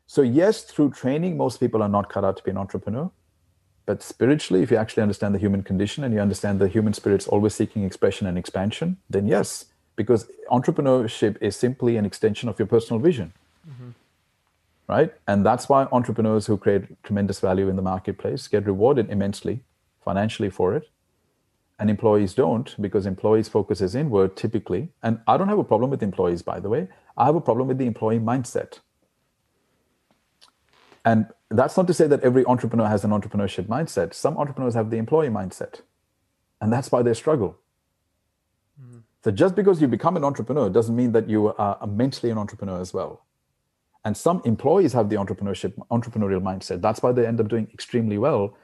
So, 0.05 0.21
yes, 0.21 0.63
through 0.63 0.91
training, 0.91 1.35
most 1.37 1.59
people 1.59 1.81
are 1.81 1.89
not 1.89 2.09
cut 2.09 2.23
out 2.23 2.37
to 2.37 2.43
be 2.43 2.51
an 2.51 2.57
entrepreneur. 2.57 3.09
But 3.87 4.03
spiritually, 4.03 4.61
if 4.61 4.69
you 4.69 4.77
actually 4.77 5.01
understand 5.01 5.33
the 5.33 5.39
human 5.39 5.63
condition 5.63 6.03
and 6.03 6.13
you 6.13 6.19
understand 6.19 6.59
the 6.59 6.67
human 6.67 6.93
spirit's 6.93 7.27
always 7.27 7.55
seeking 7.55 7.83
expression 7.83 8.27
and 8.27 8.37
expansion, 8.37 8.97
then 9.09 9.27
yes, 9.27 9.65
because 9.95 10.27
entrepreneurship 10.51 11.37
is 11.41 11.55
simply 11.55 11.97
an 11.97 12.05
extension 12.05 12.47
of 12.49 12.59
your 12.59 12.67
personal 12.67 12.99
vision. 12.99 13.33
Mm-hmm. 13.67 13.89
Right? 14.93 15.11
And 15.27 15.43
that's 15.43 15.67
why 15.69 15.87
entrepreneurs 15.91 16.45
who 16.45 16.55
create 16.55 16.83
tremendous 17.03 17.39
value 17.39 17.67
in 17.67 17.75
the 17.75 17.81
marketplace 17.81 18.47
get 18.47 18.67
rewarded 18.67 19.09
immensely 19.09 19.55
financially 20.05 20.51
for 20.51 20.75
it. 20.75 20.85
And 21.79 21.89
employees 21.89 22.35
don't 22.35 22.69
because 22.79 23.07
employees 23.07 23.47
focuses 23.49 23.95
inward 23.95 24.37
typically. 24.37 24.89
And 25.01 25.19
I 25.25 25.37
don't 25.37 25.49
have 25.49 25.57
a 25.57 25.63
problem 25.63 25.89
with 25.89 26.03
employees, 26.03 26.43
by 26.43 26.59
the 26.59 26.69
way. 26.69 26.89
I 27.17 27.25
have 27.25 27.35
a 27.35 27.41
problem 27.41 27.67
with 27.69 27.79
the 27.79 27.87
employee 27.87 28.19
mindset. 28.19 28.81
And 31.03 31.25
that's 31.49 31.75
not 31.75 31.87
to 31.87 31.93
say 31.93 32.07
that 32.07 32.21
every 32.21 32.45
entrepreneur 32.45 32.87
has 32.87 33.03
an 33.03 33.11
entrepreneurship 33.11 33.65
mindset. 33.65 34.13
Some 34.13 34.37
entrepreneurs 34.37 34.75
have 34.75 34.89
the 34.91 34.97
employee 34.97 35.29
mindset, 35.29 35.81
and 36.61 36.71
that's 36.71 36.91
why 36.91 37.01
they 37.01 37.13
struggle. 37.13 37.57
Mm-hmm. 38.81 38.99
So 39.23 39.31
just 39.31 39.55
because 39.55 39.81
you 39.81 39.87
become 39.87 40.17
an 40.17 40.23
entrepreneur 40.23 40.69
doesn't 40.69 40.95
mean 40.95 41.11
that 41.13 41.29
you 41.29 41.53
are 41.53 41.87
mentally 41.87 42.31
an 42.31 42.37
entrepreneur 42.37 42.79
as 42.79 42.93
well. 42.93 43.25
And 44.05 44.15
some 44.17 44.41
employees 44.45 44.93
have 44.93 45.09
the 45.09 45.15
entrepreneurship 45.15 45.73
entrepreneurial 45.89 46.41
mindset. 46.41 46.81
That's 46.81 47.01
why 47.01 47.11
they 47.13 47.25
end 47.25 47.39
up 47.39 47.47
doing 47.47 47.69
extremely 47.73 48.17
well, 48.17 48.57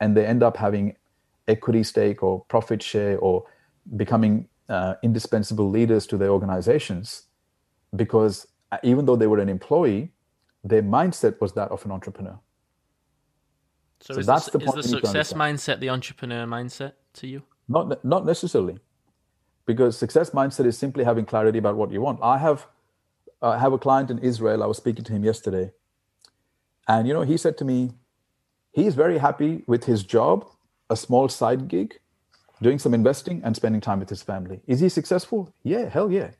and 0.00 0.16
they 0.16 0.26
end 0.26 0.42
up 0.42 0.56
having 0.56 0.96
equity 1.48 1.82
stake 1.82 2.22
or 2.22 2.44
profit 2.48 2.82
share 2.82 3.18
or 3.18 3.44
becoming 3.96 4.48
uh, 4.68 4.94
indispensable 5.02 5.68
leaders 5.70 6.06
to 6.06 6.16
their 6.16 6.30
organizations 6.30 7.24
because 7.96 8.46
uh, 8.70 8.78
even 8.82 9.04
though 9.06 9.16
they 9.16 9.26
were 9.26 9.38
an 9.38 9.48
employee 9.48 10.12
their 10.64 10.82
mindset 10.82 11.40
was 11.40 11.52
that 11.54 11.70
of 11.70 11.84
an 11.84 11.90
entrepreneur. 11.90 12.38
So, 14.00 14.14
so 14.14 14.20
is 14.20 14.26
that's 14.26 14.46
the, 14.46 14.58
the 14.58 14.64
is 14.64 14.74
the 14.74 14.82
success 14.82 15.32
mindset 15.32 15.80
the 15.80 15.90
entrepreneur 15.90 16.46
mindset 16.46 16.92
to 17.14 17.26
you? 17.26 17.42
Not 17.68 18.04
not 18.04 18.26
necessarily, 18.26 18.78
because 19.66 19.96
success 19.96 20.30
mindset 20.30 20.66
is 20.66 20.76
simply 20.76 21.04
having 21.04 21.24
clarity 21.24 21.58
about 21.58 21.76
what 21.76 21.90
you 21.92 22.00
want. 22.00 22.20
I 22.22 22.38
have 22.38 22.66
Uh, 23.42 23.50
I 23.50 23.58
have 23.58 23.72
a 23.72 23.78
client 23.78 24.10
in 24.10 24.18
Israel. 24.18 24.62
I 24.62 24.66
was 24.66 24.78
speaking 24.78 25.04
to 25.04 25.12
him 25.12 25.24
yesterday, 25.24 25.72
and 26.88 27.08
you 27.08 27.14
know 27.14 27.22
he 27.22 27.36
said 27.36 27.58
to 27.58 27.64
me, 27.64 27.92
he's 28.72 28.94
very 28.94 29.18
happy 29.18 29.64
with 29.66 29.84
his 29.84 30.04
job, 30.04 30.46
a 30.90 30.96
small 30.96 31.28
side 31.28 31.68
gig, 31.68 32.00
doing 32.62 32.78
some 32.78 32.94
investing 32.94 33.42
and 33.44 33.56
spending 33.56 33.80
time 33.80 34.00
with 34.00 34.10
his 34.10 34.22
family. 34.22 34.60
Is 34.66 34.80
he 34.80 34.88
successful? 34.88 35.52
Yeah, 35.64 35.88
hell 35.88 36.12
yeah, 36.12 36.30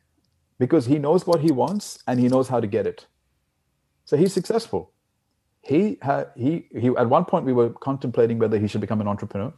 because 0.59 0.87
he 0.87 0.99
knows 0.99 1.27
what 1.27 1.41
he 1.41 1.53
wants 1.53 2.03
and 2.07 2.21
he 2.21 2.29
knows 2.29 2.49
how 2.49 2.61
to 2.61 2.67
get 2.69 2.87
it. 2.87 3.07
So 4.05 4.17
he's 4.17 4.33
successful 4.33 4.93
he 5.63 5.99
had 6.03 6.29
he 6.37 6.67
he 6.77 6.89
at 6.99 7.09
one 7.09 7.25
point 7.25 7.45
we 7.47 7.53
were 7.53 7.71
contemplating 7.71 8.39
whether 8.39 8.59
he 8.59 8.67
should 8.67 8.81
become 8.81 9.01
an 9.01 9.09
entrepreneur 9.09 9.53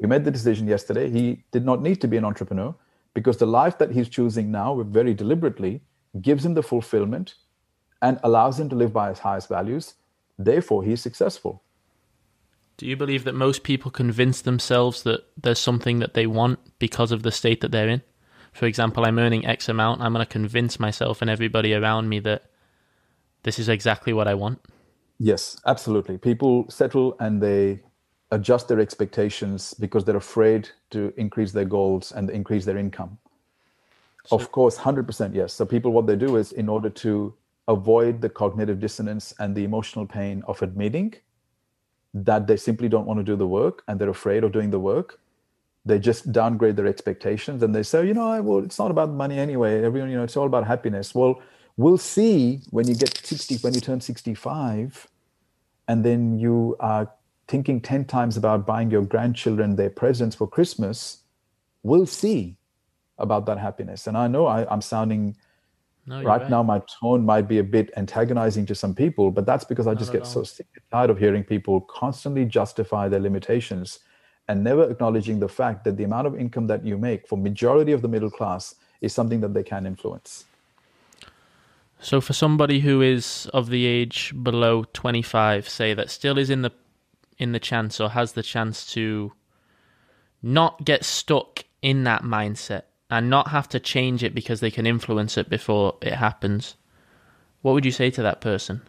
we 0.00 0.08
made 0.08 0.24
the 0.24 0.30
decision 0.30 0.66
yesterday 0.66 1.10
he 1.10 1.44
did 1.52 1.64
not 1.64 1.82
need 1.82 2.00
to 2.00 2.08
be 2.08 2.16
an 2.16 2.24
entrepreneur 2.24 2.74
because 3.14 3.36
the 3.36 3.46
life 3.46 3.76
that 3.78 3.92
he's 3.92 4.08
choosing 4.08 4.50
now 4.50 4.82
very 4.84 5.14
deliberately 5.14 5.82
gives 6.20 6.44
him 6.44 6.54
the 6.54 6.62
fulfillment 6.62 7.34
and 8.00 8.18
allows 8.22 8.58
him 8.58 8.68
to 8.68 8.76
live 8.76 8.92
by 8.92 9.08
his 9.08 9.20
highest 9.20 9.48
values 9.48 9.94
therefore 10.38 10.84
he's 10.84 11.00
successful 11.00 11.62
do 12.76 12.86
you 12.86 12.96
believe 12.96 13.24
that 13.24 13.34
most 13.34 13.62
people 13.62 13.90
convince 13.90 14.40
themselves 14.42 15.02
that 15.02 15.24
there's 15.40 15.58
something 15.58 15.98
that 16.00 16.14
they 16.14 16.26
want 16.26 16.58
because 16.78 17.12
of 17.12 17.22
the 17.22 17.32
state 17.32 17.60
that 17.60 17.70
they're 17.70 17.88
in 17.88 18.02
for 18.52 18.66
example 18.66 19.04
i'm 19.04 19.18
earning 19.18 19.46
x 19.46 19.68
amount 19.68 20.00
i'm 20.00 20.12
going 20.12 20.24
to 20.24 20.30
convince 20.30 20.80
myself 20.80 21.22
and 21.22 21.30
everybody 21.30 21.72
around 21.74 22.08
me 22.08 22.18
that 22.18 22.42
this 23.44 23.58
is 23.58 23.68
exactly 23.68 24.12
what 24.12 24.28
i 24.28 24.34
want 24.34 24.58
Yes, 25.24 25.56
absolutely. 25.66 26.18
People 26.18 26.66
settle 26.68 27.14
and 27.20 27.40
they 27.40 27.80
adjust 28.32 28.66
their 28.66 28.80
expectations 28.80 29.72
because 29.74 30.04
they're 30.04 30.16
afraid 30.16 30.68
to 30.90 31.14
increase 31.16 31.52
their 31.52 31.64
goals 31.64 32.10
and 32.10 32.28
increase 32.28 32.64
their 32.64 32.76
income. 32.76 33.18
So, 34.24 34.36
of 34.36 34.52
course, 34.52 34.78
100% 34.78 35.34
yes. 35.34 35.52
So, 35.52 35.66
people, 35.66 35.92
what 35.92 36.06
they 36.06 36.16
do 36.16 36.36
is 36.36 36.52
in 36.52 36.68
order 36.68 36.90
to 36.90 37.34
avoid 37.68 38.20
the 38.20 38.28
cognitive 38.28 38.80
dissonance 38.80 39.34
and 39.38 39.54
the 39.54 39.64
emotional 39.64 40.06
pain 40.06 40.42
of 40.46 40.62
admitting 40.62 41.14
that 42.14 42.46
they 42.46 42.56
simply 42.56 42.88
don't 42.88 43.06
want 43.06 43.18
to 43.18 43.24
do 43.24 43.36
the 43.36 43.46
work 43.46 43.82
and 43.88 44.00
they're 44.00 44.10
afraid 44.10 44.44
of 44.44 44.52
doing 44.52 44.70
the 44.70 44.78
work, 44.78 45.18
they 45.84 45.98
just 45.98 46.30
downgrade 46.30 46.76
their 46.76 46.86
expectations 46.86 47.62
and 47.62 47.74
they 47.74 47.82
say, 47.82 48.06
you 48.06 48.14
know, 48.14 48.40
well, 48.42 48.58
it's 48.58 48.78
not 48.78 48.90
about 48.90 49.10
money 49.10 49.38
anyway. 49.38 49.82
Everyone, 49.82 50.10
you 50.10 50.16
know, 50.16 50.22
it's 50.22 50.36
all 50.36 50.46
about 50.46 50.66
happiness. 50.66 51.14
Well, 51.14 51.40
we'll 51.76 51.98
see 51.98 52.60
when 52.70 52.86
you 52.86 52.94
get 52.94 53.16
60, 53.24 53.56
when 53.56 53.74
you 53.74 53.80
turn 53.80 54.00
65 54.00 55.08
and 55.88 56.04
then 56.04 56.38
you 56.38 56.76
are 56.78 57.10
thinking 57.48 57.80
10 57.80 58.04
times 58.04 58.36
about 58.36 58.66
buying 58.66 58.90
your 58.90 59.02
grandchildren 59.02 59.76
their 59.76 59.90
presents 59.90 60.36
for 60.36 60.46
Christmas, 60.46 61.22
we'll 61.82 62.06
see 62.06 62.56
about 63.22 63.46
that 63.46 63.58
happiness. 63.58 64.06
And 64.06 64.16
I 64.16 64.26
know 64.28 64.46
I, 64.46 64.70
am 64.72 64.80
sounding 64.80 65.36
no, 66.04 66.16
right, 66.16 66.40
right, 66.40 66.50
now, 66.50 66.62
my 66.64 66.82
tone 67.00 67.24
might 67.24 67.46
be 67.46 67.58
a 67.58 67.64
bit 67.64 67.92
antagonizing 67.96 68.66
to 68.66 68.74
some 68.74 68.92
people, 68.92 69.30
but 69.30 69.46
that's 69.46 69.64
because 69.64 69.86
I 69.86 69.94
just 69.94 70.12
get 70.12 70.26
so 70.26 70.42
sick 70.42 70.66
and 70.74 70.82
tired 70.90 71.10
of 71.10 71.18
hearing 71.18 71.44
people 71.44 71.80
constantly 71.82 72.44
justify 72.44 73.08
their 73.08 73.20
limitations 73.20 74.00
and 74.48 74.64
never 74.64 74.90
acknowledging 74.90 75.38
the 75.38 75.48
fact 75.48 75.84
that 75.84 75.96
the 75.96 76.02
amount 76.02 76.26
of 76.26 76.38
income 76.38 76.66
that 76.66 76.84
you 76.84 76.98
make 76.98 77.28
for 77.28 77.38
majority 77.38 77.92
of 77.92 78.02
the 78.02 78.08
middle 78.08 78.30
class 78.30 78.74
is 79.00 79.12
something 79.12 79.40
that 79.40 79.54
they 79.54 79.62
can 79.62 79.86
influence. 79.86 80.44
So 82.00 82.20
for 82.20 82.32
somebody 82.32 82.80
who 82.80 83.00
is 83.00 83.48
of 83.54 83.70
the 83.70 83.86
age 83.86 84.34
below 84.42 84.84
25, 84.92 85.68
say 85.68 85.94
that 85.94 86.10
still 86.10 86.36
is 86.36 86.50
in 86.50 86.62
the 86.62 86.72
in 87.38 87.52
the 87.52 87.60
chance 87.60 88.00
or 88.00 88.10
has 88.10 88.32
the 88.32 88.42
chance 88.42 88.92
to 88.92 89.32
not 90.42 90.84
get 90.84 91.04
stuck 91.04 91.64
in 91.80 92.04
that 92.04 92.22
mindset 92.22 92.82
and 93.12 93.28
not 93.28 93.48
have 93.48 93.68
to 93.68 93.78
change 93.78 94.24
it 94.24 94.34
because 94.34 94.60
they 94.60 94.70
can 94.70 94.86
influence 94.86 95.36
it 95.36 95.50
before 95.50 95.98
it 96.00 96.14
happens. 96.14 96.76
What 97.60 97.72
would 97.74 97.84
you 97.84 97.92
say 97.92 98.10
to 98.10 98.22
that 98.22 98.40
person? 98.40 98.80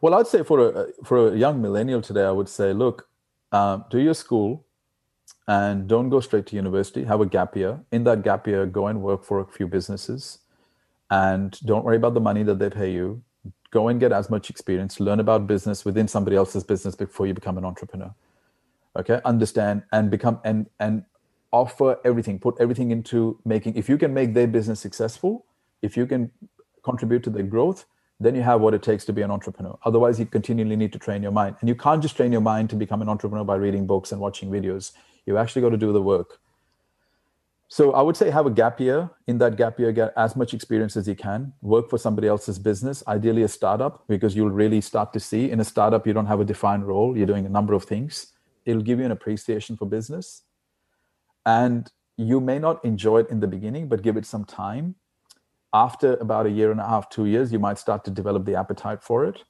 Well, 0.00 0.14
I'd 0.14 0.26
say 0.26 0.42
for 0.42 0.58
a 0.60 0.86
for 1.04 1.28
a 1.28 1.36
young 1.36 1.60
millennial 1.60 2.00
today, 2.00 2.24
I 2.24 2.30
would 2.30 2.48
say, 2.48 2.72
look, 2.72 3.06
uh, 3.52 3.80
do 3.90 3.98
your 3.98 4.14
school, 4.14 4.64
and 5.46 5.86
don't 5.86 6.08
go 6.08 6.20
straight 6.20 6.46
to 6.46 6.56
university. 6.56 7.04
Have 7.04 7.20
a 7.20 7.26
gap 7.26 7.54
year. 7.54 7.80
In 7.92 8.04
that 8.04 8.22
gap 8.22 8.46
year, 8.46 8.64
go 8.64 8.86
and 8.86 9.02
work 9.02 9.24
for 9.24 9.40
a 9.40 9.46
few 9.46 9.66
businesses 9.66 10.38
and 11.10 11.60
don't 11.66 11.84
worry 11.84 11.96
about 11.96 12.14
the 12.14 12.20
money 12.20 12.42
that 12.44 12.58
they 12.58 12.70
pay 12.70 12.90
you. 12.90 13.22
Go 13.72 13.88
and 13.88 14.00
get 14.00 14.10
as 14.10 14.30
much 14.30 14.48
experience, 14.48 15.00
learn 15.00 15.20
about 15.20 15.46
business 15.46 15.84
within 15.84 16.08
somebody 16.08 16.36
else's 16.36 16.64
business 16.64 16.94
before 16.94 17.26
you 17.26 17.34
become 17.34 17.58
an 17.58 17.64
entrepreneur. 17.64 18.14
Okay, 18.96 19.20
understand 19.26 19.82
and 19.92 20.10
become 20.10 20.40
and 20.44 20.66
and 20.80 21.04
offer 21.54 21.98
everything, 22.04 22.38
put 22.40 22.56
everything 22.58 22.90
into 22.90 23.38
making. 23.44 23.76
If 23.76 23.88
you 23.88 23.96
can 23.96 24.12
make 24.12 24.34
their 24.34 24.48
business 24.48 24.80
successful, 24.80 25.46
if 25.82 25.96
you 25.96 26.04
can 26.04 26.30
contribute 26.82 27.22
to 27.24 27.30
their 27.30 27.44
growth, 27.44 27.84
then 28.18 28.34
you 28.34 28.42
have 28.42 28.60
what 28.60 28.74
it 28.74 28.82
takes 28.82 29.04
to 29.04 29.12
be 29.12 29.22
an 29.22 29.30
entrepreneur. 29.30 29.78
Otherwise, 29.84 30.18
you 30.18 30.26
continually 30.26 30.76
need 30.76 30.92
to 30.92 30.98
train 30.98 31.22
your 31.22 31.32
mind. 31.32 31.56
And 31.60 31.68
you 31.68 31.76
can't 31.76 32.02
just 32.02 32.16
train 32.16 32.32
your 32.32 32.40
mind 32.40 32.70
to 32.70 32.76
become 32.76 33.02
an 33.02 33.08
entrepreneur 33.08 33.44
by 33.44 33.56
reading 33.56 33.86
books 33.86 34.10
and 34.12 34.20
watching 34.20 34.50
videos. 34.50 34.92
You 35.26 35.38
actually 35.38 35.62
got 35.62 35.70
to 35.70 35.76
do 35.76 35.92
the 35.92 36.02
work. 36.02 36.40
So 37.68 37.92
I 37.92 38.02
would 38.02 38.16
say 38.16 38.30
have 38.30 38.46
a 38.46 38.50
gap 38.50 38.80
year. 38.80 39.10
In 39.26 39.38
that 39.38 39.56
gap 39.56 39.78
year, 39.78 39.92
get 39.92 40.12
as 40.16 40.36
much 40.36 40.54
experience 40.54 40.96
as 40.96 41.06
you 41.08 41.14
can. 41.14 41.52
Work 41.62 41.88
for 41.88 41.98
somebody 41.98 42.28
else's 42.28 42.58
business, 42.58 43.02
ideally 43.08 43.42
a 43.42 43.48
startup, 43.48 44.04
because 44.08 44.36
you'll 44.36 44.50
really 44.50 44.80
start 44.80 45.12
to 45.12 45.20
see 45.20 45.50
in 45.50 45.60
a 45.60 45.64
startup 45.64 46.06
you 46.06 46.12
don't 46.12 46.26
have 46.26 46.40
a 46.40 46.44
defined 46.44 46.86
role. 46.86 47.16
You're 47.16 47.32
doing 47.34 47.46
a 47.46 47.54
number 47.58 47.74
of 47.74 47.84
things. 47.84 48.32
It'll 48.64 48.82
give 48.82 48.98
you 48.98 49.04
an 49.04 49.12
appreciation 49.12 49.76
for 49.76 49.86
business, 49.86 50.42
and 51.46 51.90
you 52.16 52.40
may 52.40 52.58
not 52.58 52.84
enjoy 52.84 53.20
it 53.20 53.30
in 53.30 53.40
the 53.40 53.46
beginning, 53.46 53.88
but 53.88 54.02
give 54.02 54.16
it 54.16 54.26
some 54.26 54.44
time. 54.44 54.94
After 55.72 56.14
about 56.16 56.46
a 56.46 56.50
year 56.50 56.70
and 56.70 56.80
a 56.80 56.86
half, 56.86 57.08
two 57.10 57.26
years, 57.26 57.52
you 57.52 57.58
might 57.58 57.78
start 57.78 58.04
to 58.04 58.10
develop 58.10 58.44
the 58.44 58.54
appetite 58.54 59.02
for 59.02 59.24
it, 59.24 59.42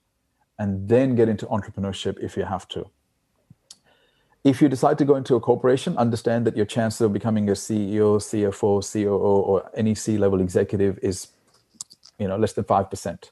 and 0.58 0.88
then 0.88 1.14
get 1.14 1.28
into 1.28 1.46
entrepreneurship 1.46 2.18
if 2.20 2.36
you 2.36 2.44
have 2.44 2.66
to 2.68 2.90
if 4.44 4.60
you 4.60 4.68
decide 4.68 4.98
to 4.98 5.06
go 5.06 5.16
into 5.16 5.34
a 5.34 5.40
corporation, 5.40 5.96
understand 5.96 6.46
that 6.46 6.54
your 6.54 6.66
chances 6.66 7.00
of 7.00 7.14
becoming 7.14 7.48
a 7.48 7.52
CEO, 7.52 8.18
CFO, 8.18 8.92
COO, 8.92 9.16
or 9.16 9.70
any 9.74 9.94
C-level 9.94 10.40
executive 10.40 10.98
is, 11.02 11.28
you 12.18 12.28
know, 12.28 12.36
less 12.36 12.52
than 12.52 12.64
five 12.64 12.90
percent. 12.90 13.30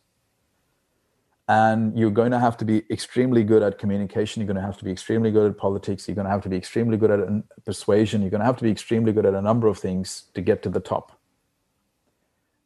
And 1.49 1.99
you're 1.99 2.11
going 2.11 2.31
to 2.31 2.39
have 2.39 2.57
to 2.59 2.65
be 2.65 2.83
extremely 2.91 3.43
good 3.43 3.63
at 3.63 3.79
communication. 3.79 4.41
You're 4.41 4.47
going 4.47 4.63
to 4.63 4.63
have 4.63 4.79
to 4.79 4.85
be 4.85 4.93
extremely 4.93 5.31
good 5.31 5.51
at 5.51 5.59
politics. 5.59 6.07
You're 6.07 6.15
going 6.15 6.27
to 6.27 6.31
have 6.31 6.43
to 6.43 6.49
be 6.49 6.57
extremely 6.57 6.97
good 6.97 7.11
at 7.11 7.65
persuasion. 7.65 8.23
You're 8.23 8.31
going 8.31 8.41
to 8.41 8.47
have 8.47 8.57
to 8.59 8.65
be 8.65 8.71
extremely 8.71 9.13
good 9.13 9.27
at 9.27 9.35
a 9.35 9.43
number 9.43 9.67
of 9.67 9.79
things 9.79 10.25
to 10.35 10.41
get 10.41 10.63
to 10.63 10.71
the 10.71 10.81
top. 10.81 11.19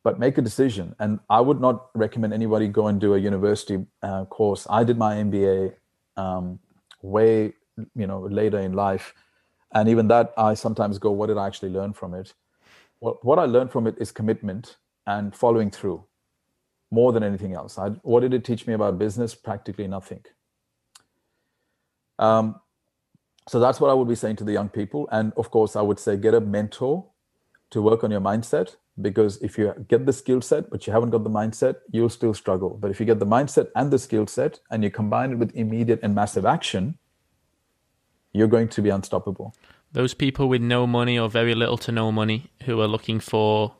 But 0.05 0.18
make 0.18 0.39
a 0.39 0.43
decision. 0.43 0.95
And 0.99 1.20
I 1.31 1.41
would 1.41 1.61
not 1.61 1.89
recommend 1.95 2.33
anybody 2.33 2.68
go 2.68 2.87
and 2.87 3.01
do 3.01 3.14
a 3.14 3.18
university 3.18 3.85
uh, 4.03 4.27
course. 4.27 4.66
I 4.70 4.85
did 4.85 4.99
my 4.99 5.16
MBA 5.16 5.74
um, 6.16 6.61
way 7.03 7.55
you 7.95 8.07
know 8.07 8.21
later 8.21 8.59
in 8.59 8.72
life 8.72 9.14
and 9.75 9.88
even 9.88 10.09
that 10.09 10.33
i 10.37 10.55
sometimes 10.55 10.99
go 10.99 11.11
what 11.11 11.26
did 11.26 11.38
i 11.38 11.46
actually 11.46 11.68
learn 11.68 11.92
from 11.92 12.14
it 12.14 12.33
what, 13.00 13.25
what 13.25 13.38
i 13.38 13.45
learned 13.45 13.71
from 13.71 13.87
it 13.87 13.95
is 13.99 14.11
commitment 14.11 14.76
and 15.07 15.34
following 15.34 15.71
through 15.71 16.03
more 16.91 17.13
than 17.13 17.22
anything 17.22 17.53
else. 17.54 17.79
I, 17.79 17.91
what 18.03 18.21
did 18.21 18.33
it 18.34 18.45
teach 18.45 18.67
me 18.67 18.75
about 18.75 18.99
business? 18.99 19.34
Practically 19.34 19.87
nothing. 19.87 20.25
Um, 22.18 22.61
so 23.49 23.61
that's 23.61 23.80
what 23.80 23.91
i 23.91 23.95
would 23.95 24.08
be 24.08 24.14
saying 24.14 24.37
to 24.37 24.45
the 24.45 24.53
young 24.53 24.68
people. 24.68 25.08
And 25.13 25.33
of 25.37 25.50
course 25.50 25.76
i 25.76 25.83
would 25.83 25.99
say 25.99 26.17
get 26.17 26.34
a 26.34 26.41
mentor 26.41 27.07
to 27.71 27.83
work 27.83 28.04
on 28.04 28.11
your 28.11 28.21
mindset 28.21 28.76
because 29.00 29.37
if 29.42 29.58
you 29.58 29.75
get 29.88 30.07
the 30.07 30.13
skill 30.13 30.41
set 30.41 30.71
but 30.71 30.87
you 30.87 30.92
haven't 30.92 31.11
got 31.11 31.25
the 31.25 31.30
mindset 31.30 31.76
you'll 31.91 32.08
still 32.08 32.34
struggle. 32.34 32.79
But 32.80 32.91
if 32.91 33.00
you 33.00 33.07
get 33.07 33.18
the 33.18 33.26
mindset 33.26 33.68
and 33.75 33.91
the 33.91 33.99
skill 33.99 34.26
set 34.26 34.61
and 34.71 34.83
you 34.83 34.91
combine 34.91 35.33
it 35.33 35.38
with 35.38 35.54
immediate 35.54 36.00
and 36.03 36.14
massive 36.14 36.46
action 36.46 36.99
you're 38.33 38.49
going 38.49 38.68
to 38.68 38.83
be 38.83 38.91
unstoppable. 38.91 39.54
Those 39.92 40.13
people 40.13 40.49
with 40.49 40.61
no 40.61 40.87
money 40.87 41.18
or 41.18 41.29
very 41.30 41.54
little 41.54 41.79
to 41.79 41.92
no 41.92 42.13
money 42.13 42.50
who 42.64 42.80
are 42.83 42.88
looking 42.88 43.18
for 43.18 43.75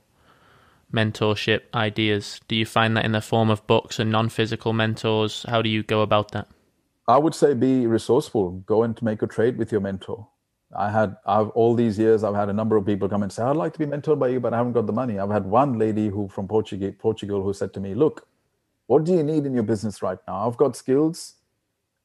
mentorship 0.93 1.63
ideas, 1.75 2.41
do 2.49 2.57
you 2.57 2.67
find 2.67 2.97
that 2.97 3.05
in 3.05 3.13
the 3.13 3.21
form 3.21 3.51
of 3.51 3.67
books 3.67 3.99
and 3.99 4.11
non 4.11 4.29
physical 4.29 4.73
mentors? 4.73 5.45
How 5.49 5.63
do 5.63 5.69
you 5.69 5.83
go 5.83 6.03
about 6.03 6.33
that? 6.33 6.49
I 7.09 7.19
would 7.19 7.35
say 7.35 7.55
be 7.55 7.87
resourceful. 7.87 8.51
Go 8.67 8.83
and 8.83 9.01
make 9.03 9.23
a 9.23 9.27
trade 9.27 9.59
with 9.59 9.73
your 9.73 9.81
mentor. 9.81 10.29
I 10.77 10.91
had 10.91 11.17
I've 11.27 11.51
all 11.51 11.75
these 11.75 11.99
years 11.99 12.25
I've 12.25 12.35
had 12.35 12.49
a 12.49 12.53
number 12.53 12.77
of 12.77 12.87
people 12.87 13.09
come 13.09 13.23
and 13.23 13.33
say 13.33 13.43
I'd 13.43 13.57
like 13.57 13.73
to 13.75 13.79
be 13.79 13.87
mentored 13.87 14.19
by 14.19 14.29
you, 14.29 14.41
but 14.41 14.55
I 14.55 14.59
haven't 14.59 14.73
got 14.73 14.87
the 14.87 14.93
money. 14.93 15.19
I've 15.19 15.31
had 15.31 15.47
one 15.47 15.79
lady 15.79 16.09
who 16.09 16.29
from 16.29 16.49
Portugal 16.49 16.93
Portugal 16.99 17.43
who 17.43 17.53
said 17.53 17.73
to 17.75 17.81
me, 17.81 17.95
"Look, 17.95 18.27
what 18.87 19.05
do 19.05 19.13
you 19.15 19.23
need 19.23 19.47
in 19.47 19.55
your 19.55 19.63
business 19.63 20.03
right 20.03 20.19
now? 20.29 20.49
I've 20.49 20.57
got 20.57 20.77
skills 20.77 21.35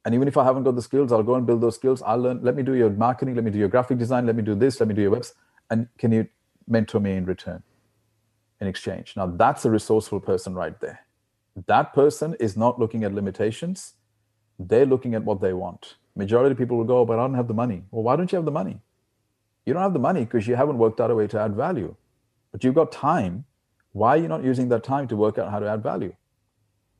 and 0.05 0.15
even 0.15 0.27
if 0.27 0.37
I 0.37 0.43
haven't 0.43 0.63
got 0.63 0.75
the 0.75 0.81
skills, 0.81 1.11
I'll 1.11 1.23
go 1.23 1.35
and 1.35 1.45
build 1.45 1.61
those 1.61 1.75
skills. 1.75 2.01
I'll 2.01 2.17
learn. 2.19 2.41
Let 2.43 2.55
me 2.55 2.63
do 2.63 2.73
your 2.73 2.89
marketing. 2.89 3.35
Let 3.35 3.43
me 3.43 3.51
do 3.51 3.59
your 3.59 3.69
graphic 3.69 3.97
design. 3.99 4.25
Let 4.25 4.35
me 4.35 4.43
do 4.43 4.55
this. 4.55 4.79
Let 4.79 4.89
me 4.89 4.95
do 4.95 5.01
your 5.01 5.11
webs 5.11 5.33
And 5.69 5.87
can 5.97 6.11
you 6.11 6.27
mentor 6.67 6.99
me 6.99 7.13
in 7.13 7.25
return, 7.25 7.63
in 8.61 8.67
exchange? 8.67 9.15
Now 9.17 9.27
that's 9.27 9.65
a 9.65 9.71
resourceful 9.71 10.21
person 10.21 10.55
right 10.55 10.79
there. 10.81 11.01
That 11.67 11.93
person 11.93 12.35
is 12.39 12.57
not 12.57 12.79
looking 12.79 13.03
at 13.05 13.13
limitations. 13.13 13.95
they're 14.59 14.87
looking 14.87 15.15
at 15.15 15.23
what 15.25 15.41
they 15.41 15.53
want. 15.53 15.95
Majority 16.15 16.53
of 16.53 16.59
people 16.59 16.77
will 16.77 16.85
go, 16.85 16.99
oh, 16.99 17.05
but 17.05 17.19
I 17.19 17.23
don't 17.23 17.35
have 17.35 17.49
the 17.49 17.55
money. 17.55 17.83
Well, 17.91 18.03
why 18.03 18.15
don't 18.17 18.31
you 18.31 18.37
have 18.37 18.45
the 18.45 18.51
money? 18.51 18.81
You 19.65 19.73
don't 19.73 19.83
have 19.83 19.93
the 19.93 19.99
money 19.99 20.21
because 20.25 20.47
you 20.47 20.55
haven't 20.55 20.79
worked 20.79 21.01
out 21.01 21.11
a 21.11 21.15
way 21.15 21.27
to 21.27 21.39
add 21.39 21.55
value. 21.55 21.95
But 22.51 22.63
you've 22.63 22.75
got 22.75 22.91
time. 22.91 23.45
Why 23.93 24.11
are 24.11 24.17
you 24.17 24.29
not 24.29 24.43
using 24.43 24.69
that 24.69 24.83
time 24.83 25.07
to 25.09 25.17
work 25.17 25.37
out 25.39 25.51
how 25.51 25.59
to 25.59 25.69
add 25.69 25.83
value? 25.83 26.15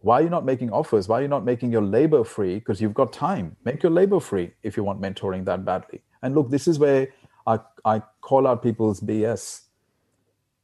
Why 0.01 0.19
are 0.19 0.23
you 0.23 0.29
not 0.29 0.45
making 0.45 0.71
offers? 0.71 1.07
Why 1.07 1.19
are 1.19 1.23
you 1.23 1.29
not 1.29 1.45
making 1.45 1.71
your 1.71 1.83
labor 1.83 2.23
free? 2.23 2.55
Because 2.55 2.81
you've 2.81 2.93
got 2.95 3.13
time. 3.13 3.57
Make 3.65 3.83
your 3.83 3.91
labor 3.91 4.19
free 4.19 4.53
if 4.63 4.77
you 4.77 4.83
want 4.83 5.01
mentoring 5.01 5.45
that 5.45 5.65
badly. 5.65 6.01
And 6.23 6.35
look, 6.35 6.51
this 6.51 6.67
is 6.67 6.79
where 6.79 7.09
I, 7.47 7.59
I 7.85 8.01
call 8.21 8.47
out 8.47 8.63
people's 8.63 9.01
BS. 9.01 9.61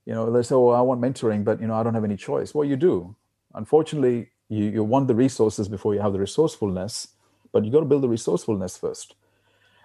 You 0.08 0.14
know, 0.14 0.32
they 0.32 0.42
say, 0.42 0.56
oh, 0.56 0.70
I 0.70 0.80
want 0.80 1.02
mentoring, 1.02 1.44
but, 1.44 1.60
you 1.60 1.68
know, 1.68 1.74
I 1.74 1.84
don't 1.84 1.94
have 1.94 2.06
any 2.06 2.16
choice. 2.16 2.56
Well, 2.56 2.64
you 2.64 2.78
do. 2.78 3.14
Unfortunately, 3.54 4.30
you, 4.48 4.64
you 4.70 4.84
want 4.86 5.10
the 5.10 5.16
resources 5.16 5.68
before 5.68 5.94
you 5.94 6.00
have 6.00 6.14
the 6.14 6.20
resourcefulness, 6.20 7.10
but 7.52 7.66
you 7.66 7.72
got 7.74 7.82
to 7.82 7.86
build 7.86 8.04
the 8.04 8.08
resourcefulness 8.08 8.78
first. 8.78 9.16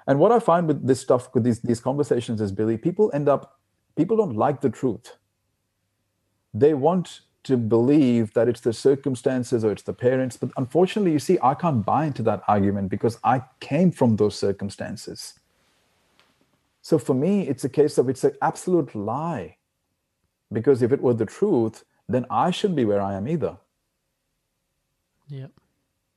And 0.06 0.20
what 0.20 0.30
I 0.30 0.38
find 0.38 0.68
with 0.68 0.86
this 0.86 1.00
stuff, 1.00 1.34
with 1.34 1.42
these, 1.42 1.60
these 1.62 1.80
conversations 1.80 2.40
is, 2.40 2.52
Billy, 2.52 2.76
people 2.76 3.10
end 3.12 3.28
up, 3.28 3.58
people 3.96 4.16
don't 4.16 4.36
like 4.36 4.60
the 4.60 4.70
truth. 4.70 5.16
They 6.54 6.72
want 6.72 7.22
to 7.42 7.56
believe 7.56 8.32
that 8.34 8.48
it's 8.48 8.60
the 8.60 8.72
circumstances 8.72 9.64
or 9.64 9.72
it's 9.72 9.82
the 9.82 9.92
parents. 9.92 10.36
But 10.36 10.52
unfortunately, 10.56 11.10
you 11.10 11.18
see, 11.18 11.36
I 11.42 11.54
can't 11.54 11.84
buy 11.84 12.06
into 12.06 12.22
that 12.22 12.44
argument 12.46 12.90
because 12.90 13.18
I 13.24 13.42
came 13.58 13.90
from 13.90 14.14
those 14.14 14.38
circumstances. 14.38 15.34
So 16.80 16.96
for 16.96 17.14
me, 17.14 17.48
it's 17.48 17.64
a 17.64 17.68
case 17.68 17.98
of 17.98 18.08
it's 18.08 18.22
an 18.22 18.36
absolute 18.40 18.94
lie. 18.94 19.56
Because 20.52 20.82
if 20.82 20.92
it 20.92 21.02
were 21.02 21.14
the 21.14 21.26
truth, 21.26 21.84
then 22.08 22.26
I 22.30 22.50
shouldn't 22.50 22.76
be 22.76 22.84
where 22.84 23.00
I 23.00 23.14
am 23.14 23.28
either. 23.28 23.56
Yeah. 25.28 25.46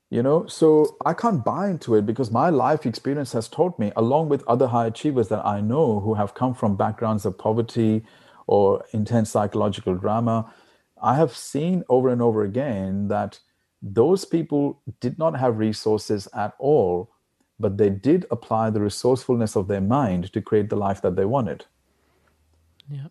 You 0.10 0.22
know, 0.24 0.46
so 0.46 0.98
I 1.06 1.14
can't 1.14 1.44
buy 1.44 1.70
into 1.70 1.96
it 1.96 2.06
because 2.06 2.32
my 2.32 2.50
life 2.50 2.86
experience 2.86 3.34
has 3.34 3.48
taught 3.48 3.78
me, 3.80 3.92
along 3.96 4.30
with 4.30 4.48
other 4.48 4.68
high 4.68 4.86
achievers 4.88 5.30
that 5.30 5.46
I 5.46 5.62
know 5.62 6.00
who 6.00 6.14
have 6.14 6.36
come 6.36 6.54
from 6.54 6.76
backgrounds 6.76 7.26
of 7.26 7.38
poverty 7.38 8.06
or 8.48 8.86
intense 8.94 9.32
psychological 9.32 9.96
drama, 9.96 10.54
I 11.02 11.16
have 11.16 11.36
seen 11.36 11.84
over 11.90 12.10
and 12.10 12.22
over 12.22 12.44
again 12.44 13.08
that 13.08 13.40
those 13.82 14.26
people 14.26 14.82
did 15.00 15.18
not 15.18 15.38
have 15.38 15.58
resources 15.58 16.28
at 16.34 16.54
all, 16.60 17.12
but 17.60 17.78
they 17.78 17.90
did 17.90 18.26
apply 18.32 18.70
the 18.70 18.82
resourcefulness 18.82 19.56
of 19.56 19.68
their 19.68 19.82
mind 19.82 20.32
to 20.34 20.42
create 20.42 20.70
the 20.70 20.76
life 20.76 21.02
that 21.02 21.16
they 21.16 21.26
wanted. 21.26 21.66
Yeah. 22.90 23.08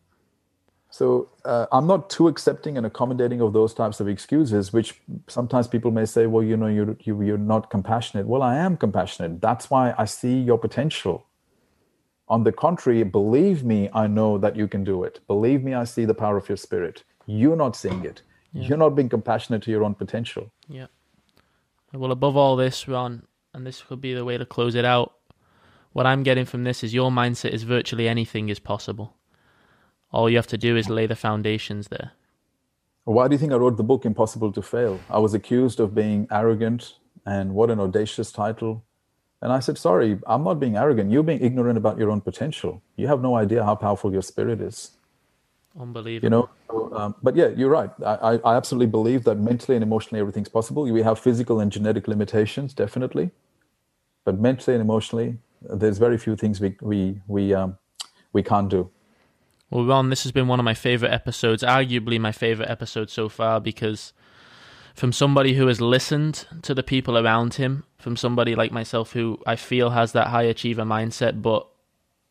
So 0.94 1.28
uh, 1.44 1.66
I'm 1.72 1.88
not 1.88 2.08
too 2.08 2.28
accepting 2.28 2.76
and 2.76 2.86
accommodating 2.86 3.40
of 3.40 3.52
those 3.52 3.74
types 3.74 3.98
of 3.98 4.06
excuses, 4.06 4.72
which 4.72 5.00
sometimes 5.26 5.66
people 5.66 5.90
may 5.90 6.04
say, 6.04 6.26
well, 6.26 6.44
you 6.44 6.56
know, 6.56 6.68
you're, 6.68 6.96
you, 7.00 7.18
are 7.18 7.24
you 7.24 7.34
are 7.34 7.46
not 7.54 7.68
compassionate. 7.68 8.28
Well, 8.28 8.42
I 8.42 8.54
am 8.58 8.76
compassionate. 8.76 9.40
That's 9.40 9.68
why 9.68 9.92
I 9.98 10.04
see 10.04 10.38
your 10.38 10.56
potential. 10.56 11.26
On 12.28 12.44
the 12.44 12.52
contrary, 12.52 13.02
believe 13.02 13.64
me, 13.64 13.90
I 13.92 14.06
know 14.06 14.38
that 14.38 14.54
you 14.54 14.68
can 14.68 14.84
do 14.84 15.02
it. 15.02 15.18
Believe 15.26 15.64
me, 15.64 15.74
I 15.74 15.82
see 15.82 16.04
the 16.04 16.14
power 16.14 16.36
of 16.36 16.48
your 16.48 16.56
spirit. 16.56 17.02
You're 17.26 17.56
not 17.56 17.74
seeing 17.74 18.04
it. 18.04 18.22
Yeah. 18.52 18.68
You're 18.68 18.78
not 18.78 18.90
being 18.90 19.08
compassionate 19.08 19.62
to 19.62 19.72
your 19.72 19.82
own 19.82 19.96
potential. 19.96 20.52
Yeah. 20.68 20.86
Well, 21.92 22.12
above 22.12 22.36
all 22.36 22.54
this, 22.54 22.86
Ron, 22.86 23.24
and 23.52 23.66
this 23.66 23.82
could 23.82 24.00
be 24.00 24.14
the 24.14 24.24
way 24.24 24.38
to 24.38 24.46
close 24.46 24.76
it 24.76 24.84
out, 24.84 25.14
what 25.92 26.06
I'm 26.06 26.22
getting 26.22 26.44
from 26.44 26.62
this 26.62 26.84
is 26.84 26.94
your 26.94 27.10
mindset 27.10 27.50
is 27.50 27.64
virtually 27.64 28.06
anything 28.06 28.48
is 28.48 28.60
possible 28.60 29.16
all 30.14 30.30
you 30.30 30.36
have 30.36 30.46
to 30.46 30.56
do 30.56 30.76
is 30.76 30.88
lay 30.88 31.06
the 31.06 31.16
foundations 31.16 31.88
there. 31.88 32.12
Why 33.02 33.28
do 33.28 33.34
you 33.34 33.38
think 33.38 33.52
I 33.52 33.56
wrote 33.56 33.76
the 33.76 33.82
book 33.82 34.06
Impossible 34.06 34.52
to 34.52 34.62
Fail? 34.62 35.00
I 35.10 35.18
was 35.18 35.34
accused 35.34 35.80
of 35.80 35.94
being 35.94 36.26
arrogant, 36.30 36.94
and 37.26 37.54
what 37.54 37.68
an 37.68 37.80
audacious 37.80 38.30
title. 38.32 38.84
And 39.42 39.52
I 39.52 39.58
said, 39.58 39.76
Sorry, 39.76 40.18
I'm 40.26 40.44
not 40.44 40.60
being 40.60 40.76
arrogant. 40.76 41.10
You're 41.10 41.24
being 41.24 41.44
ignorant 41.44 41.76
about 41.76 41.98
your 41.98 42.10
own 42.10 42.20
potential. 42.22 42.80
You 42.96 43.08
have 43.08 43.20
no 43.20 43.34
idea 43.34 43.64
how 43.64 43.74
powerful 43.74 44.12
your 44.12 44.22
spirit 44.22 44.60
is. 44.60 44.92
Unbelievable. 45.78 46.24
You 46.24 46.30
know, 46.30 46.96
um, 46.96 47.16
but 47.22 47.34
yeah, 47.36 47.48
you're 47.48 47.68
right. 47.68 47.90
I, 48.06 48.38
I 48.44 48.54
absolutely 48.54 48.86
believe 48.86 49.24
that 49.24 49.34
mentally 49.34 49.76
and 49.76 49.82
emotionally 49.82 50.20
everything's 50.20 50.48
possible. 50.48 50.84
We 50.84 51.02
have 51.02 51.18
physical 51.18 51.60
and 51.60 51.70
genetic 51.72 52.06
limitations, 52.06 52.72
definitely, 52.72 53.32
but 54.24 54.38
mentally 54.38 54.76
and 54.76 54.80
emotionally, 54.80 55.38
there's 55.60 55.98
very 55.98 56.16
few 56.16 56.36
things 56.36 56.60
we 56.60 56.76
we 56.80 57.20
we 57.26 57.52
um, 57.52 57.76
we 58.32 58.42
can't 58.42 58.70
do. 58.70 58.88
Well, 59.70 59.84
Ron, 59.84 60.10
this 60.10 60.22
has 60.22 60.32
been 60.32 60.48
one 60.48 60.60
of 60.60 60.64
my 60.64 60.74
favorite 60.74 61.12
episodes, 61.12 61.62
arguably 61.62 62.20
my 62.20 62.32
favorite 62.32 62.70
episode 62.70 63.10
so 63.10 63.28
far, 63.28 63.60
because 63.60 64.12
from 64.94 65.12
somebody 65.12 65.54
who 65.54 65.66
has 65.66 65.80
listened 65.80 66.46
to 66.62 66.74
the 66.74 66.82
people 66.82 67.18
around 67.18 67.54
him, 67.54 67.84
from 67.98 68.16
somebody 68.16 68.54
like 68.54 68.70
myself 68.70 69.12
who 69.12 69.40
I 69.46 69.56
feel 69.56 69.90
has 69.90 70.12
that 70.12 70.28
high 70.28 70.44
achiever 70.44 70.84
mindset, 70.84 71.42
but 71.42 71.66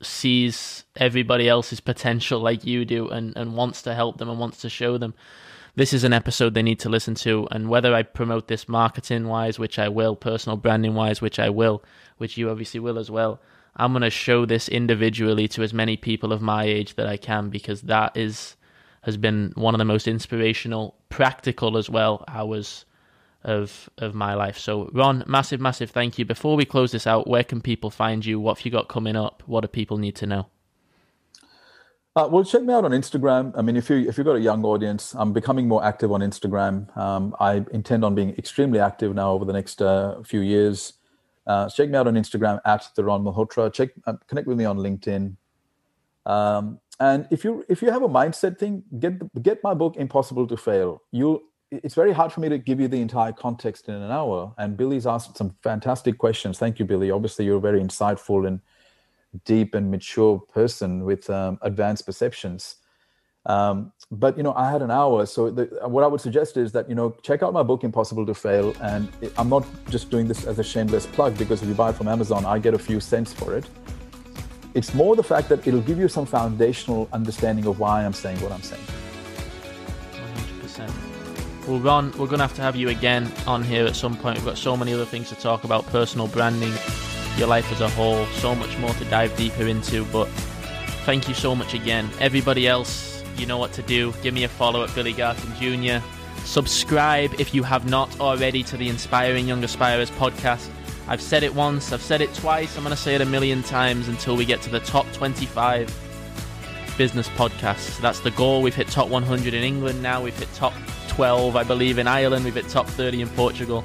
sees 0.01 0.85
everybody 0.95 1.49
else's 1.49 1.79
potential 1.79 2.39
like 2.39 2.65
you 2.65 2.85
do 2.85 3.09
and, 3.09 3.35
and 3.35 3.55
wants 3.55 3.81
to 3.83 3.95
help 3.95 4.17
them 4.17 4.29
and 4.29 4.39
wants 4.39 4.61
to 4.61 4.69
show 4.69 4.97
them. 4.97 5.13
This 5.75 5.93
is 5.93 6.03
an 6.03 6.13
episode 6.13 6.53
they 6.53 6.61
need 6.61 6.79
to 6.81 6.89
listen 6.89 7.15
to. 7.15 7.47
And 7.51 7.67
whether 7.67 7.93
I 7.95 8.03
promote 8.03 8.47
this 8.47 8.69
marketing 8.69 9.27
wise, 9.27 9.57
which 9.57 9.79
I 9.79 9.89
will, 9.89 10.15
personal 10.15 10.57
branding 10.57 10.93
wise, 10.93 11.21
which 11.21 11.39
I 11.39 11.49
will, 11.49 11.83
which 12.17 12.37
you 12.37 12.49
obviously 12.49 12.79
will 12.79 12.99
as 12.99 13.09
well, 13.09 13.41
I'm 13.75 13.91
going 13.91 14.01
to 14.03 14.09
show 14.09 14.45
this 14.45 14.69
individually 14.69 15.47
to 15.49 15.63
as 15.63 15.73
many 15.73 15.97
people 15.97 16.31
of 16.31 16.41
my 16.41 16.63
age 16.63 16.95
that 16.95 17.07
I 17.07 17.17
can 17.17 17.49
because 17.49 17.81
that 17.83 18.15
is 18.15 18.55
has 19.01 19.17
been 19.17 19.51
one 19.55 19.73
of 19.73 19.79
the 19.79 19.85
most 19.85 20.07
inspirational, 20.07 20.95
practical 21.09 21.77
as 21.77 21.89
well 21.89 22.23
hours 22.27 22.85
of 23.43 23.89
of 23.97 24.13
my 24.13 24.33
life. 24.33 24.57
So 24.57 24.89
Ron, 24.93 25.23
massive, 25.27 25.59
massive 25.59 25.91
thank 25.91 26.17
you. 26.17 26.25
Before 26.25 26.55
we 26.55 26.65
close 26.65 26.91
this 26.91 27.07
out, 27.07 27.27
where 27.27 27.43
can 27.43 27.61
people 27.61 27.89
find 27.89 28.25
you? 28.25 28.39
What 28.39 28.57
have 28.57 28.65
you 28.65 28.71
got 28.71 28.87
coming 28.87 29.15
up? 29.15 29.43
What 29.45 29.61
do 29.61 29.67
people 29.67 29.97
need 29.97 30.15
to 30.17 30.25
know? 30.25 30.47
Uh, 32.15 32.29
well, 32.31 32.43
check 32.43 32.61
me 32.61 32.71
out 32.71 32.85
on 32.85 32.91
Instagram. 32.91 33.51
I 33.57 33.63
mean, 33.63 33.75
if 33.75 33.89
you 33.89 34.07
if 34.07 34.17
you've 34.17 34.25
got 34.25 34.35
a 34.35 34.41
young 34.41 34.63
audience, 34.63 35.15
I'm 35.15 35.33
becoming 35.33 35.67
more 35.67 35.83
active 35.83 36.11
on 36.11 36.21
Instagram. 36.21 36.95
Um, 36.95 37.35
I 37.39 37.65
intend 37.71 38.05
on 38.05 38.13
being 38.13 38.35
extremely 38.37 38.79
active 38.79 39.15
now 39.15 39.31
over 39.31 39.45
the 39.45 39.53
next 39.53 39.81
uh, 39.81 40.21
few 40.21 40.41
years. 40.41 40.93
Uh, 41.45 41.69
check 41.69 41.89
me 41.89 41.97
out 41.97 42.07
on 42.07 42.15
Instagram 42.15 42.59
at 42.65 42.87
the 42.95 43.03
Ron 43.03 43.23
Malhotra. 43.23 43.71
Check 43.71 43.89
uh, 44.05 44.13
connect 44.27 44.47
with 44.47 44.57
me 44.57 44.65
on 44.65 44.77
LinkedIn. 44.77 45.35
Um, 46.25 46.79
and 46.99 47.27
if 47.31 47.43
you 47.43 47.65
if 47.67 47.81
you 47.81 47.91
have 47.91 48.03
a 48.03 48.09
mindset 48.09 48.57
thing, 48.57 48.83
get 48.99 49.43
get 49.43 49.63
my 49.63 49.73
book 49.73 49.97
Impossible 49.97 50.47
to 50.47 50.57
Fail. 50.57 51.01
You 51.11 51.43
it's 51.71 51.95
very 51.95 52.13
hard 52.13 52.31
for 52.31 52.39
me 52.39 52.49
to 52.49 52.57
give 52.57 52.79
you 52.79 52.87
the 52.87 53.01
entire 53.01 53.31
context 53.31 53.89
in 53.89 53.95
an 53.95 54.11
hour. 54.11 54.53
And 54.57 54.77
Billy's 54.77 55.07
asked 55.07 55.37
some 55.37 55.55
fantastic 55.63 56.17
questions. 56.17 56.59
Thank 56.59 56.77
you, 56.77 56.85
Billy. 56.85 57.09
Obviously, 57.09 57.45
you're 57.45 57.57
a 57.57 57.61
very 57.61 57.81
insightful 57.81 58.47
and 58.47 58.59
deep 59.45 59.73
and 59.73 59.89
mature 59.89 60.39
person 60.53 61.03
with 61.03 61.29
um, 61.29 61.57
advanced 61.63 62.05
perceptions. 62.05 62.75
Um, 63.45 63.91
but 64.09 64.37
you 64.37 64.43
know, 64.43 64.53
I 64.53 64.71
had 64.71 64.81
an 64.81 64.91
hour, 64.91 65.25
so 65.25 65.49
the, 65.49 65.65
what 65.87 66.03
I 66.03 66.07
would 66.07 66.21
suggest 66.21 66.55
is 66.55 66.71
that 66.71 66.87
you 66.87 66.95
know, 66.95 67.15
check 67.23 67.43
out 67.43 67.51
my 67.51 67.63
book 67.63 67.83
"Impossible 67.83 68.25
to 68.25 68.33
Fail," 68.33 68.73
and 68.81 69.09
it, 69.21 69.33
I'm 69.37 69.49
not 69.49 69.65
just 69.89 70.09
doing 70.09 70.27
this 70.27 70.45
as 70.45 70.59
a 70.59 70.63
shameless 70.63 71.05
plug 71.07 71.37
because 71.37 71.61
if 71.61 71.67
you 71.67 71.73
buy 71.73 71.89
it 71.89 71.95
from 71.95 72.07
Amazon, 72.07 72.45
I 72.45 72.59
get 72.59 72.73
a 72.73 72.79
few 72.79 72.99
cents 72.99 73.33
for 73.33 73.55
it. 73.57 73.65
It's 74.75 74.93
more 74.93 75.15
the 75.15 75.23
fact 75.23 75.49
that 75.49 75.67
it'll 75.67 75.81
give 75.81 75.99
you 75.99 76.07
some 76.07 76.25
foundational 76.25 77.07
understanding 77.13 77.67
of 77.67 77.79
why 77.79 78.03
I'm 78.03 78.13
saying 78.13 78.41
what 78.41 78.51
I'm 78.51 78.63
saying. 78.63 78.81
100%. 80.63 81.67
Well, 81.67 81.79
Ron, 81.79 82.11
we're 82.13 82.25
going 82.25 82.39
to 82.39 82.47
have 82.47 82.55
to 82.55 82.61
have 82.63 82.75
you 82.75 82.89
again 82.89 83.31
on 83.45 83.61
here 83.61 83.85
at 83.85 83.95
some 83.95 84.17
point. 84.17 84.37
We've 84.37 84.45
got 84.45 84.57
so 84.57 84.75
many 84.75 84.93
other 84.93 85.05
things 85.05 85.29
to 85.29 85.35
talk 85.35 85.63
about 85.63 85.85
personal 85.87 86.27
branding, 86.27 86.73
your 87.37 87.47
life 87.47 87.71
as 87.71 87.81
a 87.81 87.89
whole, 87.89 88.25
so 88.27 88.55
much 88.55 88.75
more 88.79 88.89
to 88.95 89.05
dive 89.05 89.35
deeper 89.37 89.67
into. 89.67 90.05
But 90.05 90.27
thank 91.05 91.27
you 91.27 91.35
so 91.35 91.55
much 91.55 91.75
again. 91.75 92.09
Everybody 92.19 92.67
else, 92.67 93.12
you 93.37 93.45
know 93.45 93.57
what 93.57 93.73
to 93.73 93.81
do. 93.81 94.13
Give 94.21 94.33
me 94.33 94.43
a 94.43 94.47
follow 94.47 94.83
at 94.83 94.93
Billy 94.95 95.13
Garton 95.13 95.53
Jr. 95.55 96.05
Subscribe 96.45 97.33
if 97.39 97.53
you 97.53 97.63
have 97.63 97.89
not 97.89 98.19
already 98.19 98.63
to 98.63 98.77
the 98.77 98.89
Inspiring 98.89 99.47
Young 99.47 99.61
Aspirers 99.61 100.11
podcast. 100.11 100.69
I've 101.07 101.21
said 101.21 101.43
it 101.43 101.53
once, 101.53 101.91
I've 101.91 102.01
said 102.01 102.21
it 102.21 102.33
twice, 102.33 102.77
I'm 102.77 102.83
going 102.83 102.95
to 102.95 103.01
say 103.01 103.15
it 103.15 103.21
a 103.21 103.25
million 103.25 103.61
times 103.63 104.07
until 104.07 104.35
we 104.35 104.45
get 104.45 104.61
to 104.63 104.69
the 104.69 104.79
top 104.79 105.05
25 105.13 105.87
business 106.97 107.27
podcasts. 107.29 107.99
That's 107.99 108.19
the 108.19 108.31
goal. 108.31 108.61
We've 108.61 108.75
hit 108.75 108.87
top 108.87 109.09
100 109.09 109.53
in 109.53 109.63
England 109.63 110.01
now, 110.01 110.21
we've 110.23 110.37
hit 110.37 110.53
top 110.53 110.73
12, 111.09 111.55
I 111.55 111.63
believe, 111.63 111.97
in 111.97 112.07
Ireland, 112.07 112.45
we've 112.45 112.55
hit 112.55 112.69
top 112.69 112.87
30 112.87 113.21
in 113.21 113.29
Portugal. 113.29 113.83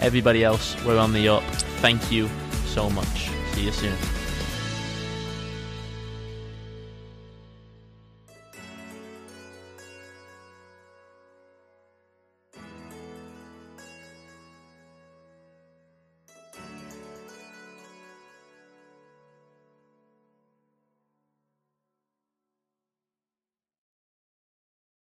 Everybody 0.00 0.44
else, 0.44 0.76
we're 0.84 0.98
on 0.98 1.12
the 1.12 1.28
up. 1.28 1.42
Thank 1.80 2.12
you 2.12 2.28
so 2.66 2.90
much. 2.90 3.30
See 3.52 3.64
you 3.64 3.72
soon. 3.72 4.17